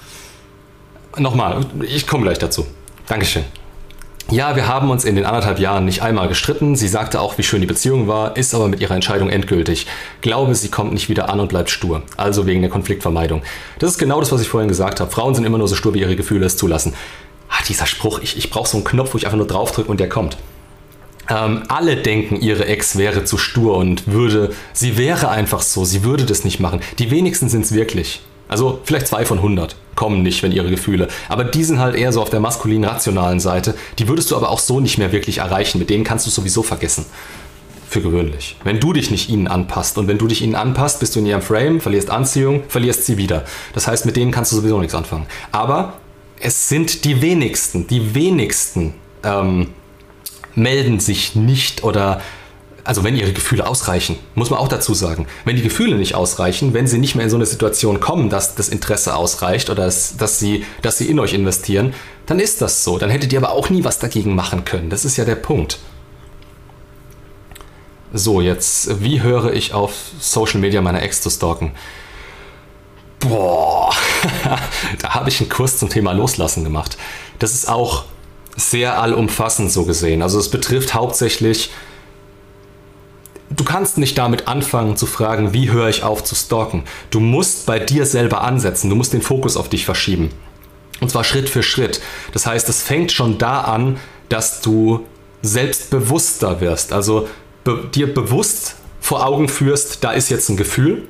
Nochmal, 1.17 1.65
ich 1.81 2.05
komme 2.05 2.23
gleich 2.23 2.37
dazu. 2.37 2.67
Dankeschön. 3.07 3.43
Ja, 4.29 4.55
wir 4.55 4.67
haben 4.67 4.91
uns 4.91 5.03
in 5.03 5.15
den 5.15 5.25
anderthalb 5.25 5.57
Jahren 5.57 5.85
nicht 5.85 6.03
einmal 6.03 6.27
gestritten. 6.27 6.75
Sie 6.75 6.87
sagte 6.87 7.19
auch, 7.19 7.39
wie 7.39 7.43
schön 7.43 7.61
die 7.61 7.67
Beziehung 7.67 8.07
war, 8.07 8.37
ist 8.37 8.53
aber 8.53 8.67
mit 8.67 8.79
ihrer 8.81 8.93
Entscheidung 8.93 9.29
endgültig. 9.29 9.87
Glaube, 10.21 10.53
sie 10.53 10.69
kommt 10.69 10.93
nicht 10.93 11.09
wieder 11.09 11.29
an 11.29 11.39
und 11.39 11.49
bleibt 11.49 11.71
stur. 11.71 12.03
Also 12.17 12.45
wegen 12.45 12.61
der 12.61 12.69
Konfliktvermeidung. 12.69 13.41
Das 13.79 13.89
ist 13.89 13.97
genau 13.97 14.19
das, 14.19 14.31
was 14.31 14.41
ich 14.41 14.47
vorhin 14.47 14.69
gesagt 14.69 14.99
habe. 14.99 15.09
Frauen 15.09 15.33
sind 15.33 15.45
immer 15.45 15.57
nur 15.57 15.67
so 15.67 15.75
stur, 15.75 15.95
wie 15.95 16.01
ihre 16.01 16.15
Gefühle 16.15 16.45
es 16.45 16.55
zulassen. 16.55 16.93
Ah, 17.49 17.63
dieser 17.67 17.87
Spruch, 17.87 18.19
ich, 18.19 18.37
ich 18.37 18.51
brauche 18.51 18.69
so 18.69 18.77
einen 18.77 18.83
Knopf, 18.83 19.15
wo 19.15 19.17
ich 19.17 19.25
einfach 19.25 19.37
nur 19.37 19.47
draufdrücke 19.47 19.89
und 19.89 19.99
der 19.99 20.09
kommt. 20.09 20.37
Ähm, 21.29 21.63
alle 21.67 21.97
denken, 21.97 22.41
ihre 22.41 22.65
Ex 22.65 22.97
wäre 22.97 23.23
zu 23.23 23.37
stur 23.37 23.77
und 23.77 24.07
würde, 24.07 24.53
sie 24.73 24.97
wäre 24.97 25.29
einfach 25.29 25.61
so, 25.61 25.85
sie 25.85 26.03
würde 26.03 26.25
das 26.25 26.43
nicht 26.43 26.59
machen. 26.59 26.81
Die 26.97 27.11
wenigsten 27.11 27.49
sind 27.49 27.65
es 27.65 27.73
wirklich. 27.73 28.21
Also 28.47 28.81
vielleicht 28.83 29.07
zwei 29.07 29.25
von 29.25 29.37
100 29.37 29.75
kommen 29.95 30.23
nicht, 30.23 30.41
wenn 30.41 30.51
ihre 30.51 30.71
Gefühle. 30.71 31.07
Aber 31.29 31.43
die 31.43 31.63
sind 31.63 31.79
halt 31.79 31.95
eher 31.95 32.11
so 32.11 32.21
auf 32.21 32.31
der 32.31 32.39
maskulinen, 32.39 32.89
rationalen 32.89 33.39
Seite. 33.39 33.75
Die 33.99 34.07
würdest 34.07 34.31
du 34.31 34.35
aber 34.35 34.49
auch 34.49 34.59
so 34.59 34.79
nicht 34.79 34.97
mehr 34.97 35.11
wirklich 35.11 35.37
erreichen. 35.37 35.77
Mit 35.77 35.91
denen 35.91 36.03
kannst 36.03 36.25
du 36.25 36.31
sowieso 36.31 36.63
vergessen. 36.63 37.05
Für 37.89 38.01
gewöhnlich. 38.01 38.55
Wenn 38.63 38.79
du 38.79 38.93
dich 38.93 39.11
nicht 39.11 39.29
ihnen 39.29 39.47
anpasst 39.47 39.97
und 39.97 40.07
wenn 40.07 40.17
du 40.17 40.27
dich 40.27 40.41
ihnen 40.41 40.55
anpasst, 40.55 40.99
bist 40.99 41.15
du 41.15 41.19
in 41.19 41.25
ihrem 41.25 41.41
Frame, 41.41 41.79
verlierst 41.79 42.09
Anziehung, 42.09 42.63
verlierst 42.67 43.05
sie 43.05 43.17
wieder. 43.17 43.45
Das 43.73 43.87
heißt, 43.87 44.05
mit 44.05 44.15
denen 44.15 44.31
kannst 44.31 44.51
du 44.51 44.55
sowieso 44.55 44.79
nichts 44.79 44.95
anfangen. 44.95 45.27
Aber 45.51 45.93
es 46.39 46.69
sind 46.69 47.03
die 47.03 47.21
wenigsten, 47.21 47.87
die 47.87 48.15
wenigsten 48.15 48.93
ähm, 49.23 49.67
melden 50.55 50.99
sich 50.99 51.35
nicht 51.35 51.83
oder 51.83 52.21
also 52.83 53.03
wenn 53.03 53.15
ihre 53.15 53.33
Gefühle 53.33 53.67
ausreichen, 53.67 54.17
muss 54.35 54.49
man 54.49 54.59
auch 54.59 54.67
dazu 54.67 54.93
sagen, 54.93 55.27
wenn 55.45 55.55
die 55.55 55.61
Gefühle 55.61 55.95
nicht 55.95 56.15
ausreichen, 56.15 56.73
wenn 56.73 56.87
sie 56.87 56.97
nicht 56.97 57.13
mehr 57.13 57.25
in 57.25 57.29
so 57.29 57.35
eine 57.35 57.45
Situation 57.45 57.99
kommen, 57.99 58.29
dass 58.29 58.55
das 58.55 58.69
Interesse 58.69 59.15
ausreicht 59.15 59.69
oder 59.69 59.85
dass, 59.85 60.17
dass, 60.17 60.39
sie, 60.39 60.65
dass 60.81 60.97
sie 60.97 61.09
in 61.09 61.19
euch 61.19 61.33
investieren, 61.33 61.93
dann 62.25 62.39
ist 62.39 62.61
das 62.61 62.83
so. 62.83 62.97
Dann 62.97 63.09
hättet 63.09 63.31
ihr 63.31 63.39
aber 63.39 63.51
auch 63.51 63.69
nie 63.69 63.83
was 63.83 63.99
dagegen 63.99 64.33
machen 64.33 64.65
können. 64.65 64.89
Das 64.89 65.05
ist 65.05 65.17
ja 65.17 65.25
der 65.25 65.35
Punkt. 65.35 65.77
So, 68.11 68.41
jetzt, 68.41 69.03
wie 69.03 69.21
höre 69.21 69.53
ich 69.53 69.73
auf 69.73 69.93
Social 70.19 70.59
Media 70.59 70.81
meine 70.81 71.01
Ex 71.01 71.21
zu 71.21 71.29
stalken? 71.29 71.73
Boah, 73.19 73.93
da 74.99 75.13
habe 75.13 75.29
ich 75.29 75.41
einen 75.41 75.49
Kurs 75.49 75.77
zum 75.77 75.89
Thema 75.89 76.13
Loslassen 76.13 76.63
gemacht. 76.63 76.97
Das 77.37 77.53
ist 77.53 77.69
auch 77.69 78.05
sehr 78.55 79.01
allumfassend 79.01 79.71
so 79.71 79.85
gesehen. 79.85 80.21
Also 80.21 80.39
es 80.39 80.49
betrifft 80.49 80.93
hauptsächlich 80.93 81.71
du 83.49 83.63
kannst 83.63 83.97
nicht 83.97 84.17
damit 84.17 84.47
anfangen 84.47 84.95
zu 84.95 85.05
fragen, 85.05 85.53
wie 85.53 85.71
höre 85.71 85.89
ich 85.89 86.03
auf 86.03 86.23
zu 86.23 86.35
stalken. 86.35 86.83
Du 87.09 87.19
musst 87.19 87.65
bei 87.65 87.79
dir 87.79 88.05
selber 88.05 88.41
ansetzen, 88.41 88.89
du 88.89 88.95
musst 88.95 89.13
den 89.13 89.21
Fokus 89.21 89.57
auf 89.57 89.69
dich 89.69 89.85
verschieben. 89.85 90.29
Und 90.99 91.09
zwar 91.09 91.23
Schritt 91.23 91.49
für 91.49 91.63
Schritt. 91.63 92.01
Das 92.33 92.45
heißt, 92.45 92.67
es 92.69 92.81
fängt 92.81 93.11
schon 93.11 93.37
da 93.37 93.61
an, 93.61 93.97
dass 94.27 94.61
du 94.61 95.05
selbstbewusster 95.41 96.61
wirst. 96.61 96.91
Also 96.93 97.27
be 97.63 97.89
dir 97.93 98.13
bewusst 98.13 98.75
vor 98.99 99.25
Augen 99.25 99.47
führst, 99.47 100.03
da 100.03 100.11
ist 100.11 100.29
jetzt 100.29 100.49
ein 100.49 100.57
Gefühl, 100.57 101.07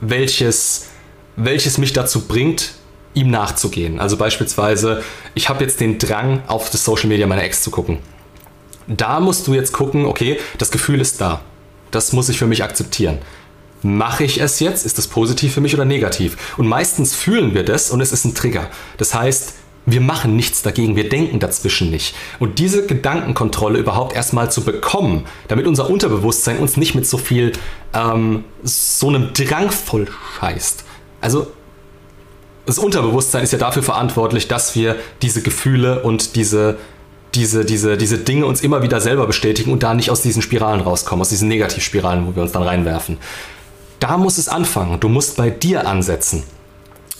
welches, 0.00 0.88
welches 1.36 1.78
mich 1.78 1.94
dazu 1.94 2.26
bringt, 2.26 2.74
ihm 3.14 3.30
nachzugehen. 3.30 4.00
Also 4.00 4.16
beispielsweise, 4.16 5.02
ich 5.34 5.48
habe 5.48 5.64
jetzt 5.64 5.80
den 5.80 5.98
Drang, 5.98 6.42
auf 6.46 6.70
das 6.70 6.84
Social 6.84 7.08
Media 7.08 7.26
meiner 7.26 7.44
Ex 7.44 7.62
zu 7.62 7.70
gucken. 7.70 7.98
Da 8.86 9.20
musst 9.20 9.46
du 9.46 9.54
jetzt 9.54 9.72
gucken, 9.72 10.04
okay, 10.04 10.38
das 10.58 10.70
Gefühl 10.70 11.00
ist 11.00 11.20
da. 11.20 11.40
Das 11.90 12.12
muss 12.12 12.28
ich 12.28 12.38
für 12.38 12.46
mich 12.46 12.62
akzeptieren. 12.62 13.18
Mache 13.82 14.24
ich 14.24 14.40
es 14.40 14.60
jetzt? 14.60 14.84
Ist 14.84 14.98
das 14.98 15.08
positiv 15.08 15.54
für 15.54 15.60
mich 15.60 15.74
oder 15.74 15.84
negativ? 15.84 16.36
Und 16.56 16.66
meistens 16.66 17.14
fühlen 17.14 17.54
wir 17.54 17.64
das 17.64 17.90
und 17.90 18.00
es 18.00 18.12
ist 18.12 18.24
ein 18.24 18.34
Trigger. 18.34 18.68
Das 18.96 19.14
heißt, 19.14 19.54
wir 19.86 20.00
machen 20.00 20.34
nichts 20.36 20.62
dagegen, 20.62 20.96
wir 20.96 21.08
denken 21.08 21.38
dazwischen 21.38 21.90
nicht. 21.90 22.14
Und 22.38 22.58
diese 22.58 22.86
Gedankenkontrolle 22.86 23.78
überhaupt 23.78 24.16
erstmal 24.16 24.50
zu 24.50 24.64
bekommen, 24.64 25.26
damit 25.48 25.66
unser 25.66 25.90
Unterbewusstsein 25.90 26.58
uns 26.58 26.76
nicht 26.76 26.94
mit 26.94 27.06
so 27.06 27.18
viel, 27.18 27.52
ähm, 27.92 28.44
so 28.62 29.08
einem 29.08 29.34
Drang 29.34 29.70
voll 29.70 30.08
scheißt. 30.40 30.84
Also, 31.20 31.48
das 32.66 32.78
Unterbewusstsein 32.78 33.42
ist 33.42 33.52
ja 33.52 33.58
dafür 33.58 33.82
verantwortlich, 33.82 34.48
dass 34.48 34.74
wir 34.74 34.96
diese 35.22 35.42
Gefühle 35.42 36.02
und 36.02 36.36
diese 36.36 36.78
diese, 37.34 37.64
diese, 37.64 37.96
diese 37.96 38.18
Dinge 38.18 38.46
uns 38.46 38.60
immer 38.60 38.82
wieder 38.82 39.00
selber 39.00 39.26
bestätigen 39.26 39.72
und 39.72 39.82
da 39.82 39.94
nicht 39.94 40.10
aus 40.10 40.22
diesen 40.22 40.40
Spiralen 40.40 40.80
rauskommen, 40.80 41.20
aus 41.20 41.30
diesen 41.30 41.48
Negativspiralen, 41.48 42.26
wo 42.26 42.36
wir 42.36 42.42
uns 42.42 42.52
dann 42.52 42.62
reinwerfen. 42.62 43.18
Da 44.00 44.18
muss 44.18 44.38
es 44.38 44.48
anfangen. 44.48 45.00
Du 45.00 45.08
musst 45.08 45.36
bei 45.36 45.50
dir 45.50 45.86
ansetzen. 45.86 46.44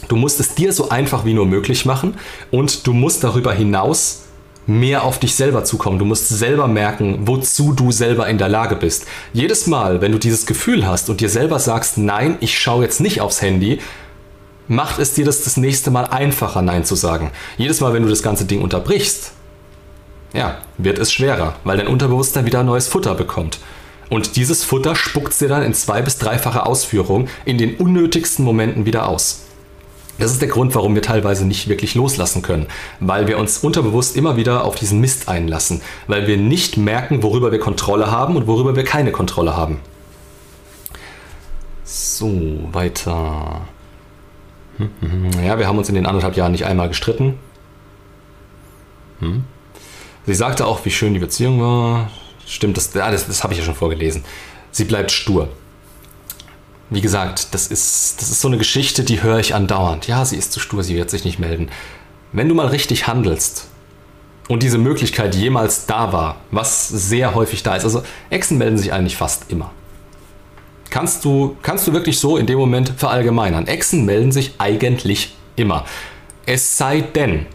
Du 0.08 0.16
musst 0.16 0.38
es 0.38 0.54
dir 0.54 0.72
so 0.72 0.90
einfach 0.90 1.24
wie 1.24 1.34
nur 1.34 1.46
möglich 1.46 1.86
machen 1.86 2.14
und 2.50 2.86
du 2.86 2.92
musst 2.92 3.24
darüber 3.24 3.52
hinaus 3.52 4.20
mehr 4.66 5.04
auf 5.04 5.18
dich 5.18 5.34
selber 5.34 5.64
zukommen. 5.64 5.98
Du 5.98 6.04
musst 6.04 6.28
selber 6.28 6.68
merken, 6.68 7.26
wozu 7.26 7.72
du 7.72 7.90
selber 7.90 8.28
in 8.28 8.38
der 8.38 8.48
Lage 8.48 8.76
bist. 8.76 9.06
Jedes 9.32 9.66
Mal, 9.66 10.00
wenn 10.00 10.12
du 10.12 10.18
dieses 10.18 10.46
Gefühl 10.46 10.86
hast 10.86 11.10
und 11.10 11.20
dir 11.20 11.28
selber 11.28 11.58
sagst, 11.58 11.98
nein, 11.98 12.36
ich 12.40 12.58
schaue 12.58 12.84
jetzt 12.84 13.00
nicht 13.00 13.20
aufs 13.20 13.42
Handy, 13.42 13.80
macht 14.68 14.98
es 14.98 15.14
dir 15.14 15.24
das 15.24 15.44
das 15.44 15.56
nächste 15.56 15.90
Mal 15.90 16.04
einfacher, 16.06 16.62
Nein 16.62 16.84
zu 16.84 16.94
sagen. 16.94 17.30
Jedes 17.56 17.80
Mal, 17.80 17.92
wenn 17.92 18.02
du 18.02 18.08
das 18.08 18.22
ganze 18.22 18.44
Ding 18.44 18.62
unterbrichst, 18.62 19.32
ja, 20.32 20.58
wird 20.78 20.98
es 20.98 21.12
schwerer, 21.12 21.56
weil 21.64 21.76
dein 21.76 21.86
Unterbewusstsein 21.86 22.46
wieder 22.46 22.62
neues 22.64 22.88
Futter 22.88 23.14
bekommt. 23.14 23.60
Und 24.10 24.36
dieses 24.36 24.64
Futter 24.64 24.96
spuckt 24.96 25.40
dir 25.40 25.48
dann 25.48 25.62
in 25.62 25.74
zwei- 25.74 26.02
bis 26.02 26.18
dreifache 26.18 26.66
Ausführung 26.66 27.28
in 27.44 27.58
den 27.58 27.76
unnötigsten 27.76 28.44
Momenten 28.44 28.84
wieder 28.84 29.08
aus. 29.08 29.40
Das 30.18 30.30
ist 30.30 30.40
der 30.40 30.48
Grund, 30.48 30.74
warum 30.74 30.94
wir 30.94 31.02
teilweise 31.02 31.44
nicht 31.44 31.68
wirklich 31.68 31.94
loslassen 31.96 32.42
können, 32.42 32.66
weil 33.00 33.26
wir 33.26 33.38
uns 33.38 33.58
unterbewusst 33.58 34.16
immer 34.16 34.36
wieder 34.36 34.64
auf 34.64 34.76
diesen 34.76 35.00
Mist 35.00 35.28
einlassen, 35.28 35.80
weil 36.06 36.26
wir 36.28 36.36
nicht 36.36 36.76
merken, 36.76 37.22
worüber 37.22 37.50
wir 37.50 37.58
Kontrolle 37.58 38.10
haben 38.10 38.36
und 38.36 38.46
worüber 38.46 38.76
wir 38.76 38.84
keine 38.84 39.10
Kontrolle 39.10 39.56
haben. 39.56 39.80
So, 41.84 42.30
weiter. 42.72 43.62
Ja, 45.44 45.58
wir 45.58 45.66
haben 45.66 45.78
uns 45.78 45.88
in 45.88 45.94
den 45.94 46.06
anderthalb 46.06 46.36
Jahren 46.36 46.52
nicht 46.52 46.64
einmal 46.64 46.88
gestritten. 46.88 47.38
Hm. 49.20 49.44
Sie 50.26 50.34
sagte 50.34 50.66
auch, 50.66 50.84
wie 50.84 50.90
schön 50.90 51.14
die 51.14 51.20
Beziehung 51.20 51.60
war. 51.60 52.10
Stimmt, 52.46 52.76
das, 52.76 52.90
das, 52.90 53.26
das 53.26 53.42
habe 53.42 53.52
ich 53.52 53.58
ja 53.58 53.64
schon 53.64 53.74
vorgelesen. 53.74 54.24
Sie 54.70 54.84
bleibt 54.84 55.10
stur. 55.10 55.48
Wie 56.90 57.00
gesagt, 57.00 57.54
das 57.54 57.68
ist, 57.68 58.20
das 58.20 58.30
ist 58.30 58.40
so 58.40 58.48
eine 58.48 58.58
Geschichte, 58.58 59.04
die 59.04 59.22
höre 59.22 59.38
ich 59.38 59.54
andauernd. 59.54 60.06
Ja, 60.06 60.24
sie 60.24 60.36
ist 60.36 60.52
zu 60.52 60.60
stur, 60.60 60.82
sie 60.82 60.96
wird 60.96 61.10
sich 61.10 61.24
nicht 61.24 61.38
melden. 61.38 61.70
Wenn 62.32 62.48
du 62.48 62.54
mal 62.54 62.66
richtig 62.66 63.06
handelst 63.06 63.68
und 64.48 64.62
diese 64.62 64.78
Möglichkeit 64.78 65.34
jemals 65.34 65.86
da 65.86 66.12
war, 66.12 66.36
was 66.50 66.88
sehr 66.88 67.34
häufig 67.34 67.62
da 67.62 67.76
ist, 67.76 67.84
also 67.84 68.02
Echsen 68.30 68.58
melden 68.58 68.78
sich 68.78 68.92
eigentlich 68.92 69.16
fast 69.16 69.50
immer. 69.50 69.72
Kannst 70.94 71.24
du, 71.24 71.56
kannst 71.60 71.88
du 71.88 71.92
wirklich 71.92 72.20
so 72.20 72.36
in 72.36 72.46
dem 72.46 72.56
Moment 72.56 72.88
verallgemeinern? 72.96 73.66
Echsen 73.66 74.04
melden 74.04 74.30
sich 74.30 74.52
eigentlich 74.58 75.34
immer. 75.56 75.86
Es 76.46 76.78
sei 76.78 77.00
denn, 77.00 77.46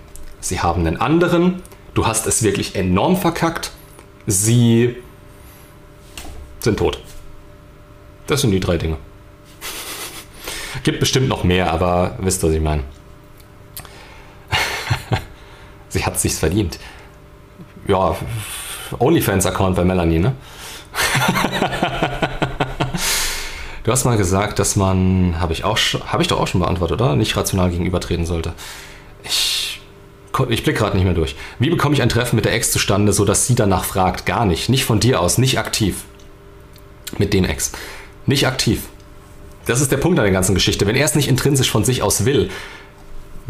sie 0.42 0.60
haben 0.60 0.86
einen 0.86 0.98
anderen, 0.98 1.64
du 1.94 2.06
hast 2.06 2.28
es 2.28 2.44
wirklich 2.44 2.76
enorm 2.76 3.16
verkackt, 3.16 3.72
sie 4.28 4.98
sind 6.60 6.80
tot. 6.80 7.00
Das 8.28 8.42
sind 8.42 8.52
die 8.52 8.60
drei 8.60 8.78
Dinge. 8.78 8.98
Gibt 10.84 11.00
bestimmt 11.00 11.30
noch 11.30 11.46
mehr, 11.46 11.72
aber 11.72 12.18
wisst, 12.20 12.44
was 12.44 12.52
ich 12.52 12.62
meine. 12.62 12.84
sie 15.88 16.06
hat 16.06 16.20
sich's 16.20 16.40
verdient. 16.40 16.78
Ja, 17.88 18.18
OnlyFans-Account 19.00 19.78
bei 19.78 19.86
Melanie, 19.86 20.20
ne? 20.20 20.36
Du 23.90 23.94
hast 23.94 24.06
mal 24.06 24.18
gesagt, 24.18 24.60
dass 24.60 24.76
man, 24.76 25.38
habe 25.40 25.52
ich 25.52 25.64
auch, 25.64 25.80
habe 26.06 26.22
ich 26.22 26.28
doch 26.28 26.40
auch 26.40 26.46
schon 26.46 26.62
beantwortet, 26.62 27.02
oder? 27.02 27.16
Nicht 27.16 27.36
rational 27.36 27.72
gegenübertreten 27.72 28.24
sollte. 28.24 28.54
Ich, 29.24 29.82
ich 30.50 30.64
blicke 30.64 30.78
gerade 30.78 30.96
nicht 30.96 31.06
mehr 31.06 31.16
durch. 31.16 31.36
Wie 31.58 31.72
bekomme 31.72 31.96
ich 31.96 32.04
ein 32.04 32.10
Treffen 32.10 32.36
mit 32.36 32.46
der 32.46 32.54
Ex 32.54 32.72
zustande, 32.72 33.14
sodass 33.14 33.48
sie 33.48 33.56
danach 33.56 33.84
fragt? 33.84 34.28
Gar 34.28 34.46
nicht. 34.46 34.70
Nicht 34.70 34.86
von 34.86 35.00
dir 35.00 35.20
aus, 35.20 35.40
nicht 35.40 35.58
aktiv. 35.58 36.04
Mit 37.18 37.34
dem 37.34 37.46
Ex. 37.46 37.72
Nicht 38.28 38.46
aktiv. 38.46 38.84
Das 39.66 39.82
ist 39.82 39.92
der 39.92 39.98
Punkt 39.98 40.20
an 40.20 40.26
der 40.26 40.34
ganzen 40.34 40.54
Geschichte. 40.54 40.86
Wenn 40.86 40.96
er 40.96 41.06
es 41.06 41.16
nicht 41.16 41.28
intrinsisch 41.28 41.72
von 41.72 41.84
sich 41.84 42.04
aus 42.04 42.26
will, 42.26 42.52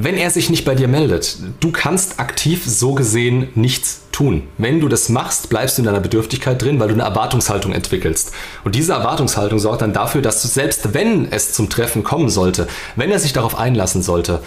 wenn 0.02 0.16
er 0.16 0.32
sich 0.32 0.50
nicht 0.50 0.66
bei 0.66 0.76
dir 0.76 0.88
meldet, 0.88 1.38
du 1.60 1.72
kannst 1.72 2.20
aktiv 2.20 2.64
so 2.66 2.94
gesehen 2.94 3.50
nichts 3.56 4.02
tun. 4.12 4.48
Wenn 4.58 4.80
du 4.80 4.88
das 4.88 5.10
machst, 5.10 5.50
bleibst 5.50 5.78
du 5.78 5.82
in 5.82 5.86
deiner 5.86 6.00
Bedürftigkeit 6.00 6.62
drin, 6.62 6.80
weil 6.80 6.88
du 6.88 6.94
eine 6.94 7.04
Erwartungshaltung 7.04 7.74
entwickelst. 7.74 8.32
Und 8.64 8.76
diese 8.76 8.94
Erwartungshaltung 8.94 9.60
sorgt 9.60 9.82
dann 9.82 9.94
dafür, 9.94 10.22
dass 10.22 10.42
du 10.42 10.48
selbst 10.48 10.94
wenn 10.94 11.30
es 11.32 11.52
zum 11.54 11.70
Treffen 11.70 12.04
kommen 12.04 12.30
sollte, 12.30 12.68
wenn 12.96 13.12
er 13.12 13.20
sich 13.20 13.34
darauf 13.34 13.58
einlassen 13.58 14.02
sollte, 14.02 14.42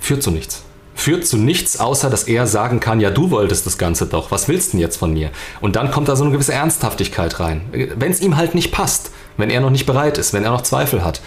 führt 0.00 0.22
zu 0.22 0.30
nichts. 0.30 0.62
Führt 0.94 1.26
zu 1.26 1.36
nichts, 1.36 1.78
außer 1.78 2.10
dass 2.10 2.24
er 2.24 2.46
sagen 2.46 2.80
kann, 2.80 3.00
ja, 3.00 3.10
du 3.10 3.30
wolltest 3.30 3.66
das 3.66 3.78
Ganze 3.78 4.06
doch, 4.06 4.30
was 4.30 4.48
willst 4.48 4.68
du 4.68 4.70
denn 4.72 4.80
jetzt 4.80 4.96
von 4.96 5.12
mir? 5.12 5.30
Und 5.60 5.76
dann 5.76 5.90
kommt 5.90 6.08
da 6.08 6.16
so 6.16 6.24
eine 6.24 6.32
gewisse 6.32 6.54
Ernsthaftigkeit 6.54 7.38
rein. 7.38 7.60
Wenn 7.70 8.10
es 8.10 8.20
ihm 8.20 8.36
halt 8.36 8.54
nicht 8.54 8.72
passt, 8.72 9.10
wenn 9.36 9.50
er 9.50 9.60
noch 9.60 9.70
nicht 9.70 9.86
bereit 9.86 10.18
ist, 10.18 10.32
wenn 10.32 10.44
er 10.44 10.50
noch 10.50 10.62
Zweifel 10.62 11.04
hat, 11.04 11.20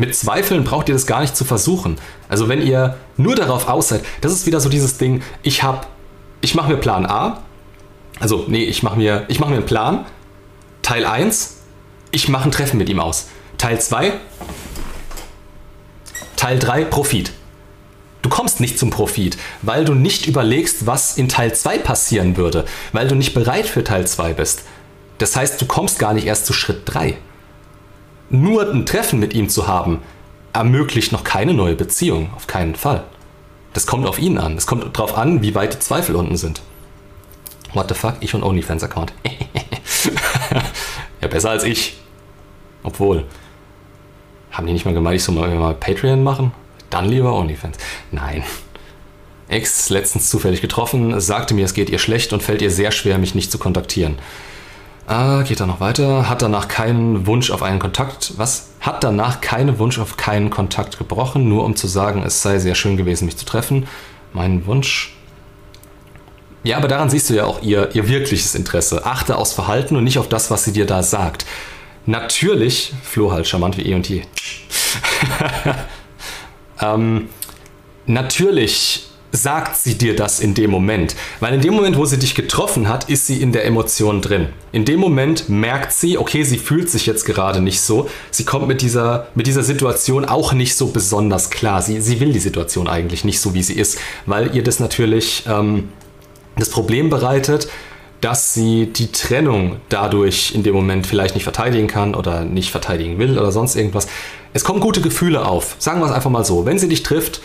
mit 0.00 0.16
Zweifeln 0.16 0.64
braucht 0.64 0.88
ihr 0.88 0.94
das 0.94 1.06
gar 1.06 1.20
nicht 1.20 1.36
zu 1.36 1.44
versuchen. 1.44 1.98
Also 2.28 2.48
wenn 2.48 2.62
ihr 2.62 2.96
nur 3.18 3.36
darauf 3.36 3.68
aus 3.68 3.90
seid, 3.90 4.02
das 4.22 4.32
ist 4.32 4.46
wieder 4.46 4.58
so 4.58 4.70
dieses 4.70 4.96
Ding, 4.96 5.22
ich 5.42 5.62
habe, 5.62 5.86
ich 6.40 6.54
mache 6.54 6.70
mir 6.70 6.78
Plan 6.78 7.04
A, 7.04 7.42
also 8.18 8.46
nee, 8.48 8.64
ich 8.64 8.82
mache 8.82 8.96
mir, 8.96 9.26
ich 9.28 9.40
mache 9.40 9.50
mir 9.50 9.58
einen 9.58 9.66
Plan, 9.66 10.06
Teil 10.80 11.04
1, 11.04 11.58
ich 12.12 12.30
mache 12.30 12.44
ein 12.44 12.50
Treffen 12.50 12.78
mit 12.78 12.88
ihm 12.88 12.98
aus. 12.98 13.28
Teil 13.58 13.78
2, 13.78 14.14
Teil 16.36 16.58
3, 16.58 16.86
Profit. 16.86 17.32
Du 18.22 18.30
kommst 18.30 18.58
nicht 18.60 18.78
zum 18.78 18.88
Profit, 18.88 19.36
weil 19.60 19.84
du 19.84 19.92
nicht 19.92 20.26
überlegst, 20.26 20.86
was 20.86 21.18
in 21.18 21.28
Teil 21.28 21.54
2 21.54 21.76
passieren 21.76 22.38
würde, 22.38 22.64
weil 22.92 23.06
du 23.06 23.14
nicht 23.14 23.34
bereit 23.34 23.66
für 23.66 23.84
Teil 23.84 24.06
2 24.06 24.32
bist. 24.32 24.62
Das 25.18 25.36
heißt, 25.36 25.60
du 25.60 25.66
kommst 25.66 25.98
gar 25.98 26.14
nicht 26.14 26.26
erst 26.26 26.46
zu 26.46 26.54
Schritt 26.54 26.82
3 26.86 27.18
nur 28.30 28.70
ein 28.70 28.86
Treffen 28.86 29.20
mit 29.20 29.34
ihm 29.34 29.48
zu 29.48 29.66
haben, 29.66 29.98
ermöglicht 30.52 31.12
noch 31.12 31.24
keine 31.24 31.54
neue 31.54 31.74
Beziehung. 31.74 32.30
Auf 32.34 32.46
keinen 32.46 32.74
Fall. 32.74 33.04
Das 33.72 33.86
kommt 33.86 34.06
auf 34.06 34.18
ihn 34.18 34.38
an. 34.38 34.56
Es 34.56 34.66
kommt 34.66 34.96
darauf 34.96 35.16
an, 35.16 35.42
wie 35.42 35.54
weit 35.54 35.74
die 35.74 35.78
Zweifel 35.78 36.16
unten 36.16 36.36
sind. 36.36 36.62
What 37.72 37.88
the 37.88 37.94
fuck? 37.94 38.14
Ich 38.20 38.34
und 38.34 38.42
OnlyFans-Account. 38.42 39.12
ja, 41.20 41.28
besser 41.28 41.50
als 41.50 41.62
ich. 41.62 41.96
Obwohl. 42.82 43.24
Haben 44.50 44.66
die 44.66 44.72
nicht 44.72 44.84
mal 44.84 44.94
gemeint, 44.94 45.16
ich 45.16 45.22
soll 45.22 45.36
mal, 45.36 45.54
mal 45.54 45.74
Patreon 45.74 46.24
machen? 46.24 46.52
Dann 46.88 47.08
lieber 47.08 47.32
OnlyFans. 47.34 47.78
Nein. 48.10 48.42
Ex 49.46 49.90
letztens 49.90 50.30
zufällig 50.30 50.60
getroffen, 50.60 51.20
sagte 51.20 51.54
mir, 51.54 51.64
es 51.64 51.74
geht 51.74 51.90
ihr 51.90 51.98
schlecht 51.98 52.32
und 52.32 52.42
fällt 52.42 52.62
ihr 52.62 52.70
sehr 52.70 52.90
schwer, 52.90 53.18
mich 53.18 53.34
nicht 53.34 53.52
zu 53.52 53.58
kontaktieren. 53.58 54.18
Ah, 55.10 55.42
geht 55.42 55.58
da 55.58 55.66
noch 55.66 55.80
weiter. 55.80 56.28
Hat 56.28 56.40
danach 56.40 56.68
keinen 56.68 57.26
Wunsch 57.26 57.50
auf 57.50 57.64
einen 57.64 57.80
Kontakt. 57.80 58.34
Was? 58.36 58.68
Hat 58.80 59.02
danach 59.02 59.40
keinen 59.40 59.80
Wunsch 59.80 59.98
auf 59.98 60.16
keinen 60.16 60.50
Kontakt 60.50 60.98
gebrochen, 60.98 61.48
nur 61.48 61.64
um 61.64 61.74
zu 61.74 61.88
sagen, 61.88 62.22
es 62.22 62.42
sei 62.42 62.60
sehr 62.60 62.76
schön 62.76 62.96
gewesen, 62.96 63.24
mich 63.24 63.36
zu 63.36 63.44
treffen. 63.44 63.88
Mein 64.32 64.66
Wunsch. 64.66 65.16
Ja, 66.62 66.76
aber 66.76 66.86
daran 66.86 67.10
siehst 67.10 67.28
du 67.28 67.34
ja 67.34 67.44
auch 67.44 67.60
ihr, 67.60 67.92
ihr 67.96 68.06
wirkliches 68.06 68.54
Interesse. 68.54 69.04
Achte 69.04 69.36
aufs 69.36 69.52
Verhalten 69.52 69.96
und 69.96 70.04
nicht 70.04 70.20
auf 70.20 70.28
das, 70.28 70.48
was 70.52 70.62
sie 70.62 70.72
dir 70.72 70.86
da 70.86 71.02
sagt. 71.02 71.44
Natürlich, 72.06 72.92
Flo 73.02 73.32
halt 73.32 73.48
charmant 73.48 73.78
wie 73.78 73.86
eh 73.86 73.94
und 73.94 74.08
je. 74.08 74.22
ähm, 76.80 77.28
natürlich 78.06 79.09
sagt 79.32 79.76
sie 79.76 79.96
dir 79.96 80.16
das 80.16 80.40
in 80.40 80.54
dem 80.54 80.70
Moment. 80.70 81.14
Weil 81.38 81.54
in 81.54 81.60
dem 81.60 81.74
Moment, 81.74 81.96
wo 81.96 82.04
sie 82.04 82.18
dich 82.18 82.34
getroffen 82.34 82.88
hat, 82.88 83.08
ist 83.08 83.26
sie 83.26 83.40
in 83.40 83.52
der 83.52 83.64
Emotion 83.64 84.20
drin. 84.20 84.48
In 84.72 84.84
dem 84.84 85.00
Moment 85.00 85.48
merkt 85.48 85.92
sie, 85.92 86.18
okay, 86.18 86.42
sie 86.42 86.58
fühlt 86.58 86.90
sich 86.90 87.06
jetzt 87.06 87.24
gerade 87.24 87.60
nicht 87.60 87.80
so. 87.80 88.08
Sie 88.30 88.44
kommt 88.44 88.68
mit 88.68 88.82
dieser, 88.82 89.28
mit 89.34 89.46
dieser 89.46 89.62
Situation 89.62 90.24
auch 90.24 90.52
nicht 90.52 90.76
so 90.76 90.88
besonders 90.88 91.50
klar. 91.50 91.82
Sie, 91.82 92.00
sie 92.00 92.20
will 92.20 92.32
die 92.32 92.38
Situation 92.38 92.88
eigentlich 92.88 93.24
nicht 93.24 93.40
so, 93.40 93.54
wie 93.54 93.62
sie 93.62 93.74
ist, 93.74 93.98
weil 94.26 94.54
ihr 94.54 94.62
das 94.62 94.80
natürlich 94.80 95.44
ähm, 95.46 95.88
das 96.56 96.70
Problem 96.70 97.10
bereitet, 97.10 97.68
dass 98.20 98.52
sie 98.52 98.86
die 98.86 99.12
Trennung 99.12 99.76
dadurch 99.88 100.54
in 100.54 100.62
dem 100.62 100.74
Moment 100.74 101.06
vielleicht 101.06 101.34
nicht 101.34 101.44
verteidigen 101.44 101.86
kann 101.86 102.14
oder 102.14 102.44
nicht 102.44 102.70
verteidigen 102.70 103.18
will 103.18 103.38
oder 103.38 103.50
sonst 103.50 103.76
irgendwas. 103.76 104.08
Es 104.52 104.64
kommen 104.64 104.80
gute 104.80 105.00
Gefühle 105.00 105.46
auf. 105.46 105.76
Sagen 105.78 106.00
wir 106.00 106.06
es 106.06 106.12
einfach 106.12 106.30
mal 106.30 106.44
so. 106.44 106.66
Wenn 106.66 106.78
sie 106.78 106.88
dich 106.88 107.02
trifft, 107.02 107.40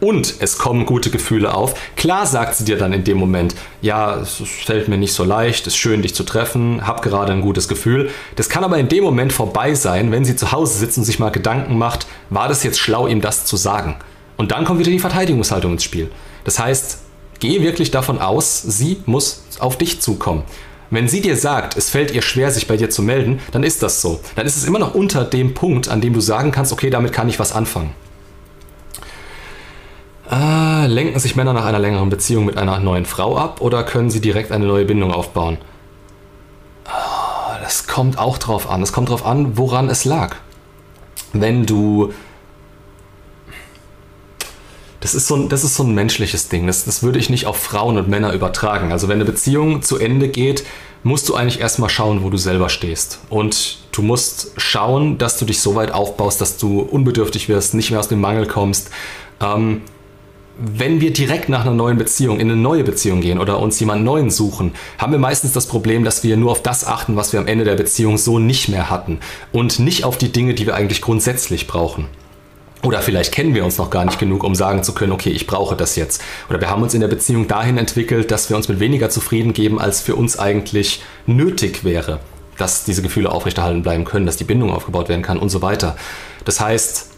und 0.00 0.34
es 0.40 0.58
kommen 0.58 0.86
gute 0.86 1.10
Gefühle 1.10 1.54
auf. 1.54 1.74
Klar 1.96 2.26
sagt 2.26 2.56
sie 2.56 2.64
dir 2.64 2.76
dann 2.76 2.92
in 2.92 3.04
dem 3.04 3.18
Moment, 3.18 3.54
ja, 3.80 4.16
es 4.16 4.42
fällt 4.64 4.88
mir 4.88 4.98
nicht 4.98 5.12
so 5.12 5.24
leicht, 5.24 5.66
es 5.66 5.74
ist 5.74 5.78
schön, 5.78 6.02
dich 6.02 6.14
zu 6.14 6.24
treffen, 6.24 6.86
hab 6.86 7.02
gerade 7.02 7.32
ein 7.32 7.40
gutes 7.40 7.68
Gefühl. 7.68 8.10
Das 8.36 8.48
kann 8.48 8.64
aber 8.64 8.78
in 8.78 8.88
dem 8.88 9.04
Moment 9.04 9.32
vorbei 9.32 9.74
sein, 9.74 10.12
wenn 10.12 10.24
sie 10.24 10.36
zu 10.36 10.52
Hause 10.52 10.78
sitzt 10.78 10.98
und 10.98 11.04
sich 11.04 11.18
mal 11.18 11.30
Gedanken 11.30 11.78
macht, 11.78 12.06
war 12.30 12.48
das 12.48 12.62
jetzt 12.62 12.78
schlau, 12.78 13.06
ihm 13.06 13.20
das 13.20 13.44
zu 13.44 13.56
sagen? 13.56 13.96
Und 14.36 14.52
dann 14.52 14.64
kommt 14.64 14.80
wieder 14.80 14.90
die 14.90 14.98
Verteidigungshaltung 14.98 15.72
ins 15.72 15.84
Spiel. 15.84 16.10
Das 16.44 16.58
heißt, 16.58 16.98
geh 17.40 17.62
wirklich 17.62 17.90
davon 17.90 18.18
aus, 18.18 18.62
sie 18.62 19.02
muss 19.06 19.44
auf 19.58 19.78
dich 19.78 20.00
zukommen. 20.00 20.42
Wenn 20.90 21.08
sie 21.08 21.20
dir 21.20 21.36
sagt, 21.36 21.76
es 21.76 21.90
fällt 21.90 22.12
ihr 22.12 22.22
schwer, 22.22 22.52
sich 22.52 22.68
bei 22.68 22.76
dir 22.76 22.90
zu 22.90 23.02
melden, 23.02 23.40
dann 23.50 23.64
ist 23.64 23.82
das 23.82 24.00
so. 24.00 24.20
Dann 24.36 24.46
ist 24.46 24.56
es 24.56 24.64
immer 24.64 24.78
noch 24.78 24.94
unter 24.94 25.24
dem 25.24 25.52
Punkt, 25.52 25.88
an 25.88 26.00
dem 26.00 26.12
du 26.12 26.20
sagen 26.20 26.52
kannst, 26.52 26.72
okay, 26.72 26.90
damit 26.90 27.12
kann 27.12 27.28
ich 27.28 27.40
was 27.40 27.52
anfangen. 27.52 27.90
Ah, 30.28 30.86
lenken 30.86 31.20
sich 31.20 31.36
Männer 31.36 31.52
nach 31.52 31.64
einer 31.64 31.78
längeren 31.78 32.10
Beziehung 32.10 32.44
mit 32.46 32.58
einer 32.58 32.80
neuen 32.80 33.06
Frau 33.06 33.36
ab 33.36 33.60
oder 33.60 33.84
können 33.84 34.10
sie 34.10 34.20
direkt 34.20 34.50
eine 34.50 34.66
neue 34.66 34.84
Bindung 34.84 35.12
aufbauen? 35.12 35.58
Ah, 36.84 37.58
das 37.62 37.86
kommt 37.86 38.18
auch 38.18 38.38
drauf 38.38 38.68
an. 38.68 38.82
Es 38.82 38.92
kommt 38.92 39.08
drauf 39.08 39.24
an, 39.24 39.56
woran 39.56 39.88
es 39.88 40.04
lag. 40.04 40.36
Wenn 41.32 41.66
du. 41.66 42.12
Das 45.00 45.14
ist 45.14 45.28
so 45.28 45.36
ein, 45.36 45.48
das 45.48 45.62
ist 45.62 45.76
so 45.76 45.84
ein 45.84 45.94
menschliches 45.94 46.48
Ding. 46.48 46.66
Das, 46.66 46.84
das 46.84 47.04
würde 47.04 47.20
ich 47.20 47.30
nicht 47.30 47.46
auf 47.46 47.58
Frauen 47.58 47.96
und 47.96 48.08
Männer 48.08 48.32
übertragen. 48.32 48.90
Also, 48.90 49.06
wenn 49.06 49.16
eine 49.16 49.24
Beziehung 49.24 49.82
zu 49.82 49.98
Ende 49.98 50.28
geht, 50.28 50.64
musst 51.04 51.28
du 51.28 51.36
eigentlich 51.36 51.60
erstmal 51.60 51.90
schauen, 51.90 52.24
wo 52.24 52.30
du 52.30 52.36
selber 52.36 52.68
stehst. 52.68 53.20
Und 53.28 53.78
du 53.92 54.02
musst 54.02 54.52
schauen, 54.56 55.18
dass 55.18 55.38
du 55.38 55.44
dich 55.44 55.60
so 55.60 55.76
weit 55.76 55.92
aufbaust, 55.92 56.40
dass 56.40 56.56
du 56.56 56.80
unbedürftig 56.80 57.48
wirst, 57.48 57.74
nicht 57.74 57.92
mehr 57.92 58.00
aus 58.00 58.08
dem 58.08 58.20
Mangel 58.20 58.46
kommst. 58.46 58.90
Ähm, 59.40 59.82
wenn 60.58 61.00
wir 61.00 61.12
direkt 61.12 61.48
nach 61.48 61.62
einer 61.62 61.74
neuen 61.74 61.98
Beziehung 61.98 62.40
in 62.40 62.50
eine 62.50 62.60
neue 62.60 62.82
Beziehung 62.82 63.20
gehen 63.20 63.38
oder 63.38 63.58
uns 63.58 63.78
jemand 63.78 64.04
Neuen 64.04 64.30
suchen, 64.30 64.72
haben 64.98 65.12
wir 65.12 65.18
meistens 65.18 65.52
das 65.52 65.66
Problem, 65.66 66.04
dass 66.04 66.24
wir 66.24 66.36
nur 66.36 66.50
auf 66.50 66.62
das 66.62 66.86
achten, 66.86 67.16
was 67.16 67.32
wir 67.32 67.40
am 67.40 67.46
Ende 67.46 67.64
der 67.64 67.74
Beziehung 67.74 68.16
so 68.16 68.38
nicht 68.38 68.68
mehr 68.68 68.88
hatten 68.88 69.18
und 69.52 69.78
nicht 69.78 70.04
auf 70.04 70.16
die 70.16 70.32
Dinge, 70.32 70.54
die 70.54 70.66
wir 70.66 70.74
eigentlich 70.74 71.02
grundsätzlich 71.02 71.66
brauchen. 71.66 72.06
Oder 72.82 73.00
vielleicht 73.00 73.32
kennen 73.32 73.54
wir 73.54 73.64
uns 73.64 73.78
noch 73.78 73.90
gar 73.90 74.04
nicht 74.04 74.18
genug, 74.18 74.44
um 74.44 74.54
sagen 74.54 74.82
zu 74.82 74.94
können, 74.94 75.12
okay, 75.12 75.30
ich 75.30 75.46
brauche 75.46 75.76
das 75.76 75.96
jetzt. 75.96 76.22
Oder 76.48 76.60
wir 76.60 76.70
haben 76.70 76.82
uns 76.82 76.94
in 76.94 77.00
der 77.00 77.08
Beziehung 77.08 77.48
dahin 77.48 77.78
entwickelt, 77.78 78.30
dass 78.30 78.48
wir 78.48 78.56
uns 78.56 78.68
mit 78.68 78.80
weniger 78.80 79.10
zufrieden 79.10 79.52
geben, 79.52 79.80
als 79.80 80.00
für 80.00 80.14
uns 80.14 80.38
eigentlich 80.38 81.02
nötig 81.26 81.84
wäre, 81.84 82.20
dass 82.58 82.84
diese 82.84 83.02
Gefühle 83.02 83.32
aufrechterhalten 83.32 83.82
bleiben 83.82 84.04
können, 84.04 84.24
dass 84.24 84.36
die 84.36 84.44
Bindung 84.44 84.70
aufgebaut 84.70 85.08
werden 85.08 85.22
kann 85.22 85.38
und 85.38 85.48
so 85.48 85.62
weiter. 85.62 85.96
Das 86.44 86.60
heißt, 86.60 87.15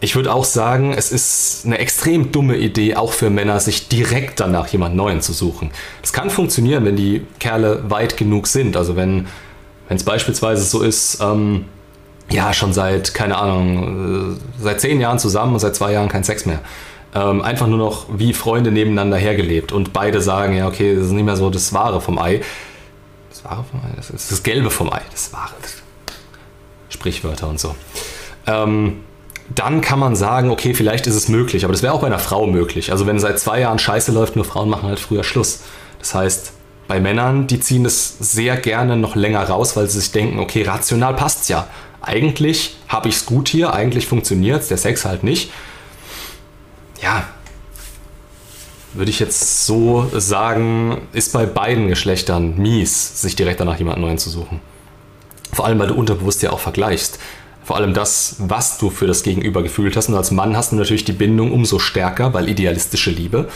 ich 0.00 0.14
würde 0.14 0.32
auch 0.32 0.44
sagen, 0.44 0.92
es 0.92 1.10
ist 1.10 1.62
eine 1.64 1.78
extrem 1.78 2.30
dumme 2.30 2.56
Idee, 2.56 2.96
auch 2.96 3.12
für 3.12 3.30
Männer, 3.30 3.58
sich 3.60 3.88
direkt 3.88 4.40
danach 4.40 4.68
jemand 4.68 4.94
Neuen 4.94 5.22
zu 5.22 5.32
suchen. 5.32 5.70
Das 6.02 6.12
kann 6.12 6.28
funktionieren, 6.28 6.84
wenn 6.84 6.96
die 6.96 7.26
Kerle 7.38 7.82
weit 7.88 8.16
genug 8.16 8.46
sind. 8.46 8.76
Also 8.76 8.96
wenn 8.96 9.26
es 9.88 10.04
beispielsweise 10.04 10.64
so 10.64 10.82
ist, 10.82 11.20
ähm, 11.22 11.64
ja, 12.30 12.52
schon 12.52 12.72
seit, 12.72 13.14
keine 13.14 13.36
Ahnung, 13.36 14.36
äh, 14.36 14.62
seit 14.62 14.80
zehn 14.80 15.00
Jahren 15.00 15.18
zusammen 15.18 15.54
und 15.54 15.60
seit 15.60 15.76
zwei 15.76 15.92
Jahren 15.92 16.08
kein 16.08 16.24
Sex 16.24 16.44
mehr. 16.44 16.60
Ähm, 17.14 17.40
einfach 17.40 17.66
nur 17.66 17.78
noch 17.78 18.06
wie 18.10 18.34
Freunde 18.34 18.70
nebeneinander 18.70 19.16
hergelebt 19.16 19.72
und 19.72 19.92
beide 19.92 20.20
sagen, 20.20 20.54
ja, 20.54 20.66
okay, 20.66 20.94
das 20.94 21.06
ist 21.06 21.12
nicht 21.12 21.24
mehr 21.24 21.36
so 21.36 21.48
das 21.48 21.72
Wahre 21.72 22.00
vom 22.00 22.18
Ei. 22.18 22.42
Das 23.30 23.44
Wahre 23.44 23.64
vom 23.70 23.80
Ei? 23.80 23.94
Das 23.96 24.10
ist 24.10 24.30
das 24.30 24.42
Gelbe 24.42 24.70
vom 24.70 24.92
Ei. 24.92 25.00
Das 25.10 25.32
Wahre. 25.32 25.54
Sprichwörter 26.90 27.48
und 27.48 27.60
so. 27.60 27.74
Ähm, 28.46 29.00
dann 29.54 29.80
kann 29.80 29.98
man 29.98 30.16
sagen, 30.16 30.50
okay, 30.50 30.74
vielleicht 30.74 31.06
ist 31.06 31.14
es 31.14 31.28
möglich, 31.28 31.64
aber 31.64 31.72
das 31.72 31.82
wäre 31.82 31.92
auch 31.92 32.00
bei 32.00 32.06
einer 32.06 32.18
Frau 32.18 32.46
möglich. 32.46 32.90
Also 32.90 33.06
wenn 33.06 33.18
seit 33.18 33.38
zwei 33.38 33.60
Jahren 33.60 33.78
Scheiße 33.78 34.12
läuft, 34.12 34.36
nur 34.36 34.44
Frauen 34.44 34.68
machen 34.68 34.88
halt 34.88 34.98
früher 34.98 35.24
Schluss. 35.24 35.60
Das 35.98 36.14
heißt, 36.14 36.52
bei 36.88 37.00
Männern, 37.00 37.46
die 37.46 37.60
ziehen 37.60 37.84
es 37.84 38.16
sehr 38.18 38.56
gerne 38.56 38.96
noch 38.96 39.16
länger 39.16 39.42
raus, 39.42 39.76
weil 39.76 39.88
sie 39.88 40.00
sich 40.00 40.12
denken, 40.12 40.38
okay, 40.38 40.62
rational 40.62 41.14
passt's 41.14 41.48
ja. 41.48 41.68
Eigentlich 42.00 42.76
habe 42.88 43.08
ich 43.08 43.16
es 43.16 43.26
gut 43.26 43.48
hier, 43.48 43.72
eigentlich 43.72 44.06
funktioniert's, 44.06 44.68
der 44.68 44.78
Sex 44.78 45.04
halt 45.04 45.24
nicht. 45.24 45.50
Ja, 47.02 47.24
würde 48.94 49.10
ich 49.10 49.18
jetzt 49.20 49.66
so 49.66 50.10
sagen, 50.14 51.02
ist 51.12 51.32
bei 51.32 51.44
beiden 51.44 51.88
Geschlechtern 51.88 52.56
mies, 52.56 53.20
sich 53.20 53.36
direkt 53.36 53.60
danach 53.60 53.78
jemanden 53.78 54.00
neuen 54.00 54.18
zu 54.18 54.30
suchen. 54.30 54.60
Vor 55.52 55.66
allem, 55.66 55.78
weil 55.78 55.88
du 55.88 55.94
unterbewusst 55.94 56.42
ja 56.42 56.50
auch 56.50 56.60
vergleichst. 56.60 57.18
Vor 57.66 57.74
allem 57.74 57.94
das, 57.94 58.36
was 58.38 58.78
du 58.78 58.90
für 58.90 59.08
das 59.08 59.24
Gegenüber 59.24 59.60
gefühlt 59.60 59.96
hast. 59.96 60.08
Und 60.08 60.14
als 60.14 60.30
Mann 60.30 60.56
hast 60.56 60.70
du 60.70 60.76
natürlich 60.76 61.04
die 61.04 61.10
Bindung 61.10 61.50
umso 61.50 61.80
stärker, 61.80 62.32
weil 62.32 62.48
idealistische 62.48 63.10
Liebe. 63.10 63.48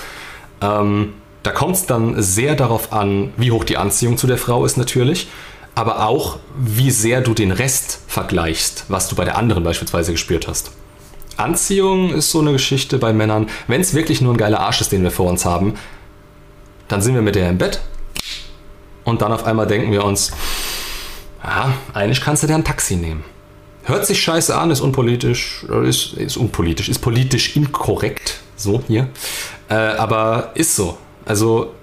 Ähm, 0.60 1.12
da 1.44 1.52
kommt 1.52 1.76
es 1.76 1.86
dann 1.86 2.20
sehr 2.20 2.56
darauf 2.56 2.92
an, 2.92 3.32
wie 3.36 3.52
hoch 3.52 3.62
die 3.62 3.76
Anziehung 3.76 4.18
zu 4.18 4.26
der 4.26 4.36
Frau 4.36 4.64
ist 4.64 4.76
natürlich, 4.76 5.28
aber 5.76 6.08
auch, 6.08 6.40
wie 6.58 6.90
sehr 6.90 7.20
du 7.20 7.34
den 7.34 7.52
Rest 7.52 8.00
vergleichst, 8.08 8.86
was 8.88 9.06
du 9.06 9.14
bei 9.14 9.24
der 9.24 9.38
anderen 9.38 9.62
beispielsweise 9.62 10.10
gespürt 10.10 10.48
hast. 10.48 10.72
Anziehung 11.36 12.12
ist 12.12 12.32
so 12.32 12.40
eine 12.40 12.50
Geschichte 12.50 12.98
bei 12.98 13.12
Männern. 13.12 13.46
Wenn 13.68 13.80
es 13.80 13.94
wirklich 13.94 14.20
nur 14.20 14.34
ein 14.34 14.38
geiler 14.38 14.58
Arsch 14.58 14.80
ist, 14.80 14.90
den 14.90 15.04
wir 15.04 15.12
vor 15.12 15.30
uns 15.30 15.44
haben, 15.44 15.74
dann 16.88 17.00
sind 17.00 17.14
wir 17.14 17.22
mit 17.22 17.36
der 17.36 17.48
im 17.48 17.58
Bett 17.58 17.80
und 19.04 19.22
dann 19.22 19.32
auf 19.32 19.44
einmal 19.44 19.68
denken 19.68 19.92
wir 19.92 20.04
uns, 20.04 20.32
ja, 21.44 21.72
eigentlich 21.94 22.20
kannst 22.20 22.42
du 22.42 22.48
dir 22.48 22.56
ein 22.56 22.64
Taxi 22.64 22.96
nehmen. 22.96 23.22
Hört 23.90 24.06
sich 24.06 24.22
scheiße 24.22 24.56
an, 24.56 24.70
ist 24.70 24.80
unpolitisch, 24.80 25.64
ist, 25.84 26.12
ist 26.12 26.36
unpolitisch, 26.36 26.88
ist 26.88 27.00
politisch 27.00 27.56
inkorrekt, 27.56 28.38
so 28.54 28.82
hier. 28.86 29.08
Äh, 29.68 29.74
aber 29.74 30.52
ist 30.54 30.76
so. 30.76 30.96
Also 31.24 31.74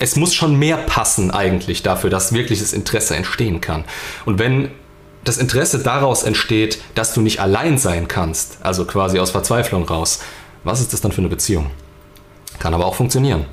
es 0.00 0.16
muss 0.16 0.34
schon 0.34 0.58
mehr 0.58 0.76
passen 0.76 1.30
eigentlich 1.30 1.84
dafür, 1.84 2.10
dass 2.10 2.32
wirkliches 2.32 2.72
Interesse 2.72 3.14
entstehen 3.14 3.60
kann. 3.60 3.84
Und 4.24 4.40
wenn 4.40 4.72
das 5.22 5.38
Interesse 5.38 5.78
daraus 5.78 6.24
entsteht, 6.24 6.80
dass 6.96 7.14
du 7.14 7.20
nicht 7.20 7.38
allein 7.38 7.78
sein 7.78 8.08
kannst, 8.08 8.58
also 8.62 8.84
quasi 8.84 9.20
aus 9.20 9.30
Verzweiflung 9.30 9.84
raus, 9.84 10.18
was 10.64 10.80
ist 10.80 10.92
das 10.92 11.00
dann 11.00 11.12
für 11.12 11.20
eine 11.20 11.28
Beziehung? 11.28 11.70
Kann 12.58 12.74
aber 12.74 12.86
auch 12.86 12.96
funktionieren. 12.96 13.44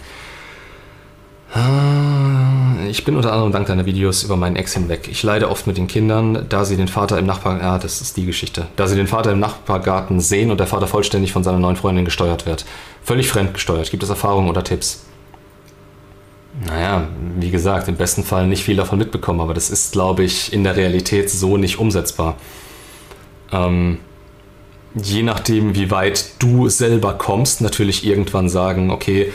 Ah, 1.51 2.85
ich 2.87 3.05
bin 3.05 3.15
unter 3.15 3.31
anderem 3.31 3.51
dank 3.51 3.67
deiner 3.67 3.85
Videos 3.85 4.23
über 4.23 4.35
meinen 4.35 4.55
Ex 4.55 4.73
hinweg. 4.73 5.07
Ich 5.09 5.23
leide 5.23 5.49
oft 5.49 5.65
mit 5.65 5.77
den 5.77 5.87
Kindern, 5.87 6.45
da 6.47 6.63
sie 6.63 6.77
den 6.77 6.87
Vater 6.87 7.17
im 7.17 7.25
Nachbargarten, 7.25 7.65
ja, 7.65 7.77
das 7.79 8.01
ist 8.01 8.17
die 8.17 8.25
Geschichte, 8.25 8.67
da 8.75 8.87
sie 8.87 8.95
den 8.95 9.07
Vater 9.07 9.31
im 9.31 9.39
Nachbargarten 9.39 10.19
sehen 10.19 10.51
und 10.51 10.59
der 10.59 10.67
Vater 10.67 10.87
vollständig 10.87 11.31
von 11.31 11.43
seiner 11.43 11.59
neuen 11.59 11.75
Freundin 11.75 12.05
gesteuert 12.05 12.45
wird. 12.45 12.65
Völlig 13.03 13.29
fremdgesteuert. 13.29 13.89
Gibt 13.89 14.03
es 14.03 14.09
Erfahrungen 14.09 14.49
oder 14.49 14.63
Tipps? 14.63 15.05
Naja, 16.65 17.07
wie 17.39 17.51
gesagt, 17.51 17.87
im 17.87 17.95
besten 17.95 18.23
Fall 18.23 18.47
nicht 18.47 18.63
viel 18.63 18.75
davon 18.75 18.99
mitbekommen, 18.99 19.39
aber 19.39 19.53
das 19.53 19.69
ist, 19.69 19.93
glaube 19.93 20.23
ich, 20.23 20.51
in 20.51 20.63
der 20.63 20.75
Realität 20.75 21.29
so 21.29 21.57
nicht 21.57 21.79
umsetzbar. 21.79 22.35
Ähm, 23.51 23.99
je 24.95 25.23
nachdem, 25.23 25.75
wie 25.75 25.89
weit 25.89 26.33
du 26.39 26.69
selber 26.69 27.13
kommst, 27.13 27.61
natürlich 27.61 28.05
irgendwann 28.05 28.49
sagen, 28.49 28.91
okay, 28.91 29.31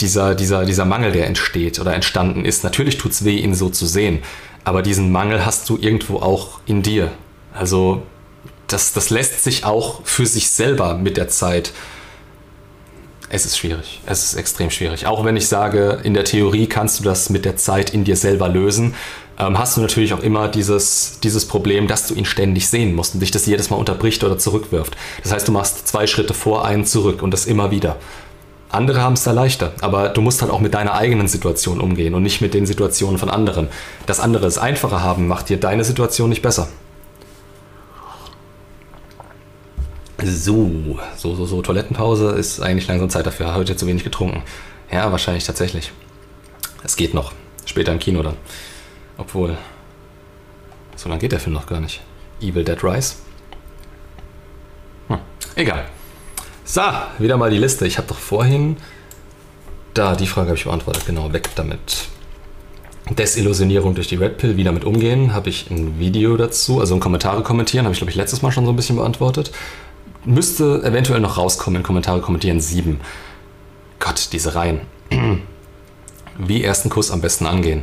dieser, 0.00 0.34
dieser, 0.34 0.64
dieser 0.64 0.84
Mangel, 0.84 1.12
der 1.12 1.26
entsteht 1.26 1.78
oder 1.78 1.94
entstanden 1.94 2.44
ist, 2.44 2.64
natürlich 2.64 2.98
tut 2.98 3.12
es 3.12 3.24
weh, 3.24 3.38
ihn 3.38 3.54
so 3.54 3.68
zu 3.68 3.86
sehen, 3.86 4.20
aber 4.64 4.82
diesen 4.82 5.12
Mangel 5.12 5.44
hast 5.44 5.68
du 5.68 5.78
irgendwo 5.80 6.18
auch 6.18 6.60
in 6.66 6.82
dir. 6.82 7.10
Also 7.52 8.02
das, 8.68 8.92
das 8.92 9.10
lässt 9.10 9.42
sich 9.42 9.64
auch 9.64 10.00
für 10.04 10.26
sich 10.26 10.50
selber 10.50 10.94
mit 10.94 11.16
der 11.16 11.28
Zeit. 11.28 11.72
Es 13.28 13.44
ist 13.44 13.58
schwierig. 13.58 14.00
Es 14.06 14.24
ist 14.24 14.34
extrem 14.34 14.70
schwierig. 14.70 15.06
Auch 15.06 15.24
wenn 15.24 15.36
ich 15.36 15.46
sage, 15.46 16.00
in 16.02 16.14
der 16.14 16.24
Theorie 16.24 16.66
kannst 16.66 16.98
du 16.98 17.04
das 17.04 17.30
mit 17.30 17.44
der 17.44 17.56
Zeit 17.56 17.90
in 17.90 18.04
dir 18.04 18.16
selber 18.16 18.48
lösen, 18.48 18.94
ähm, 19.38 19.58
hast 19.58 19.76
du 19.76 19.80
natürlich 19.80 20.12
auch 20.12 20.20
immer 20.20 20.48
dieses, 20.48 21.18
dieses 21.22 21.46
Problem, 21.46 21.86
dass 21.86 22.06
du 22.06 22.14
ihn 22.14 22.24
ständig 22.24 22.68
sehen 22.68 22.94
musst 22.94 23.14
und 23.14 23.20
dich 23.20 23.30
das 23.30 23.46
jedes 23.46 23.70
Mal 23.70 23.76
unterbricht 23.76 24.22
oder 24.24 24.36
zurückwirft. 24.36 24.96
Das 25.22 25.32
heißt, 25.32 25.48
du 25.48 25.52
machst 25.52 25.88
zwei 25.88 26.06
Schritte 26.06 26.34
vor, 26.34 26.64
einen 26.64 26.84
zurück 26.84 27.22
und 27.22 27.30
das 27.30 27.46
immer 27.46 27.70
wieder. 27.70 27.96
Andere 28.72 29.02
haben 29.02 29.14
es 29.14 29.24
da 29.24 29.32
leichter, 29.32 29.72
aber 29.80 30.10
du 30.10 30.20
musst 30.20 30.42
halt 30.42 30.52
auch 30.52 30.60
mit 30.60 30.74
deiner 30.74 30.94
eigenen 30.94 31.26
Situation 31.26 31.80
umgehen 31.80 32.14
und 32.14 32.22
nicht 32.22 32.40
mit 32.40 32.54
den 32.54 32.66
Situationen 32.66 33.18
von 33.18 33.28
anderen. 33.28 33.68
Dass 34.06 34.20
andere 34.20 34.46
es 34.46 34.58
einfacher 34.58 35.02
haben, 35.02 35.26
macht 35.26 35.48
dir 35.48 35.58
deine 35.58 35.82
Situation 35.82 36.28
nicht 36.28 36.42
besser. 36.42 36.68
So, 40.22 40.98
so, 41.16 41.34
so, 41.34 41.46
so. 41.46 41.62
Toilettenpause 41.62 42.30
ist 42.32 42.60
eigentlich 42.60 42.86
langsam 42.86 43.10
Zeit 43.10 43.26
dafür. 43.26 43.54
Heute 43.54 43.74
zu 43.74 43.86
wenig 43.86 44.04
getrunken. 44.04 44.42
Ja, 44.92 45.10
wahrscheinlich 45.10 45.44
tatsächlich. 45.44 45.92
Es 46.84 46.96
geht 46.96 47.14
noch. 47.14 47.32
Später 47.64 47.92
im 47.92 47.98
Kino 47.98 48.22
dann. 48.22 48.36
Obwohl. 49.16 49.56
So 50.94 51.08
lange 51.08 51.20
geht 51.20 51.32
der 51.32 51.40
Film 51.40 51.54
noch 51.54 51.66
gar 51.66 51.80
nicht. 51.80 52.00
Evil 52.40 52.64
Dead 52.64 52.82
Rise. 52.84 53.14
Hm. 55.08 55.18
Egal. 55.56 55.86
So, 56.72 56.82
wieder 57.18 57.36
mal 57.36 57.50
die 57.50 57.58
Liste. 57.58 57.84
Ich 57.84 57.98
habe 57.98 58.06
doch 58.06 58.20
vorhin. 58.20 58.76
Da, 59.92 60.14
die 60.14 60.28
Frage 60.28 60.50
habe 60.50 60.56
ich 60.56 60.62
beantwortet. 60.62 61.04
Genau, 61.04 61.32
weg 61.32 61.48
damit. 61.56 62.06
Desillusionierung 63.10 63.96
durch 63.96 64.06
die 64.06 64.14
Red 64.14 64.38
Pill, 64.38 64.56
wie 64.56 64.62
damit 64.62 64.84
umgehen, 64.84 65.34
habe 65.34 65.48
ich 65.48 65.68
ein 65.68 65.98
Video 65.98 66.36
dazu, 66.36 66.78
also 66.78 66.94
in 66.94 67.00
Kommentare 67.00 67.42
kommentieren, 67.42 67.86
habe 67.86 67.92
ich 67.92 67.98
glaube 67.98 68.12
ich 68.12 68.16
letztes 68.16 68.42
Mal 68.42 68.52
schon 68.52 68.66
so 68.66 68.70
ein 68.70 68.76
bisschen 68.76 68.94
beantwortet. 68.94 69.50
Müsste 70.24 70.84
eventuell 70.84 71.18
noch 71.18 71.38
rauskommen 71.38 71.78
in 71.78 71.82
Kommentare 71.82 72.20
kommentieren 72.20 72.60
7. 72.60 73.00
Gott, 73.98 74.28
diese 74.32 74.54
Reihen. 74.54 74.82
Wie 76.38 76.62
ersten 76.62 76.88
Kuss 76.88 77.10
am 77.10 77.20
besten 77.20 77.46
angehen. 77.46 77.82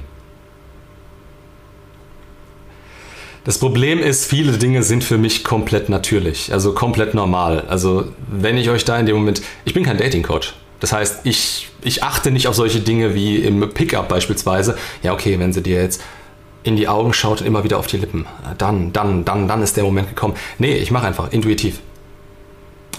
Das 3.47 3.59
Problem 3.59 3.99
ist, 3.99 4.25
viele 4.25 4.57
Dinge 4.57 4.83
sind 4.83 5.05
für 5.05 5.17
mich 5.17 5.45
komplett 5.45 5.87
natürlich, 5.87 6.51
also 6.51 6.73
komplett 6.73 7.13
normal. 7.13 7.63
Also 7.69 8.09
wenn 8.29 8.57
ich 8.57 8.69
euch 8.69 8.83
da 8.83 8.99
in 8.99 9.05
dem 9.05 9.15
Moment, 9.15 9.41
ich 9.63 9.73
bin 9.73 9.85
kein 9.85 9.97
Dating-Coach. 9.97 10.53
Das 10.81 10.91
heißt, 10.91 11.21
ich, 11.23 11.69
ich 11.81 12.03
achte 12.03 12.31
nicht 12.31 12.49
auf 12.49 12.55
solche 12.55 12.81
Dinge 12.81 13.15
wie 13.15 13.37
im 13.37 13.69
Pickup 13.69 14.09
beispielsweise. 14.09 14.77
Ja, 15.01 15.13
okay, 15.13 15.39
wenn 15.39 15.53
sie 15.53 15.63
dir 15.63 15.81
jetzt 15.81 16.03
in 16.63 16.75
die 16.75 16.89
Augen 16.89 17.13
schaut 17.13 17.39
und 17.39 17.47
immer 17.47 17.63
wieder 17.63 17.79
auf 17.79 17.87
die 17.87 17.95
Lippen, 17.95 18.25
dann, 18.57 18.91
dann, 18.91 19.23
dann, 19.23 19.47
dann 19.47 19.61
ist 19.61 19.77
der 19.77 19.85
Moment 19.85 20.09
gekommen. 20.09 20.33
Nee, 20.59 20.75
ich 20.75 20.91
mache 20.91 21.07
einfach 21.07 21.31
intuitiv. 21.31 21.79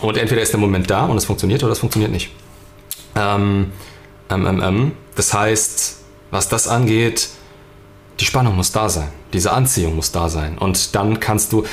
Und 0.01 0.17
entweder 0.17 0.41
ist 0.41 0.53
der 0.53 0.61
Moment 0.61 0.89
da 0.89 1.05
und 1.05 1.19
es 1.19 1.27
funktioniert 1.27 1.63
oder 1.63 1.73
es 1.73 1.81
funktioniert 1.81 2.11
nicht. 2.11 2.31
Ähm, 3.17 3.67
ähm, 4.31 4.47
ähm, 4.47 4.63
ähm. 4.65 4.93
Das 5.15 5.35
heißt, 5.35 5.99
was 6.31 6.49
das 6.49 6.69
angeht, 6.69 7.29
die 8.21 8.25
Spannung 8.25 8.57
muss 8.57 8.73
da 8.73 8.89
sein. 8.89 9.09
Diese 9.33 9.53
Anziehung 9.53 9.97
muss 9.97 10.13
da 10.13 10.29
sein. 10.29 10.59
Und 10.59 10.95
dann 10.95 11.21
kannst 11.21 11.53
du, 11.53 11.65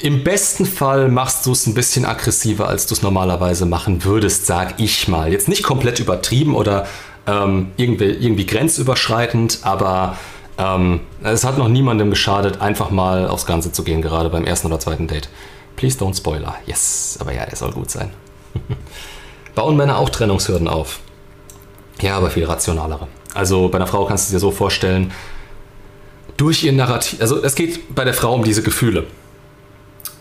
im 0.00 0.24
besten 0.24 0.66
Fall 0.66 1.08
machst 1.08 1.46
du 1.46 1.52
es 1.52 1.66
ein 1.66 1.74
bisschen 1.74 2.04
aggressiver, 2.04 2.68
als 2.68 2.86
du 2.86 2.94
es 2.94 3.02
normalerweise 3.02 3.66
machen 3.66 4.04
würdest, 4.04 4.46
sag 4.46 4.80
ich 4.80 5.06
mal. 5.06 5.30
Jetzt 5.30 5.48
nicht 5.48 5.62
komplett 5.62 6.00
übertrieben 6.00 6.56
oder 6.56 6.86
ähm, 7.26 7.70
irgendwie, 7.76 8.06
irgendwie 8.06 8.46
grenzüberschreitend, 8.46 9.60
aber 9.62 10.16
ähm, 10.58 11.00
es 11.22 11.44
hat 11.44 11.56
noch 11.56 11.68
niemandem 11.68 12.10
geschadet, 12.10 12.60
einfach 12.60 12.90
mal 12.90 13.28
aufs 13.28 13.46
Ganze 13.46 13.70
zu 13.70 13.84
gehen, 13.84 14.02
gerade 14.02 14.28
beim 14.28 14.44
ersten 14.44 14.66
oder 14.66 14.80
zweiten 14.80 15.06
Date. 15.06 15.28
Please 15.76 15.98
don't 15.98 16.16
spoiler. 16.16 16.56
Yes, 16.66 17.16
aber 17.20 17.32
ja, 17.32 17.46
der 17.46 17.56
soll 17.56 17.70
gut 17.72 17.90
sein. 17.90 18.10
Bauen 19.54 19.76
Männer 19.76 19.98
auch 19.98 20.10
Trennungshürden 20.10 20.66
auf? 20.66 21.00
Ja, 22.00 22.16
aber 22.16 22.30
viel 22.30 22.44
rationalere. 22.44 23.06
Also 23.34 23.68
bei 23.68 23.76
einer 23.76 23.86
Frau 23.86 24.04
kannst 24.04 24.28
du 24.28 24.34
dir 24.34 24.40
so 24.40 24.50
vorstellen, 24.50 25.12
durch 26.42 26.64
ihr 26.64 26.72
Narrativ, 26.72 27.20
also 27.20 27.40
es 27.40 27.54
geht 27.54 27.94
bei 27.94 28.04
der 28.04 28.14
Frau 28.14 28.34
um 28.34 28.42
diese 28.42 28.64
Gefühle. 28.64 29.04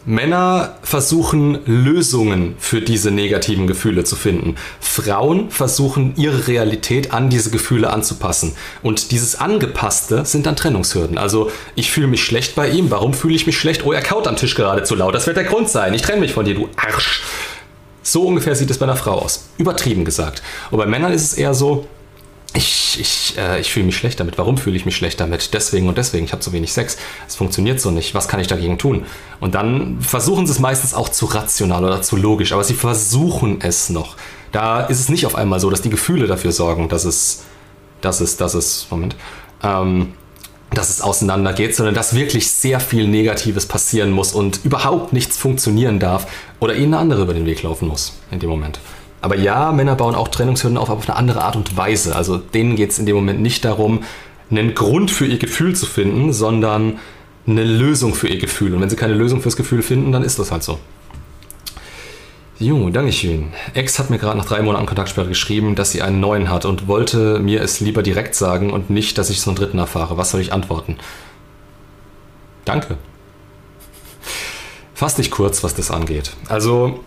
Männer 0.05 0.77
versuchen 0.83 1.59
Lösungen 1.65 2.55
für 2.59 2.79
diese 2.79 3.09
negativen 3.09 3.65
Gefühle 3.65 4.03
zu 4.03 4.15
finden. 4.15 4.55
Frauen 4.79 5.49
versuchen 5.49 6.13
ihre 6.17 6.47
Realität 6.47 7.11
an 7.11 7.31
diese 7.31 7.49
Gefühle 7.49 7.89
anzupassen. 7.89 8.53
Und 8.83 9.09
dieses 9.11 9.39
Angepasste 9.39 10.23
sind 10.25 10.45
dann 10.45 10.55
Trennungshürden. 10.55 11.17
Also 11.17 11.51
ich 11.73 11.91
fühle 11.91 12.07
mich 12.07 12.23
schlecht 12.23 12.53
bei 12.53 12.69
ihm. 12.69 12.91
Warum 12.91 13.15
fühle 13.15 13.35
ich 13.35 13.47
mich 13.47 13.57
schlecht? 13.57 13.83
Oh, 13.83 13.91
er 13.91 14.01
kaut 14.01 14.27
am 14.27 14.35
Tisch 14.35 14.53
gerade 14.53 14.83
zu 14.83 14.93
laut. 14.93 15.15
Das 15.15 15.25
wird 15.25 15.37
der 15.37 15.43
Grund 15.43 15.69
sein. 15.69 15.93
Ich 15.95 16.03
trenne 16.03 16.21
mich 16.21 16.33
von 16.33 16.45
dir, 16.45 16.53
du 16.53 16.69
Arsch. 16.75 17.23
So 18.03 18.27
ungefähr 18.27 18.55
sieht 18.55 18.69
es 18.69 18.77
bei 18.77 18.85
einer 18.85 18.95
Frau 18.95 19.19
aus. 19.19 19.49
Übertrieben 19.57 20.05
gesagt. 20.05 20.43
Und 20.69 20.77
bei 20.77 20.85
Männern 20.85 21.13
ist 21.13 21.23
es 21.23 21.33
eher 21.33 21.55
so, 21.55 21.87
ich, 22.53 22.99
ich, 22.99 23.37
äh, 23.37 23.61
ich 23.61 23.71
fühle 23.71 23.85
mich 23.85 23.95
schlecht 23.95 24.19
damit. 24.19 24.37
Warum 24.37 24.57
fühle 24.57 24.75
ich 24.75 24.85
mich 24.85 24.95
schlecht 24.95 25.19
damit? 25.19 25.53
Deswegen 25.53 25.87
und 25.87 25.97
deswegen. 25.97 26.25
Ich 26.25 26.33
habe 26.33 26.41
zu 26.41 26.51
wenig 26.51 26.73
Sex. 26.73 26.97
Es 27.27 27.35
funktioniert 27.35 27.79
so 27.79 27.91
nicht. 27.91 28.13
Was 28.13 28.27
kann 28.27 28.39
ich 28.39 28.47
dagegen 28.47 28.77
tun? 28.77 29.05
Und 29.39 29.55
dann 29.55 30.01
versuchen 30.01 30.45
sie 30.45 30.51
es 30.51 30.59
meistens 30.59 30.93
auch 30.93 31.09
zu 31.09 31.25
rational 31.27 31.85
oder 31.85 32.01
zu 32.01 32.17
logisch, 32.17 32.51
aber 32.51 32.63
sie 32.63 32.73
versuchen 32.73 33.59
es 33.61 33.89
noch. 33.89 34.17
Da 34.51 34.81
ist 34.81 34.99
es 34.99 35.07
nicht 35.07 35.25
auf 35.25 35.35
einmal 35.35 35.61
so, 35.61 35.69
dass 35.69 35.81
die 35.81 35.89
Gefühle 35.89 36.27
dafür 36.27 36.51
sorgen, 36.51 36.89
dass 36.89 37.05
es, 37.05 37.43
dass 38.01 38.19
es, 38.19 38.35
dass 38.35 38.53
es, 38.53 38.87
Moment, 38.89 39.15
ähm, 39.63 40.13
dass 40.73 40.89
es 40.89 41.01
auseinandergeht, 41.01 41.75
sondern 41.75 41.95
dass 41.95 42.15
wirklich 42.15 42.51
sehr 42.51 42.81
viel 42.81 43.07
Negatives 43.07 43.65
passieren 43.65 44.11
muss 44.11 44.33
und 44.33 44.65
überhaupt 44.65 45.13
nichts 45.13 45.37
funktionieren 45.37 45.99
darf 45.99 46.27
oder 46.59 46.75
ihnen 46.75 46.93
eine 46.93 46.97
andere 46.97 47.21
über 47.23 47.33
den 47.33 47.45
Weg 47.45 47.63
laufen 47.63 47.87
muss 47.87 48.13
in 48.29 48.39
dem 48.39 48.49
Moment. 48.49 48.79
Aber 49.21 49.37
ja, 49.37 49.71
Männer 49.71 49.95
bauen 49.95 50.15
auch 50.15 50.29
Trennungshürden 50.29 50.77
auf, 50.77 50.89
aber 50.89 50.99
auf 50.99 51.09
eine 51.09 51.17
andere 51.17 51.43
Art 51.43 51.55
und 51.55 51.77
Weise. 51.77 52.15
Also 52.15 52.37
denen 52.37 52.75
geht 52.75 52.91
es 52.91 52.99
in 52.99 53.05
dem 53.05 53.15
Moment 53.15 53.41
nicht 53.41 53.63
darum, 53.63 54.03
einen 54.49 54.73
Grund 54.73 55.11
für 55.11 55.25
ihr 55.25 55.37
Gefühl 55.37 55.75
zu 55.75 55.85
finden, 55.85 56.33
sondern 56.33 56.99
eine 57.47 57.63
Lösung 57.63 58.13
für 58.13 58.27
ihr 58.27 58.39
Gefühl. 58.39 58.73
Und 58.73 58.81
wenn 58.81 58.89
sie 58.89 58.95
keine 58.95 59.13
Lösung 59.13 59.41
fürs 59.41 59.55
Gefühl 59.55 59.81
finden, 59.81 60.11
dann 60.11 60.23
ist 60.23 60.39
das 60.39 60.51
halt 60.51 60.63
so. 60.63 60.79
Jo, 62.59 62.89
Dankeschön. 62.91 63.53
Ex 63.73 63.97
hat 63.97 64.11
mir 64.11 64.19
gerade 64.19 64.37
nach 64.37 64.45
drei 64.45 64.61
Monaten 64.61 64.85
Kontaktsperre 64.85 65.27
geschrieben, 65.27 65.73
dass 65.75 65.91
sie 65.91 66.03
einen 66.03 66.19
neuen 66.19 66.49
hat 66.49 66.65
und 66.65 66.87
wollte 66.87 67.39
mir 67.39 67.61
es 67.61 67.79
lieber 67.79 68.03
direkt 68.03 68.35
sagen 68.35 68.71
und 68.71 68.91
nicht, 68.91 69.17
dass 69.17 69.31
ich 69.31 69.41
so 69.41 69.49
einen 69.49 69.57
dritten 69.57 69.79
erfahre. 69.79 70.17
Was 70.17 70.29
soll 70.29 70.41
ich 70.41 70.53
antworten? 70.53 70.97
Danke. 72.65 72.97
Fass 74.93 75.15
dich 75.15 75.31
kurz, 75.31 75.63
was 75.63 75.73
das 75.73 75.89
angeht. 75.89 76.33
Also, 76.49 76.99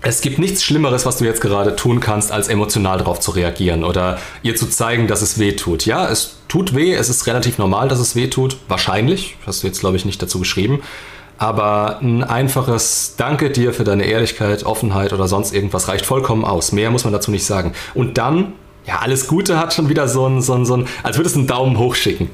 es 0.00 0.20
gibt 0.20 0.38
nichts 0.38 0.62
Schlimmeres, 0.62 1.06
was 1.06 1.18
du 1.18 1.24
jetzt 1.24 1.40
gerade 1.40 1.74
tun 1.74 1.98
kannst, 2.00 2.30
als 2.30 2.48
emotional 2.48 2.98
darauf 2.98 3.18
zu 3.18 3.32
reagieren 3.32 3.82
oder 3.82 4.18
ihr 4.42 4.54
zu 4.54 4.68
zeigen, 4.68 5.08
dass 5.08 5.22
es 5.22 5.38
weh 5.38 5.52
tut. 5.52 5.86
Ja, 5.86 6.08
es 6.08 6.36
tut 6.46 6.74
weh, 6.74 6.94
es 6.94 7.08
ist 7.08 7.26
relativ 7.26 7.58
normal, 7.58 7.88
dass 7.88 7.98
es 7.98 8.14
weh 8.14 8.28
tut. 8.28 8.58
Wahrscheinlich. 8.68 9.36
Hast 9.44 9.62
du 9.62 9.66
jetzt, 9.66 9.80
glaube 9.80 9.96
ich, 9.96 10.04
nicht 10.04 10.22
dazu 10.22 10.38
geschrieben. 10.38 10.82
Aber 11.36 11.98
ein 12.00 12.22
einfaches 12.22 13.14
Danke 13.16 13.50
dir 13.50 13.72
für 13.72 13.84
deine 13.84 14.04
Ehrlichkeit, 14.04 14.64
Offenheit 14.64 15.12
oder 15.12 15.26
sonst 15.28 15.52
irgendwas 15.52 15.88
reicht 15.88 16.06
vollkommen 16.06 16.44
aus. 16.44 16.72
Mehr 16.72 16.90
muss 16.90 17.04
man 17.04 17.12
dazu 17.12 17.30
nicht 17.30 17.44
sagen. 17.44 17.72
Und 17.94 18.18
dann, 18.18 18.52
ja, 18.86 18.98
alles 19.00 19.26
Gute 19.26 19.58
hat 19.58 19.74
schon 19.74 19.88
wieder 19.88 20.08
so 20.08 20.26
ein, 20.26 20.42
so 20.42 20.54
ein, 20.54 20.64
so 20.64 20.76
ein 20.76 20.86
als 21.02 21.16
würdest 21.16 21.34
du 21.34 21.40
einen 21.40 21.48
Daumen 21.48 21.78
hoch 21.78 21.96
schicken. 21.96 22.30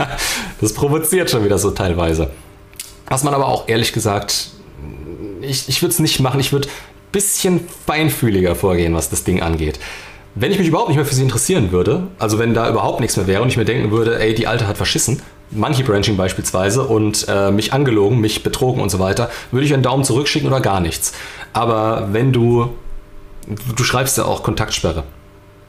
das 0.60 0.74
provoziert 0.74 1.30
schon 1.30 1.44
wieder 1.44 1.58
so 1.58 1.72
teilweise. 1.72 2.30
Was 3.08 3.24
man 3.24 3.34
aber 3.34 3.46
auch 3.46 3.68
ehrlich 3.68 3.92
gesagt, 3.92 4.50
ich, 5.42 5.68
ich 5.68 5.82
würde 5.82 5.92
es 5.92 5.98
nicht 5.98 6.20
machen. 6.20 6.40
Ich 6.40 6.52
würde 6.52 6.68
bisschen 7.12 7.68
feinfühliger 7.86 8.54
vorgehen, 8.54 8.94
was 8.94 9.10
das 9.10 9.24
Ding 9.24 9.42
angeht. 9.42 9.78
Wenn 10.34 10.52
ich 10.52 10.58
mich 10.58 10.68
überhaupt 10.68 10.88
nicht 10.88 10.96
mehr 10.96 11.06
für 11.06 11.14
sie 11.14 11.22
interessieren 11.22 11.72
würde, 11.72 12.06
also 12.18 12.38
wenn 12.38 12.54
da 12.54 12.68
überhaupt 12.68 13.00
nichts 13.00 13.16
mehr 13.16 13.26
wäre 13.26 13.42
und 13.42 13.48
ich 13.48 13.56
mir 13.56 13.64
denken 13.64 13.90
würde, 13.90 14.20
ey, 14.20 14.32
die 14.34 14.46
Alte 14.46 14.68
hat 14.68 14.76
verschissen, 14.76 15.20
Monkey 15.50 15.82
Branching 15.82 16.16
beispielsweise 16.16 16.82
und 16.82 17.26
äh, 17.28 17.50
mich 17.50 17.72
angelogen, 17.72 18.20
mich 18.20 18.44
betrogen 18.44 18.80
und 18.80 18.90
so 18.90 19.00
weiter, 19.00 19.30
würde 19.50 19.66
ich 19.66 19.74
einen 19.74 19.82
Daumen 19.82 20.04
zurückschicken 20.04 20.48
oder 20.48 20.60
gar 20.60 20.80
nichts. 20.80 21.12
Aber 21.52 22.08
wenn 22.12 22.32
du, 22.32 22.70
du 23.74 23.82
schreibst 23.82 24.16
ja 24.18 24.24
auch 24.24 24.44
Kontaktsperre. 24.44 25.02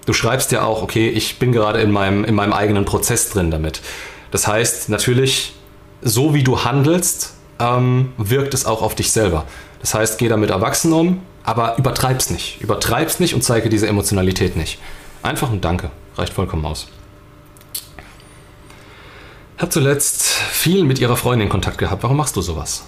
Du 0.06 0.14
schreibst 0.14 0.52
ja 0.52 0.64
auch, 0.64 0.84
okay, 0.84 1.10
ich 1.10 1.40
bin 1.40 1.52
gerade 1.52 1.82
in 1.82 1.92
meinem, 1.92 2.24
in 2.24 2.36
meinem 2.36 2.54
eigenen 2.54 2.86
Prozess 2.86 3.30
drin 3.30 3.50
damit. 3.50 3.82
Das 4.30 4.48
heißt, 4.48 4.90
natürlich, 4.90 5.56
so 6.02 6.34
wie 6.36 6.44
du 6.44 6.64
handelst, 6.64 7.34
ähm, 7.60 8.14
wirkt 8.18 8.54
es 8.54 8.66
auch 8.66 8.82
auf 8.82 8.96
dich 8.96 9.12
selber. 9.12 9.46
Das 9.80 9.94
heißt, 9.94 10.18
geh 10.20 10.28
damit 10.28 10.52
erwachsen 10.52 10.94
um, 10.94 11.22
aber 11.44 11.78
übertreib's 11.78 12.30
nicht. 12.30 12.62
Übertreib's 12.62 13.20
nicht 13.20 13.34
und 13.34 13.44
zeige 13.44 13.70
diese 13.70 13.88
Emotionalität 13.88 14.56
nicht. 14.56 14.80
Einfach 15.24 15.52
ein 15.52 15.62
Danke. 15.62 15.92
Reicht 16.18 16.34
vollkommen 16.34 16.66
aus. 16.66 16.88
Hat 19.58 19.72
zuletzt 19.72 20.24
viel 20.24 20.84
mit 20.84 21.00
ihrer 21.00 21.16
Freundin 21.16 21.50
Kontakt 21.50 21.78
gehabt. 21.78 22.04
Warum 22.04 22.18
machst 22.18 22.36
du 22.36 22.42
sowas? 22.42 22.84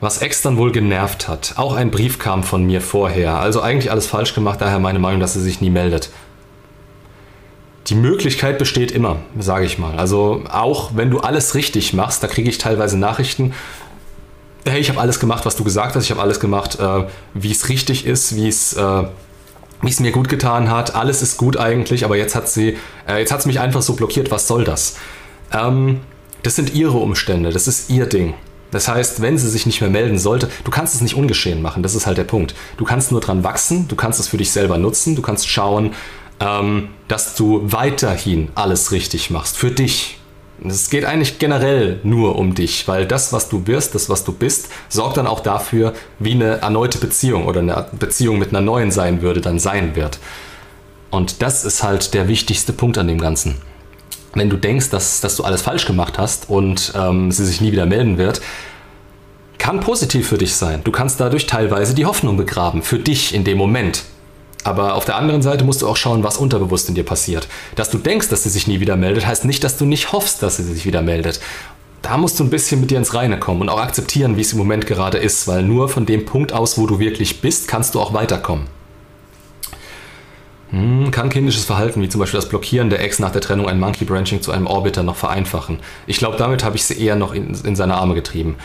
Was 0.00 0.18
Ex 0.18 0.42
dann 0.42 0.56
wohl 0.56 0.72
genervt 0.72 1.28
hat. 1.28 1.54
Auch 1.56 1.76
ein 1.76 1.92
Brief 1.92 2.18
kam 2.18 2.42
von 2.42 2.64
mir 2.64 2.80
vorher. 2.80 3.38
Also 3.38 3.62
eigentlich 3.62 3.92
alles 3.92 4.06
falsch 4.06 4.34
gemacht, 4.34 4.60
daher 4.60 4.80
meine 4.80 4.98
Meinung, 4.98 5.20
dass 5.20 5.34
sie 5.34 5.40
sich 5.40 5.60
nie 5.60 5.70
meldet. 5.70 6.10
Die 7.86 7.94
Möglichkeit 7.94 8.58
besteht 8.58 8.90
immer, 8.90 9.16
sage 9.38 9.64
ich 9.64 9.78
mal. 9.78 9.98
Also 9.98 10.42
auch 10.50 10.92
wenn 10.94 11.10
du 11.10 11.20
alles 11.20 11.54
richtig 11.54 11.92
machst, 11.92 12.22
da 12.22 12.26
kriege 12.26 12.48
ich 12.48 12.58
teilweise 12.58 12.98
Nachrichten. 12.98 13.54
Hey, 14.64 14.80
ich 14.80 14.88
habe 14.90 15.00
alles 15.00 15.18
gemacht, 15.18 15.44
was 15.44 15.56
du 15.56 15.64
gesagt 15.64 15.96
hast. 15.96 16.04
Ich 16.04 16.12
habe 16.12 16.20
alles 16.20 16.38
gemacht, 16.38 16.78
äh, 16.78 17.04
wie 17.34 17.50
es 17.50 17.68
richtig 17.68 18.06
ist, 18.06 18.36
wie 18.36 18.46
es 18.46 18.74
äh, 18.74 19.04
es 19.84 19.98
mir 19.98 20.12
gut 20.12 20.28
getan 20.28 20.70
hat. 20.70 20.94
Alles 20.94 21.20
ist 21.20 21.36
gut 21.36 21.56
eigentlich, 21.56 22.04
aber 22.04 22.16
jetzt 22.16 22.36
hat 22.36 22.48
sie, 22.48 22.76
äh, 23.08 23.18
jetzt 23.18 23.32
hat 23.32 23.42
sie 23.42 23.48
mich 23.48 23.58
einfach 23.58 23.82
so 23.82 23.94
blockiert. 23.94 24.30
Was 24.30 24.46
soll 24.46 24.62
das? 24.62 24.96
Ähm, 25.52 26.00
das 26.44 26.54
sind 26.54 26.74
ihre 26.74 26.98
Umstände, 26.98 27.50
das 27.50 27.66
ist 27.66 27.90
ihr 27.90 28.06
Ding. 28.06 28.34
Das 28.70 28.86
heißt, 28.86 29.20
wenn 29.20 29.36
sie 29.36 29.50
sich 29.50 29.66
nicht 29.66 29.80
mehr 29.80 29.90
melden 29.90 30.18
sollte, 30.18 30.48
du 30.62 30.70
kannst 30.70 30.94
es 30.94 31.00
nicht 31.00 31.16
ungeschehen 31.16 31.60
machen, 31.60 31.82
das 31.82 31.94
ist 31.94 32.06
halt 32.06 32.16
der 32.16 32.24
Punkt. 32.24 32.54
Du 32.76 32.84
kannst 32.84 33.10
nur 33.10 33.20
dran 33.20 33.42
wachsen, 33.42 33.88
du 33.88 33.96
kannst 33.96 34.20
es 34.20 34.28
für 34.28 34.38
dich 34.38 34.52
selber 34.52 34.78
nutzen, 34.78 35.16
du 35.16 35.22
kannst 35.22 35.48
schauen, 35.48 35.92
ähm, 36.40 36.88
dass 37.08 37.34
du 37.34 37.60
weiterhin 37.64 38.48
alles 38.54 38.92
richtig 38.92 39.30
machst, 39.30 39.56
für 39.56 39.72
dich. 39.72 40.18
Es 40.66 40.90
geht 40.90 41.04
eigentlich 41.04 41.38
generell 41.38 42.00
nur 42.02 42.36
um 42.36 42.54
dich, 42.54 42.86
weil 42.88 43.06
das, 43.06 43.32
was 43.32 43.48
du 43.48 43.66
wirst, 43.66 43.94
das, 43.94 44.08
was 44.08 44.24
du 44.24 44.32
bist, 44.32 44.68
sorgt 44.88 45.16
dann 45.16 45.26
auch 45.26 45.40
dafür, 45.40 45.92
wie 46.18 46.32
eine 46.32 46.60
erneute 46.60 46.98
Beziehung 46.98 47.46
oder 47.46 47.60
eine 47.60 47.86
Beziehung 47.92 48.38
mit 48.38 48.50
einer 48.50 48.60
neuen 48.60 48.90
sein 48.90 49.22
würde, 49.22 49.40
dann 49.40 49.58
sein 49.58 49.96
wird. 49.96 50.18
Und 51.10 51.42
das 51.42 51.64
ist 51.64 51.82
halt 51.82 52.14
der 52.14 52.28
wichtigste 52.28 52.72
Punkt 52.72 52.98
an 52.98 53.08
dem 53.08 53.20
Ganzen 53.20 53.56
wenn 54.34 54.50
du 54.50 54.56
denkst, 54.56 54.90
dass, 54.90 55.20
dass 55.20 55.36
du 55.36 55.44
alles 55.44 55.62
falsch 55.62 55.86
gemacht 55.86 56.18
hast 56.18 56.48
und 56.48 56.92
ähm, 56.96 57.30
sie 57.30 57.44
sich 57.44 57.60
nie 57.60 57.72
wieder 57.72 57.86
melden 57.86 58.18
wird, 58.18 58.40
kann 59.58 59.80
positiv 59.80 60.28
für 60.28 60.38
dich 60.38 60.54
sein. 60.56 60.80
Du 60.84 60.90
kannst 60.90 61.20
dadurch 61.20 61.46
teilweise 61.46 61.94
die 61.94 62.06
Hoffnung 62.06 62.36
begraben, 62.36 62.82
für 62.82 62.98
dich 62.98 63.34
in 63.34 63.44
dem 63.44 63.58
Moment. 63.58 64.04
Aber 64.64 64.94
auf 64.94 65.04
der 65.04 65.16
anderen 65.16 65.42
Seite 65.42 65.64
musst 65.64 65.82
du 65.82 65.88
auch 65.88 65.96
schauen, 65.96 66.22
was 66.22 66.36
unterbewusst 66.36 66.88
in 66.88 66.94
dir 66.94 67.04
passiert. 67.04 67.48
Dass 67.74 67.90
du 67.90 67.98
denkst, 67.98 68.28
dass 68.28 68.44
sie 68.44 68.50
sich 68.50 68.66
nie 68.66 68.80
wieder 68.80 68.96
meldet, 68.96 69.26
heißt 69.26 69.44
nicht, 69.44 69.64
dass 69.64 69.76
du 69.76 69.84
nicht 69.84 70.12
hoffst, 70.12 70.42
dass 70.42 70.56
sie 70.56 70.64
sich 70.64 70.86
wieder 70.86 71.02
meldet. 71.02 71.40
Da 72.02 72.16
musst 72.16 72.38
du 72.38 72.44
ein 72.44 72.50
bisschen 72.50 72.80
mit 72.80 72.90
dir 72.90 72.98
ins 72.98 73.14
Reine 73.14 73.38
kommen 73.38 73.60
und 73.60 73.68
auch 73.68 73.80
akzeptieren, 73.80 74.36
wie 74.36 74.40
es 74.40 74.52
im 74.52 74.58
Moment 74.58 74.86
gerade 74.86 75.18
ist, 75.18 75.46
weil 75.46 75.62
nur 75.62 75.88
von 75.88 76.06
dem 76.06 76.24
Punkt 76.24 76.52
aus, 76.52 76.78
wo 76.78 76.86
du 76.86 76.98
wirklich 76.98 77.40
bist, 77.40 77.68
kannst 77.68 77.94
du 77.94 78.00
auch 78.00 78.12
weiterkommen. 78.12 78.66
Hm, 80.70 81.10
kann 81.10 81.28
kindisches 81.28 81.64
Verhalten, 81.64 82.00
wie 82.00 82.08
zum 82.08 82.18
Beispiel 82.18 82.40
das 82.40 82.48
Blockieren 82.48 82.88
der 82.88 83.00
Ex 83.00 83.18
nach 83.18 83.30
der 83.30 83.42
Trennung 83.42 83.68
ein 83.68 83.78
Monkey 83.78 84.04
Branching 84.04 84.40
zu 84.40 84.52
einem 84.52 84.66
Orbiter 84.66 85.02
noch 85.02 85.16
vereinfachen? 85.16 85.80
Ich 86.06 86.16
glaube, 86.16 86.38
damit 86.38 86.64
habe 86.64 86.76
ich 86.76 86.84
sie 86.84 86.98
eher 86.98 87.14
noch 87.14 87.34
in, 87.34 87.54
in 87.64 87.76
seine 87.76 87.94
Arme 87.96 88.14
getrieben. 88.14 88.56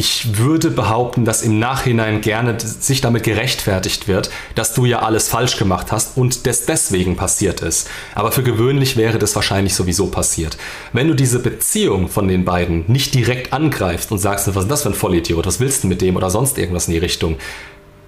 Ich 0.00 0.38
würde 0.38 0.70
behaupten, 0.70 1.26
dass 1.26 1.42
im 1.42 1.58
Nachhinein 1.58 2.22
gerne 2.22 2.56
sich 2.58 3.02
damit 3.02 3.22
gerechtfertigt 3.22 4.08
wird, 4.08 4.30
dass 4.54 4.72
du 4.72 4.86
ja 4.86 5.00
alles 5.00 5.28
falsch 5.28 5.58
gemacht 5.58 5.92
hast 5.92 6.16
und 6.16 6.46
das 6.46 6.64
deswegen 6.64 7.16
passiert 7.16 7.60
ist. 7.60 7.86
Aber 8.14 8.32
für 8.32 8.42
gewöhnlich 8.42 8.96
wäre 8.96 9.18
das 9.18 9.36
wahrscheinlich 9.36 9.74
sowieso 9.74 10.06
passiert. 10.06 10.56
Wenn 10.94 11.08
du 11.08 11.14
diese 11.14 11.38
Beziehung 11.38 12.08
von 12.08 12.28
den 12.28 12.46
beiden 12.46 12.86
nicht 12.88 13.14
direkt 13.14 13.52
angreifst 13.52 14.10
und 14.10 14.16
sagst, 14.16 14.46
was 14.54 14.62
ist 14.62 14.70
das 14.70 14.84
für 14.84 14.88
ein 14.88 14.94
Vollidiot, 14.94 15.44
was 15.44 15.60
willst 15.60 15.84
du 15.84 15.88
mit 15.88 16.00
dem 16.00 16.16
oder 16.16 16.30
sonst 16.30 16.56
irgendwas 16.56 16.88
in 16.88 16.94
die 16.94 16.98
Richtung, 16.98 17.36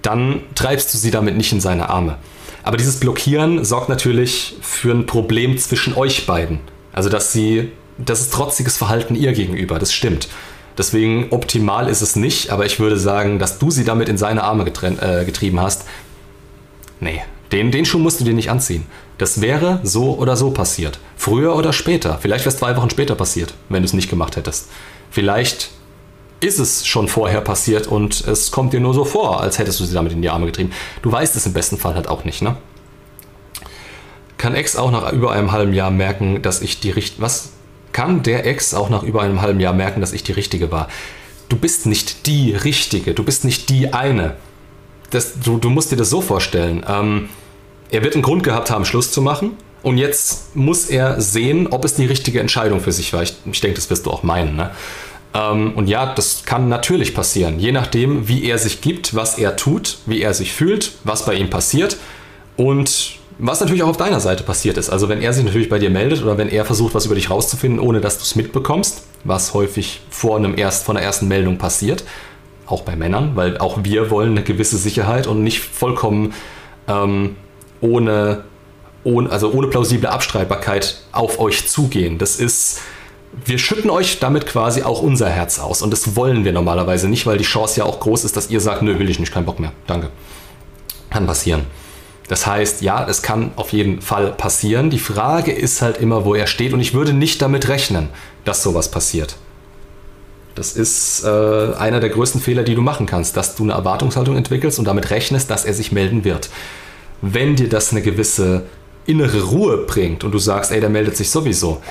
dann 0.01 0.41
treibst 0.55 0.91
du 0.95 0.97
sie 0.97 1.11
damit 1.11 1.37
nicht 1.37 1.51
in 1.51 1.61
seine 1.61 1.91
Arme. 1.91 2.17
Aber 2.63 2.77
dieses 2.77 2.99
Blockieren 2.99 3.63
sorgt 3.63 3.89
natürlich 3.89 4.55
für 4.61 4.93
ein 4.93 5.05
Problem 5.05 5.59
zwischen 5.59 5.93
euch 5.93 6.25
beiden. 6.25 6.59
Also, 6.91 7.09
dass 7.09 7.31
sie, 7.31 7.71
das 7.99 8.21
ist 8.21 8.33
trotziges 8.33 8.77
Verhalten 8.77 9.13
ihr 9.13 9.33
gegenüber, 9.33 9.77
das 9.77 9.93
stimmt. 9.93 10.27
Deswegen 10.77 11.27
optimal 11.29 11.87
ist 11.87 12.01
es 12.01 12.15
nicht, 12.15 12.49
aber 12.49 12.65
ich 12.65 12.79
würde 12.79 12.97
sagen, 12.97 13.39
dass 13.39 13.59
du 13.59 13.69
sie 13.69 13.83
damit 13.83 14.09
in 14.09 14.17
seine 14.17 14.43
Arme 14.43 14.65
äh, 14.65 15.25
getrieben 15.25 15.59
hast. 15.59 15.85
Nee, 16.99 17.21
den, 17.51 17.71
den 17.71 17.85
Schuh 17.85 17.99
musst 17.99 18.19
du 18.19 18.23
dir 18.23 18.33
nicht 18.33 18.49
anziehen. 18.49 18.85
Das 19.19 19.41
wäre 19.41 19.79
so 19.83 20.17
oder 20.17 20.35
so 20.35 20.51
passiert. 20.51 20.99
Früher 21.15 21.55
oder 21.55 21.71
später. 21.71 22.17
Vielleicht 22.19 22.45
wäre 22.45 22.53
es 22.53 22.59
zwei 22.59 22.75
Wochen 22.75 22.89
später 22.89 23.15
passiert, 23.15 23.53
wenn 23.69 23.83
du 23.83 23.85
es 23.85 23.93
nicht 23.93 24.09
gemacht 24.09 24.35
hättest. 24.35 24.69
Vielleicht 25.11 25.69
ist 26.39 26.59
es 26.59 26.85
schon 26.85 27.07
vorher 27.07 27.41
passiert 27.41 27.87
und 27.87 28.27
es 28.27 28.51
kommt 28.51 28.73
dir 28.73 28.79
nur 28.79 28.93
so 28.93 29.05
vor, 29.05 29.39
als 29.41 29.59
hättest 29.59 29.79
du 29.79 29.85
sie 29.85 29.93
damit 29.93 30.11
in 30.11 30.21
die 30.21 30.29
Arme 30.29 30.47
getrieben. 30.47 30.71
Du 31.01 31.11
weißt 31.11 31.35
es 31.35 31.45
im 31.45 31.53
besten 31.53 31.77
Fall 31.77 31.95
halt 31.95 32.07
auch 32.07 32.25
nicht, 32.25 32.41
ne? 32.41 32.57
Kann 34.37 34.55
Ex 34.55 34.75
auch 34.75 34.91
nach 34.91 35.13
über 35.13 35.31
einem 35.31 35.51
halben 35.53 35.73
Jahr 35.73 35.89
merken, 35.89 36.41
dass 36.41 36.61
ich 36.61 36.81
die 36.81 36.89
richtige. 36.89 37.21
Was? 37.21 37.51
Kann 37.93 38.23
der 38.23 38.45
Ex 38.45 38.73
auch 38.73 38.89
nach 38.89 39.03
über 39.03 39.21
einem 39.21 39.41
halben 39.41 39.59
Jahr 39.59 39.73
merken, 39.73 40.01
dass 40.01 40.11
ich 40.11 40.23
die 40.23 40.33
richtige 40.33 40.71
war? 40.71 40.89
Du 41.49 41.57
bist 41.57 41.85
nicht 41.85 42.27
die 42.27 42.53
richtige, 42.53 43.13
du 43.13 43.23
bist 43.23 43.45
nicht 43.45 43.69
die 43.69 43.93
eine. 43.93 44.35
Das, 45.11 45.39
du, 45.39 45.57
du 45.57 45.69
musst 45.69 45.91
dir 45.91 45.95
das 45.95 46.09
so 46.09 46.21
vorstellen. 46.21 46.83
Ähm, 46.87 47.29
er 47.91 48.03
wird 48.03 48.15
einen 48.15 48.23
Grund 48.23 48.43
gehabt 48.43 48.71
haben, 48.71 48.85
Schluss 48.85 49.11
zu 49.11 49.21
machen. 49.21 49.57
Und 49.83 49.97
jetzt 49.97 50.55
muss 50.55 50.85
er 50.85 51.21
sehen, 51.21 51.67
ob 51.67 51.85
es 51.85 51.95
die 51.95 52.05
richtige 52.05 52.39
Entscheidung 52.39 52.79
für 52.79 52.91
sich 52.93 53.13
war. 53.13 53.21
Ich, 53.21 53.35
ich 53.51 53.61
denke, 53.61 53.75
das 53.75 53.89
wirst 53.89 54.05
du 54.05 54.11
auch 54.11 54.23
meinen. 54.23 54.55
Ne? 54.55 54.71
Ähm, 55.33 55.73
und 55.75 55.87
ja, 55.87 56.13
das 56.13 56.43
kann 56.45 56.69
natürlich 56.69 57.13
passieren, 57.13 57.59
je 57.59 57.71
nachdem, 57.71 58.27
wie 58.27 58.45
er 58.45 58.57
sich 58.57 58.81
gibt, 58.81 59.15
was 59.15 59.37
er 59.37 59.55
tut, 59.55 59.97
wie 60.05 60.21
er 60.21 60.33
sich 60.33 60.53
fühlt, 60.53 60.93
was 61.03 61.25
bei 61.25 61.33
ihm 61.33 61.49
passiert 61.49 61.97
und 62.55 63.19
was 63.37 63.59
natürlich 63.59 63.83
auch 63.83 63.89
auf 63.89 63.97
deiner 63.97 64.19
Seite 64.19 64.43
passiert 64.43 64.77
ist. 64.77 64.89
Also 64.89 65.09
wenn 65.09 65.21
er 65.21 65.33
sich 65.33 65.43
natürlich 65.43 65.69
bei 65.69 65.79
dir 65.79 65.89
meldet 65.89 66.23
oder 66.23 66.37
wenn 66.37 66.49
er 66.49 66.65
versucht, 66.65 66.93
was 66.93 67.05
über 67.05 67.15
dich 67.15 67.29
rauszufinden, 67.29 67.79
ohne 67.79 68.01
dass 68.01 68.17
du 68.17 68.23
es 68.23 68.35
mitbekommst, 68.35 69.03
was 69.23 69.53
häufig 69.53 70.01
vor, 70.09 70.37
einem 70.37 70.57
erst, 70.57 70.85
vor 70.85 70.95
einer 70.95 71.03
ersten 71.03 71.27
Meldung 71.27 71.57
passiert, 71.57 72.03
auch 72.65 72.81
bei 72.81 72.95
Männern, 72.95 73.35
weil 73.35 73.57
auch 73.57 73.83
wir 73.83 74.09
wollen 74.09 74.31
eine 74.31 74.43
gewisse 74.43 74.77
Sicherheit 74.77 75.27
und 75.27 75.43
nicht 75.43 75.59
vollkommen 75.59 76.33
ähm, 76.87 77.35
ohne, 77.81 78.43
ohne, 79.03 79.29
also 79.29 79.51
ohne 79.51 79.67
plausible 79.67 80.09
Abstreitbarkeit 80.09 81.01
auf 81.11 81.39
euch 81.39 81.67
zugehen. 81.67 82.17
Das 82.17 82.37
ist 82.37 82.81
wir 83.45 83.57
schütten 83.57 83.89
euch 83.89 84.19
damit 84.19 84.45
quasi 84.45 84.83
auch 84.83 85.01
unser 85.01 85.27
Herz 85.27 85.59
aus. 85.59 85.81
Und 85.81 85.91
das 85.91 86.15
wollen 86.15 86.45
wir 86.45 86.51
normalerweise 86.51 87.07
nicht, 87.07 87.25
weil 87.25 87.37
die 87.37 87.43
Chance 87.43 87.79
ja 87.79 87.85
auch 87.85 87.99
groß 87.99 88.25
ist, 88.25 88.37
dass 88.37 88.51
ihr 88.51 88.61
sagt, 88.61 88.83
nö, 88.83 88.99
will 88.99 89.09
ich 89.09 89.19
nicht, 89.19 89.33
kein 89.33 89.43
Bock 89.45 89.59
mehr. 89.59 89.71
Danke. 89.87 90.09
Kann 91.09 91.25
passieren. 91.25 91.63
Das 92.33 92.47
heißt, 92.47 92.81
ja, 92.81 93.05
es 93.07 93.21
kann 93.21 93.51
auf 93.57 93.73
jeden 93.73 94.01
Fall 94.01 94.31
passieren. 94.31 94.89
Die 94.89 94.97
Frage 94.97 95.51
ist 95.51 95.83
halt 95.83 95.99
immer, 95.99 96.25
wo 96.25 96.33
er 96.33 96.47
steht. 96.47 96.73
Und 96.73 96.79
ich 96.79 96.95
würde 96.95 97.13
nicht 97.13 97.39
damit 97.43 97.67
rechnen, 97.67 98.09
dass 98.43 98.63
sowas 98.63 98.89
passiert. 98.89 99.35
Das 100.55 100.71
ist 100.71 101.23
äh, 101.23 101.27
einer 101.27 101.99
der 101.99 102.09
größten 102.09 102.41
Fehler, 102.41 102.63
die 102.63 102.73
du 102.73 102.81
machen 102.81 103.05
kannst, 103.05 103.37
dass 103.37 103.53
du 103.53 103.61
eine 103.61 103.73
Erwartungshaltung 103.73 104.35
entwickelst 104.35 104.79
und 104.79 104.85
damit 104.85 105.11
rechnest, 105.11 105.51
dass 105.51 105.63
er 105.63 105.75
sich 105.75 105.91
melden 105.91 106.23
wird. 106.23 106.49
Wenn 107.21 107.55
dir 107.55 107.69
das 107.69 107.91
eine 107.91 108.01
gewisse 108.01 108.63
innere 109.05 109.43
Ruhe 109.43 109.85
bringt 109.85 110.23
und 110.23 110.31
du 110.31 110.39
sagst, 110.39 110.71
ey, 110.71 110.79
der 110.79 110.89
meldet 110.89 111.15
sich 111.15 111.29
sowieso, 111.29 111.83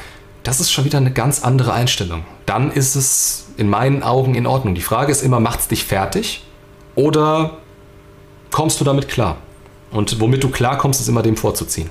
das 0.42 0.58
ist 0.58 0.72
schon 0.72 0.84
wieder 0.84 0.98
eine 0.98 1.12
ganz 1.12 1.44
andere 1.44 1.72
Einstellung. 1.72 2.24
Dann 2.46 2.72
ist 2.72 2.96
es 2.96 3.44
in 3.58 3.70
meinen 3.70 4.02
Augen 4.02 4.34
in 4.34 4.48
Ordnung. 4.48 4.74
Die 4.74 4.82
Frage 4.82 5.12
ist 5.12 5.22
immer, 5.22 5.38
macht 5.38 5.60
es 5.60 5.68
dich 5.68 5.84
fertig 5.84 6.42
oder 6.96 7.58
kommst 8.50 8.80
du 8.80 8.84
damit 8.84 9.08
klar? 9.08 9.36
Und 9.92 10.20
womit 10.20 10.42
du 10.42 10.48
klarkommst, 10.48 11.00
ist 11.00 11.08
immer 11.08 11.22
dem 11.22 11.36
vorzuziehen. 11.36 11.90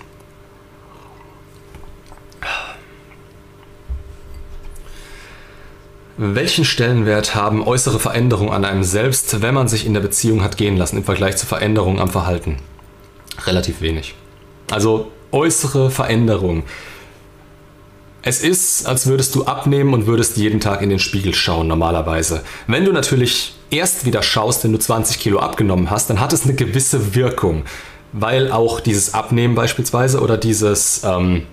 Welchen 6.17 6.65
Stellenwert 6.65 7.33
haben 7.33 7.65
äußere 7.65 7.99
Veränderungen 7.99 8.51
an 8.51 8.65
einem 8.65 8.83
selbst, 8.83 9.41
wenn 9.41 9.55
man 9.55 9.67
sich 9.67 9.85
in 9.85 9.93
der 9.93 10.01
Beziehung 10.01 10.43
hat 10.43 10.57
gehen 10.57 10.77
lassen, 10.77 10.97
im 10.97 11.03
Vergleich 11.03 11.37
zu 11.37 11.45
Veränderungen 11.47 11.99
am 11.99 12.09
Verhalten? 12.09 12.57
Relativ 13.45 13.81
wenig. 13.81 14.13
Also 14.69 15.11
äußere 15.31 15.89
Veränderungen. 15.89 16.63
Es 18.23 18.43
ist, 18.43 18.85
als 18.85 19.07
würdest 19.07 19.33
du 19.33 19.45
abnehmen 19.45 19.95
und 19.95 20.05
würdest 20.05 20.37
jeden 20.37 20.59
Tag 20.59 20.83
in 20.83 20.89
den 20.89 20.99
Spiegel 20.99 21.33
schauen, 21.33 21.67
normalerweise. 21.67 22.43
Wenn 22.67 22.85
du 22.85 22.91
natürlich 22.91 23.55
erst 23.71 24.05
wieder 24.05 24.21
schaust, 24.21 24.63
wenn 24.63 24.73
du 24.73 24.77
20 24.77 25.19
Kilo 25.19 25.39
abgenommen 25.39 25.89
hast, 25.89 26.09
dann 26.11 26.19
hat 26.19 26.33
es 26.33 26.43
eine 26.43 26.53
gewisse 26.53 27.15
Wirkung. 27.15 27.63
Weil 28.13 28.51
auch 28.51 28.79
dieses 28.79 29.13
Abnehmen 29.13 29.55
beispielsweise 29.55 30.19
oder 30.19 30.37
dieses 30.37 31.03
ähm, 31.03 31.47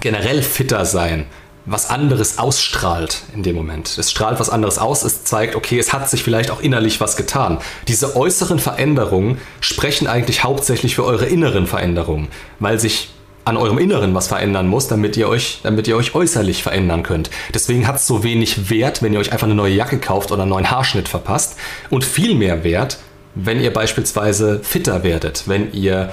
generell 0.00 0.42
fitter 0.42 0.84
sein 0.84 1.26
was 1.66 1.90
anderes 1.90 2.38
ausstrahlt 2.38 3.22
in 3.34 3.42
dem 3.42 3.54
Moment. 3.54 3.96
Es 3.98 4.10
strahlt 4.10 4.40
was 4.40 4.50
anderes 4.50 4.78
aus, 4.78 5.04
es 5.04 5.24
zeigt, 5.24 5.54
okay, 5.54 5.78
es 5.78 5.92
hat 5.92 6.08
sich 6.08 6.22
vielleicht 6.22 6.50
auch 6.50 6.60
innerlich 6.60 7.00
was 7.00 7.16
getan. 7.16 7.58
Diese 7.86 8.16
äußeren 8.16 8.58
Veränderungen 8.58 9.38
sprechen 9.60 10.06
eigentlich 10.06 10.42
hauptsächlich 10.42 10.94
für 10.94 11.04
eure 11.04 11.26
inneren 11.26 11.66
Veränderungen, 11.66 12.28
weil 12.58 12.80
sich 12.80 13.10
an 13.44 13.56
eurem 13.56 13.78
Inneren 13.78 14.14
was 14.14 14.28
verändern 14.28 14.68
muss, 14.68 14.88
damit 14.88 15.16
ihr 15.16 15.28
euch, 15.28 15.60
damit 15.62 15.88
ihr 15.88 15.96
euch 15.96 16.14
äußerlich 16.14 16.62
verändern 16.62 17.02
könnt. 17.02 17.30
Deswegen 17.54 17.86
hat 17.86 17.96
es 17.96 18.06
so 18.06 18.22
wenig 18.22 18.70
Wert, 18.70 19.02
wenn 19.02 19.12
ihr 19.12 19.18
euch 19.18 19.32
einfach 19.32 19.46
eine 19.46 19.54
neue 19.54 19.74
Jacke 19.74 19.98
kauft 19.98 20.30
oder 20.30 20.42
einen 20.42 20.50
neuen 20.50 20.70
Haarschnitt 20.70 21.08
verpasst 21.08 21.56
und 21.88 22.04
viel 22.04 22.34
mehr 22.34 22.64
Wert, 22.64 22.98
wenn 23.34 23.60
ihr 23.60 23.72
beispielsweise 23.72 24.60
fitter 24.62 25.02
werdet, 25.02 25.44
wenn 25.46 25.72
ihr 25.72 26.10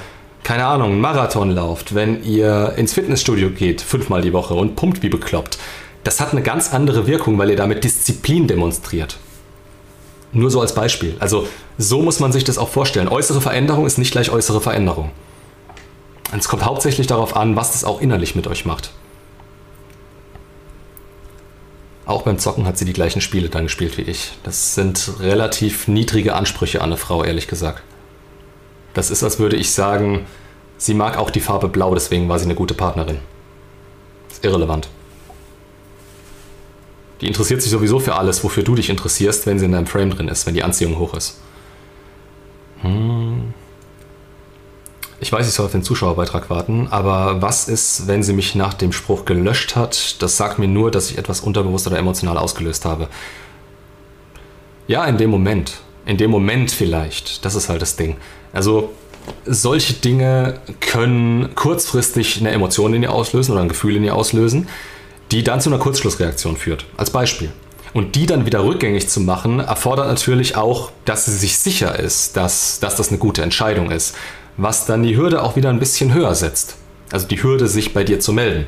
keine 0.47 0.65
Ahnung, 0.65 0.93
einen 0.93 1.01
Marathon 1.01 1.51
lauft, 1.51 1.93
wenn 1.93 2.23
ihr 2.23 2.71
ins 2.77 2.93
Fitnessstudio 2.93 3.49
geht, 3.49 3.81
fünfmal 3.81 4.21
die 4.21 4.31
Woche 4.31 4.53
und 4.53 4.77
pumpt 4.77 5.03
wie 5.03 5.09
bekloppt, 5.09 5.57
das 6.05 6.21
hat 6.21 6.31
eine 6.31 6.41
ganz 6.41 6.73
andere 6.73 7.05
Wirkung, 7.05 7.37
weil 7.37 7.49
ihr 7.49 7.57
damit 7.57 7.83
Disziplin 7.83 8.47
demonstriert. 8.47 9.17
Nur 10.31 10.49
so 10.49 10.61
als 10.61 10.73
Beispiel. 10.73 11.17
Also 11.19 11.49
so 11.77 12.01
muss 12.01 12.21
man 12.21 12.31
sich 12.31 12.45
das 12.45 12.57
auch 12.57 12.69
vorstellen. 12.69 13.09
Äußere 13.09 13.41
Veränderung 13.41 13.85
ist 13.85 13.97
nicht 13.97 14.11
gleich 14.11 14.29
äußere 14.29 14.61
Veränderung. 14.61 15.11
Es 16.37 16.47
kommt 16.47 16.63
hauptsächlich 16.63 17.07
darauf 17.07 17.35
an, 17.35 17.57
was 17.57 17.73
das 17.73 17.83
auch 17.83 17.99
innerlich 17.99 18.35
mit 18.35 18.47
euch 18.47 18.65
macht. 18.65 18.91
Auch 22.07 22.21
beim 22.21 22.39
Zocken 22.39 22.65
hat 22.65 22.77
sie 22.77 22.85
die 22.85 22.93
gleichen 22.93 23.19
Spiele 23.19 23.49
dann 23.49 23.63
gespielt 23.63 23.97
wie 23.97 24.03
ich. 24.03 24.31
Das 24.43 24.75
sind 24.75 25.19
relativ 25.19 25.89
niedrige 25.89 26.35
Ansprüche 26.35 26.79
an 26.79 26.91
eine 26.91 26.97
Frau, 26.97 27.21
ehrlich 27.21 27.49
gesagt. 27.49 27.83
Das 28.93 29.11
ist, 29.11 29.23
als 29.23 29.39
würde 29.39 29.57
ich 29.57 29.73
sagen, 29.73 30.25
sie 30.77 30.93
mag 30.93 31.17
auch 31.17 31.29
die 31.29 31.41
Farbe 31.41 31.67
Blau, 31.67 31.93
deswegen 31.93 32.29
war 32.29 32.39
sie 32.39 32.45
eine 32.45 32.55
gute 32.55 32.73
Partnerin. 32.73 33.19
ist 34.31 34.45
irrelevant. 34.45 34.87
Die 37.19 37.27
interessiert 37.27 37.61
sich 37.61 37.71
sowieso 37.71 37.99
für 37.99 38.15
alles, 38.15 38.41
wofür 38.41 38.63
du 38.63 38.75
dich 38.75 38.89
interessierst, 38.89 39.45
wenn 39.45 39.59
sie 39.59 39.65
in 39.65 39.73
deinem 39.73 39.87
Frame 39.87 40.11
drin 40.11 40.29
ist, 40.29 40.45
wenn 40.45 40.53
die 40.53 40.63
Anziehung 40.63 40.97
hoch 40.99 41.13
ist. 41.13 41.41
Hm. 42.83 43.53
Ich 45.19 45.31
weiß, 45.31 45.47
ich 45.47 45.53
soll 45.53 45.65
auf 45.65 45.71
den 45.71 45.83
Zuschauerbeitrag 45.83 46.49
warten, 46.51 46.87
aber 46.91 47.41
was 47.41 47.67
ist, 47.67 48.07
wenn 48.07 48.21
sie 48.21 48.33
mich 48.33 48.53
nach 48.53 48.75
dem 48.75 48.91
Spruch 48.91 49.25
gelöscht 49.25 49.75
hat? 49.75 50.21
Das 50.21 50.37
sagt 50.37 50.59
mir 50.59 50.67
nur, 50.67 50.91
dass 50.91 51.09
ich 51.09 51.17
etwas 51.17 51.41
unterbewusst 51.41 51.87
oder 51.87 51.97
emotional 51.97 52.37
ausgelöst 52.37 52.85
habe. 52.85 53.07
Ja, 54.87 55.05
in 55.05 55.17
dem 55.17 55.31
Moment. 55.31 55.79
In 56.05 56.17
dem 56.17 56.29
Moment 56.29 56.71
vielleicht. 56.71 57.43
Das 57.45 57.55
ist 57.55 57.67
halt 57.67 57.81
das 57.81 57.95
Ding. 57.95 58.15
Also 58.53 58.93
solche 59.45 59.93
Dinge 59.93 60.59
können 60.79 61.55
kurzfristig 61.55 62.39
eine 62.39 62.51
Emotion 62.51 62.93
in 62.93 63.03
ihr 63.03 63.11
auslösen 63.11 63.53
oder 63.53 63.61
ein 63.61 63.69
Gefühl 63.69 63.95
in 63.95 64.03
ihr 64.03 64.15
auslösen, 64.15 64.67
die 65.31 65.43
dann 65.43 65.59
zu 65.61 65.69
einer 65.69 65.79
Kurzschlussreaktion 65.79 66.57
führt. 66.57 66.85
Als 66.95 67.09
Beispiel. 67.09 67.51
Und 67.93 68.15
die 68.15 68.27
dann 68.27 68.45
wieder 68.45 68.63
rückgängig 68.63 69.09
zu 69.09 69.19
machen, 69.21 69.59
erfordert 69.59 70.07
natürlich 70.07 70.55
auch, 70.55 70.91
dass 71.05 71.25
sie 71.25 71.35
sich 71.35 71.57
sicher 71.57 71.97
ist, 71.97 72.37
dass, 72.37 72.79
dass 72.79 72.95
das 72.95 73.09
eine 73.09 73.17
gute 73.17 73.41
Entscheidung 73.41 73.89
ist. 73.91 74.15
Was 74.57 74.85
dann 74.85 75.03
die 75.03 75.15
Hürde 75.15 75.43
auch 75.43 75.55
wieder 75.55 75.69
ein 75.69 75.79
bisschen 75.79 76.13
höher 76.13 76.35
setzt. 76.35 76.77
Also 77.11 77.27
die 77.27 77.41
Hürde, 77.41 77.67
sich 77.67 77.93
bei 77.93 78.03
dir 78.03 78.19
zu 78.19 78.33
melden. 78.33 78.65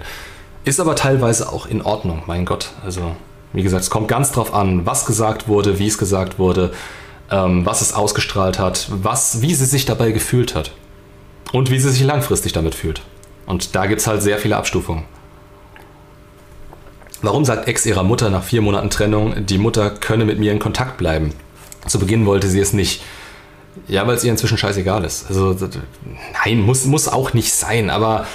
Ist 0.64 0.80
aber 0.80 0.96
teilweise 0.96 1.52
auch 1.52 1.66
in 1.66 1.82
Ordnung, 1.82 2.24
mein 2.28 2.46
Gott. 2.46 2.70
Also, 2.84 3.16
wie 3.54 3.64
gesagt, 3.64 3.84
es 3.84 3.90
kommt 3.90 4.08
ganz 4.08 4.32
drauf 4.32 4.54
an, 4.54 4.86
was 4.86 5.06
gesagt 5.06 5.48
wurde, 5.48 5.80
wie 5.80 5.88
es 5.88 5.98
gesagt 5.98 6.38
wurde 6.38 6.72
ähm, 7.32 7.66
was 7.66 7.82
es 7.82 7.94
ausgestrahlt 7.94 8.60
hat, 8.60 8.88
was, 8.90 9.42
wie 9.42 9.54
sie 9.54 9.66
sich 9.66 9.86
dabei 9.86 10.12
gefühlt 10.12 10.56
hat 10.56 10.72
und 11.52 11.70
wie 11.70 11.80
sie 11.80 11.90
sich 11.90 12.04
langfristig 12.04 12.54
damit 12.54 12.76
fühlt. 12.76 13.02
Und 13.46 13.76
da 13.76 13.86
gibt 13.86 14.02
es 14.02 14.08
halt 14.08 14.22
sehr 14.22 14.38
viele 14.38 14.58
Abstufungen. 14.58 15.06
Warum 17.22 17.44
sagt 17.44 17.68
Ex 17.68 17.86
ihrer 17.86 18.04
Mutter 18.04 18.30
nach 18.30 18.44
vier 18.44 18.62
Monaten 18.62 18.90
Trennung, 18.90 19.46
die 19.46 19.58
Mutter 19.58 19.90
könne 19.90 20.26
mit 20.26 20.40
mir 20.40 20.52
in 20.52 20.60
Kontakt 20.60 20.98
bleiben? 20.98 21.34
Zu 21.86 22.00
Beginn 22.00 22.26
wollte 22.26 22.48
sie 22.48 22.60
es 22.60 22.72
nicht. 22.72 23.02
Ja, 23.88 24.06
weil 24.08 24.16
es 24.16 24.24
ihr 24.24 24.32
inzwischen 24.32 24.58
scheißegal 24.58 25.04
ist. 25.04 25.28
Also, 25.30 25.56
nein, 26.46 26.62
muss, 26.62 26.86
muss 26.86 27.08
auch 27.08 27.34
nicht 27.34 27.54
sein, 27.54 27.90
aber 27.90 28.26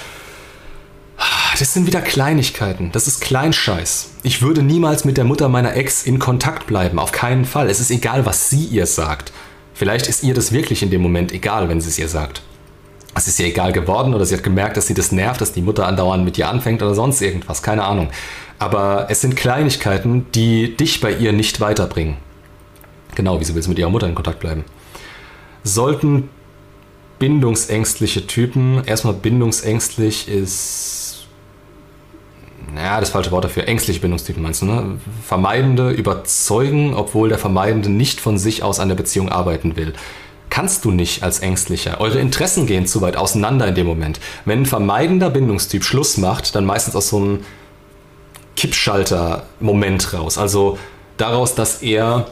das 1.59 1.73
sind 1.73 1.87
wieder 1.87 2.01
Kleinigkeiten. 2.01 2.91
Das 2.91 3.07
ist 3.07 3.21
Kleinscheiß. 3.21 4.09
Ich 4.23 4.41
würde 4.41 4.61
niemals 4.61 5.05
mit 5.05 5.17
der 5.17 5.23
Mutter 5.23 5.47
meiner 5.47 5.75
Ex 5.75 6.03
in 6.03 6.19
Kontakt 6.19 6.67
bleiben. 6.67 6.99
Auf 6.99 7.11
keinen 7.11 7.45
Fall. 7.45 7.69
Es 7.69 7.79
ist 7.79 7.91
egal, 7.91 8.25
was 8.25 8.49
sie 8.49 8.65
ihr 8.65 8.85
sagt. 8.85 9.31
Vielleicht 9.73 10.07
ist 10.07 10.23
ihr 10.23 10.33
das 10.33 10.51
wirklich 10.51 10.83
in 10.83 10.89
dem 10.89 11.01
Moment 11.01 11.31
egal, 11.31 11.69
wenn 11.69 11.79
sie 11.79 11.89
es 11.89 11.99
ihr 11.99 12.07
sagt. 12.07 12.41
Es 13.13 13.27
ist 13.27 13.39
ihr 13.39 13.45
egal 13.45 13.71
geworden 13.71 14.13
oder 14.13 14.25
sie 14.25 14.35
hat 14.35 14.43
gemerkt, 14.43 14.75
dass 14.75 14.87
sie 14.87 14.93
das 14.93 15.13
nervt, 15.13 15.39
dass 15.39 15.53
die 15.53 15.61
Mutter 15.61 15.87
andauernd 15.87 16.25
mit 16.25 16.37
ihr 16.37 16.49
anfängt 16.49 16.81
oder 16.81 16.93
sonst 16.93 17.21
irgendwas. 17.21 17.63
Keine 17.63 17.85
Ahnung. 17.85 18.09
Aber 18.59 19.07
es 19.09 19.21
sind 19.21 19.37
Kleinigkeiten, 19.37 20.25
die 20.33 20.75
dich 20.75 20.99
bei 20.99 21.13
ihr 21.13 21.31
nicht 21.31 21.61
weiterbringen. 21.61 22.17
Genau, 23.15 23.39
wieso 23.39 23.55
willst 23.55 23.67
du 23.67 23.71
mit 23.71 23.79
ihrer 23.79 23.89
Mutter 23.89 24.07
in 24.07 24.15
Kontakt 24.15 24.41
bleiben? 24.41 24.65
Sollten 25.65 26.29
bindungsängstliche 27.19 28.27
Typen, 28.27 28.83
erstmal 28.85 29.15
bindungsängstlich 29.15 30.29
ist 30.29 31.05
naja, 32.73 32.99
das 32.99 33.09
falsche 33.09 33.31
Wort 33.31 33.45
dafür, 33.45 33.67
ängstliche 33.67 33.99
Bindungstypen 33.99 34.41
meinst 34.41 34.61
du, 34.61 34.65
ne? 34.65 34.97
Vermeidende 35.25 35.91
überzeugen, 35.91 36.93
obwohl 36.93 37.29
der 37.29 37.37
Vermeidende 37.37 37.89
nicht 37.89 38.19
von 38.19 38.37
sich 38.37 38.63
aus 38.63 38.79
an 38.79 38.89
der 38.89 38.95
Beziehung 38.95 39.29
arbeiten 39.29 39.75
will. 39.75 39.93
Kannst 40.49 40.85
du 40.85 40.91
nicht 40.91 41.23
als 41.23 41.39
Ängstlicher. 41.39 41.99
Eure 41.99 42.19
Interessen 42.19 42.65
gehen 42.65 42.85
zu 42.85 43.01
weit 43.01 43.17
auseinander 43.17 43.67
in 43.67 43.75
dem 43.75 43.87
Moment. 43.87 44.19
Wenn 44.45 44.61
ein 44.61 44.65
vermeidender 44.65 45.29
Bindungstyp 45.29 45.83
Schluss 45.83 46.17
macht, 46.17 46.55
dann 46.55 46.65
meistens 46.65 46.95
aus 46.95 47.09
so 47.09 47.17
einem 47.17 47.39
Kippschalter-Moment 48.55 50.13
raus. 50.13 50.37
Also 50.37 50.77
daraus, 51.17 51.55
dass 51.55 51.81
er 51.81 52.27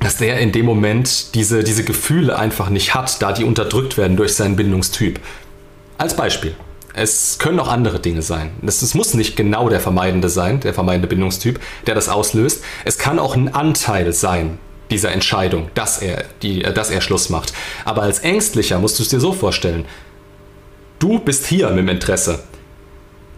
dass 0.00 0.16
der 0.16 0.38
in 0.38 0.52
dem 0.52 0.66
Moment 0.66 1.34
diese, 1.34 1.64
diese 1.64 1.84
Gefühle 1.84 2.38
einfach 2.38 2.68
nicht 2.68 2.94
hat, 2.94 3.22
da 3.22 3.32
die 3.32 3.44
unterdrückt 3.44 3.96
werden 3.96 4.16
durch 4.16 4.34
seinen 4.34 4.56
Bindungstyp. 4.56 5.20
Als 5.98 6.16
Beispiel. 6.16 6.54
Es 6.96 7.38
können 7.38 7.58
auch 7.58 7.68
andere 7.68 7.98
Dinge 7.98 8.22
sein. 8.22 8.52
Es 8.64 8.94
muss 8.94 9.14
nicht 9.14 9.36
genau 9.36 9.68
der 9.68 9.80
Vermeidende 9.80 10.28
sein, 10.28 10.60
der 10.60 10.74
vermeidende 10.74 11.08
Bindungstyp, 11.08 11.60
der 11.86 11.94
das 11.96 12.08
auslöst. 12.08 12.62
Es 12.84 12.98
kann 12.98 13.18
auch 13.18 13.34
ein 13.34 13.52
Anteil 13.52 14.12
sein 14.12 14.58
dieser 14.90 15.10
Entscheidung, 15.10 15.70
dass 15.74 16.00
er, 16.00 16.24
die, 16.42 16.60
dass 16.60 16.90
er 16.90 17.00
Schluss 17.00 17.30
macht. 17.30 17.52
Aber 17.84 18.02
als 18.02 18.20
Ängstlicher 18.20 18.78
musst 18.78 18.98
du 18.98 19.02
es 19.02 19.08
dir 19.08 19.18
so 19.18 19.32
vorstellen. 19.32 19.86
Du 21.00 21.18
bist 21.18 21.46
hier 21.46 21.70
mit 21.70 21.78
dem 21.78 21.88
Interesse. 21.88 22.44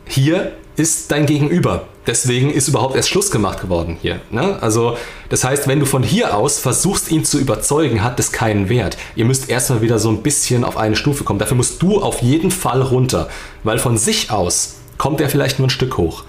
Hier 0.07 0.53
ist 0.77 1.11
dein 1.11 1.25
Gegenüber. 1.25 1.89
Deswegen 2.07 2.51
ist 2.51 2.69
überhaupt 2.69 2.95
erst 2.95 3.09
Schluss 3.09 3.31
gemacht 3.31 3.61
geworden 3.61 3.99
hier. 4.01 4.21
Ne? 4.31 4.59
Also, 4.61 4.97
das 5.29 5.43
heißt, 5.43 5.67
wenn 5.67 5.81
du 5.81 5.87
von 5.87 6.03
hier 6.03 6.37
aus 6.37 6.59
versuchst, 6.59 7.11
ihn 7.11 7.25
zu 7.25 7.39
überzeugen, 7.39 8.05
hat 8.05 8.19
das 8.19 8.31
keinen 8.31 8.69
Wert. 8.69 8.97
Ihr 9.17 9.25
müsst 9.25 9.51
erstmal 9.51 9.83
wieder 9.83 9.99
so 9.99 10.09
ein 10.11 10.23
bisschen 10.23 10.63
auf 10.63 10.77
eine 10.77 10.95
Stufe 10.95 11.25
kommen. 11.25 11.41
Dafür 11.41 11.57
musst 11.57 11.83
du 11.83 12.01
auf 12.01 12.23
jeden 12.23 12.51
Fall 12.51 12.83
runter, 12.83 13.29
weil 13.65 13.79
von 13.79 13.99
sich 13.99 14.31
aus 14.31 14.77
kommt 14.99 15.21
er 15.21 15.29
vielleicht 15.29 15.59
nur 15.59 15.67
ein 15.67 15.71
Stück 15.71 15.97
hoch. 15.97 16.25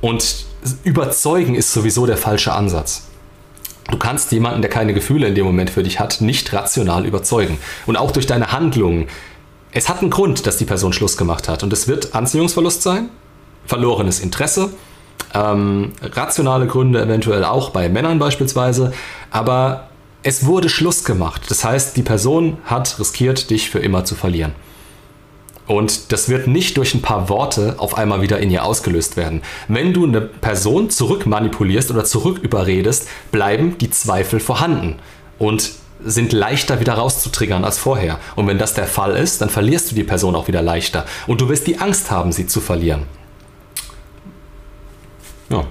Und 0.00 0.46
überzeugen 0.84 1.54
ist 1.54 1.72
sowieso 1.72 2.06
der 2.06 2.16
falsche 2.16 2.52
Ansatz. 2.52 3.08
Du 3.90 3.98
kannst 3.98 4.32
jemanden, 4.32 4.62
der 4.62 4.70
keine 4.70 4.94
Gefühle 4.94 5.28
in 5.28 5.34
dem 5.34 5.46
Moment 5.46 5.70
für 5.70 5.82
dich 5.82 6.00
hat, 6.00 6.20
nicht 6.20 6.52
rational 6.52 7.06
überzeugen. 7.06 7.58
Und 7.86 7.96
auch 7.96 8.10
durch 8.10 8.26
deine 8.26 8.52
Handlungen. 8.52 9.06
Es 9.72 9.88
hat 9.88 10.00
einen 10.00 10.10
Grund, 10.10 10.46
dass 10.46 10.56
die 10.56 10.64
Person 10.64 10.92
Schluss 10.92 11.16
gemacht 11.16 11.48
hat. 11.48 11.62
Und 11.62 11.72
es 11.72 11.86
wird 11.86 12.14
Anziehungsverlust 12.14 12.82
sein, 12.82 13.10
verlorenes 13.66 14.20
Interesse, 14.20 14.70
ähm, 15.34 15.92
rationale 16.02 16.66
Gründe 16.66 17.02
eventuell 17.02 17.44
auch 17.44 17.70
bei 17.70 17.88
Männern 17.88 18.18
beispielsweise, 18.18 18.92
aber 19.30 19.88
es 20.22 20.46
wurde 20.46 20.68
Schluss 20.68 21.04
gemacht. 21.04 21.42
Das 21.48 21.64
heißt, 21.64 21.96
die 21.96 22.02
Person 22.02 22.58
hat 22.64 22.98
riskiert, 22.98 23.50
dich 23.50 23.70
für 23.70 23.78
immer 23.78 24.04
zu 24.04 24.14
verlieren. 24.14 24.54
Und 25.66 26.12
das 26.12 26.28
wird 26.28 26.46
nicht 26.46 26.76
durch 26.76 26.94
ein 26.94 27.02
paar 27.02 27.28
Worte 27.28 27.74
auf 27.78 27.98
einmal 27.98 28.22
wieder 28.22 28.38
in 28.38 28.50
ihr 28.50 28.64
ausgelöst 28.64 29.16
werden. 29.16 29.42
Wenn 29.68 29.92
du 29.92 30.04
eine 30.04 30.20
Person 30.20 30.90
zurückmanipulierst 30.90 31.90
oder 31.90 32.04
zurücküberredest, 32.04 33.08
bleiben 33.32 33.76
die 33.78 33.90
Zweifel 33.90 34.38
vorhanden 34.38 34.96
und 35.38 35.72
sind 36.04 36.32
leichter 36.32 36.78
wieder 36.78 36.94
rauszutriggern 36.94 37.64
als 37.64 37.78
vorher. 37.78 38.20
Und 38.36 38.46
wenn 38.46 38.58
das 38.58 38.74
der 38.74 38.86
Fall 38.86 39.16
ist, 39.16 39.40
dann 39.40 39.50
verlierst 39.50 39.90
du 39.90 39.94
die 39.94 40.04
Person 40.04 40.36
auch 40.36 40.46
wieder 40.46 40.62
leichter. 40.62 41.04
Und 41.26 41.40
du 41.40 41.48
wirst 41.48 41.66
die 41.66 41.78
Angst 41.78 42.10
haben, 42.10 42.32
sie 42.32 42.46
zu 42.46 42.60
verlieren. 42.60 43.02
Ja. 45.50 45.64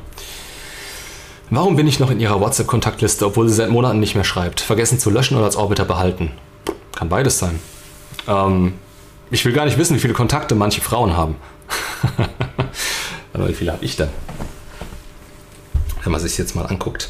Warum 1.49 1.75
bin 1.75 1.87
ich 1.87 1.99
noch 1.99 2.09
in 2.09 2.19
ihrer 2.19 2.39
WhatsApp-Kontaktliste, 2.39 3.25
obwohl 3.25 3.47
sie 3.47 3.55
seit 3.55 3.69
Monaten 3.69 3.99
nicht 3.99 4.15
mehr 4.15 4.23
schreibt? 4.23 4.61
Vergessen 4.61 4.99
zu 4.99 5.09
löschen 5.09 5.35
oder 5.35 5.45
als 5.45 5.55
Orbiter 5.55 5.85
behalten? 5.85 6.31
Kann 6.95 7.09
beides 7.09 7.37
sein. 7.37 7.59
Ähm, 8.27 8.73
ich 9.29 9.45
will 9.45 9.53
gar 9.53 9.65
nicht 9.65 9.77
wissen, 9.77 9.95
wie 9.95 9.99
viele 9.99 10.13
Kontakte 10.13 10.55
manche 10.55 10.81
Frauen 10.81 11.15
haben. 11.15 11.35
Aber 13.33 13.47
wie 13.47 13.53
viele 13.53 13.73
habe 13.73 13.83
ich 13.83 13.95
denn? 13.95 14.09
Wenn 16.03 16.11
man 16.11 16.21
sich 16.21 16.37
jetzt 16.37 16.55
mal 16.55 16.65
anguckt. 16.65 17.09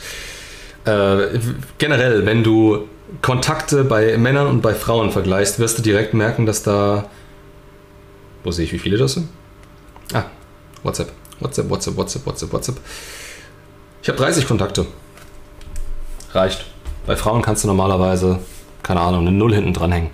Äh, 0.85 1.39
generell, 1.77 2.25
wenn 2.25 2.43
du 2.43 2.87
Kontakte 3.21 3.83
bei 3.83 4.17
Männern 4.17 4.47
und 4.47 4.61
bei 4.61 4.73
Frauen 4.73 5.11
vergleichst, 5.11 5.59
wirst 5.59 5.77
du 5.77 5.81
direkt 5.81 6.13
merken, 6.13 6.45
dass 6.45 6.63
da. 6.63 7.09
Wo 8.43 8.51
sehe 8.51 8.65
ich, 8.65 8.73
wie 8.73 8.79
viele 8.79 8.97
das 8.97 9.13
sind? 9.13 9.29
Ah, 10.13 10.25
WhatsApp. 10.83 11.11
WhatsApp, 11.39 11.69
WhatsApp, 11.69 11.97
WhatsApp, 11.97 12.25
WhatsApp, 12.25 12.53
WhatsApp. 12.53 12.77
Ich 14.01 14.09
habe 14.09 14.17
30 14.17 14.47
Kontakte. 14.47 14.85
Reicht. 16.33 16.65
Bei 17.05 17.15
Frauen 17.15 17.41
kannst 17.41 17.63
du 17.63 17.67
normalerweise, 17.67 18.39
keine 18.83 19.01
Ahnung, 19.01 19.21
eine 19.21 19.31
Null 19.31 19.53
hinten 19.53 19.73
dranhängen. 19.73 20.09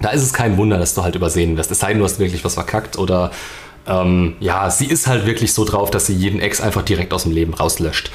Da 0.00 0.10
ist 0.10 0.22
es 0.22 0.32
kein 0.32 0.56
Wunder, 0.56 0.78
dass 0.78 0.94
du 0.94 1.02
halt 1.02 1.14
übersehen 1.14 1.56
wirst. 1.56 1.70
Es 1.70 1.80
sei 1.80 1.88
denn, 1.88 1.98
du 1.98 2.04
hast 2.04 2.18
wirklich 2.18 2.44
was 2.44 2.54
verkackt 2.54 2.98
oder 2.98 3.30
ähm, 3.86 4.36
ja, 4.40 4.70
sie 4.70 4.86
ist 4.86 5.06
halt 5.06 5.26
wirklich 5.26 5.52
so 5.52 5.64
drauf, 5.64 5.90
dass 5.90 6.06
sie 6.06 6.14
jeden 6.14 6.40
Ex 6.40 6.60
einfach 6.60 6.82
direkt 6.82 7.12
aus 7.12 7.24
dem 7.24 7.32
Leben 7.32 7.54
rauslöscht. 7.54 8.10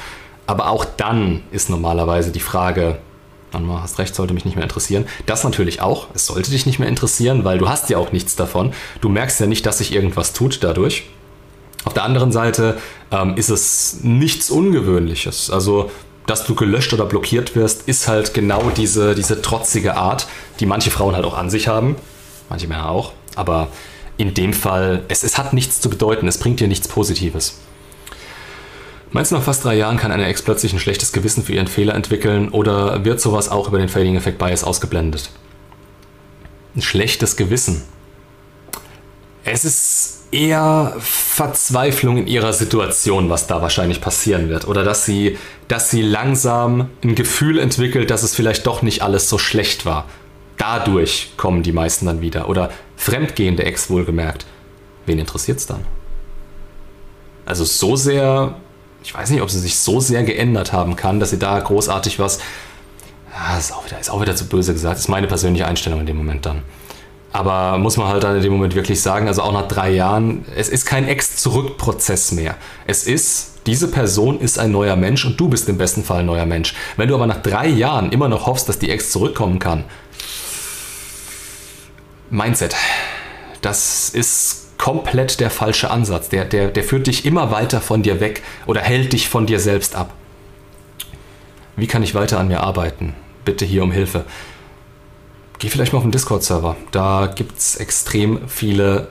Aber 0.46 0.68
auch 0.68 0.84
dann 0.84 1.42
ist 1.50 1.70
normalerweise 1.70 2.30
die 2.30 2.40
Frage, 2.40 2.98
mal, 3.52 3.82
hast 3.82 3.98
recht, 3.98 4.14
sollte 4.14 4.34
mich 4.34 4.44
nicht 4.44 4.56
mehr 4.56 4.64
interessieren. 4.64 5.06
Das 5.26 5.44
natürlich 5.44 5.80
auch. 5.80 6.08
Es 6.14 6.26
sollte 6.26 6.50
dich 6.50 6.66
nicht 6.66 6.78
mehr 6.78 6.88
interessieren, 6.88 7.44
weil 7.44 7.58
du 7.58 7.68
hast 7.68 7.88
ja 7.90 7.98
auch 7.98 8.12
nichts 8.12 8.36
davon. 8.36 8.72
Du 9.00 9.08
merkst 9.08 9.40
ja 9.40 9.46
nicht, 9.46 9.64
dass 9.66 9.78
sich 9.78 9.92
irgendwas 9.92 10.32
tut 10.32 10.62
dadurch. 10.62 11.04
Auf 11.84 11.92
der 11.92 12.04
anderen 12.04 12.32
Seite 12.32 12.78
ähm, 13.10 13.36
ist 13.36 13.50
es 13.50 13.98
nichts 14.02 14.50
Ungewöhnliches. 14.50 15.50
Also, 15.50 15.90
dass 16.26 16.46
du 16.46 16.54
gelöscht 16.54 16.92
oder 16.94 17.04
blockiert 17.04 17.54
wirst, 17.54 17.86
ist 17.88 18.08
halt 18.08 18.32
genau 18.32 18.70
diese, 18.70 19.14
diese 19.14 19.42
trotzige 19.42 19.96
Art, 19.96 20.26
die 20.60 20.66
manche 20.66 20.90
Frauen 20.90 21.14
halt 21.14 21.26
auch 21.26 21.36
an 21.36 21.50
sich 21.50 21.68
haben. 21.68 21.96
Manche 22.48 22.66
Männer 22.66 22.88
auch. 22.88 23.12
Aber 23.36 23.68
in 24.16 24.32
dem 24.32 24.52
Fall, 24.52 25.02
es, 25.08 25.22
es 25.22 25.36
hat 25.36 25.52
nichts 25.52 25.80
zu 25.80 25.90
bedeuten. 25.90 26.26
Es 26.26 26.38
bringt 26.38 26.60
dir 26.60 26.68
nichts 26.68 26.88
Positives. 26.88 27.58
Meinst 29.10 29.30
du, 29.30 29.36
nach 29.36 29.44
fast 29.44 29.64
drei 29.64 29.76
Jahren 29.76 29.96
kann 29.96 30.10
eine 30.10 30.26
Ex 30.26 30.42
plötzlich 30.42 30.72
ein 30.72 30.80
schlechtes 30.80 31.12
Gewissen 31.12 31.44
für 31.44 31.52
ihren 31.52 31.68
Fehler 31.68 31.94
entwickeln 31.94 32.48
oder 32.48 33.04
wird 33.04 33.20
sowas 33.20 33.48
auch 33.48 33.68
über 33.68 33.78
den 33.78 33.88
Fading 33.88 34.16
Effect 34.16 34.38
Bias 34.38 34.64
ausgeblendet? 34.64 35.30
Ein 36.74 36.82
schlechtes 36.82 37.36
Gewissen. 37.36 37.82
Es 39.44 39.64
ist 39.64 39.93
eher 40.34 40.94
Verzweiflung 40.98 42.18
in 42.18 42.26
ihrer 42.26 42.52
Situation, 42.52 43.30
was 43.30 43.46
da 43.46 43.62
wahrscheinlich 43.62 44.00
passieren 44.00 44.48
wird. 44.48 44.66
Oder 44.66 44.84
dass 44.84 45.04
sie, 45.04 45.38
dass 45.68 45.90
sie 45.90 46.02
langsam 46.02 46.90
ein 47.02 47.14
Gefühl 47.14 47.58
entwickelt, 47.58 48.10
dass 48.10 48.22
es 48.22 48.34
vielleicht 48.34 48.66
doch 48.66 48.82
nicht 48.82 49.02
alles 49.02 49.28
so 49.28 49.38
schlecht 49.38 49.86
war. 49.86 50.06
Dadurch 50.56 51.32
kommen 51.36 51.62
die 51.62 51.72
meisten 51.72 52.06
dann 52.06 52.20
wieder. 52.20 52.48
Oder 52.48 52.70
fremdgehende 52.96 53.64
Ex 53.64 53.90
wohlgemerkt. 53.90 54.46
Wen 55.06 55.18
interessiert 55.18 55.58
es 55.58 55.66
dann? 55.66 55.84
Also 57.46 57.64
so 57.64 57.96
sehr, 57.96 58.56
ich 59.02 59.14
weiß 59.14 59.30
nicht, 59.30 59.42
ob 59.42 59.50
sie 59.50 59.60
sich 59.60 59.76
so 59.76 60.00
sehr 60.00 60.24
geändert 60.24 60.72
haben 60.72 60.96
kann, 60.96 61.20
dass 61.20 61.30
sie 61.30 61.38
da 61.38 61.58
großartig 61.58 62.18
was. 62.18 62.38
Ja, 63.32 63.58
ist 63.58 63.72
auch 63.72 63.84
wieder, 63.84 64.00
ist 64.00 64.10
auch 64.10 64.20
wieder 64.20 64.36
zu 64.36 64.46
böse 64.46 64.72
gesagt. 64.72 64.98
Ist 64.98 65.08
meine 65.08 65.26
persönliche 65.26 65.66
Einstellung 65.66 66.00
in 66.00 66.06
dem 66.06 66.16
Moment 66.16 66.46
dann. 66.46 66.62
Aber 67.34 67.78
muss 67.78 67.96
man 67.96 68.06
halt 68.06 68.22
dann 68.22 68.36
in 68.36 68.42
dem 68.42 68.52
Moment 68.52 68.76
wirklich 68.76 69.02
sagen, 69.02 69.26
also 69.26 69.42
auch 69.42 69.52
nach 69.52 69.66
drei 69.66 69.90
Jahren, 69.90 70.44
es 70.54 70.68
ist 70.68 70.86
kein 70.86 71.08
Ex-Zurück-Prozess 71.08 72.30
mehr. 72.30 72.54
Es 72.86 73.08
ist, 73.08 73.54
diese 73.66 73.88
Person 73.88 74.38
ist 74.38 74.56
ein 74.56 74.70
neuer 74.70 74.94
Mensch 74.94 75.24
und 75.24 75.40
du 75.40 75.48
bist 75.48 75.68
im 75.68 75.76
besten 75.76 76.04
Fall 76.04 76.20
ein 76.20 76.26
neuer 76.26 76.46
Mensch. 76.46 76.76
Wenn 76.96 77.08
du 77.08 77.16
aber 77.16 77.26
nach 77.26 77.42
drei 77.42 77.66
Jahren 77.66 78.12
immer 78.12 78.28
noch 78.28 78.46
hoffst, 78.46 78.68
dass 78.68 78.78
die 78.78 78.88
Ex 78.88 79.10
zurückkommen 79.10 79.58
kann, 79.58 79.82
Mindset, 82.30 82.76
das 83.62 84.10
ist 84.10 84.78
komplett 84.78 85.40
der 85.40 85.50
falsche 85.50 85.90
Ansatz. 85.90 86.28
Der, 86.28 86.44
der, 86.44 86.68
der 86.68 86.84
führt 86.84 87.08
dich 87.08 87.26
immer 87.26 87.50
weiter 87.50 87.80
von 87.80 88.04
dir 88.04 88.20
weg 88.20 88.44
oder 88.66 88.80
hält 88.80 89.12
dich 89.12 89.28
von 89.28 89.46
dir 89.46 89.58
selbst 89.58 89.96
ab. 89.96 90.12
Wie 91.74 91.88
kann 91.88 92.04
ich 92.04 92.14
weiter 92.14 92.38
an 92.38 92.46
mir 92.46 92.60
arbeiten? 92.60 93.16
Bitte 93.44 93.64
hier 93.64 93.82
um 93.82 93.90
Hilfe 93.90 94.24
geh 95.58 95.68
vielleicht 95.68 95.92
mal 95.92 95.98
auf 95.98 96.04
den 96.04 96.12
Discord-Server. 96.12 96.76
Da 96.90 97.26
gibt 97.34 97.58
es 97.58 97.76
extrem 97.76 98.48
viele 98.48 99.08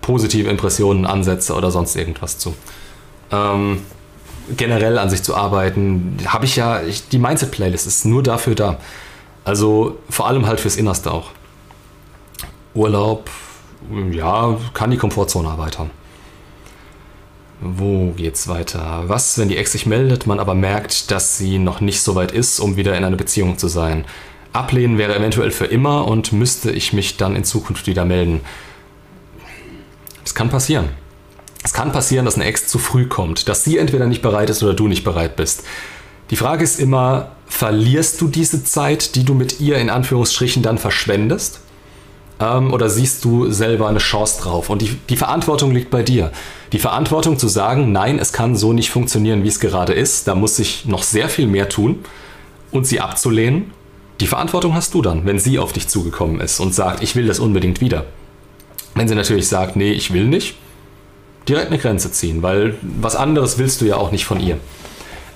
positive 0.00 0.50
Impressionen, 0.50 1.06
Ansätze 1.06 1.54
oder 1.54 1.70
sonst 1.70 1.96
irgendwas 1.96 2.38
zu. 2.38 2.54
Ähm, 3.30 3.82
generell 4.56 4.98
an 4.98 5.10
sich 5.10 5.22
zu 5.22 5.34
arbeiten, 5.34 6.18
habe 6.26 6.44
ich 6.44 6.56
ja, 6.56 6.82
ich, 6.82 7.08
die 7.08 7.18
Mindset-Playlist 7.18 7.86
ist 7.86 8.04
nur 8.04 8.22
dafür 8.22 8.54
da. 8.54 8.78
Also 9.44 9.98
vor 10.08 10.26
allem 10.26 10.46
halt 10.46 10.60
fürs 10.60 10.76
Innerste 10.76 11.10
auch. 11.10 11.30
Urlaub, 12.74 13.30
ja, 14.10 14.56
kann 14.72 14.90
die 14.90 14.96
Komfortzone 14.96 15.48
erweitern. 15.48 15.90
Wo 17.60 18.10
geht's 18.10 18.48
weiter? 18.48 19.04
Was, 19.06 19.38
wenn 19.38 19.48
die 19.48 19.56
Ex 19.56 19.72
sich 19.72 19.86
meldet, 19.86 20.26
man 20.26 20.40
aber 20.40 20.54
merkt, 20.54 21.10
dass 21.10 21.38
sie 21.38 21.58
noch 21.58 21.80
nicht 21.80 22.02
so 22.02 22.14
weit 22.14 22.32
ist, 22.32 22.60
um 22.60 22.76
wieder 22.76 22.96
in 22.96 23.04
einer 23.04 23.16
Beziehung 23.16 23.56
zu 23.58 23.68
sein? 23.68 24.04
Ablehnen 24.54 24.98
wäre 24.98 25.16
eventuell 25.16 25.50
für 25.50 25.66
immer 25.66 26.06
und 26.06 26.32
müsste 26.32 26.70
ich 26.70 26.92
mich 26.92 27.16
dann 27.16 27.34
in 27.34 27.44
Zukunft 27.44 27.86
wieder 27.86 28.04
melden. 28.04 28.40
Es 30.24 30.34
kann 30.34 30.48
passieren. 30.48 30.90
Es 31.64 31.72
kann 31.72 31.92
passieren, 31.92 32.24
dass 32.24 32.36
eine 32.36 32.44
Ex 32.44 32.68
zu 32.68 32.78
früh 32.78 33.06
kommt, 33.06 33.48
dass 33.48 33.64
sie 33.64 33.78
entweder 33.78 34.06
nicht 34.06 34.22
bereit 34.22 34.50
ist 34.50 34.62
oder 34.62 34.74
du 34.74 34.86
nicht 34.86 35.02
bereit 35.02 35.34
bist. 35.34 35.64
Die 36.30 36.36
Frage 36.36 36.62
ist 36.62 36.78
immer, 36.78 37.32
verlierst 37.46 38.20
du 38.20 38.28
diese 38.28 38.64
Zeit, 38.64 39.16
die 39.16 39.24
du 39.24 39.34
mit 39.34 39.60
ihr 39.60 39.78
in 39.78 39.90
Anführungsstrichen 39.90 40.62
dann 40.62 40.78
verschwendest? 40.78 41.60
Ähm, 42.38 42.72
oder 42.72 42.88
siehst 42.88 43.24
du 43.24 43.50
selber 43.50 43.88
eine 43.88 43.98
Chance 43.98 44.42
drauf? 44.42 44.70
Und 44.70 44.82
die, 44.82 44.96
die 45.08 45.16
Verantwortung 45.16 45.72
liegt 45.72 45.90
bei 45.90 46.02
dir. 46.02 46.30
Die 46.72 46.78
Verantwortung 46.78 47.38
zu 47.38 47.48
sagen, 47.48 47.92
nein, 47.92 48.18
es 48.18 48.32
kann 48.32 48.56
so 48.56 48.72
nicht 48.72 48.90
funktionieren, 48.90 49.42
wie 49.42 49.48
es 49.48 49.58
gerade 49.58 49.94
ist, 49.94 50.28
da 50.28 50.34
muss 50.34 50.58
ich 50.58 50.84
noch 50.86 51.02
sehr 51.02 51.28
viel 51.28 51.46
mehr 51.46 51.68
tun 51.68 52.04
und 52.70 52.86
sie 52.86 53.00
abzulehnen 53.00 53.72
die 54.20 54.26
Verantwortung 54.26 54.74
hast 54.74 54.94
du 54.94 55.02
dann, 55.02 55.26
wenn 55.26 55.38
sie 55.38 55.58
auf 55.58 55.72
dich 55.72 55.88
zugekommen 55.88 56.40
ist 56.40 56.60
und 56.60 56.74
sagt, 56.74 57.02
ich 57.02 57.16
will 57.16 57.26
das 57.26 57.38
unbedingt 57.38 57.80
wieder. 57.80 58.06
Wenn 58.94 59.08
sie 59.08 59.14
natürlich 59.14 59.48
sagt, 59.48 59.76
nee, 59.76 59.92
ich 59.92 60.12
will 60.12 60.24
nicht, 60.24 60.54
direkt 61.48 61.68
eine 61.68 61.78
Grenze 61.78 62.12
ziehen, 62.12 62.42
weil 62.42 62.76
was 62.82 63.16
anderes 63.16 63.58
willst 63.58 63.80
du 63.80 63.86
ja 63.86 63.96
auch 63.96 64.12
nicht 64.12 64.24
von 64.24 64.40
ihr. 64.40 64.58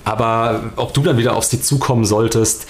Aber 0.05 0.71
ob 0.75 0.93
du 0.93 1.01
dann 1.03 1.17
wieder 1.17 1.35
auf 1.35 1.43
sie 1.43 1.61
zukommen 1.61 2.05
solltest, 2.05 2.67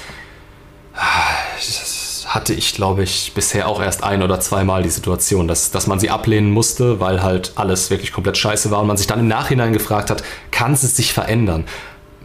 hatte 2.25 2.53
ich, 2.53 2.73
glaube 2.73 3.03
ich, 3.03 3.31
bisher 3.33 3.67
auch 3.67 3.81
erst 3.81 4.03
ein 4.03 4.21
oder 4.21 4.39
zweimal 4.39 4.83
die 4.83 4.89
Situation, 4.89 5.47
dass, 5.47 5.71
dass 5.71 5.87
man 5.87 5.99
sie 5.99 6.09
ablehnen 6.09 6.51
musste, 6.51 6.99
weil 6.99 7.23
halt 7.23 7.53
alles 7.55 7.89
wirklich 7.89 8.11
komplett 8.11 8.37
scheiße 8.37 8.71
war 8.71 8.81
und 8.81 8.87
man 8.87 8.97
sich 8.97 9.07
dann 9.07 9.19
im 9.19 9.27
Nachhinein 9.27 9.73
gefragt 9.73 10.09
hat, 10.09 10.23
kann 10.51 10.75
sie 10.75 10.87
sich 10.87 11.13
verändern? 11.13 11.65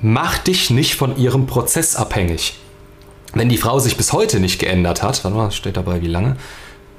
Mach 0.02 0.39
dich 0.39 0.70
nicht 0.70 0.97
von 0.97 1.16
ihrem 1.16 1.47
Prozess 1.47 1.97
abhängig. 1.97 2.59
Wenn 3.35 3.48
die 3.48 3.56
Frau 3.56 3.78
sich 3.81 3.97
bis 3.97 4.12
heute 4.12 4.39
nicht 4.39 4.59
geändert 4.59 5.02
hat, 5.02 5.24
warte 5.24 5.36
mal, 5.36 5.51
steht 5.51 5.77
dabei 5.77 6.01
wie 6.02 6.09
lange? 6.09 6.36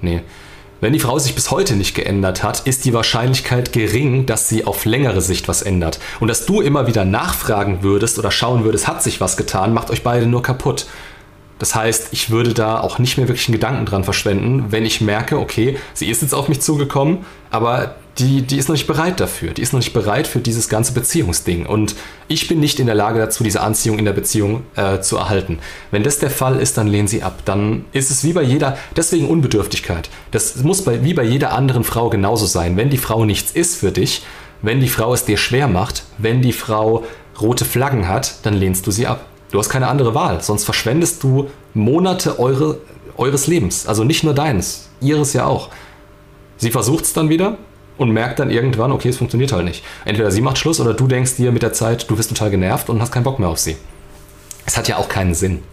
Nee. 0.01 0.21
Wenn 0.81 0.91
die 0.91 0.99
Frau 0.99 1.17
sich 1.17 1.33
bis 1.33 1.51
heute 1.51 1.75
nicht 1.75 1.95
geändert 1.95 2.43
hat, 2.43 2.59
ist 2.67 2.83
die 2.83 2.93
Wahrscheinlichkeit 2.93 3.71
gering, 3.71 4.25
dass 4.25 4.49
sie 4.49 4.65
auf 4.65 4.83
längere 4.83 5.21
Sicht 5.21 5.47
was 5.47 5.61
ändert. 5.61 5.99
Und 6.19 6.27
dass 6.27 6.45
du 6.45 6.59
immer 6.59 6.85
wieder 6.85 7.05
nachfragen 7.05 7.81
würdest 7.81 8.19
oder 8.19 8.29
schauen 8.29 8.65
würdest, 8.65 8.87
hat 8.87 9.01
sich 9.01 9.21
was 9.21 9.37
getan, 9.37 9.73
macht 9.73 9.89
euch 9.89 10.03
beide 10.03 10.27
nur 10.27 10.43
kaputt. 10.43 10.87
Das 11.59 11.73
heißt, 11.73 12.09
ich 12.11 12.29
würde 12.29 12.53
da 12.53 12.81
auch 12.81 12.99
nicht 12.99 13.17
mehr 13.17 13.29
wirklich 13.29 13.47
einen 13.47 13.53
Gedanken 13.53 13.85
dran 13.85 14.03
verschwenden, 14.03 14.65
wenn 14.71 14.85
ich 14.85 14.99
merke, 14.99 15.39
okay, 15.39 15.77
sie 15.93 16.09
ist 16.09 16.21
jetzt 16.21 16.35
auf 16.35 16.49
mich 16.49 16.59
zugekommen, 16.59 17.19
aber 17.49 17.95
die, 18.17 18.43
die 18.43 18.57
ist 18.57 18.69
noch 18.69 18.75
nicht 18.75 18.87
bereit 18.87 19.19
dafür. 19.19 19.51
Die 19.51 19.61
ist 19.61 19.73
noch 19.73 19.79
nicht 19.79 19.93
bereit 19.93 20.27
für 20.27 20.39
dieses 20.39 20.69
ganze 20.69 20.93
Beziehungsding. 20.93 21.65
Und 21.65 21.95
ich 22.27 22.47
bin 22.47 22.59
nicht 22.59 22.79
in 22.79 22.85
der 22.85 22.95
Lage 22.95 23.19
dazu, 23.19 23.43
diese 23.43 23.61
Anziehung 23.61 23.99
in 23.99 24.05
der 24.05 24.13
Beziehung 24.13 24.63
äh, 24.75 25.01
zu 25.01 25.17
erhalten. 25.17 25.59
Wenn 25.91 26.03
das 26.03 26.19
der 26.19 26.29
Fall 26.29 26.59
ist, 26.59 26.77
dann 26.77 26.87
lehnen 26.87 27.09
sie 27.09 27.23
ab. 27.23 27.39
Dann 27.43 27.85
ist 27.91 28.11
es 28.11 28.23
wie 28.23 28.33
bei 28.33 28.41
jeder, 28.41 28.77
deswegen 28.95 29.27
Unbedürftigkeit. 29.27 30.09
Das 30.31 30.55
muss 30.63 30.83
bei, 30.83 31.03
wie 31.03 31.13
bei 31.13 31.23
jeder 31.23 31.51
anderen 31.51 31.83
Frau 31.83 32.09
genauso 32.09 32.45
sein. 32.45 32.77
Wenn 32.77 32.89
die 32.89 32.97
Frau 32.97 33.25
nichts 33.25 33.51
ist 33.51 33.75
für 33.75 33.91
dich, 33.91 34.23
wenn 34.61 34.79
die 34.79 34.89
Frau 34.89 35.13
es 35.13 35.25
dir 35.25 35.37
schwer 35.37 35.67
macht, 35.67 36.03
wenn 36.17 36.41
die 36.41 36.53
Frau 36.53 37.03
rote 37.41 37.65
Flaggen 37.65 38.07
hat, 38.07 38.45
dann 38.45 38.53
lehnst 38.53 38.87
du 38.87 38.91
sie 38.91 39.07
ab. 39.07 39.25
Du 39.51 39.59
hast 39.59 39.69
keine 39.69 39.87
andere 39.89 40.15
Wahl, 40.15 40.41
sonst 40.41 40.63
verschwendest 40.63 41.21
du 41.21 41.49
Monate 41.73 42.39
eure, 42.39 42.79
eures 43.17 43.47
Lebens. 43.47 43.87
Also 43.87 44.05
nicht 44.05 44.23
nur 44.23 44.33
deines, 44.33 44.89
ihres 45.01 45.33
ja 45.33 45.45
auch. 45.45 45.69
Sie 46.57 46.71
versucht 46.71 47.03
es 47.03 47.13
dann 47.13 47.27
wieder 47.27 47.57
und 47.97 48.11
merkt 48.11 48.39
dann 48.39 48.49
irgendwann, 48.49 48.91
okay, 48.91 49.09
es 49.09 49.17
funktioniert 49.17 49.51
halt 49.51 49.65
nicht. 49.65 49.83
Entweder 50.03 50.31
sie 50.31 50.41
macht 50.41 50.57
Schluss 50.57 50.79
oder 50.79 50.93
du 50.93 51.07
denkst 51.07 51.35
dir 51.35 51.51
mit 51.51 51.63
der 51.63 51.73
Zeit, 51.73 52.09
du 52.09 52.15
bist 52.15 52.29
total 52.29 52.51
genervt 52.51 52.89
und 52.89 53.01
hast 53.01 53.11
keinen 53.11 53.23
Bock 53.23 53.39
mehr 53.39 53.49
auf 53.49 53.59
sie. 53.59 53.77
Es 54.65 54.77
hat 54.77 54.87
ja 54.87 54.97
auch 54.97 55.09
keinen 55.09 55.33
Sinn. 55.33 55.63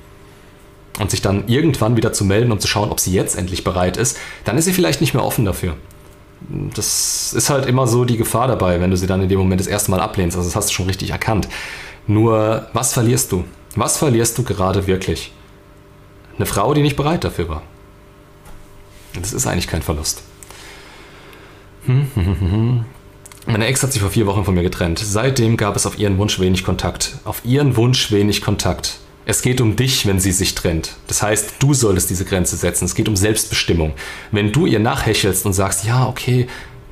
Und 1.00 1.10
sich 1.10 1.22
dann 1.22 1.48
irgendwann 1.48 1.96
wieder 1.96 2.12
zu 2.12 2.24
melden, 2.24 2.52
um 2.52 2.60
zu 2.60 2.68
schauen, 2.68 2.90
ob 2.90 3.00
sie 3.00 3.12
jetzt 3.12 3.36
endlich 3.36 3.64
bereit 3.64 3.96
ist, 3.96 4.18
dann 4.44 4.58
ist 4.58 4.66
sie 4.66 4.74
vielleicht 4.74 5.00
nicht 5.00 5.14
mehr 5.14 5.24
offen 5.24 5.44
dafür. 5.44 5.74
Das 6.74 7.32
ist 7.32 7.50
halt 7.50 7.66
immer 7.66 7.86
so 7.86 8.04
die 8.04 8.16
Gefahr 8.16 8.46
dabei, 8.46 8.80
wenn 8.80 8.90
du 8.90 8.96
sie 8.96 9.06
dann 9.06 9.22
in 9.22 9.28
dem 9.28 9.38
Moment 9.38 9.60
das 9.60 9.68
erste 9.68 9.90
Mal 9.90 10.00
ablehnst. 10.00 10.36
Also 10.36 10.48
das 10.48 10.56
hast 10.56 10.68
du 10.68 10.74
schon 10.74 10.86
richtig 10.86 11.10
erkannt. 11.10 11.48
Nur, 12.06 12.66
was 12.72 12.92
verlierst 12.92 13.32
du? 13.32 13.44
Was 13.74 13.96
verlierst 13.96 14.36
du 14.36 14.42
gerade 14.42 14.86
wirklich? 14.86 15.32
Eine 16.36 16.46
Frau, 16.46 16.74
die 16.74 16.82
nicht 16.82 16.96
bereit 16.96 17.24
dafür 17.24 17.48
war. 17.48 17.62
Das 19.14 19.32
ist 19.32 19.46
eigentlich 19.46 19.68
kein 19.68 19.82
Verlust. 19.82 20.22
Meine 23.46 23.66
Ex 23.66 23.82
hat 23.82 23.92
sich 23.92 24.00
vor 24.00 24.10
vier 24.10 24.26
Wochen 24.26 24.44
von 24.44 24.54
mir 24.54 24.62
getrennt. 24.62 25.00
Seitdem 25.00 25.56
gab 25.56 25.74
es 25.74 25.84
auf 25.84 25.98
ihren 25.98 26.16
Wunsch 26.18 26.38
wenig 26.38 26.64
Kontakt. 26.64 27.16
Auf 27.24 27.44
ihren 27.44 27.76
Wunsch 27.76 28.12
wenig 28.12 28.40
Kontakt. 28.40 28.98
Es 29.24 29.42
geht 29.42 29.60
um 29.60 29.76
dich, 29.76 30.06
wenn 30.06 30.20
sie 30.20 30.32
sich 30.32 30.54
trennt. 30.54 30.94
Das 31.06 31.22
heißt, 31.22 31.54
du 31.58 31.74
solltest 31.74 32.10
diese 32.10 32.24
Grenze 32.24 32.56
setzen. 32.56 32.84
Es 32.84 32.94
geht 32.94 33.08
um 33.08 33.16
Selbstbestimmung. 33.16 33.92
Wenn 34.30 34.52
du 34.52 34.66
ihr 34.66 34.80
nachhechelst 34.80 35.46
und 35.46 35.52
sagst, 35.52 35.84
ja, 35.84 36.08
okay, 36.08 36.46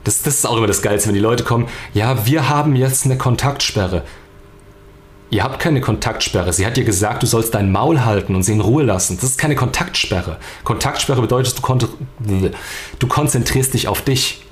das, 0.04 0.22
das 0.22 0.36
ist 0.36 0.46
auch 0.46 0.56
immer 0.56 0.66
das 0.66 0.82
Geilste, 0.82 1.08
wenn 1.08 1.14
die 1.14 1.20
Leute 1.20 1.44
kommen, 1.44 1.68
ja, 1.92 2.26
wir 2.26 2.48
haben 2.48 2.76
jetzt 2.76 3.04
eine 3.04 3.18
Kontaktsperre. 3.18 4.04
Ihr 5.30 5.44
habt 5.44 5.60
keine 5.60 5.80
Kontaktsperre. 5.80 6.52
Sie 6.52 6.66
hat 6.66 6.76
dir 6.76 6.84
gesagt, 6.84 7.22
du 7.22 7.26
sollst 7.26 7.54
dein 7.54 7.70
Maul 7.70 8.04
halten 8.04 8.34
und 8.34 8.42
sie 8.42 8.52
in 8.52 8.60
Ruhe 8.60 8.82
lassen. 8.82 9.16
Das 9.20 9.30
ist 9.30 9.38
keine 9.38 9.54
Kontaktsperre. 9.54 10.38
Kontaktsperre 10.64 11.20
bedeutet, 11.20 11.56
du, 11.58 12.50
du 12.98 13.06
konzentrierst 13.06 13.74
dich 13.74 13.86
auf 13.86 14.02
dich. 14.02 14.42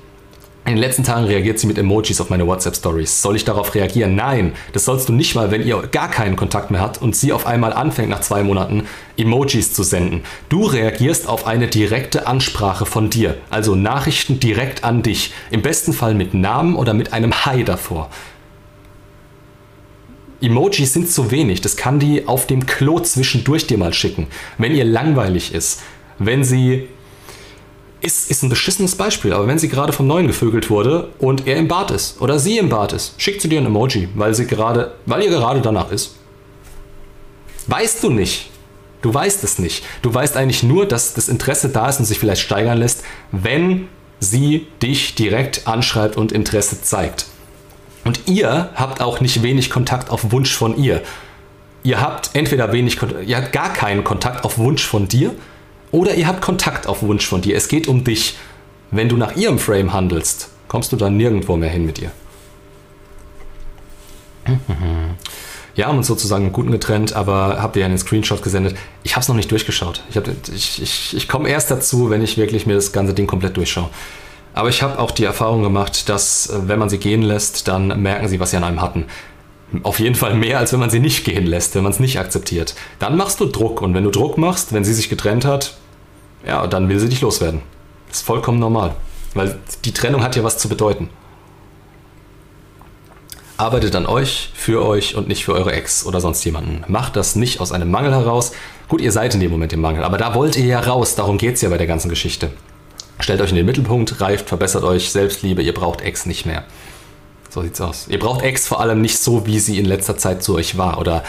In 0.65 0.75
den 0.75 0.81
letzten 0.81 1.03
Tagen 1.03 1.25
reagiert 1.25 1.57
sie 1.57 1.65
mit 1.65 1.79
Emojis 1.79 2.21
auf 2.21 2.29
meine 2.29 2.45
WhatsApp-Stories. 2.45 3.23
Soll 3.23 3.35
ich 3.35 3.43
darauf 3.43 3.73
reagieren? 3.73 4.13
Nein, 4.15 4.53
das 4.73 4.85
sollst 4.85 5.09
du 5.09 5.13
nicht 5.13 5.33
mal, 5.33 5.49
wenn 5.49 5.65
ihr 5.65 5.81
gar 5.91 6.11
keinen 6.11 6.35
Kontakt 6.35 6.69
mehr 6.69 6.81
habt 6.81 7.01
und 7.01 7.15
sie 7.15 7.33
auf 7.33 7.47
einmal 7.47 7.73
anfängt, 7.73 8.09
nach 8.09 8.21
zwei 8.21 8.43
Monaten 8.43 8.85
Emojis 9.17 9.73
zu 9.73 9.81
senden. 9.81 10.21
Du 10.47 10.65
reagierst 10.65 11.27
auf 11.27 11.47
eine 11.47 11.67
direkte 11.67 12.27
Ansprache 12.27 12.85
von 12.85 13.09
dir, 13.09 13.37
also 13.49 13.73
Nachrichten 13.73 14.39
direkt 14.39 14.83
an 14.83 15.01
dich. 15.01 15.33
Im 15.49 15.63
besten 15.63 15.91
Fall 15.91 16.13
mit 16.13 16.35
Namen 16.35 16.75
oder 16.75 16.93
mit 16.93 17.13
einem 17.13 17.45
Hi 17.45 17.63
davor. 17.63 18.11
Emojis 20.41 20.93
sind 20.93 21.09
zu 21.09 21.31
wenig, 21.31 21.61
das 21.61 21.77
kann 21.77 21.99
die 21.99 22.27
auf 22.27 22.45
dem 22.45 22.65
Klo 22.65 22.99
zwischendurch 22.99 23.65
dir 23.65 23.77
mal 23.77 23.93
schicken, 23.93 24.27
wenn 24.57 24.75
ihr 24.75 24.85
langweilig 24.85 25.53
ist, 25.53 25.81
wenn 26.19 26.43
sie 26.43 26.87
ist, 28.01 28.31
ist 28.31 28.43
ein 28.43 28.49
beschissenes 28.49 28.95
Beispiel, 28.95 29.33
aber 29.33 29.47
wenn 29.47 29.59
sie 29.59 29.69
gerade 29.69 29.93
vom 29.93 30.07
Neuen 30.07 30.27
gevögelt 30.27 30.69
wurde 30.69 31.09
und 31.19 31.47
er 31.47 31.57
im 31.57 31.67
Bad 31.67 31.91
ist 31.91 32.21
oder 32.21 32.39
sie 32.39 32.57
im 32.57 32.69
Bad 32.69 32.93
ist, 32.93 33.13
schickt 33.17 33.41
sie 33.41 33.49
dir 33.49 33.59
ein 33.59 33.65
Emoji, 33.65 34.09
weil 34.15 34.33
sie 34.33 34.47
gerade, 34.47 34.93
weil 35.05 35.23
ihr 35.23 35.29
gerade 35.29 35.61
danach 35.61 35.91
ist. 35.91 36.15
Weißt 37.67 38.03
du 38.03 38.09
nicht. 38.09 38.49
Du 39.01 39.13
weißt 39.13 39.43
es 39.43 39.59
nicht. 39.59 39.83
Du 40.01 40.13
weißt 40.13 40.35
eigentlich 40.35 40.63
nur, 40.63 40.85
dass 40.85 41.13
das 41.13 41.29
Interesse 41.29 41.69
da 41.69 41.87
ist 41.87 41.99
und 41.99 42.05
sich 42.05 42.19
vielleicht 42.19 42.41
steigern 42.41 42.77
lässt, 42.77 43.03
wenn 43.31 43.87
sie 44.19 44.67
dich 44.81 45.15
direkt 45.15 45.67
anschreibt 45.67 46.17
und 46.17 46.31
Interesse 46.31 46.81
zeigt. 46.81 47.25
Und 48.03 48.21
ihr 48.27 48.71
habt 48.75 49.01
auch 49.01 49.21
nicht 49.21 49.43
wenig 49.43 49.69
Kontakt 49.69 50.09
auf 50.09 50.31
Wunsch 50.31 50.53
von 50.53 50.77
ihr. 50.77 51.01
Ihr 51.83 52.01
habt 52.01 52.31
entweder 52.33 52.73
wenig, 52.73 52.97
ihr 53.25 53.37
habt 53.37 53.53
gar 53.53 53.71
keinen 53.71 54.03
Kontakt 54.03 54.43
auf 54.43 54.57
Wunsch 54.57 54.85
von 54.85 55.07
dir 55.07 55.33
oder 55.91 56.15
ihr 56.15 56.27
habt 56.27 56.41
Kontakt 56.41 56.87
auf 56.87 57.01
Wunsch 57.01 57.27
von 57.27 57.41
dir. 57.41 57.55
Es 57.55 57.67
geht 57.67 57.87
um 57.87 58.03
dich. 58.03 58.37
Wenn 58.91 59.09
du 59.09 59.17
nach 59.17 59.35
ihrem 59.35 59.59
Frame 59.59 59.93
handelst, 59.93 60.49
kommst 60.67 60.91
du 60.91 60.95
dann 60.95 61.17
nirgendwo 61.17 61.55
mehr 61.57 61.69
hin 61.69 61.85
mit 61.85 61.99
ihr. 61.99 62.11
Ja, 65.75 65.87
haben 65.87 65.97
uns 65.97 66.07
sozusagen 66.07 66.51
guten 66.51 66.71
getrennt, 66.71 67.13
aber 67.13 67.61
habt 67.61 67.75
ihr 67.77 67.85
einen 67.85 67.97
Screenshot 67.97 68.41
gesendet. 68.41 68.75
Ich 69.03 69.13
habe 69.15 69.21
es 69.21 69.27
noch 69.27 69.35
nicht 69.35 69.51
durchgeschaut. 69.51 70.03
Ich, 70.09 70.17
ich, 70.53 70.81
ich, 70.81 71.15
ich 71.15 71.27
komme 71.27 71.47
erst 71.49 71.71
dazu, 71.71 72.09
wenn 72.09 72.21
ich 72.21 72.37
wirklich 72.37 72.65
mir 72.65 72.73
das 72.73 72.91
ganze 72.91 73.13
Ding 73.13 73.27
komplett 73.27 73.55
durchschaue. 73.55 73.89
Aber 74.53 74.69
ich 74.69 74.81
habe 74.81 74.99
auch 74.99 75.11
die 75.11 75.23
Erfahrung 75.23 75.63
gemacht, 75.63 76.09
dass 76.09 76.49
äh, 76.49 76.67
wenn 76.67 76.79
man 76.79 76.89
sie 76.89 76.97
gehen 76.97 77.21
lässt, 77.21 77.67
dann 77.67 78.01
merken 78.01 78.27
sie, 78.27 78.39
was 78.39 78.51
sie 78.51 78.57
an 78.57 78.63
einem 78.63 78.81
hatten. 78.81 79.05
Auf 79.83 79.99
jeden 79.99 80.15
Fall 80.15 80.33
mehr, 80.33 80.57
als 80.57 80.73
wenn 80.73 80.79
man 80.79 80.89
sie 80.89 80.99
nicht 80.99 81.25
gehen 81.25 81.45
lässt, 81.45 81.75
wenn 81.75 81.83
man 81.83 81.91
es 81.91 81.99
nicht 81.99 82.19
akzeptiert. 82.19 82.73
Dann 82.97 83.15
machst 83.15 83.39
du 83.39 83.45
Druck 83.45 83.81
und 83.81 83.93
wenn 83.93 84.03
du 84.03 84.09
Druck 84.09 84.37
machst, 84.37 84.73
wenn 84.73 84.83
sie 84.83 84.93
sich 84.93 85.09
getrennt 85.09 85.45
hat, 85.45 85.77
ja, 86.45 86.65
dann 86.65 86.89
will 86.89 86.99
sie 86.99 87.09
dich 87.09 87.21
loswerden. 87.21 87.61
Das 88.07 88.17
ist 88.17 88.25
vollkommen 88.25 88.59
normal, 88.59 88.95
weil 89.35 89.59
die 89.85 89.93
Trennung 89.93 90.23
hat 90.23 90.35
ja 90.35 90.43
was 90.43 90.57
zu 90.57 90.69
bedeuten. 90.69 91.09
Arbeitet 93.57 93.95
an 93.95 94.05
euch, 94.05 94.51
für 94.55 94.83
euch 94.85 95.15
und 95.15 95.27
nicht 95.27 95.43
für 95.43 95.53
eure 95.53 95.73
Ex 95.73 96.05
oder 96.05 96.21
sonst 96.21 96.43
jemanden. 96.45 96.83
Macht 96.87 97.15
das 97.15 97.35
nicht 97.35 97.59
aus 97.59 97.71
einem 97.71 97.91
Mangel 97.91 98.13
heraus. 98.13 98.53
Gut, 98.87 99.01
ihr 99.01 99.11
seid 99.11 99.33
in 99.33 99.41
dem 99.41 99.51
Moment 99.51 99.73
im 99.73 99.81
Mangel, 99.81 100.03
aber 100.03 100.17
da 100.17 100.33
wollt 100.33 100.55
ihr 100.55 100.65
ja 100.65 100.79
raus, 100.79 101.15
darum 101.15 101.37
geht 101.37 101.55
es 101.55 101.61
ja 101.61 101.69
bei 101.69 101.77
der 101.77 101.85
ganzen 101.85 102.09
Geschichte. 102.09 102.51
Stellt 103.19 103.41
euch 103.41 103.49
in 103.49 103.57
den 103.57 103.65
Mittelpunkt, 103.65 104.21
reift, 104.21 104.47
verbessert 104.47 104.83
euch, 104.83 105.11
Selbstliebe, 105.11 105.61
ihr 105.61 105.73
braucht 105.73 106.01
Ex 106.01 106.25
nicht 106.25 106.45
mehr. 106.45 106.63
So 107.59 107.63
sieht's 107.63 107.81
aus. 107.81 108.05
Ihr 108.07 108.19
braucht 108.19 108.41
Ex 108.41 108.69
vor 108.69 108.79
allem 108.79 109.01
nicht 109.01 109.19
so, 109.19 109.45
wie 109.45 109.59
sie 109.59 109.79
in 109.79 109.85
letzter 109.85 110.17
Zeit 110.17 110.41
zu 110.41 110.55
euch 110.55 110.77
war. 110.77 110.97
Oder 110.97 111.25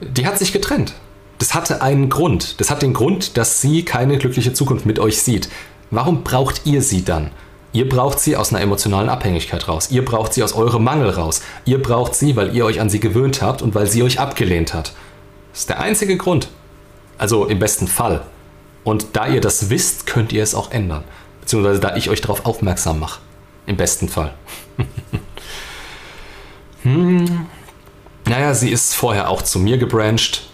die 0.00 0.26
hat 0.26 0.38
sich 0.38 0.50
getrennt. 0.50 0.94
Das 1.36 1.52
hatte 1.52 1.82
einen 1.82 2.08
Grund. 2.08 2.58
Das 2.58 2.70
hat 2.70 2.80
den 2.80 2.94
Grund, 2.94 3.36
dass 3.36 3.60
sie 3.60 3.84
keine 3.84 4.16
glückliche 4.16 4.54
Zukunft 4.54 4.86
mit 4.86 4.98
euch 4.98 5.20
sieht. 5.20 5.50
Warum 5.90 6.24
braucht 6.24 6.62
ihr 6.64 6.80
sie 6.80 7.04
dann? 7.04 7.32
Ihr 7.74 7.86
braucht 7.86 8.18
sie 8.18 8.34
aus 8.34 8.50
einer 8.50 8.62
emotionalen 8.62 9.10
Abhängigkeit 9.10 9.68
raus. 9.68 9.90
Ihr 9.90 10.02
braucht 10.06 10.32
sie 10.32 10.42
aus 10.42 10.54
eurem 10.54 10.84
Mangel 10.84 11.10
raus. 11.10 11.42
Ihr 11.66 11.82
braucht 11.82 12.14
sie, 12.14 12.34
weil 12.34 12.56
ihr 12.56 12.64
euch 12.64 12.80
an 12.80 12.88
sie 12.88 13.00
gewöhnt 13.00 13.42
habt 13.42 13.60
und 13.60 13.74
weil 13.74 13.86
sie 13.86 14.02
euch 14.02 14.20
abgelehnt 14.20 14.72
hat. 14.72 14.94
Das 15.52 15.60
ist 15.60 15.68
der 15.68 15.80
einzige 15.80 16.16
Grund. 16.16 16.48
Also 17.18 17.44
im 17.44 17.58
besten 17.58 17.88
Fall. 17.88 18.22
Und 18.84 19.08
da 19.12 19.26
ihr 19.26 19.42
das 19.42 19.68
wisst, 19.68 20.06
könnt 20.06 20.32
ihr 20.32 20.42
es 20.42 20.54
auch 20.54 20.70
ändern. 20.70 21.04
Beziehungsweise 21.42 21.80
da 21.80 21.94
ich 21.94 22.08
euch 22.08 22.22
darauf 22.22 22.46
aufmerksam 22.46 23.00
mache. 23.00 23.20
Im 23.66 23.76
besten 23.76 24.08
Fall. 24.08 24.32
hm. 26.82 27.46
Naja, 28.26 28.54
sie 28.54 28.70
ist 28.70 28.94
vorher 28.94 29.28
auch 29.28 29.42
zu 29.42 29.58
mir 29.58 29.78
gebrancht. 29.78 30.46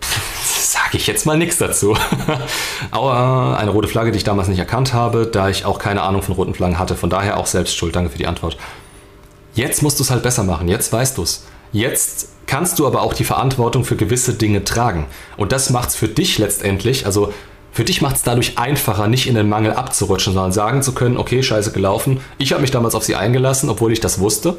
Sage 0.44 0.96
ich 0.96 1.06
jetzt 1.06 1.26
mal 1.26 1.38
nichts 1.38 1.58
dazu. 1.58 1.96
Aber 2.90 3.58
eine 3.58 3.70
rote 3.70 3.88
Flagge, 3.88 4.12
die 4.12 4.18
ich 4.18 4.24
damals 4.24 4.48
nicht 4.48 4.58
erkannt 4.58 4.92
habe, 4.92 5.26
da 5.26 5.48
ich 5.48 5.64
auch 5.64 5.78
keine 5.78 6.02
Ahnung 6.02 6.22
von 6.22 6.34
roten 6.34 6.54
Flaggen 6.54 6.78
hatte. 6.78 6.96
Von 6.96 7.10
daher 7.10 7.38
auch 7.38 7.46
selbst 7.46 7.76
schuld. 7.76 7.96
Danke 7.96 8.10
für 8.10 8.18
die 8.18 8.26
Antwort. 8.26 8.56
Jetzt 9.54 9.82
musst 9.82 9.98
du 9.98 10.02
es 10.02 10.10
halt 10.10 10.22
besser 10.22 10.42
machen. 10.42 10.68
Jetzt 10.68 10.92
weißt 10.92 11.16
du 11.16 11.22
es. 11.22 11.46
Jetzt 11.72 12.28
kannst 12.46 12.78
du 12.78 12.86
aber 12.86 13.02
auch 13.02 13.14
die 13.14 13.24
Verantwortung 13.24 13.84
für 13.84 13.96
gewisse 13.96 14.34
Dinge 14.34 14.64
tragen. 14.64 15.06
Und 15.36 15.52
das 15.52 15.70
macht 15.70 15.88
es 15.90 15.96
für 15.96 16.08
dich 16.08 16.38
letztendlich, 16.38 17.06
also 17.06 17.32
für 17.72 17.82
dich 17.84 18.00
macht 18.00 18.14
es 18.16 18.22
dadurch 18.22 18.58
einfacher, 18.58 19.08
nicht 19.08 19.26
in 19.26 19.34
den 19.34 19.48
Mangel 19.48 19.72
abzurutschen, 19.72 20.34
sondern 20.34 20.52
sagen 20.52 20.82
zu 20.82 20.92
können, 20.92 21.16
okay, 21.16 21.42
scheiße 21.42 21.72
gelaufen. 21.72 22.20
Ich 22.38 22.52
habe 22.52 22.62
mich 22.62 22.70
damals 22.70 22.94
auf 22.94 23.02
sie 23.02 23.16
eingelassen, 23.16 23.68
obwohl 23.68 23.92
ich 23.92 23.98
das 23.98 24.20
wusste. 24.20 24.56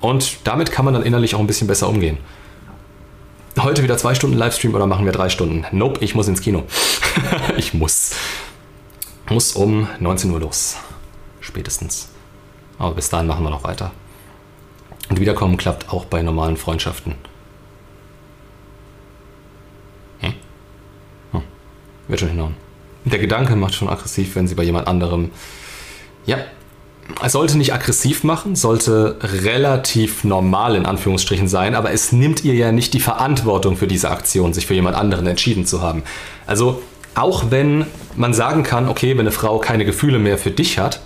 Und 0.00 0.38
damit 0.44 0.70
kann 0.70 0.84
man 0.84 0.94
dann 0.94 1.02
innerlich 1.02 1.34
auch 1.34 1.40
ein 1.40 1.46
bisschen 1.46 1.66
besser 1.66 1.88
umgehen. 1.88 2.18
Heute 3.58 3.82
wieder 3.82 3.98
zwei 3.98 4.14
Stunden 4.14 4.36
Livestream 4.36 4.74
oder 4.74 4.86
machen 4.86 5.04
wir 5.04 5.12
drei 5.12 5.28
Stunden? 5.28 5.64
Nope, 5.72 6.04
ich 6.04 6.14
muss 6.14 6.28
ins 6.28 6.40
Kino. 6.40 6.64
ich 7.56 7.74
muss. 7.74 8.12
Muss 9.28 9.52
um 9.52 9.88
19 9.98 10.30
Uhr 10.30 10.40
los. 10.40 10.76
Spätestens. 11.40 12.08
Aber 12.78 12.94
bis 12.94 13.08
dahin 13.10 13.26
machen 13.26 13.42
wir 13.42 13.50
noch 13.50 13.64
weiter. 13.64 13.90
Und 15.08 15.18
Wiederkommen 15.18 15.56
klappt 15.56 15.92
auch 15.92 16.04
bei 16.04 16.22
normalen 16.22 16.56
Freundschaften. 16.56 17.14
Hm? 20.20 20.34
Hm. 21.32 21.42
Wird 22.06 22.20
schon 22.20 22.28
hinhauen. 22.28 22.54
Der 23.04 23.18
Gedanke 23.18 23.56
macht 23.56 23.74
schon 23.74 23.88
aggressiv, 23.88 24.36
wenn 24.36 24.46
sie 24.46 24.54
bei 24.54 24.62
jemand 24.62 24.86
anderem. 24.86 25.30
Ja, 26.26 26.38
sollte 27.26 27.58
nicht 27.58 27.72
aggressiv 27.72 28.22
machen, 28.24 28.54
sollte 28.54 29.16
relativ 29.22 30.24
normal 30.24 30.76
in 30.76 30.86
Anführungsstrichen 30.86 31.48
sein, 31.48 31.74
aber 31.74 31.90
es 31.92 32.12
nimmt 32.12 32.44
ihr 32.44 32.54
ja 32.54 32.72
nicht 32.72 32.94
die 32.94 33.00
Verantwortung 33.00 33.76
für 33.76 33.86
diese 33.86 34.10
Aktion, 34.10 34.52
sich 34.52 34.66
für 34.66 34.74
jemand 34.74 34.96
anderen 34.96 35.26
entschieden 35.26 35.66
zu 35.66 35.82
haben. 35.82 36.02
Also 36.46 36.82
auch 37.14 37.50
wenn 37.50 37.86
man 38.14 38.34
sagen 38.34 38.62
kann, 38.62 38.88
okay, 38.88 39.12
wenn 39.12 39.20
eine 39.20 39.32
Frau 39.32 39.58
keine 39.58 39.84
Gefühle 39.84 40.18
mehr 40.18 40.38
für 40.38 40.50
dich 40.50 40.78
hat, 40.78 41.00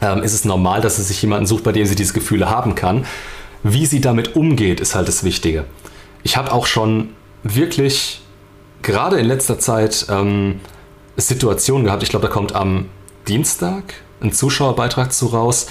ähm, 0.00 0.22
ist 0.22 0.34
es 0.34 0.44
normal, 0.44 0.80
dass 0.80 0.96
sie 0.96 1.02
sich 1.02 1.20
jemanden 1.22 1.46
sucht, 1.46 1.64
bei 1.64 1.72
dem 1.72 1.86
sie 1.86 1.96
diese 1.96 2.12
Gefühle 2.12 2.50
haben 2.50 2.74
kann. 2.74 3.06
Wie 3.62 3.86
sie 3.86 4.00
damit 4.00 4.36
umgeht, 4.36 4.80
ist 4.80 4.94
halt 4.94 5.08
das 5.08 5.24
Wichtige. 5.24 5.64
Ich 6.22 6.36
habe 6.36 6.52
auch 6.52 6.66
schon 6.66 7.10
wirklich, 7.42 8.20
gerade 8.82 9.18
in 9.18 9.26
letzter 9.26 9.58
Zeit, 9.58 10.06
ähm, 10.10 10.60
Situationen 11.16 11.84
gehabt, 11.84 12.02
ich 12.02 12.10
glaube, 12.10 12.26
da 12.26 12.32
kommt 12.32 12.54
am 12.54 12.86
Dienstag 13.26 13.94
ein 14.20 14.32
Zuschauerbeitrag 14.32 15.12
zu 15.12 15.26
raus, 15.26 15.66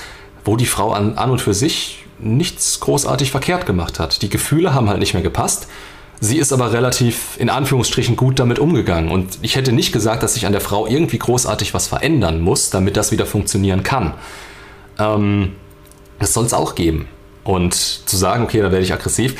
wo 0.45 0.55
die 0.55 0.65
Frau 0.65 0.91
an, 0.91 1.17
an 1.17 1.31
und 1.31 1.41
für 1.41 1.53
sich 1.53 2.05
nichts 2.19 2.79
großartig 2.79 3.31
verkehrt 3.31 3.65
gemacht 3.65 3.99
hat. 3.99 4.21
Die 4.21 4.29
Gefühle 4.29 4.73
haben 4.73 4.89
halt 4.89 4.99
nicht 4.99 5.13
mehr 5.13 5.23
gepasst. 5.23 5.67
Sie 6.19 6.37
ist 6.37 6.53
aber 6.53 6.71
relativ 6.71 7.37
in 7.37 7.49
Anführungsstrichen 7.49 8.15
gut 8.15 8.39
damit 8.39 8.59
umgegangen. 8.59 9.11
Und 9.11 9.39
ich 9.41 9.55
hätte 9.55 9.73
nicht 9.73 9.91
gesagt, 9.91 10.23
dass 10.23 10.35
sich 10.35 10.45
an 10.45 10.53
der 10.53 10.61
Frau 10.61 10.87
irgendwie 10.87 11.17
großartig 11.17 11.73
was 11.73 11.87
verändern 11.87 12.39
muss, 12.39 12.69
damit 12.69 12.95
das 12.95 13.11
wieder 13.11 13.25
funktionieren 13.25 13.83
kann. 13.83 14.13
Ähm, 14.99 15.53
das 16.19 16.33
soll 16.33 16.45
es 16.45 16.53
auch 16.53 16.75
geben. 16.75 17.07
Und 17.43 17.73
zu 17.73 18.15
sagen, 18.15 18.43
okay, 18.43 18.61
da 18.61 18.71
werde 18.71 18.85
ich 18.85 18.93
aggressiv, 18.93 19.35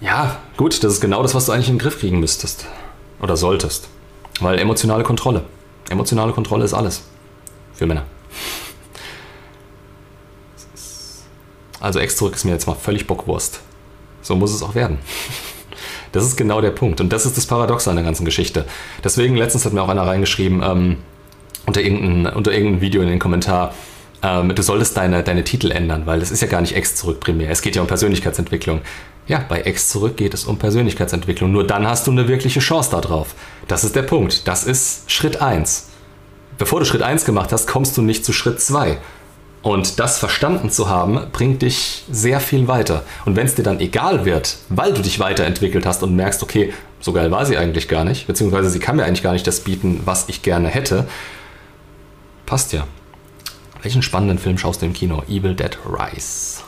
ja, 0.00 0.38
gut, 0.56 0.82
das 0.82 0.94
ist 0.94 1.00
genau 1.00 1.22
das, 1.22 1.34
was 1.34 1.46
du 1.46 1.52
eigentlich 1.52 1.68
in 1.68 1.74
den 1.74 1.80
Griff 1.80 1.98
kriegen 1.98 2.20
müsstest. 2.20 2.66
Oder 3.20 3.36
solltest. 3.36 3.88
Weil 4.40 4.58
emotionale 4.58 5.02
Kontrolle. 5.02 5.44
Emotionale 5.90 6.32
Kontrolle 6.32 6.64
ist 6.64 6.72
alles. 6.72 7.02
Für 7.80 7.86
Männer. 7.86 8.04
Also 11.80 11.98
Ex 11.98 12.14
zurück 12.14 12.34
ist 12.34 12.44
mir 12.44 12.50
jetzt 12.50 12.66
mal 12.66 12.74
völlig 12.74 13.06
Bockwurst. 13.06 13.60
So 14.20 14.36
muss 14.36 14.52
es 14.52 14.62
auch 14.62 14.74
werden. 14.74 14.98
Das 16.12 16.26
ist 16.26 16.36
genau 16.36 16.60
der 16.60 16.72
Punkt. 16.72 17.00
Und 17.00 17.10
das 17.10 17.24
ist 17.24 17.38
das 17.38 17.46
Paradox 17.46 17.88
an 17.88 17.96
der 17.96 18.04
ganzen 18.04 18.26
Geschichte. 18.26 18.66
Deswegen, 19.02 19.34
letztens 19.34 19.64
hat 19.64 19.72
mir 19.72 19.80
auch 19.80 19.88
einer 19.88 20.06
reingeschrieben, 20.06 20.62
ähm, 20.62 20.98
unter, 21.64 21.80
irgendein, 21.80 22.34
unter 22.34 22.52
irgendeinem 22.52 22.82
Video 22.82 23.00
in 23.00 23.08
den 23.08 23.18
Kommentar, 23.18 23.74
ähm, 24.22 24.54
du 24.54 24.62
solltest 24.62 24.98
deine, 24.98 25.22
deine 25.22 25.42
Titel 25.44 25.70
ändern, 25.70 26.04
weil 26.04 26.20
das 26.20 26.30
ist 26.30 26.42
ja 26.42 26.48
gar 26.48 26.60
nicht 26.60 26.76
Ex 26.76 26.96
zurück 26.96 27.20
primär. 27.20 27.48
Es 27.48 27.62
geht 27.62 27.76
ja 27.76 27.80
um 27.80 27.88
Persönlichkeitsentwicklung. 27.88 28.82
Ja, 29.26 29.42
bei 29.48 29.62
Ex 29.62 29.88
zurück 29.88 30.18
geht 30.18 30.34
es 30.34 30.44
um 30.44 30.58
Persönlichkeitsentwicklung. 30.58 31.50
Nur 31.50 31.66
dann 31.66 31.86
hast 31.86 32.06
du 32.06 32.10
eine 32.10 32.28
wirkliche 32.28 32.60
Chance 32.60 32.90
darauf. 32.90 33.34
Das 33.68 33.84
ist 33.84 33.96
der 33.96 34.02
Punkt. 34.02 34.46
Das 34.48 34.64
ist 34.64 35.10
Schritt 35.10 35.40
1. 35.40 35.89
Bevor 36.60 36.78
du 36.78 36.84
Schritt 36.84 37.00
1 37.00 37.24
gemacht 37.24 37.52
hast, 37.52 37.66
kommst 37.66 37.96
du 37.96 38.02
nicht 38.02 38.22
zu 38.22 38.34
Schritt 38.34 38.60
2. 38.60 38.98
Und 39.62 39.98
das 39.98 40.18
verstanden 40.18 40.68
zu 40.68 40.90
haben, 40.90 41.18
bringt 41.32 41.62
dich 41.62 42.04
sehr 42.10 42.38
viel 42.38 42.68
weiter. 42.68 43.02
Und 43.24 43.34
wenn 43.34 43.46
es 43.46 43.54
dir 43.54 43.62
dann 43.62 43.80
egal 43.80 44.26
wird, 44.26 44.58
weil 44.68 44.92
du 44.92 45.00
dich 45.00 45.18
weiterentwickelt 45.18 45.86
hast 45.86 46.02
und 46.02 46.14
merkst, 46.14 46.42
okay, 46.42 46.74
so 47.00 47.14
geil 47.14 47.30
war 47.30 47.46
sie 47.46 47.56
eigentlich 47.56 47.88
gar 47.88 48.04
nicht, 48.04 48.26
beziehungsweise 48.26 48.68
sie 48.68 48.78
kann 48.78 48.96
mir 48.96 49.06
eigentlich 49.06 49.22
gar 49.22 49.32
nicht 49.32 49.46
das 49.46 49.60
bieten, 49.60 50.02
was 50.04 50.28
ich 50.28 50.42
gerne 50.42 50.68
hätte, 50.68 51.08
passt 52.44 52.74
ja. 52.74 52.86
Welchen 53.80 54.02
spannenden 54.02 54.38
Film 54.38 54.58
schaust 54.58 54.82
du 54.82 54.86
im 54.86 54.92
Kino? 54.92 55.22
Evil 55.30 55.54
Dead 55.54 55.78
Rise. 55.86 56.60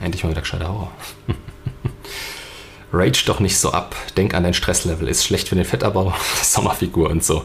Endlich 0.00 0.22
mal 0.22 0.30
wieder 0.32 0.42
gescheiter 0.42 0.68
Horror. 0.68 0.92
Rage 2.92 3.24
doch 3.24 3.40
nicht 3.40 3.58
so 3.58 3.72
ab. 3.72 3.96
Denk 4.18 4.34
an 4.34 4.42
dein 4.42 4.52
Stresslevel. 4.52 5.08
Ist 5.08 5.24
schlecht 5.24 5.48
für 5.48 5.54
den 5.54 5.64
Fettabbau. 5.64 6.12
Sommerfigur 6.42 7.08
und 7.08 7.24
so. 7.24 7.42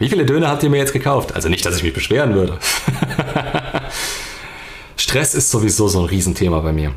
Wie 0.00 0.08
viele 0.08 0.24
Döner 0.24 0.48
habt 0.48 0.62
ihr 0.62 0.70
mir 0.70 0.78
jetzt 0.78 0.94
gekauft? 0.94 1.34
Also 1.34 1.50
nicht, 1.50 1.64
dass 1.66 1.76
ich 1.76 1.82
mich 1.82 1.92
beschweren 1.92 2.34
würde. 2.34 2.58
Stress 4.96 5.34
ist 5.34 5.50
sowieso 5.50 5.88
so 5.88 6.00
ein 6.00 6.06
Riesenthema 6.06 6.60
bei 6.60 6.72
mir. 6.72 6.92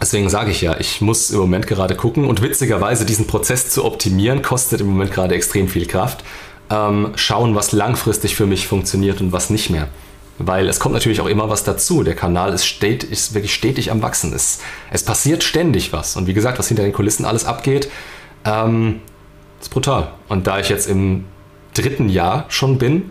Deswegen 0.00 0.28
sage 0.28 0.50
ich 0.50 0.60
ja, 0.60 0.76
ich 0.80 1.00
muss 1.00 1.30
im 1.30 1.38
Moment 1.38 1.68
gerade 1.68 1.94
gucken 1.94 2.24
und 2.24 2.42
witzigerweise 2.42 3.06
diesen 3.06 3.28
Prozess 3.28 3.70
zu 3.70 3.84
optimieren, 3.84 4.42
kostet 4.42 4.80
im 4.80 4.88
Moment 4.88 5.12
gerade 5.12 5.36
extrem 5.36 5.68
viel 5.68 5.86
Kraft. 5.86 6.24
Ähm, 6.70 7.12
schauen, 7.14 7.54
was 7.54 7.70
langfristig 7.70 8.34
für 8.34 8.46
mich 8.46 8.66
funktioniert 8.66 9.20
und 9.20 9.30
was 9.30 9.48
nicht 9.48 9.70
mehr. 9.70 9.86
Weil 10.38 10.68
es 10.68 10.80
kommt 10.80 10.94
natürlich 10.94 11.20
auch 11.20 11.26
immer 11.26 11.48
was 11.48 11.62
dazu. 11.62 12.02
Der 12.02 12.16
Kanal 12.16 12.52
ist, 12.52 12.66
stet, 12.66 13.04
ist 13.04 13.34
wirklich 13.34 13.54
stetig 13.54 13.92
am 13.92 14.02
Wachsen. 14.02 14.32
Es, 14.32 14.58
es 14.90 15.04
passiert 15.04 15.44
ständig 15.44 15.92
was. 15.92 16.16
Und 16.16 16.26
wie 16.26 16.34
gesagt, 16.34 16.58
was 16.58 16.66
hinter 16.66 16.82
den 16.82 16.92
Kulissen 16.92 17.24
alles 17.24 17.44
abgeht, 17.44 17.88
ähm, 18.44 19.02
ist 19.60 19.70
brutal. 19.70 20.10
Und 20.28 20.48
da 20.48 20.58
ich 20.58 20.68
jetzt 20.68 20.88
im 20.88 21.24
dritten 21.82 22.08
Jahr 22.08 22.46
schon 22.48 22.78
bin, 22.78 23.10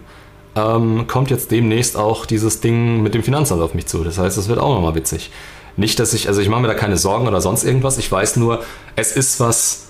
ähm, 0.56 1.07
kommt 1.07 1.30
jetzt 1.30 1.52
demnächst 1.52 1.98
auch 1.98 2.26
dieses 2.26 2.60
Ding 2.60 3.02
mit 3.02 3.14
dem 3.14 3.23
Finanzamt 3.23 3.61
auf 3.61 3.73
mich 3.73 3.85
zu. 3.85 4.03
Das 4.03 4.18
heißt, 4.18 4.38
es 4.38 4.48
wird 4.48 4.60
auch 4.60 4.73
nochmal 4.73 4.95
witzig. 4.95 5.31
Nicht, 5.76 5.99
dass 5.99 6.14
ich, 6.14 6.27
also 6.27 6.41
ich 6.41 6.49
mache 6.49 6.61
mir 6.61 6.68
da 6.68 6.73
keine 6.73 6.98
Sorgen 6.98 7.27
oder 7.27 7.39
sonst 7.39 7.64
irgendwas. 7.64 7.98
Ich 7.98 8.11
weiß 8.11 8.38
nur, 8.38 8.64
es 8.95 9.15
ist 9.15 9.39
was, 9.39 9.89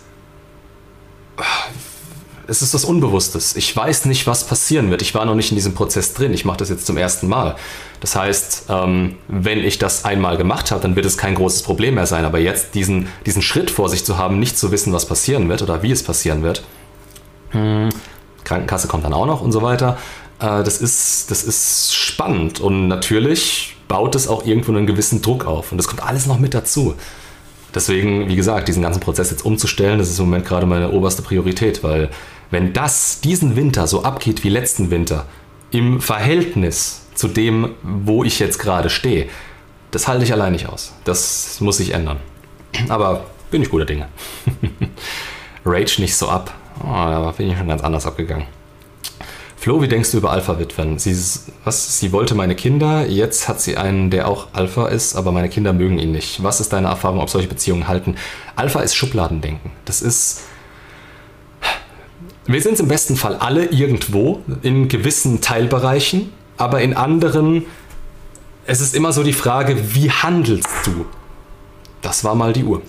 es 2.48 2.62
ist 2.62 2.74
was 2.74 2.84
Unbewusstes. 2.84 3.56
Ich 3.56 3.74
weiß 3.76 4.06
nicht, 4.06 4.28
was 4.28 4.46
passieren 4.46 4.92
wird. 4.92 5.02
Ich 5.02 5.16
war 5.16 5.26
noch 5.26 5.36
nicht 5.36 5.52
in 5.52 5.56
diesem 5.56 5.74
Prozess 5.74 6.14
drin. 6.14 6.34
Ich 6.34 6.44
mache 6.44 6.58
das 6.58 6.70
jetzt 6.70 6.86
zum 6.86 6.98
ersten 6.98 7.28
Mal. 7.28 7.56
Das 8.02 8.18
heißt, 8.18 8.66
ähm, 8.70 9.16
wenn 9.30 9.60
ich 9.60 9.80
das 9.80 10.04
einmal 10.04 10.38
gemacht 10.38 10.72
habe, 10.72 10.82
dann 10.82 10.98
wird 10.98 11.06
es 11.06 11.18
kein 11.18 11.36
großes 11.36 11.64
Problem 11.64 11.96
mehr 11.96 12.06
sein. 12.06 12.26
Aber 12.26 12.40
jetzt 12.40 12.76
diesen, 12.76 13.08
diesen 13.26 13.42
Schritt 13.42 13.72
vor 13.72 13.88
sich 13.88 14.04
zu 14.04 14.18
haben, 14.18 14.40
nicht 14.40 14.58
zu 14.58 14.72
wissen, 14.72 14.92
was 14.92 15.06
passieren 15.06 15.48
wird 15.48 15.62
oder 15.62 15.84
wie 15.84 15.92
es 15.92 16.04
passieren 16.04 16.44
wird. 16.44 16.64
Krankenkasse 18.48 18.88
kommt 18.88 19.04
dann 19.04 19.14
auch 19.14 19.26
noch 19.26 19.42
und 19.42 19.52
so 19.52 19.62
weiter. 19.62 19.98
Äh, 20.40 20.64
das, 20.64 20.82
ist, 20.82 21.30
das 21.32 21.44
ist 21.44 21.94
spannend 21.94 22.60
und 22.60 22.88
natürlich 22.88 23.76
baut 23.88 24.16
es 24.16 24.28
auch 24.28 24.46
irgendwo 24.46 24.72
einen 24.72 24.88
gewissen 24.88 25.22
Druck 25.22 25.46
auf. 25.46 25.72
Und 25.72 25.78
das 25.78 25.88
kommt 25.88 26.04
alles 26.04 26.26
noch 26.26 26.40
mit 26.40 26.54
dazu. 26.54 26.96
Deswegen, 27.74 28.28
wie 28.28 28.36
gesagt, 28.36 28.68
diesen 28.68 28.82
ganzen 28.82 29.00
Prozess 29.00 29.30
jetzt 29.30 29.46
umzustellen, 29.46 30.00
das 30.00 30.10
ist 30.10 30.20
im 30.20 30.26
Moment 30.26 30.46
gerade 30.46 30.66
meine 30.66 30.92
oberste 30.92 31.22
Priorität, 31.22 31.84
weil 31.84 32.10
wenn 32.50 32.74
das 32.74 33.20
diesen 33.22 33.56
Winter 33.56 33.88
so 33.88 34.04
abgeht 34.04 34.44
wie 34.44 34.50
letzten 34.50 34.90
Winter, 34.90 35.26
im 35.72 36.00
Verhältnis 36.00 37.02
zu 37.14 37.28
dem, 37.28 37.72
wo 37.84 38.24
ich 38.24 38.40
jetzt 38.40 38.58
gerade 38.58 38.90
stehe, 38.90 39.28
das 39.92 40.08
halte 40.08 40.24
ich 40.24 40.32
allein 40.32 40.54
nicht 40.54 40.68
aus. 40.70 40.94
Das 41.04 41.60
muss 41.60 41.78
sich 41.78 41.94
ändern. 41.94 42.18
Aber 42.90 43.26
bin 43.52 43.62
ich 43.62 43.70
guter 43.70 43.86
Dinge. 43.86 44.08
Rage 45.66 46.02
nicht 46.02 46.16
so 46.16 46.30
ab. 46.30 46.54
Oh, 46.82 46.94
da 46.94 47.34
bin 47.36 47.52
ich 47.52 47.58
schon 47.58 47.68
ganz 47.68 47.84
anders 47.84 48.06
abgegangen. 48.06 48.46
Flo, 49.56 49.82
wie 49.82 49.88
denkst 49.88 50.12
du 50.12 50.18
über 50.18 50.32
Alpha-Witwen? 50.32 51.00
Sie, 51.00 51.14
sie 51.14 52.12
wollte 52.12 52.36
meine 52.36 52.56
Kinder, 52.56 53.08
jetzt 53.08 53.48
hat 53.48 53.60
sie 53.60 53.76
einen, 53.76 54.12
der 54.12 54.28
auch 54.28 54.48
Alpha 54.54 54.88
ist, 54.88 55.16
aber 55.16 55.32
meine 55.32 55.50
Kinder 55.50 55.74
mögen 55.74 55.98
ihn 55.98 56.12
nicht. 56.12 56.44
Was 56.44 56.62
ist 56.62 56.72
deine 56.74 56.88
Erfahrung, 56.88 57.20
ob 57.20 57.30
solche 57.30 57.48
Beziehungen 57.48 57.88
halten? 57.88 58.16
Alpha 58.56 58.82
ist 58.82 58.96
Schubladendenken. 58.96 59.72
Das 59.86 60.02
ist 60.02 60.44
wir 62.50 62.62
sind 62.62 62.80
im 62.80 62.88
besten 62.88 63.18
Fall 63.18 63.36
alle 63.36 63.66
irgendwo 63.66 64.42
in 64.62 64.88
gewissen 64.88 65.42
Teilbereichen, 65.42 66.32
aber 66.56 66.82
in 66.82 66.94
anderen, 66.94 67.66
es 68.66 68.80
ist 68.80 68.96
immer 68.96 69.12
so 69.12 69.22
die 69.22 69.34
Frage, 69.34 69.94
wie 69.94 70.10
handelst 70.10 70.86
du? 70.86 71.06
Das 72.02 72.24
war 72.24 72.36
mal 72.36 72.54
die 72.54 72.64
Uhr. 72.64 72.82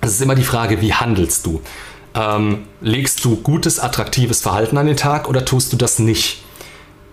Es 0.00 0.10
ist 0.10 0.22
immer 0.22 0.34
die 0.34 0.42
Frage, 0.42 0.80
wie 0.80 0.92
handelst 0.92 1.46
du? 1.46 1.62
Ähm, 2.14 2.66
legst 2.80 3.24
du 3.24 3.36
gutes, 3.36 3.78
attraktives 3.78 4.40
Verhalten 4.40 4.76
an 4.78 4.86
den 4.86 4.96
Tag 4.96 5.28
oder 5.28 5.44
tust 5.44 5.72
du 5.72 5.76
das 5.76 5.98
nicht? 5.98 6.42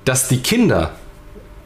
Dass 0.05 0.27
die 0.27 0.39
Kinder 0.39 0.93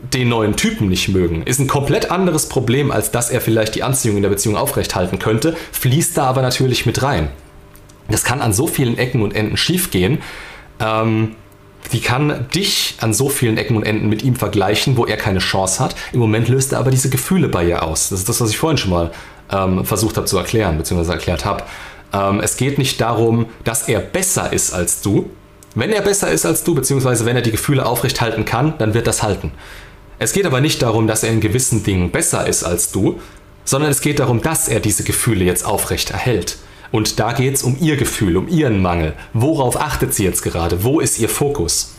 den 0.02 0.30
neuen 0.30 0.56
Typen 0.56 0.90
nicht 0.90 1.10
mögen, 1.10 1.44
ist 1.44 1.60
ein 1.60 1.68
komplett 1.68 2.12
anderes 2.12 2.50
Problem, 2.50 2.92
als 2.92 3.12
dass 3.12 3.30
er 3.30 3.40
vielleicht 3.40 3.76
die 3.76 3.84
Anziehung 3.84 4.18
in 4.18 4.24
der 4.24 4.30
Beziehung 4.30 4.58
aufrechthalten 4.58 5.20
könnte, 5.20 5.56
fließt 5.72 6.18
da 6.18 6.24
aber 6.24 6.42
natürlich 6.42 6.86
mit 6.86 7.04
rein. 7.04 7.30
Das 8.10 8.24
kann 8.24 8.42
an 8.42 8.52
so 8.52 8.68
vielen 8.68 8.98
Ecken 8.98 9.22
und 9.22 9.34
Enden 9.36 9.58
schiefgehen. 9.58 10.20
Ähm, 10.80 11.36
die 11.94 12.02
kann 12.02 12.48
dich 12.54 12.96
an 13.00 13.14
so 13.14 13.30
vielen 13.30 13.58
Ecken 13.58 13.76
und 13.76 13.84
Enden 13.84 14.10
mit 14.10 14.24
ihm 14.24 14.36
vergleichen, 14.36 14.98
wo 14.98 15.06
er 15.06 15.18
keine 15.18 15.40
Chance 15.40 15.80
hat. 15.80 15.96
Im 16.14 16.20
Moment 16.20 16.48
löst 16.48 16.74
er 16.74 16.80
aber 16.80 16.92
diese 16.92 17.10
Gefühle 17.10 17.48
bei 17.48 17.66
ihr 17.66 17.84
aus. 17.84 18.10
Das 18.10 18.20
ist 18.20 18.30
das, 18.30 18.42
was 18.42 18.50
ich 18.50 18.58
vorhin 18.58 18.78
schon 18.78 18.92
mal 18.92 19.12
ähm, 19.52 19.86
versucht 19.86 20.18
habe 20.18 20.26
zu 20.26 20.38
erklären, 20.38 20.78
beziehungsweise 20.78 21.14
erklärt 21.14 21.46
habe. 21.46 21.64
Ähm, 22.14 22.40
es 22.40 22.58
geht 22.58 22.78
nicht 22.78 23.00
darum, 23.02 23.48
dass 23.64 23.88
er 23.88 24.00
besser 24.00 24.54
ist 24.54 24.74
als 24.74 25.02
du. 25.02 25.30
Wenn 25.76 25.92
er 25.92 26.02
besser 26.02 26.32
ist 26.32 26.46
als 26.46 26.64
du, 26.64 26.76
beziehungsweise 26.76 27.26
wenn 27.26 27.36
er 27.36 27.42
die 27.42 27.52
Gefühle 27.52 27.86
aufrechthalten 27.86 28.46
kann, 28.46 28.74
dann 28.78 28.94
wird 28.94 29.08
das 29.08 29.24
halten. 29.24 29.52
Es 30.20 30.34
geht 30.34 30.46
aber 30.46 30.62
nicht 30.62 30.82
darum, 30.82 31.08
dass 31.08 31.24
er 31.24 31.32
in 31.32 31.42
gewissen 31.42 31.84
Dingen 31.84 32.12
besser 32.12 32.46
ist 32.46 32.64
als 32.64 32.92
du, 32.92 33.20
sondern 33.64 33.90
es 33.90 34.02
geht 34.02 34.20
darum, 34.20 34.42
dass 34.42 34.68
er 34.68 34.80
diese 34.80 35.04
Gefühle 35.04 35.46
jetzt 35.46 35.66
aufrecht 35.66 36.12
erhält. 36.12 36.58
Und 36.92 37.20
da 37.20 37.32
geht 37.32 37.56
es 37.56 37.64
um 37.64 37.78
ihr 37.80 37.96
Gefühl, 37.96 38.36
um 38.36 38.48
ihren 38.48 38.82
Mangel. 38.82 39.14
Worauf 39.34 39.80
achtet 39.80 40.14
sie 40.14 40.26
jetzt 40.26 40.42
gerade? 40.42 40.84
Wo 40.84 41.00
ist 41.00 41.20
ihr 41.20 41.30
Fokus? 41.30 41.94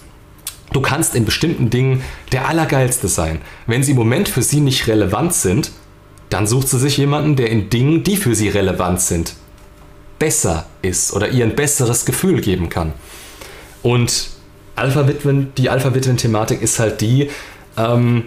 Du 0.73 0.81
kannst 0.81 1.15
in 1.15 1.25
bestimmten 1.25 1.71
Dingen 1.71 2.03
der 2.31 2.49
Allergeilste 2.49 3.09
sein. 3.09 3.41
Wenn 3.67 3.83
sie 3.83 3.93
im 3.93 3.99
Moment 3.99 4.29
für 4.29 4.43
sie 4.43 4.61
nicht 4.61 4.87
relevant 4.87 5.35
sind, 5.35 5.73
dann 6.31 6.47
sucht 6.47 6.69
sie 6.69 6.79
sich 6.79 6.97
jemanden, 6.97 7.37
der 7.37 7.51
in 7.51 7.71
Dingen, 7.71 8.05
die 8.05 8.17
für 8.17 8.35
sie 8.35 8.49
relevant 8.49 9.01
sind, 9.01 9.35
besser 10.23 10.67
ist 10.83 11.13
oder 11.15 11.31
ihr 11.31 11.45
ein 11.45 11.57
besseres 11.57 12.05
Gefühl 12.05 12.41
geben 12.41 12.69
kann. 12.69 12.93
Und 13.83 14.29
Alpha-Witwen, 14.77 15.53
die 15.59 15.69
Alpha-Witwen-Thematik 15.69 16.63
ist 16.63 16.79
halt 16.79 17.01
die, 17.01 17.29
ähm, 17.77 18.27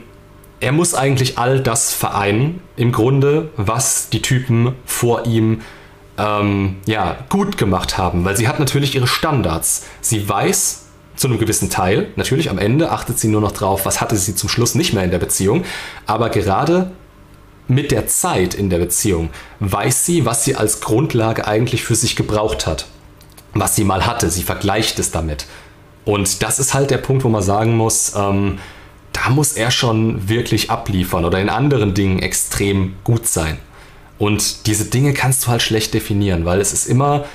er 0.60 0.74
muss 0.74 0.94
eigentlich 0.94 1.38
all 1.38 1.62
das 1.62 1.94
vereinen, 1.94 2.60
im 2.76 2.92
Grunde, 2.92 3.50
was 3.56 4.10
die 4.10 4.22
Typen 4.22 4.76
vor 4.86 5.26
ihm 5.26 5.62
ähm, 6.18 6.76
ja, 6.86 7.16
gut 7.30 7.58
gemacht 7.58 7.98
haben, 7.98 8.26
weil 8.26 8.36
sie 8.36 8.50
hat 8.50 8.60
natürlich 8.60 8.94
ihre 8.96 9.08
Standards. 9.08 9.86
Sie 10.02 10.28
weiß 10.28 10.88
zu 11.16 11.28
einem 11.28 11.40
gewissen 11.40 11.70
Teil, 11.70 12.10
natürlich 12.18 12.50
am 12.50 12.58
Ende 12.58 12.92
achtet 12.92 13.20
sie 13.20 13.30
nur 13.30 13.40
noch 13.40 13.54
drauf, 13.54 13.86
was 13.86 14.02
hatte 14.02 14.18
sie 14.18 14.36
zum 14.36 14.50
Schluss 14.50 14.76
nicht 14.76 14.92
mehr 14.92 15.06
in 15.06 15.12
der 15.12 15.20
Beziehung, 15.20 15.64
aber 16.08 16.28
gerade 16.30 16.92
mit 17.68 17.92
der 17.92 18.08
Zeit 18.08 18.54
in 18.54 18.70
der 18.70 18.80
Beziehung 18.80 19.30
weiß 19.60 20.06
sie, 20.06 20.26
was 20.26 20.44
sie 20.44 20.56
als 20.56 20.82
Grundlage 20.82 21.48
eigentlich 21.48 21.84
für 21.84 21.96
sich 21.96 22.16
gebraucht 22.16 22.68
hat, 22.68 22.86
was 23.54 23.76
sie 23.76 23.84
mal 23.84 24.06
hatte. 24.06 24.30
Sie 24.30 24.44
vergleicht 24.44 25.00
es 25.00 25.12
damit. 25.12 25.46
Und 26.04 26.44
das 26.44 26.60
ist 26.60 26.74
halt 26.74 26.92
der 26.92 27.00
Punkt, 27.00 27.24
wo 27.24 27.30
man 27.30 27.42
sagen 27.42 27.76
muss, 27.76 28.14
ähm, 28.16 28.60
da 29.14 29.30
muss 29.30 29.54
er 29.54 29.72
schon 29.72 30.30
wirklich 30.30 30.70
abliefern 30.70 31.26
oder 31.26 31.40
in 31.40 31.50
anderen 31.50 31.94
Dingen 31.94 32.20
extrem 32.20 32.96
gut 33.04 33.28
sein. 33.28 33.58
Und 34.18 34.68
diese 34.68 34.86
Dinge 34.86 35.14
kannst 35.14 35.44
du 35.44 35.48
halt 35.48 35.62
schlecht 35.62 35.94
definieren, 35.94 36.46
weil 36.46 36.62
es 36.62 36.74
ist 36.74 36.86
immer 36.86 37.26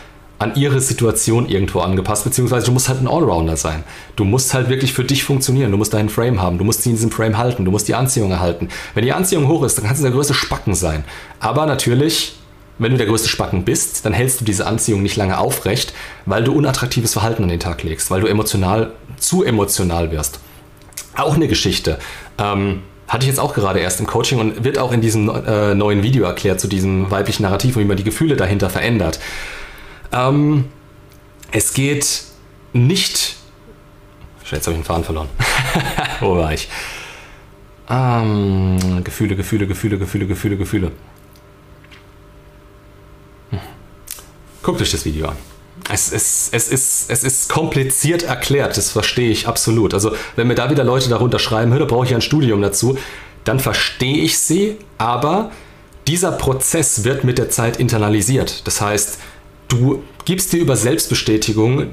an 0.40 0.54
ihre 0.54 0.80
Situation 0.80 1.46
irgendwo 1.48 1.80
angepasst, 1.80 2.24
beziehungsweise 2.24 2.64
du 2.64 2.72
musst 2.72 2.88
halt 2.88 3.02
ein 3.02 3.06
Allrounder 3.06 3.58
sein. 3.58 3.84
Du 4.16 4.24
musst 4.24 4.54
halt 4.54 4.70
wirklich 4.70 4.94
für 4.94 5.04
dich 5.04 5.22
funktionieren, 5.22 5.70
du 5.70 5.76
musst 5.76 5.92
deinen 5.92 6.08
Frame 6.08 6.40
haben, 6.40 6.56
du 6.56 6.64
musst 6.64 6.82
sie 6.82 6.88
in 6.88 6.96
diesem 6.96 7.10
Frame 7.10 7.36
halten, 7.36 7.66
du 7.66 7.70
musst 7.70 7.88
die 7.88 7.94
Anziehung 7.94 8.30
erhalten. 8.30 8.70
Wenn 8.94 9.04
die 9.04 9.12
Anziehung 9.12 9.48
hoch 9.48 9.62
ist, 9.64 9.76
dann 9.76 9.84
kannst 9.84 10.00
du 10.00 10.04
der 10.04 10.12
größte 10.12 10.32
Spacken 10.32 10.74
sein. 10.74 11.04
Aber 11.40 11.66
natürlich, 11.66 12.36
wenn 12.78 12.92
du 12.92 12.96
der 12.96 13.06
größte 13.06 13.28
Spacken 13.28 13.66
bist, 13.66 14.06
dann 14.06 14.14
hältst 14.14 14.40
du 14.40 14.46
diese 14.46 14.66
Anziehung 14.66 15.02
nicht 15.02 15.16
lange 15.16 15.36
aufrecht, 15.36 15.92
weil 16.24 16.42
du 16.42 16.52
unattraktives 16.52 17.12
Verhalten 17.12 17.42
an 17.42 17.50
den 17.50 17.60
Tag 17.60 17.82
legst, 17.82 18.10
weil 18.10 18.22
du 18.22 18.26
emotional, 18.26 18.92
zu 19.18 19.44
emotional 19.44 20.10
wirst. 20.10 20.40
Auch 21.16 21.34
eine 21.34 21.48
Geschichte. 21.48 21.98
Ähm, 22.38 22.80
hatte 23.08 23.24
ich 23.24 23.28
jetzt 23.28 23.40
auch 23.40 23.52
gerade 23.52 23.80
erst 23.80 24.00
im 24.00 24.06
Coaching 24.06 24.38
und 24.38 24.64
wird 24.64 24.78
auch 24.78 24.92
in 24.92 25.02
diesem 25.02 25.28
äh, 25.28 25.74
neuen 25.74 26.02
Video 26.02 26.24
erklärt 26.24 26.60
zu 26.60 26.68
diesem 26.68 27.10
weiblichen 27.10 27.42
Narrativ 27.42 27.76
und 27.76 27.82
wie 27.82 27.86
man 27.86 27.98
die 27.98 28.04
Gefühle 28.04 28.36
dahinter 28.36 28.70
verändert. 28.70 29.20
Ähm, 30.12 30.64
es 31.52 31.72
geht 31.72 32.22
nicht. 32.72 33.36
Jetzt 34.50 34.66
habe 34.66 34.76
ich 34.76 34.82
den 34.82 34.84
Faden 34.84 35.04
verloren. 35.04 35.28
Wo 36.20 36.36
war 36.36 36.52
ich? 36.52 36.68
Ähm, 37.88 39.02
Gefühle, 39.04 39.36
Gefühle, 39.36 39.66
Gefühle, 39.66 39.98
Gefühle, 39.98 40.26
Gefühle, 40.26 40.56
Gefühle. 40.56 40.92
Hm. 43.50 43.58
Guckt 44.62 44.80
euch 44.80 44.90
das 44.90 45.04
Video 45.04 45.28
an. 45.28 45.36
Es 45.88 46.12
ist, 46.12 46.52
es, 46.52 46.68
ist, 46.68 47.10
es 47.10 47.24
ist 47.24 47.48
kompliziert 47.48 48.22
erklärt, 48.22 48.76
das 48.76 48.90
verstehe 48.90 49.30
ich 49.30 49.48
absolut. 49.48 49.94
Also, 49.94 50.14
wenn 50.36 50.46
mir 50.46 50.54
da 50.54 50.70
wieder 50.70 50.84
Leute 50.84 51.08
darunter 51.08 51.38
schreiben, 51.38 51.76
da 51.76 51.84
brauche 51.84 52.06
ich 52.06 52.14
ein 52.14 52.20
Studium 52.20 52.60
dazu, 52.62 52.98
dann 53.44 53.58
verstehe 53.58 54.18
ich 54.18 54.38
sie, 54.38 54.76
aber 54.98 55.50
dieser 56.06 56.32
Prozess 56.32 57.04
wird 57.04 57.24
mit 57.24 57.38
der 57.38 57.50
Zeit 57.50 57.78
internalisiert. 57.78 58.66
Das 58.66 58.80
heißt, 58.80 59.18
du 59.70 60.02
gibst 60.24 60.52
dir 60.52 60.58
über 60.58 60.76
Selbstbestätigung 60.76 61.86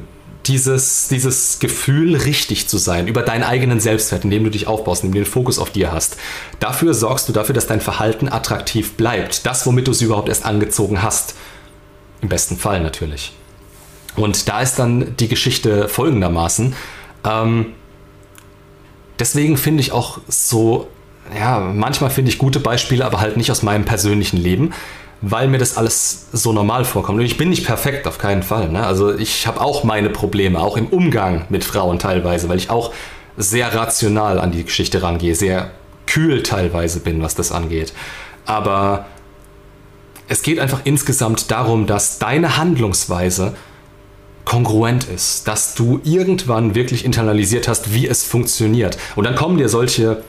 dieses, 0.46 1.08
dieses 1.10 1.60
Gefühl, 1.60 2.16
richtig 2.16 2.68
zu 2.68 2.78
sein, 2.78 3.08
über 3.08 3.22
deinen 3.22 3.44
eigenen 3.44 3.80
Selbstwert, 3.80 4.24
indem 4.24 4.46
du 4.46 4.50
dich 4.50 4.68
aufbaust, 4.68 5.04
indem 5.04 5.14
du 5.14 5.26
den 5.26 5.32
Fokus 5.32 5.60
auf 5.60 5.72
dir 5.72 5.92
hast. 5.92 6.18
Dafür 6.60 6.94
sorgst 6.94 7.28
du 7.28 7.34
dafür, 7.34 7.54
dass 7.54 7.68
dein 7.68 7.82
Verhalten 7.82 8.30
attraktiv 8.30 8.94
bleibt. 8.94 9.46
Das, 9.46 9.66
womit 9.66 9.88
du 9.88 9.92
es 9.92 10.02
überhaupt 10.02 10.30
erst 10.30 10.46
angezogen 10.46 11.02
hast. 11.02 11.36
Im 12.22 12.30
besten 12.30 12.58
Fall 12.58 12.82
natürlich. 12.82 13.34
Und 14.16 14.48
da 14.48 14.62
ist 14.62 14.80
dann 14.80 15.16
die 15.18 15.28
Geschichte 15.28 15.90
folgendermaßen. 15.90 16.74
Ähm, 17.24 17.68
deswegen 19.20 19.58
finde 19.58 19.82
ich 19.82 19.92
auch 19.92 20.20
so, 20.28 20.88
ja, 21.38 21.60
manchmal 21.60 22.10
finde 22.10 22.32
ich 22.32 22.38
gute 22.38 22.60
Beispiele, 22.60 23.06
aber 23.06 23.20
halt 23.20 23.38
nicht 23.38 23.52
aus 23.52 23.64
meinem 23.64 23.86
persönlichen 23.86 24.38
Leben 24.38 24.74
weil 25.22 25.48
mir 25.48 25.58
das 25.58 25.78
alles 25.78 26.28
so 26.32 26.54
normal 26.54 26.86
vorkommt. 26.86 27.20
Und 27.20 27.26
ich 27.26 27.38
bin 27.38 27.50
nicht 27.50 27.66
perfekt, 27.66 28.08
auf 28.08 28.18
keinen 28.18 28.44
Fall. 28.44 28.70
Ne? 28.70 28.86
Also 28.86 29.16
ich 29.16 29.48
habe 29.48 29.62
auch 29.62 29.84
meine 29.84 30.10
Probleme, 30.10 30.60
auch 30.60 30.78
im 30.78 30.88
Umgang 30.88 31.46
mit 31.50 31.64
Frauen 31.64 32.00
teilweise, 32.00 32.50
weil 32.50 32.58
ich 32.58 32.70
auch 32.70 32.94
sehr 33.36 33.74
rational 33.74 34.40
an 34.40 34.52
die 34.52 34.64
Geschichte 34.64 35.02
rangehe, 35.02 35.36
sehr 35.36 35.72
kühl 36.06 36.44
teilweise 36.44 37.00
bin, 37.00 37.22
was 37.22 37.36
das 37.36 37.52
angeht. 37.52 37.94
Aber 38.46 39.06
es 40.28 40.42
geht 40.42 40.60
einfach 40.60 40.82
insgesamt 40.84 41.52
darum, 41.52 41.88
dass 41.88 42.20
deine 42.20 42.58
Handlungsweise 42.58 43.56
kongruent 44.46 45.06
ist, 45.06 45.48
dass 45.48 45.76
du 45.76 46.00
irgendwann 46.04 46.74
wirklich 46.74 47.04
internalisiert 47.04 47.68
hast, 47.68 47.94
wie 47.94 48.08
es 48.08 48.24
funktioniert. 48.24 48.98
Und 49.16 49.26
dann 49.26 49.36
kommen 49.36 49.58
dir 49.58 49.68
solche, 49.68 50.24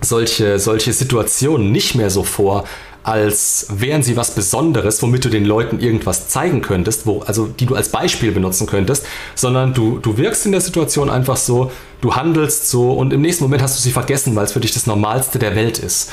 solche, 0.00 0.58
solche 0.60 0.92
Situationen 0.92 1.72
nicht 1.72 1.96
mehr 1.96 2.10
so 2.10 2.22
vor, 2.22 2.64
als 3.02 3.66
wären 3.70 4.02
sie 4.02 4.16
was 4.16 4.34
Besonderes, 4.34 5.02
womit 5.02 5.24
du 5.24 5.28
den 5.28 5.44
Leuten 5.44 5.80
irgendwas 5.80 6.28
zeigen 6.28 6.60
könntest, 6.60 7.06
wo, 7.06 7.20
also 7.20 7.46
die 7.46 7.66
du 7.66 7.74
als 7.74 7.88
Beispiel 7.90 8.32
benutzen 8.32 8.66
könntest, 8.66 9.06
sondern 9.34 9.72
du, 9.72 9.98
du 9.98 10.18
wirkst 10.18 10.46
in 10.46 10.52
der 10.52 10.60
Situation 10.60 11.08
einfach 11.08 11.36
so, 11.36 11.70
du 12.00 12.16
handelst 12.16 12.68
so 12.68 12.92
und 12.92 13.12
im 13.12 13.22
nächsten 13.22 13.44
Moment 13.44 13.62
hast 13.62 13.78
du 13.78 13.82
sie 13.82 13.92
vergessen, 13.92 14.36
weil 14.36 14.44
es 14.44 14.52
für 14.52 14.60
dich 14.60 14.72
das 14.72 14.86
Normalste 14.86 15.38
der 15.38 15.54
Welt 15.54 15.78
ist. 15.78 16.10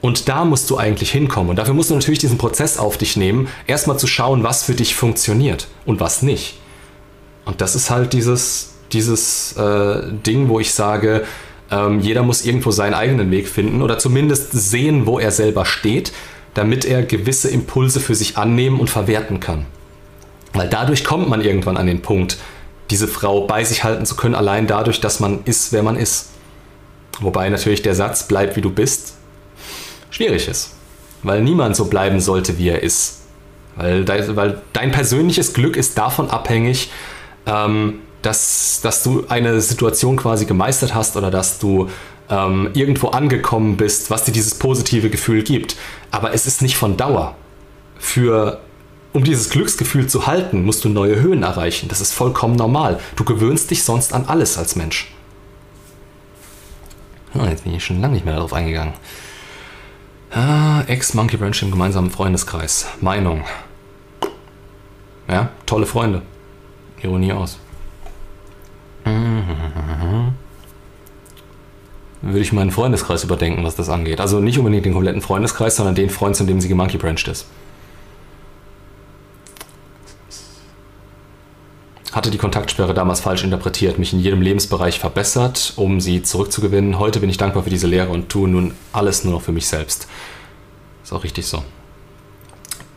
Und 0.00 0.28
da 0.28 0.44
musst 0.44 0.70
du 0.70 0.76
eigentlich 0.76 1.10
hinkommen. 1.10 1.50
Und 1.50 1.56
dafür 1.56 1.74
musst 1.74 1.90
du 1.90 1.94
natürlich 1.94 2.20
diesen 2.20 2.38
Prozess 2.38 2.78
auf 2.78 2.96
dich 2.96 3.16
nehmen, 3.16 3.48
erstmal 3.66 3.98
zu 3.98 4.06
schauen, 4.06 4.42
was 4.42 4.62
für 4.62 4.74
dich 4.74 4.94
funktioniert 4.94 5.66
und 5.84 6.00
was 6.00 6.22
nicht. 6.22 6.58
Und 7.44 7.60
das 7.60 7.74
ist 7.74 7.90
halt 7.90 8.12
dieses, 8.12 8.74
dieses 8.92 9.56
äh, 9.56 10.02
Ding, 10.24 10.48
wo 10.48 10.60
ich 10.60 10.74
sage, 10.74 11.24
ähm, 11.70 12.00
jeder 12.00 12.22
muss 12.22 12.44
irgendwo 12.44 12.70
seinen 12.70 12.94
eigenen 12.94 13.30
Weg 13.30 13.48
finden 13.48 13.82
oder 13.82 13.98
zumindest 13.98 14.52
sehen, 14.52 15.06
wo 15.06 15.18
er 15.18 15.30
selber 15.30 15.64
steht, 15.64 16.12
damit 16.54 16.84
er 16.84 17.02
gewisse 17.02 17.50
Impulse 17.50 18.00
für 18.00 18.14
sich 18.14 18.36
annehmen 18.36 18.80
und 18.80 18.88
verwerten 18.88 19.40
kann. 19.40 19.66
Weil 20.52 20.68
dadurch 20.68 21.04
kommt 21.04 21.28
man 21.28 21.42
irgendwann 21.42 21.76
an 21.76 21.86
den 21.86 22.02
Punkt, 22.02 22.38
diese 22.90 23.08
Frau 23.08 23.46
bei 23.46 23.64
sich 23.64 23.84
halten 23.84 24.06
zu 24.06 24.16
können, 24.16 24.34
allein 24.34 24.66
dadurch, 24.66 25.00
dass 25.00 25.20
man 25.20 25.40
ist, 25.44 25.72
wer 25.72 25.82
man 25.82 25.96
ist. 25.96 26.30
Wobei 27.20 27.48
natürlich 27.48 27.82
der 27.82 27.94
Satz, 27.94 28.28
bleib 28.28 28.56
wie 28.56 28.60
du 28.60 28.70
bist, 28.70 29.14
schwierig 30.10 30.48
ist. 30.48 30.74
Weil 31.22 31.42
niemand 31.42 31.76
so 31.76 31.86
bleiben 31.86 32.20
sollte, 32.20 32.58
wie 32.58 32.68
er 32.68 32.82
ist. 32.82 33.22
Weil, 33.74 34.06
weil 34.08 34.62
dein 34.72 34.92
persönliches 34.92 35.52
Glück 35.52 35.76
ist 35.76 35.98
davon 35.98 36.30
abhängig, 36.30 36.90
ähm, 37.46 38.00
dass, 38.26 38.80
dass 38.82 39.04
du 39.04 39.24
eine 39.28 39.60
Situation 39.60 40.16
quasi 40.16 40.46
gemeistert 40.46 40.94
hast 40.94 41.16
oder 41.16 41.30
dass 41.30 41.60
du 41.60 41.88
ähm, 42.28 42.70
irgendwo 42.74 43.08
angekommen 43.08 43.76
bist, 43.76 44.10
was 44.10 44.24
dir 44.24 44.32
dieses 44.32 44.56
positive 44.56 45.10
Gefühl 45.10 45.44
gibt. 45.44 45.76
Aber 46.10 46.34
es 46.34 46.44
ist 46.44 46.60
nicht 46.60 46.76
von 46.76 46.96
Dauer. 46.96 47.36
Für, 47.98 48.60
um 49.12 49.22
dieses 49.22 49.48
Glücksgefühl 49.48 50.08
zu 50.08 50.26
halten, 50.26 50.64
musst 50.64 50.84
du 50.84 50.88
neue 50.88 51.20
Höhen 51.20 51.44
erreichen. 51.44 51.88
Das 51.88 52.00
ist 52.00 52.12
vollkommen 52.12 52.56
normal. 52.56 52.98
Du 53.14 53.22
gewöhnst 53.22 53.70
dich 53.70 53.84
sonst 53.84 54.12
an 54.12 54.24
alles 54.26 54.58
als 54.58 54.74
Mensch. 54.74 55.12
Oh, 57.34 57.44
jetzt 57.44 57.62
bin 57.62 57.74
ich 57.74 57.84
schon 57.84 58.00
lange 58.00 58.14
nicht 58.14 58.24
mehr 58.24 58.34
darauf 58.34 58.52
eingegangen. 58.52 58.94
Ah, 60.32 60.82
Ex-Monkey 60.88 61.36
Branch 61.36 61.62
im 61.62 61.70
gemeinsamen 61.70 62.10
Freundeskreis. 62.10 62.86
Meinung. 63.00 63.44
Ja, 65.28 65.50
tolle 65.64 65.86
Freunde. 65.86 66.22
Ironie 67.02 67.32
aus. 67.32 67.58
Würde 72.22 72.40
ich 72.40 72.52
meinen 72.52 72.72
Freundeskreis 72.72 73.22
überdenken, 73.22 73.62
was 73.62 73.76
das 73.76 73.88
angeht. 73.88 74.20
Also 74.20 74.40
nicht 74.40 74.58
unbedingt 74.58 74.84
den 74.84 74.92
kompletten 74.92 75.22
Freundeskreis, 75.22 75.76
sondern 75.76 75.94
den 75.94 76.10
Freund, 76.10 76.34
zu 76.34 76.44
dem 76.44 76.60
sie 76.60 76.68
gemonkey 76.68 76.98
branched 76.98 77.28
ist. 77.28 77.46
Hatte 82.10 82.30
die 82.30 82.38
Kontaktsperre 82.38 82.94
damals 82.94 83.20
falsch 83.20 83.44
interpretiert, 83.44 83.98
mich 83.98 84.12
in 84.12 84.18
jedem 84.18 84.42
Lebensbereich 84.42 84.98
verbessert, 84.98 85.74
um 85.76 86.00
sie 86.00 86.22
zurückzugewinnen. 86.22 86.98
Heute 86.98 87.20
bin 87.20 87.30
ich 87.30 87.36
dankbar 87.36 87.62
für 87.62 87.70
diese 87.70 87.86
Lehre 87.86 88.08
und 88.08 88.28
tue 88.28 88.48
nun 88.48 88.74
alles 88.92 89.22
nur 89.22 89.34
noch 89.34 89.42
für 89.42 89.52
mich 89.52 89.68
selbst. 89.68 90.08
Ist 91.04 91.12
auch 91.12 91.22
richtig 91.22 91.46
so. 91.46 91.62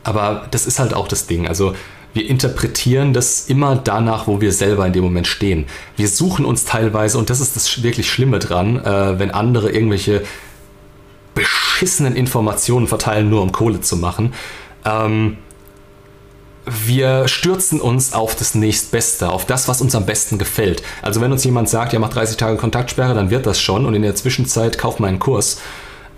Aber 0.02 0.48
das 0.50 0.66
ist 0.66 0.80
halt 0.80 0.94
auch 0.94 1.06
das 1.06 1.26
Ding. 1.26 1.46
Also 1.46 1.74
wir 2.12 2.28
interpretieren 2.28 3.12
das 3.12 3.48
immer 3.48 3.76
danach, 3.76 4.26
wo 4.26 4.40
wir 4.40 4.52
selber 4.52 4.86
in 4.86 4.92
dem 4.92 5.04
Moment 5.04 5.26
stehen. 5.26 5.66
Wir 5.96 6.08
suchen 6.08 6.44
uns 6.44 6.64
teilweise, 6.64 7.18
und 7.18 7.30
das 7.30 7.40
ist 7.40 7.56
das 7.56 7.82
wirklich 7.82 8.10
Schlimme 8.10 8.38
dran, 8.38 8.84
äh, 8.84 9.18
wenn 9.18 9.30
andere 9.30 9.70
irgendwelche 9.70 10.22
beschissenen 11.34 12.16
Informationen 12.16 12.88
verteilen, 12.88 13.30
nur 13.30 13.42
um 13.42 13.52
Kohle 13.52 13.80
zu 13.80 13.96
machen. 13.96 14.34
Ähm, 14.84 15.38
wir 16.66 17.26
stürzen 17.26 17.80
uns 17.80 18.12
auf 18.12 18.36
das 18.36 18.54
nächstbeste, 18.54 19.30
auf 19.30 19.46
das, 19.46 19.66
was 19.68 19.80
uns 19.80 19.94
am 19.94 20.06
besten 20.06 20.38
gefällt. 20.38 20.82
Also 21.02 21.20
wenn 21.20 21.32
uns 21.32 21.44
jemand 21.44 21.68
sagt, 21.68 21.92
ja, 21.92 21.98
mach 21.98 22.10
30 22.10 22.36
Tage 22.36 22.56
Kontaktsperre, 22.56 23.14
dann 23.14 23.30
wird 23.30 23.46
das 23.46 23.60
schon 23.60 23.86
und 23.86 23.94
in 23.94 24.02
der 24.02 24.14
Zwischenzeit 24.14 24.78
kauf 24.78 24.98
mal 24.98 25.08
einen 25.08 25.18
Kurs. 25.18 25.60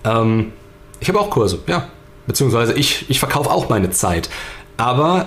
Ähm, 0.04 0.52
ich 1.00 1.08
habe 1.08 1.20
auch 1.20 1.30
Kurse, 1.30 1.60
ja. 1.66 1.88
Beziehungsweise 2.26 2.72
ich, 2.74 3.10
ich 3.10 3.18
verkaufe 3.18 3.50
auch 3.50 3.68
meine 3.68 3.90
Zeit. 3.90 4.30
Aber 4.76 5.26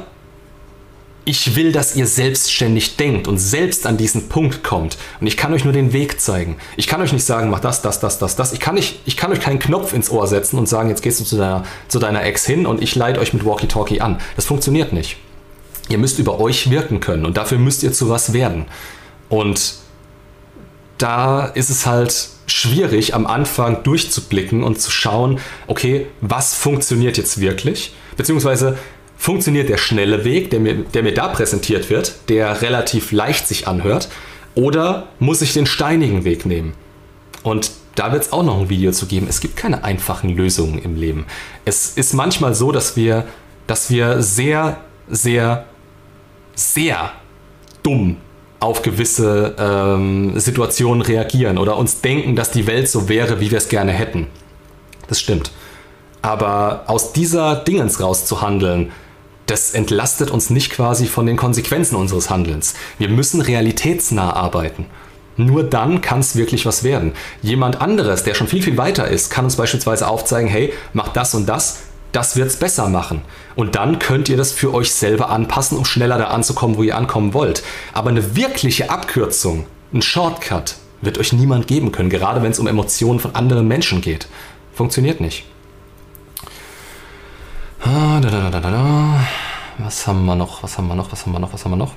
ich 1.26 1.56
will, 1.56 1.72
dass 1.72 1.96
ihr 1.96 2.06
selbstständig 2.06 2.98
denkt 2.98 3.28
und 3.28 3.40
selbst 3.40 3.88
an 3.88 3.98
diesen 3.98 4.30
Punkt 4.30 4.64
kommt. 4.64 4.98
Und 5.20 5.26
ich 5.26 5.38
kann 5.38 5.54
euch 5.54 5.64
nur 5.64 5.74
den 5.74 5.92
Weg 5.92 6.22
zeigen. 6.22 6.58
Ich 6.78 6.86
kann 6.86 7.02
euch 7.02 7.12
nicht 7.12 7.26
sagen, 7.26 7.50
mach 7.50 7.60
das, 7.60 7.82
das, 7.82 8.00
das, 8.00 8.20
das, 8.20 8.36
das. 8.36 8.54
Ich 8.54 8.60
kann, 8.60 8.76
nicht, 8.76 9.00
ich 9.06 9.18
kann 9.18 9.32
euch 9.32 9.40
keinen 9.40 9.58
Knopf 9.58 9.92
ins 9.94 10.12
Ohr 10.12 10.28
setzen 10.28 10.60
und 10.60 10.70
sagen, 10.70 10.90
jetzt 10.90 11.02
gehst 11.02 11.20
du 11.20 11.24
zu 11.24 11.38
deiner, 11.38 11.64
zu 11.88 11.98
deiner 11.98 12.24
Ex 12.24 12.46
hin 12.46 12.68
und 12.68 12.82
ich 12.82 12.96
leite 12.96 13.20
euch 13.20 13.34
mit 13.34 13.44
Walkie-Talkie 13.44 14.02
an. 14.02 14.20
Das 14.36 14.46
funktioniert 14.46 14.94
nicht. 14.94 15.18
Ihr 15.90 15.98
müsst 15.98 16.20
über 16.20 16.40
euch 16.40 16.70
wirken 16.70 17.00
können 17.00 17.26
und 17.26 17.38
dafür 17.38 17.58
müsst 17.58 17.82
ihr 17.82 17.92
zu 17.92 18.08
was 18.08 18.34
werden. 18.34 18.66
Und 19.28 19.76
da 21.00 21.46
ist 21.46 21.72
es 21.72 21.88
halt 21.88 22.30
schwierig, 22.48 23.16
am 23.16 23.26
Anfang 23.26 23.82
durchzublicken 23.84 24.64
und 24.64 24.80
zu 24.80 24.92
schauen, 24.92 25.40
okay, 25.66 26.06
was 26.22 26.54
funktioniert 26.54 27.18
jetzt 27.18 27.40
wirklich? 27.40 27.96
Beziehungsweise 28.16 28.78
funktioniert 29.26 29.70
der 29.70 29.78
schnelle 29.78 30.24
Weg, 30.24 30.52
der 30.52 30.60
mir, 30.60 30.76
der 30.76 31.02
mir 31.02 31.14
da 31.14 31.28
präsentiert 31.30 31.90
wird, 31.90 32.14
der 32.30 32.62
relativ 32.62 33.12
leicht 33.12 33.48
sich 33.48 33.68
anhört, 33.68 34.08
oder 34.54 35.08
muss 35.18 35.42
ich 35.42 35.52
den 35.52 35.66
steinigen 35.66 36.24
Weg 36.26 36.46
nehmen? 36.46 36.76
Und 37.42 37.72
da 37.96 38.12
wird 38.12 38.22
es 38.22 38.32
auch 38.32 38.44
noch 38.44 38.60
ein 38.60 38.70
Video 38.70 38.92
zu 38.92 39.08
geben. 39.08 39.26
Es 39.28 39.40
gibt 39.40 39.58
keine 39.58 39.84
einfachen 39.84 40.30
Lösungen 40.30 40.78
im 40.78 40.96
Leben. 40.96 41.26
Es 41.66 41.98
ist 41.98 42.14
manchmal 42.14 42.54
so, 42.54 42.72
dass 42.72 42.96
wir, 42.96 43.26
dass 43.66 43.90
wir 43.90 44.22
sehr, 44.22 44.78
sehr, 45.10 45.66
sehr 46.54 47.12
dumm 47.82 48.18
auf 48.60 48.84
gewisse 48.84 49.56
ähm, 49.58 50.40
Situationen 50.40 51.02
reagieren 51.02 51.58
oder 51.58 51.78
uns 51.78 52.00
denken, 52.02 52.36
dass 52.36 52.52
die 52.52 52.68
Welt 52.68 52.88
so 52.88 53.10
wäre, 53.10 53.40
wie 53.40 53.50
wir 53.50 53.58
es 53.58 53.70
gerne 53.70 53.92
hätten. 53.92 54.28
Das 55.08 55.20
stimmt. 55.20 55.52
Aber 56.22 56.84
aus 56.86 57.12
dieser 57.12 57.56
Dingens 57.56 58.00
rauszuhandeln, 58.00 58.92
das 59.46 59.74
entlastet 59.74 60.32
uns 60.32 60.50
nicht 60.50 60.72
quasi 60.72 61.06
von 61.06 61.26
den 61.26 61.38
Konsequenzen 61.38 61.96
unseres 61.96 62.30
Handelns. 62.30 62.74
Wir 62.98 63.10
müssen 63.10 63.42
realitätsnah 63.42 64.34
arbeiten. 64.34 64.88
Nur 65.38 65.64
dann 65.64 66.02
kann 66.02 66.20
es 66.20 66.36
wirklich 66.36 66.66
was 66.66 66.84
werden. 66.84 67.14
Jemand 67.42 67.82
anderes, 67.82 68.24
der 68.24 68.36
schon 68.36 68.48
viel, 68.48 68.64
viel 68.64 68.78
weiter 68.78 69.08
ist, 69.08 69.30
kann 69.30 69.46
uns 69.46 69.58
beispielsweise 69.58 70.08
aufzeigen, 70.08 70.50
hey, 70.50 70.74
mach 70.94 71.10
das 71.10 71.36
und 71.36 71.48
das, 71.48 71.80
das 72.12 72.38
wird 72.38 72.48
es 72.48 72.56
besser 72.56 72.88
machen. 72.88 73.22
Und 73.56 73.76
dann 73.76 74.00
könnt 74.00 74.30
ihr 74.30 74.38
das 74.38 74.54
für 74.54 74.74
euch 74.74 74.94
selber 74.94 75.30
anpassen, 75.30 75.78
um 75.78 75.84
schneller 75.84 76.18
da 76.18 76.28
anzukommen, 76.28 76.78
wo 76.78 76.84
ihr 76.84 76.96
ankommen 76.96 77.34
wollt. 77.34 77.64
Aber 77.94 78.10
eine 78.10 78.36
wirkliche 78.36 78.90
Abkürzung, 78.90 79.66
ein 79.94 80.02
Shortcut, 80.02 80.76
wird 81.02 81.18
euch 81.18 81.34
niemand 81.34 81.68
geben 81.68 81.92
können, 81.92 82.10
gerade 82.10 82.42
wenn 82.42 82.52
es 82.52 82.60
um 82.60 82.68
Emotionen 82.68 83.20
von 83.20 83.36
anderen 83.36 83.68
Menschen 83.68 84.00
geht. 84.00 84.28
Funktioniert 84.74 85.20
nicht. 85.20 85.44
Ah, 87.88 88.20
was 89.78 90.08
haben 90.08 90.26
wir 90.26 90.36
noch? 90.36 90.64
Was 90.64 90.78
haben 90.80 90.88
wir 90.88 90.96
noch? 90.96 91.12
Was 91.12 91.24
haben 91.26 91.34
wir 91.34 91.40
noch? 91.40 91.54
Was 91.54 91.66
haben 91.66 91.72
wir 91.72 91.78
noch? 91.78 91.94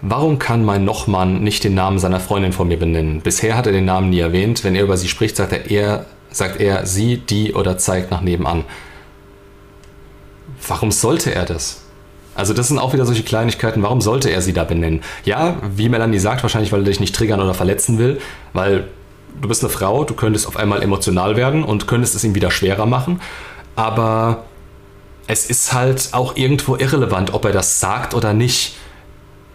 Warum 0.00 0.38
kann 0.38 0.64
mein 0.64 0.84
Nochmann 0.84 1.42
nicht 1.42 1.64
den 1.64 1.74
Namen 1.74 1.98
seiner 1.98 2.20
Freundin 2.20 2.52
vor 2.52 2.64
mir 2.64 2.78
benennen? 2.78 3.20
Bisher 3.20 3.56
hat 3.56 3.66
er 3.66 3.72
den 3.72 3.84
Namen 3.84 4.10
nie 4.10 4.20
erwähnt. 4.20 4.62
Wenn 4.62 4.76
er 4.76 4.84
über 4.84 4.96
sie 4.96 5.08
spricht, 5.08 5.34
sagt 5.34 5.52
er 5.52 5.68
eher, 5.68 6.06
sagt 6.30 6.60
er 6.60 6.86
sie, 6.86 7.16
die 7.16 7.54
oder 7.54 7.78
zeigt 7.78 8.12
nach 8.12 8.20
nebenan. 8.20 8.64
Warum 10.68 10.92
sollte 10.92 11.34
er 11.34 11.44
das? 11.44 11.82
Also 12.36 12.54
das 12.54 12.68
sind 12.68 12.78
auch 12.78 12.92
wieder 12.92 13.06
solche 13.06 13.24
Kleinigkeiten. 13.24 13.82
Warum 13.82 14.00
sollte 14.00 14.30
er 14.30 14.40
sie 14.40 14.52
da 14.52 14.62
benennen? 14.62 15.02
Ja, 15.24 15.56
wie 15.74 15.88
Melanie 15.88 16.20
sagt, 16.20 16.44
wahrscheinlich, 16.44 16.70
weil 16.70 16.82
er 16.82 16.86
dich 16.86 17.00
nicht 17.00 17.16
triggern 17.16 17.40
oder 17.40 17.54
verletzen 17.54 17.98
will, 17.98 18.20
weil 18.52 18.86
du 19.42 19.48
bist 19.48 19.64
eine 19.64 19.70
Frau, 19.70 20.04
du 20.04 20.14
könntest 20.14 20.46
auf 20.46 20.56
einmal 20.56 20.80
emotional 20.80 21.34
werden 21.34 21.64
und 21.64 21.88
könntest 21.88 22.14
es 22.14 22.22
ihm 22.22 22.36
wieder 22.36 22.52
schwerer 22.52 22.86
machen. 22.86 23.20
Aber 23.78 24.42
es 25.28 25.48
ist 25.48 25.72
halt 25.72 26.08
auch 26.10 26.34
irgendwo 26.34 26.74
irrelevant, 26.74 27.32
ob 27.32 27.44
er 27.44 27.52
das 27.52 27.78
sagt 27.78 28.12
oder 28.12 28.32
nicht 28.32 28.74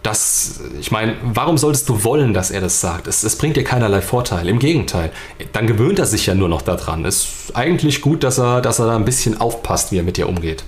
das, 0.02 0.60
ich 0.80 0.90
meine, 0.90 1.16
warum 1.22 1.58
solltest 1.58 1.88
du 1.90 2.04
wollen, 2.04 2.32
dass 2.32 2.50
er 2.50 2.62
das 2.62 2.80
sagt? 2.80 3.06
Es, 3.06 3.22
es, 3.22 3.36
bringt 3.36 3.56
dir 3.56 3.64
keinerlei 3.64 4.00
Vorteil. 4.00 4.48
Im 4.48 4.58
Gegenteil, 4.58 5.12
dann 5.52 5.66
gewöhnt 5.66 5.98
er 5.98 6.06
sich 6.06 6.24
ja 6.24 6.34
nur 6.34 6.48
noch 6.48 6.62
daran. 6.62 7.04
Es 7.04 7.24
ist 7.24 7.56
eigentlich 7.56 8.00
gut, 8.00 8.24
dass 8.24 8.38
er, 8.38 8.62
dass 8.62 8.78
er 8.78 8.86
da 8.86 8.96
ein 8.96 9.04
bisschen 9.04 9.38
aufpasst, 9.38 9.92
wie 9.92 9.98
er 9.98 10.02
mit 10.02 10.16
dir 10.16 10.26
umgeht. 10.26 10.64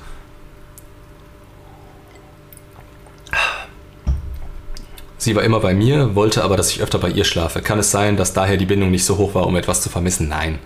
Sie 5.16 5.34
war 5.34 5.44
immer 5.44 5.60
bei 5.60 5.72
mir, 5.72 6.14
wollte 6.14 6.44
aber, 6.44 6.58
dass 6.58 6.70
ich 6.70 6.82
öfter 6.82 6.98
bei 6.98 7.08
ihr 7.08 7.24
schlafe. 7.24 7.62
Kann 7.62 7.78
es 7.78 7.90
sein, 7.90 8.18
dass 8.18 8.34
daher 8.34 8.58
die 8.58 8.66
Bindung 8.66 8.90
nicht 8.90 9.04
so 9.04 9.16
hoch 9.16 9.34
war, 9.34 9.46
um 9.46 9.56
etwas 9.56 9.80
zu 9.80 9.88
vermissen? 9.88 10.28
Nein. 10.28 10.58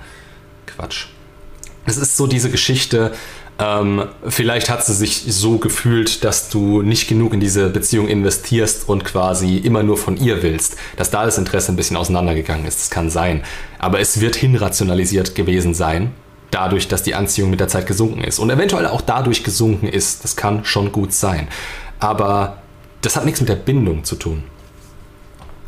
Quatsch. 0.66 1.06
Es 1.86 1.96
ist 1.96 2.16
so 2.16 2.26
diese 2.26 2.50
Geschichte, 2.50 3.12
ähm, 3.60 4.04
vielleicht 4.26 4.70
hat 4.70 4.84
sie 4.84 4.94
sich 4.94 5.24
so 5.28 5.58
gefühlt, 5.58 6.24
dass 6.24 6.48
du 6.48 6.80
nicht 6.80 7.08
genug 7.08 7.34
in 7.34 7.40
diese 7.40 7.68
Beziehung 7.68 8.08
investierst 8.08 8.88
und 8.88 9.04
quasi 9.04 9.58
immer 9.58 9.82
nur 9.82 9.98
von 9.98 10.16
ihr 10.16 10.42
willst. 10.42 10.76
Dass 10.96 11.10
da 11.10 11.24
das 11.24 11.36
Interesse 11.36 11.72
ein 11.72 11.76
bisschen 11.76 11.96
auseinandergegangen 11.96 12.64
ist. 12.64 12.80
Das 12.80 12.90
kann 12.90 13.10
sein. 13.10 13.44
Aber 13.78 14.00
es 14.00 14.20
wird 14.20 14.36
hinrationalisiert 14.36 15.34
gewesen 15.34 15.74
sein, 15.74 16.12
dadurch, 16.50 16.88
dass 16.88 17.02
die 17.02 17.14
Anziehung 17.14 17.50
mit 17.50 17.60
der 17.60 17.68
Zeit 17.68 17.86
gesunken 17.86 18.24
ist. 18.24 18.38
Und 18.38 18.48
eventuell 18.48 18.86
auch 18.86 19.02
dadurch 19.02 19.44
gesunken 19.44 19.88
ist. 19.88 20.24
Das 20.24 20.36
kann 20.36 20.64
schon 20.64 20.90
gut 20.90 21.12
sein. 21.12 21.48
Aber 21.98 22.62
das 23.02 23.16
hat 23.16 23.26
nichts 23.26 23.40
mit 23.40 23.50
der 23.50 23.56
Bindung 23.56 24.04
zu 24.04 24.16
tun. 24.16 24.42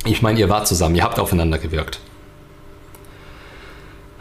Ich 0.06 0.22
meine, 0.22 0.40
ihr 0.40 0.48
wart 0.48 0.66
zusammen, 0.66 0.96
ihr 0.96 1.04
habt 1.04 1.18
aufeinander 1.18 1.58
gewirkt. 1.58 2.00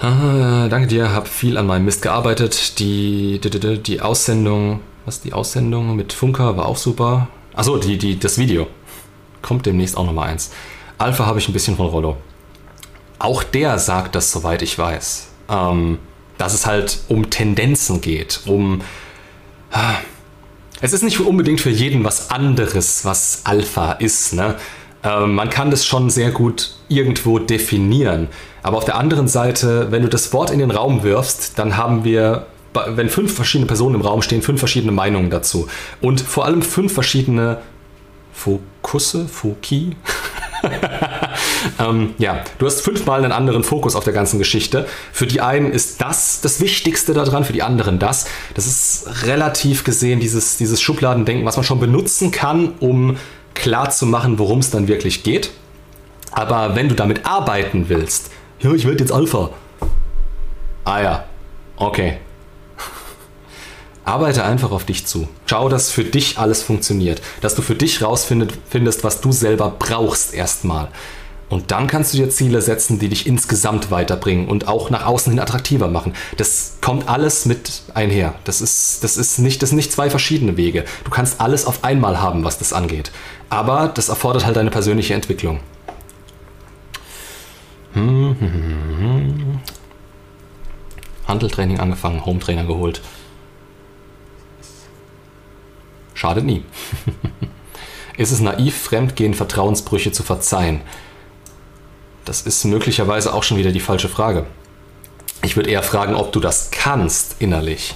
Danke 0.01 0.87
dir, 0.87 1.13
hab 1.13 1.27
viel 1.27 1.59
an 1.59 1.67
meinem 1.67 1.85
Mist 1.85 2.01
gearbeitet. 2.01 2.79
Die, 2.79 3.39
die, 3.39 3.77
die 3.77 4.01
Aussendung, 4.01 4.79
was 5.05 5.21
die 5.21 5.31
Aussendung 5.31 5.95
mit 5.95 6.11
Funker 6.11 6.57
war 6.57 6.65
auch 6.65 6.77
super. 6.77 7.27
Achso, 7.53 7.77
die, 7.77 7.99
die, 7.99 8.17
das 8.17 8.39
Video. 8.39 8.65
Kommt 9.43 9.67
demnächst 9.67 9.95
auch 9.95 10.05
nochmal 10.05 10.29
eins. 10.29 10.51
Alpha 10.97 11.27
habe 11.27 11.37
ich 11.37 11.47
ein 11.47 11.53
bisschen 11.53 11.77
von 11.77 11.85
Rollo. 11.85 12.17
Auch 13.19 13.43
der 13.43 13.77
sagt 13.77 14.15
das, 14.15 14.31
soweit 14.31 14.63
ich 14.63 14.75
weiß. 14.75 15.27
Ähm, 15.49 15.99
dass 16.39 16.55
es 16.55 16.65
halt 16.65 17.01
um 17.07 17.29
Tendenzen 17.29 18.01
geht, 18.01 18.41
um. 18.45 18.81
Ah, 19.71 19.97
es 20.81 20.93
ist 20.93 21.03
nicht 21.03 21.19
unbedingt 21.19 21.61
für 21.61 21.69
jeden 21.69 22.03
was 22.03 22.31
anderes, 22.31 23.05
was 23.05 23.41
Alpha 23.43 23.91
ist. 23.93 24.33
Ne? 24.33 24.55
Ähm, 25.03 25.35
man 25.35 25.49
kann 25.49 25.71
das 25.71 25.85
schon 25.85 26.09
sehr 26.09 26.31
gut 26.31 26.71
irgendwo 26.87 27.39
definieren. 27.39 28.27
Aber 28.63 28.77
auf 28.77 28.85
der 28.85 28.95
anderen 28.95 29.27
Seite, 29.27 29.91
wenn 29.91 30.03
du 30.03 30.09
das 30.09 30.33
Wort 30.33 30.51
in 30.51 30.59
den 30.59 30.71
Raum 30.71 31.03
wirfst, 31.03 31.57
dann 31.57 31.77
haben 31.77 32.03
wir, 32.03 32.45
wenn 32.87 33.09
fünf 33.09 33.33
verschiedene 33.33 33.67
Personen 33.67 33.95
im 33.95 34.01
Raum 34.01 34.21
stehen, 34.21 34.41
fünf 34.41 34.59
verschiedene 34.59 34.91
Meinungen 34.91 35.29
dazu. 35.29 35.67
Und 35.99 36.21
vor 36.21 36.45
allem 36.45 36.61
fünf 36.61 36.93
verschiedene 36.93 37.59
Fokusse, 38.33 39.27
Foki. 39.27 39.95
ähm, 41.79 42.13
ja, 42.17 42.43
du 42.59 42.65
hast 42.65 42.81
fünfmal 42.81 43.23
einen 43.23 43.31
anderen 43.31 43.63
Fokus 43.63 43.95
auf 43.95 44.03
der 44.03 44.13
ganzen 44.13 44.37
Geschichte. 44.37 44.87
Für 45.11 45.25
die 45.25 45.41
einen 45.41 45.71
ist 45.71 46.01
das 46.01 46.41
das 46.41 46.61
Wichtigste 46.61 47.13
daran, 47.13 47.43
für 47.43 47.53
die 47.53 47.63
anderen 47.63 47.99
das. 47.99 48.27
Das 48.53 48.67
ist 48.67 49.25
relativ 49.25 49.83
gesehen 49.83 50.19
dieses, 50.19 50.57
dieses 50.57 50.81
Schubladendenken, 50.81 51.45
was 51.45 51.57
man 51.57 51.63
schon 51.63 51.79
benutzen 51.79 52.31
kann, 52.31 52.73
um 52.79 53.17
klar 53.53 53.89
zu 53.89 54.05
machen, 54.05 54.39
worum 54.39 54.59
es 54.59 54.69
dann 54.69 54.87
wirklich 54.87 55.23
geht. 55.23 55.51
Aber 56.31 56.75
wenn 56.75 56.89
du 56.89 56.95
damit 56.95 57.25
arbeiten 57.25 57.89
willst, 57.89 58.31
ja, 58.59 58.71
ich 58.73 58.85
werde 58.85 58.99
jetzt 58.99 59.11
Alpha. 59.11 59.49
Ah 60.83 61.01
ja, 61.01 61.25
okay. 61.75 62.17
Arbeite 64.03 64.43
einfach 64.43 64.71
auf 64.71 64.85
dich 64.85 65.05
zu. 65.05 65.27
Schau, 65.45 65.69
dass 65.69 65.91
für 65.91 66.03
dich 66.03 66.37
alles 66.37 66.63
funktioniert. 66.63 67.21
Dass 67.41 67.55
du 67.55 67.61
für 67.61 67.75
dich 67.75 68.01
rausfindest, 68.01 69.03
was 69.03 69.21
du 69.21 69.31
selber 69.31 69.75
brauchst 69.77 70.33
erstmal. 70.33 70.87
Und 71.51 71.69
dann 71.71 71.87
kannst 71.87 72.13
du 72.13 72.17
dir 72.17 72.29
Ziele 72.29 72.61
setzen, 72.61 72.97
die 72.97 73.09
dich 73.09 73.27
insgesamt 73.27 73.91
weiterbringen 73.91 74.47
und 74.47 74.69
auch 74.69 74.89
nach 74.89 75.05
außen 75.05 75.33
hin 75.33 75.39
attraktiver 75.39 75.89
machen. 75.89 76.13
Das 76.37 76.77
kommt 76.79 77.09
alles 77.09 77.45
mit 77.45 77.83
einher. 77.93 78.35
Das 78.45 78.61
ist, 78.61 79.03
das 79.03 79.17
ist, 79.17 79.37
nicht, 79.37 79.61
das 79.61 79.69
sind 79.69 79.75
nicht 79.75 79.91
zwei 79.91 80.09
verschiedene 80.09 80.55
Wege. 80.55 80.85
Du 81.03 81.11
kannst 81.11 81.41
alles 81.41 81.65
auf 81.65 81.83
einmal 81.83 82.21
haben, 82.21 82.45
was 82.45 82.57
das 82.57 82.71
angeht. 82.71 83.11
Aber 83.49 83.89
das 83.89 84.07
erfordert 84.07 84.45
halt 84.45 84.55
deine 84.55 84.71
persönliche 84.71 85.13
Entwicklung. 85.13 85.59
Hm, 87.95 88.37
hm, 88.39 88.97
hm, 88.97 89.59
Handeltraining 91.27 91.81
angefangen, 91.81 92.25
Hometrainer 92.25 92.63
geholt. 92.63 93.01
Schadet 96.13 96.45
nie. 96.45 96.63
ist 98.17 98.31
es 98.31 98.39
naiv, 98.39 98.77
Fremdgehen, 98.77 99.33
Vertrauensbrüche 99.33 100.13
zu 100.13 100.23
verzeihen? 100.23 100.79
Das 102.25 102.41
ist 102.41 102.65
möglicherweise 102.65 103.33
auch 103.33 103.43
schon 103.43 103.57
wieder 103.57 103.71
die 103.71 103.79
falsche 103.79 104.09
Frage. 104.09 104.45
Ich 105.43 105.55
würde 105.55 105.69
eher 105.69 105.83
fragen, 105.83 106.15
ob 106.15 106.31
du 106.31 106.39
das 106.39 106.69
kannst 106.71 107.37
innerlich. 107.39 107.95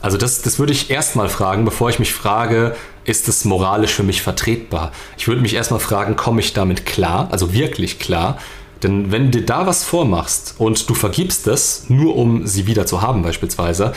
Also 0.00 0.16
das, 0.16 0.42
das 0.42 0.58
würde 0.58 0.72
ich 0.72 0.90
erstmal 0.90 1.28
fragen, 1.28 1.64
bevor 1.64 1.90
ich 1.90 1.98
mich 1.98 2.12
frage, 2.12 2.76
ist 3.04 3.28
es 3.28 3.44
moralisch 3.44 3.92
für 3.92 4.02
mich 4.02 4.22
vertretbar? 4.22 4.92
Ich 5.16 5.28
würde 5.28 5.40
mich 5.40 5.54
erstmal 5.54 5.80
fragen, 5.80 6.16
komme 6.16 6.40
ich 6.40 6.52
damit 6.52 6.86
klar, 6.86 7.28
also 7.30 7.52
wirklich 7.52 7.98
klar? 7.98 8.38
Denn 8.82 9.10
wenn 9.10 9.30
du 9.30 9.40
dir 9.40 9.46
da 9.46 9.66
was 9.66 9.84
vormachst 9.84 10.54
und 10.58 10.88
du 10.88 10.94
vergibst 10.94 11.46
es, 11.48 11.86
nur 11.88 12.16
um 12.16 12.46
sie 12.46 12.66
wieder 12.66 12.86
zu 12.86 13.02
haben 13.02 13.22
beispielsweise, 13.22 13.92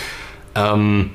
ähm, 0.55 1.11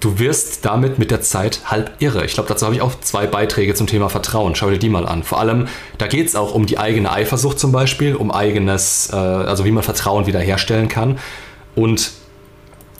du 0.00 0.18
wirst 0.18 0.64
damit 0.64 0.98
mit 0.98 1.10
der 1.10 1.20
Zeit 1.20 1.60
halb 1.66 1.92
irre. 1.98 2.24
Ich 2.24 2.34
glaube, 2.34 2.48
dazu 2.48 2.64
habe 2.64 2.74
ich 2.74 2.82
auch 2.82 2.92
zwei 3.00 3.26
Beiträge 3.26 3.74
zum 3.74 3.86
Thema 3.86 4.08
Vertrauen. 4.08 4.54
Schau 4.54 4.70
dir 4.70 4.78
die 4.78 4.88
mal 4.88 5.06
an. 5.06 5.22
Vor 5.22 5.40
allem, 5.40 5.68
da 5.98 6.06
geht 6.06 6.26
es 6.26 6.36
auch 6.36 6.54
um 6.54 6.66
die 6.66 6.78
eigene 6.78 7.10
Eifersucht 7.12 7.58
zum 7.58 7.72
Beispiel, 7.72 8.14
um 8.16 8.30
eigenes, 8.30 9.10
äh, 9.12 9.16
also 9.16 9.64
wie 9.64 9.70
man 9.70 9.82
Vertrauen 9.82 10.26
wiederherstellen 10.26 10.88
kann. 10.88 11.18
Und 11.74 12.12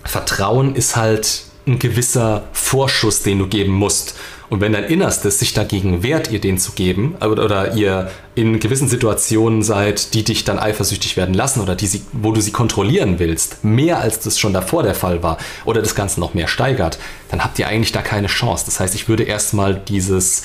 Vertrauen 0.04 0.74
ist 0.74 0.96
halt 0.96 1.44
ein 1.66 1.78
gewisser 1.78 2.44
Vorschuss, 2.52 3.22
den 3.22 3.38
du 3.38 3.46
geben 3.46 3.72
musst. 3.72 4.16
Und 4.50 4.60
wenn 4.60 4.72
dein 4.72 4.84
Innerstes 4.84 5.38
sich 5.38 5.54
dagegen 5.54 6.02
wehrt, 6.02 6.30
ihr 6.30 6.40
den 6.40 6.58
zu 6.58 6.72
geben, 6.72 7.16
oder 7.16 7.74
ihr 7.74 8.10
in 8.34 8.60
gewissen 8.60 8.88
Situationen 8.88 9.62
seid, 9.62 10.14
die 10.14 10.22
dich 10.22 10.44
dann 10.44 10.58
eifersüchtig 10.58 11.16
werden 11.16 11.34
lassen 11.34 11.60
oder 11.60 11.74
die 11.74 11.86
sie, 11.86 12.02
wo 12.12 12.32
du 12.32 12.40
sie 12.40 12.52
kontrollieren 12.52 13.18
willst, 13.18 13.64
mehr 13.64 14.00
als 14.00 14.20
das 14.20 14.38
schon 14.38 14.52
davor 14.52 14.82
der 14.82 14.94
Fall 14.94 15.22
war, 15.22 15.38
oder 15.64 15.80
das 15.80 15.94
Ganze 15.94 16.20
noch 16.20 16.34
mehr 16.34 16.48
steigert, 16.48 16.98
dann 17.30 17.42
habt 17.42 17.58
ihr 17.58 17.68
eigentlich 17.68 17.92
da 17.92 18.02
keine 18.02 18.28
Chance. 18.28 18.64
Das 18.66 18.80
heißt, 18.80 18.94
ich 18.94 19.08
würde 19.08 19.24
erstmal 19.24 19.74
dieses 19.74 20.42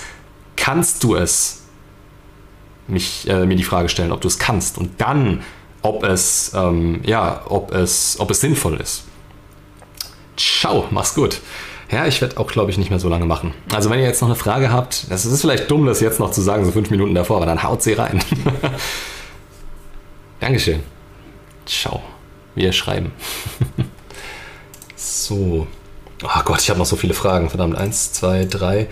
Kannst 0.56 1.04
du 1.04 1.16
es? 1.16 1.62
Mich, 2.88 3.30
äh, 3.30 3.46
mir 3.46 3.56
die 3.56 3.64
Frage 3.64 3.88
stellen, 3.88 4.12
ob 4.12 4.20
du 4.22 4.28
es 4.28 4.40
kannst. 4.40 4.78
Und 4.78 5.00
dann 5.00 5.42
ob 5.82 6.04
es, 6.04 6.52
ähm, 6.54 7.02
ja, 7.06 7.42
ob 7.48 7.72
es, 7.72 8.20
ob 8.20 8.32
es 8.32 8.42
sinnvoll 8.42 8.80
ist. 8.82 9.04
Ciao, 10.36 10.88
mach's 10.92 11.16
gut. 11.16 11.40
Ja, 11.92 12.06
ich 12.06 12.22
werde 12.22 12.38
auch, 12.38 12.48
glaube 12.48 12.70
ich, 12.70 12.78
nicht 12.78 12.92
mehr 12.92 13.00
so 13.00 13.10
lange 13.10 13.26
machen. 13.26 13.54
Also 13.74 13.90
wenn 13.90 14.00
ihr 14.00 14.06
jetzt 14.06 14.22
noch 14.22 14.28
eine 14.28 14.36
Frage 14.36 14.72
habt, 14.72 15.08
es 15.10 15.26
ist 15.26 15.42
vielleicht 15.42 15.72
dumm, 15.72 15.86
das 15.88 16.02
jetzt 16.02 16.20
noch 16.20 16.32
zu 16.32 16.42
sagen, 16.42 16.64
so 16.66 16.72
fünf 16.72 16.90
Minuten 16.92 17.16
davor, 17.16 17.38
aber 17.38 17.48
dann 17.48 17.64
haut 17.64 17.82
sie 17.82 17.94
rein. 17.94 18.20
Dankeschön. 20.40 20.82
Ciao. 21.66 22.02
Wir 22.56 22.72
schreiben. 22.74 23.12
so. 24.96 25.68
Oh 26.24 26.42
Gott, 26.46 26.62
ich 26.62 26.70
habe 26.70 26.80
noch 26.80 26.86
so 26.86 26.96
viele 26.96 27.14
Fragen. 27.14 27.50
Verdammt. 27.50 27.76
Eins, 27.78 28.12
zwei, 28.14 28.46
drei, 28.46 28.88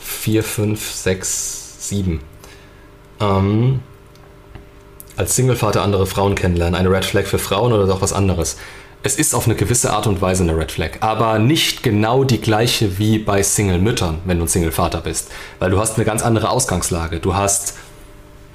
vier, 0.00 0.42
fünf, 0.42 0.90
sechs, 0.90 1.88
sieben. 1.88 2.20
Ähm, 3.20 3.80
als 5.16 5.36
Singlevater 5.36 5.82
andere 5.82 6.06
Frauen 6.06 6.34
kennenlernen, 6.34 6.74
eine 6.74 6.90
Red 6.90 7.04
Flag 7.04 7.24
für 7.24 7.38
Frauen 7.38 7.72
oder 7.72 7.86
doch 7.86 8.02
was 8.02 8.12
anderes? 8.12 8.56
Es 9.04 9.16
ist 9.16 9.34
auf 9.34 9.46
eine 9.46 9.56
gewisse 9.56 9.92
Art 9.92 10.06
und 10.06 10.20
Weise 10.20 10.44
eine 10.44 10.56
Red 10.56 10.70
Flag, 10.70 10.90
aber 11.00 11.40
nicht 11.40 11.82
genau 11.82 12.22
die 12.22 12.40
gleiche 12.40 12.98
wie 12.98 13.18
bei 13.18 13.42
Single-Müttern, 13.42 14.18
wenn 14.26 14.38
du 14.38 14.44
ein 14.44 14.48
Single-Vater 14.48 15.00
bist. 15.00 15.28
Weil 15.58 15.70
du 15.72 15.80
hast 15.80 15.96
eine 15.96 16.04
ganz 16.04 16.22
andere 16.22 16.50
Ausgangslage. 16.50 17.18
Du 17.18 17.34
hast, 17.34 17.74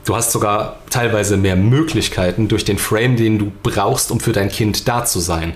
du 0.05 0.15
hast 0.15 0.31
sogar 0.31 0.79
teilweise 0.89 1.35
mehr 1.35 1.57
Möglichkeiten 1.57 2.47
durch 2.47 2.63
den 2.63 2.77
Frame, 2.77 3.17
den 3.17 3.39
du 3.39 3.51
brauchst, 3.61 4.09
um 4.09 4.21
für 4.21 4.31
dein 4.31 4.47
Kind 4.47 4.87
da 4.87 5.03
zu 5.03 5.19
sein. 5.19 5.53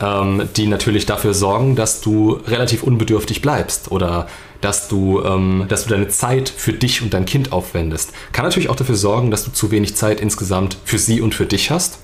Ähm, 0.00 0.48
die 0.54 0.68
natürlich 0.68 1.06
dafür 1.06 1.34
sorgen, 1.34 1.74
dass 1.74 2.00
du 2.00 2.38
relativ 2.46 2.84
unbedürftig 2.84 3.42
bleibst 3.42 3.90
oder 3.90 4.28
dass 4.60 4.86
du, 4.86 5.20
ähm, 5.24 5.64
dass 5.68 5.82
du 5.82 5.90
deine 5.90 6.06
Zeit 6.06 6.48
für 6.48 6.72
dich 6.72 7.02
und 7.02 7.12
dein 7.12 7.24
Kind 7.24 7.50
aufwendest. 7.50 8.12
Kann 8.30 8.44
natürlich 8.44 8.68
auch 8.68 8.76
dafür 8.76 8.94
sorgen, 8.94 9.32
dass 9.32 9.44
du 9.44 9.50
zu 9.50 9.72
wenig 9.72 9.96
Zeit 9.96 10.20
insgesamt 10.20 10.76
für 10.84 10.98
sie 10.98 11.20
und 11.20 11.34
für 11.34 11.46
dich 11.46 11.72
hast 11.72 11.98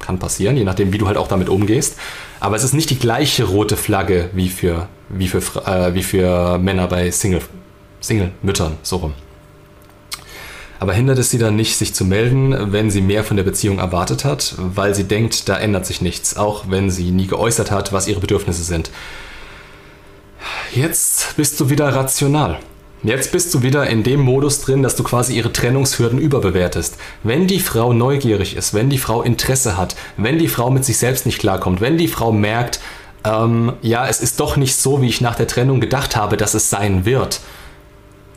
kann 0.00 0.18
passieren, 0.18 0.56
je 0.56 0.64
nachdem, 0.64 0.92
wie 0.92 0.98
du 0.98 1.06
halt 1.06 1.16
auch 1.16 1.28
damit 1.28 1.48
umgehst. 1.48 1.96
Aber 2.40 2.56
es 2.56 2.64
ist 2.64 2.74
nicht 2.74 2.90
die 2.90 2.98
gleiche 2.98 3.44
rote 3.44 3.76
Flagge 3.76 4.30
wie 4.32 4.48
für, 4.48 4.88
wie 5.08 5.28
für, 5.28 5.38
äh, 5.66 5.94
wie 5.94 6.02
für 6.02 6.58
Männer 6.58 6.86
bei 6.86 7.10
Single, 7.10 7.42
Single-Müttern, 8.00 8.78
so 8.82 8.96
rum. 8.96 9.14
Aber 10.80 10.92
hindert 10.92 11.18
es 11.18 11.30
sie 11.30 11.38
dann 11.38 11.56
nicht, 11.56 11.76
sich 11.76 11.92
zu 11.92 12.04
melden, 12.04 12.72
wenn 12.72 12.90
sie 12.90 13.00
mehr 13.00 13.24
von 13.24 13.36
der 13.36 13.44
Beziehung 13.44 13.78
erwartet 13.78 14.24
hat, 14.24 14.54
weil 14.58 14.94
sie 14.94 15.04
denkt, 15.04 15.48
da 15.48 15.56
ändert 15.56 15.86
sich 15.86 16.00
nichts, 16.00 16.36
auch 16.36 16.66
wenn 16.68 16.88
sie 16.90 17.10
nie 17.10 17.26
geäußert 17.26 17.72
hat, 17.72 17.92
was 17.92 18.06
ihre 18.06 18.20
Bedürfnisse 18.20 18.62
sind. 18.62 18.90
Jetzt 20.72 21.36
bist 21.36 21.58
du 21.58 21.68
wieder 21.70 21.88
rational. 21.88 22.60
Jetzt 23.04 23.30
bist 23.30 23.54
du 23.54 23.62
wieder 23.62 23.86
in 23.86 24.02
dem 24.02 24.20
Modus 24.20 24.60
drin, 24.60 24.82
dass 24.82 24.96
du 24.96 25.04
quasi 25.04 25.36
ihre 25.36 25.52
Trennungshürden 25.52 26.18
überbewertest. 26.18 26.96
Wenn 27.22 27.46
die 27.46 27.60
Frau 27.60 27.92
neugierig 27.92 28.56
ist, 28.56 28.74
wenn 28.74 28.90
die 28.90 28.98
Frau 28.98 29.22
Interesse 29.22 29.76
hat, 29.76 29.94
wenn 30.16 30.38
die 30.38 30.48
Frau 30.48 30.68
mit 30.70 30.84
sich 30.84 30.98
selbst 30.98 31.24
nicht 31.24 31.38
klarkommt, 31.38 31.80
wenn 31.80 31.96
die 31.96 32.08
Frau 32.08 32.32
merkt, 32.32 32.80
ähm, 33.24 33.74
ja, 33.82 34.08
es 34.08 34.20
ist 34.20 34.40
doch 34.40 34.56
nicht 34.56 34.74
so, 34.74 35.00
wie 35.00 35.08
ich 35.08 35.20
nach 35.20 35.36
der 35.36 35.46
Trennung 35.46 35.80
gedacht 35.80 36.16
habe, 36.16 36.36
dass 36.36 36.54
es 36.54 36.70
sein 36.70 37.04
wird, 37.04 37.40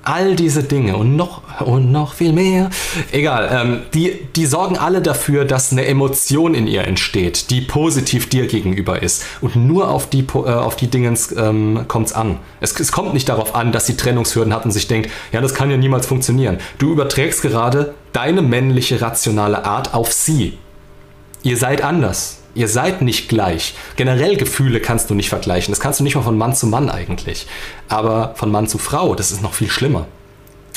All 0.04 0.36
diese 0.36 0.64
Dinge 0.64 0.98
und 0.98 1.16
noch 1.16 1.42
und 1.62 1.92
noch 1.92 2.14
viel 2.14 2.34
mehr, 2.34 2.72
egal, 3.12 3.50
ähm, 3.52 3.82
die, 3.94 4.28
die 4.36 4.48
sorgen 4.48 4.78
alle 4.78 5.02
dafür, 5.02 5.46
dass 5.46 5.72
eine 5.72 5.86
Emotion 5.86 6.56
in 6.56 6.66
ihr 6.66 6.88
entsteht, 6.88 7.52
die 7.52 7.62
positiv 7.62 8.28
dir 8.28 8.48
gegenüber 8.48 9.04
ist. 9.04 9.24
Und 9.42 9.56
nur 9.56 9.90
auf 9.90 10.10
die, 10.10 10.22
äh, 10.22 10.70
die 10.80 10.88
Dinge 10.88 11.14
ähm, 11.38 11.86
kommt 11.88 12.08
es 12.08 12.14
an. 12.14 12.40
Es 12.60 12.92
kommt 12.92 13.14
nicht 13.14 13.30
darauf 13.30 13.54
an, 13.54 13.72
dass 13.72 13.86
sie 13.86 13.96
Trennungshürden 13.96 14.54
hat 14.54 14.66
und 14.66 14.72
sich 14.72 14.88
denkt, 14.88 15.12
ja, 15.32 15.40
das 15.40 15.54
kann 15.54 15.70
ja 15.70 15.78
niemals 15.78 16.08
funktionieren. 16.08 16.58
Du 16.80 16.92
überträgst 16.92 17.44
gerade 17.44 17.94
deine 18.12 18.42
männliche, 18.42 19.02
rationale 19.02 19.66
Art 19.66 19.94
auf 19.94 20.12
sie. 20.12 20.58
Ihr 21.44 21.58
seid 21.58 21.84
anders. 21.84 22.41
Ihr 22.54 22.68
seid 22.68 23.02
nicht 23.02 23.30
gleich. 23.30 23.76
Generell 23.96 24.36
Gefühle 24.36 24.82
kannst 24.82 25.10
du 25.10 25.16
nicht 25.16 25.30
vergleichen. 25.30 25.72
Das 25.72 25.80
kannst 25.80 26.00
du 26.00 26.04
nicht 26.04 26.16
mal 26.16 26.22
von 26.22 26.38
Mann 26.38 26.54
zu 26.54 26.68
Mann 26.68 26.90
eigentlich. 26.90 27.48
Aber 27.88 28.34
von 28.36 28.52
Mann 28.52 28.68
zu 28.68 28.78
Frau, 28.78 29.16
das 29.16 29.32
ist 29.32 29.42
noch 29.42 29.54
viel 29.54 29.70
schlimmer. 29.70 30.08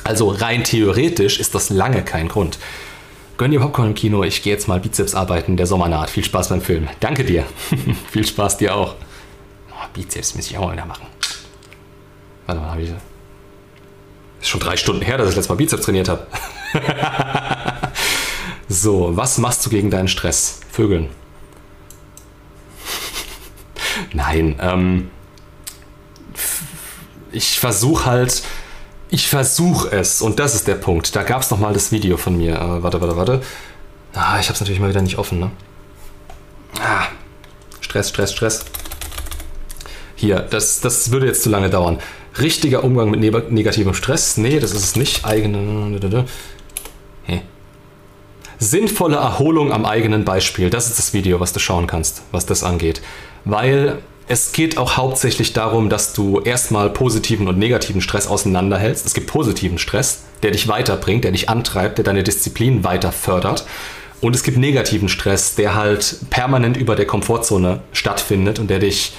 Also 0.04 0.28
rein 0.28 0.62
theoretisch 0.62 1.40
ist 1.40 1.54
das 1.54 1.70
lange 1.70 2.02
kein 2.02 2.28
Grund. 2.28 2.58
Gönn 3.36 3.50
dir 3.50 3.58
Popcorn 3.58 3.88
im 3.88 3.94
Kino, 3.94 4.22
ich 4.22 4.42
gehe 4.42 4.52
jetzt 4.52 4.68
mal 4.68 4.78
Bizeps 4.78 5.14
arbeiten, 5.14 5.56
der 5.56 5.66
Sommer 5.66 5.88
naht. 5.88 6.10
Viel 6.10 6.24
Spaß 6.24 6.50
beim 6.50 6.60
Film. 6.60 6.88
Danke 7.00 7.24
dir. 7.24 7.44
viel 8.12 8.24
Spaß 8.24 8.58
dir 8.58 8.76
auch. 8.76 8.94
Oh, 9.70 9.86
Bizeps 9.92 10.36
muss 10.36 10.46
ich 10.46 10.56
auch 10.56 10.66
mal 10.66 10.74
wieder 10.74 10.86
machen. 10.86 11.06
Warte 12.46 12.60
mal, 12.60 12.70
habe 12.70 12.82
ich. 12.82 12.90
Ist 14.40 14.48
schon 14.48 14.60
drei 14.60 14.76
Stunden 14.76 15.02
her, 15.02 15.18
dass 15.18 15.30
ich 15.30 15.34
letztes 15.34 15.48
Mal 15.48 15.56
Bizeps 15.56 15.82
trainiert 15.82 16.08
habe. 16.08 16.26
so, 18.68 19.16
was 19.16 19.38
machst 19.38 19.66
du 19.66 19.70
gegen 19.70 19.90
deinen 19.90 20.08
Stress? 20.08 20.60
Vögeln. 20.70 21.08
Nein, 24.12 24.56
ähm, 24.60 25.10
ich 27.32 27.58
versuche 27.58 28.06
halt, 28.06 28.42
ich 29.10 29.28
versuche 29.28 29.90
es 29.90 30.22
und 30.22 30.38
das 30.38 30.54
ist 30.54 30.66
der 30.66 30.76
Punkt. 30.76 31.14
Da 31.14 31.22
gab 31.22 31.42
es 31.42 31.50
nochmal 31.50 31.72
das 31.72 31.92
Video 31.92 32.16
von 32.16 32.36
mir. 32.36 32.54
Äh, 32.54 32.82
warte, 32.82 33.00
warte, 33.00 33.16
warte. 33.16 33.42
Ah, 34.14 34.38
ich 34.38 34.46
habe 34.46 34.54
es 34.54 34.60
natürlich 34.60 34.80
mal 34.80 34.88
wieder 34.88 35.02
nicht 35.02 35.18
offen, 35.18 35.40
ne? 35.40 35.50
Ah, 36.80 37.06
Stress, 37.80 38.08
Stress, 38.08 38.32
Stress. 38.32 38.64
Hier, 40.16 40.40
das, 40.40 40.80
das 40.80 41.10
würde 41.10 41.26
jetzt 41.26 41.42
zu 41.42 41.50
lange 41.50 41.70
dauern. 41.70 41.98
Richtiger 42.40 42.82
Umgang 42.82 43.10
mit 43.10 43.20
ne 43.20 43.30
negativem 43.50 43.94
Stress? 43.94 44.36
Nee, 44.36 44.58
das 44.58 44.72
ist 44.72 44.84
es 44.84 44.96
nicht. 44.96 45.24
Eigene. 45.24 46.26
Hey. 47.24 47.42
Sinnvolle 48.58 49.16
Erholung 49.16 49.72
am 49.72 49.84
eigenen 49.84 50.24
Beispiel. 50.24 50.70
Das 50.70 50.88
ist 50.88 50.98
das 50.98 51.12
Video, 51.12 51.40
was 51.40 51.52
du 51.52 51.60
schauen 51.60 51.86
kannst, 51.86 52.22
was 52.32 52.46
das 52.46 52.64
angeht 52.64 53.02
weil 53.44 53.98
es 54.26 54.52
geht 54.52 54.78
auch 54.78 54.96
hauptsächlich 54.96 55.52
darum, 55.52 55.90
dass 55.90 56.14
du 56.14 56.40
erstmal 56.40 56.88
positiven 56.90 57.46
und 57.46 57.58
negativen 57.58 58.00
Stress 58.00 58.26
auseinanderhältst. 58.26 59.04
Es 59.04 59.12
gibt 59.12 59.26
positiven 59.26 59.78
Stress, 59.78 60.22
der 60.42 60.50
dich 60.50 60.66
weiterbringt, 60.66 61.24
der 61.24 61.32
dich 61.32 61.50
antreibt, 61.50 61.98
der 61.98 62.04
deine 62.04 62.22
Disziplin 62.22 62.84
weiter 62.84 63.12
fördert. 63.12 63.66
Und 64.22 64.34
es 64.34 64.42
gibt 64.42 64.56
negativen 64.56 65.10
Stress, 65.10 65.54
der 65.56 65.74
halt 65.74 66.16
permanent 66.30 66.78
über 66.78 66.96
der 66.96 67.06
Komfortzone 67.06 67.80
stattfindet 67.92 68.58
und 68.58 68.70
der 68.70 68.78
dich, 68.78 69.12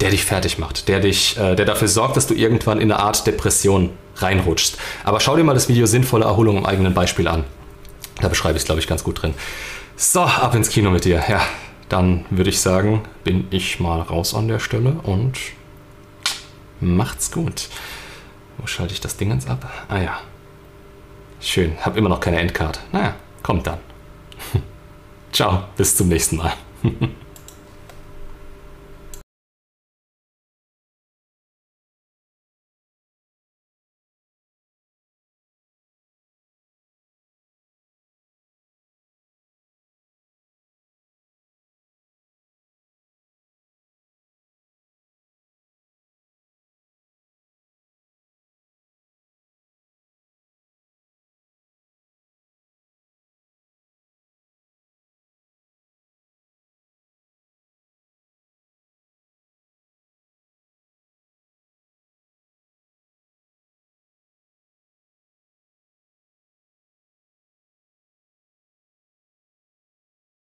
der 0.00 0.10
dich 0.10 0.26
fertig 0.26 0.58
macht, 0.58 0.88
der, 0.88 1.00
dich, 1.00 1.38
äh, 1.38 1.54
der 1.56 1.64
dafür 1.64 1.88
sorgt, 1.88 2.18
dass 2.18 2.26
du 2.26 2.34
irgendwann 2.34 2.78
in 2.80 2.92
eine 2.92 3.00
Art 3.00 3.26
Depression 3.26 3.90
reinrutschst. 4.16 4.76
Aber 5.04 5.20
schau 5.20 5.36
dir 5.36 5.44
mal 5.44 5.54
das 5.54 5.70
Video 5.70 5.86
Sinnvolle 5.86 6.26
Erholung 6.26 6.58
im 6.58 6.66
eigenen 6.66 6.92
Beispiel 6.92 7.28
an. 7.28 7.44
Da 8.20 8.28
beschreibe 8.28 8.56
ich 8.56 8.62
es, 8.62 8.66
glaube 8.66 8.80
ich, 8.80 8.86
ganz 8.86 9.02
gut 9.02 9.22
drin. 9.22 9.32
So, 9.96 10.20
ab 10.20 10.54
ins 10.54 10.68
Kino 10.68 10.90
mit 10.90 11.06
dir. 11.06 11.24
Ja, 11.28 11.40
dann 11.88 12.24
würde 12.30 12.50
ich 12.50 12.60
sagen, 12.60 13.02
bin 13.24 13.46
ich 13.50 13.80
mal 13.80 14.00
raus 14.00 14.34
an 14.34 14.48
der 14.48 14.58
Stelle 14.58 14.92
und 15.02 15.38
macht's 16.80 17.30
gut. 17.30 17.68
Wo 18.58 18.66
schalte 18.66 18.92
ich 18.92 19.00
das 19.00 19.16
Ding 19.16 19.30
jetzt 19.32 19.48
ab? 19.48 19.70
Ah 19.88 19.98
ja. 19.98 20.20
Schön, 21.40 21.72
hab 21.80 21.96
immer 21.96 22.08
noch 22.08 22.20
keine 22.20 22.40
Endcard. 22.40 22.80
Naja, 22.92 23.14
kommt 23.42 23.66
dann. 23.66 23.78
Ciao, 25.32 25.64
bis 25.76 25.96
zum 25.96 26.08
nächsten 26.08 26.36
Mal. 26.36 26.52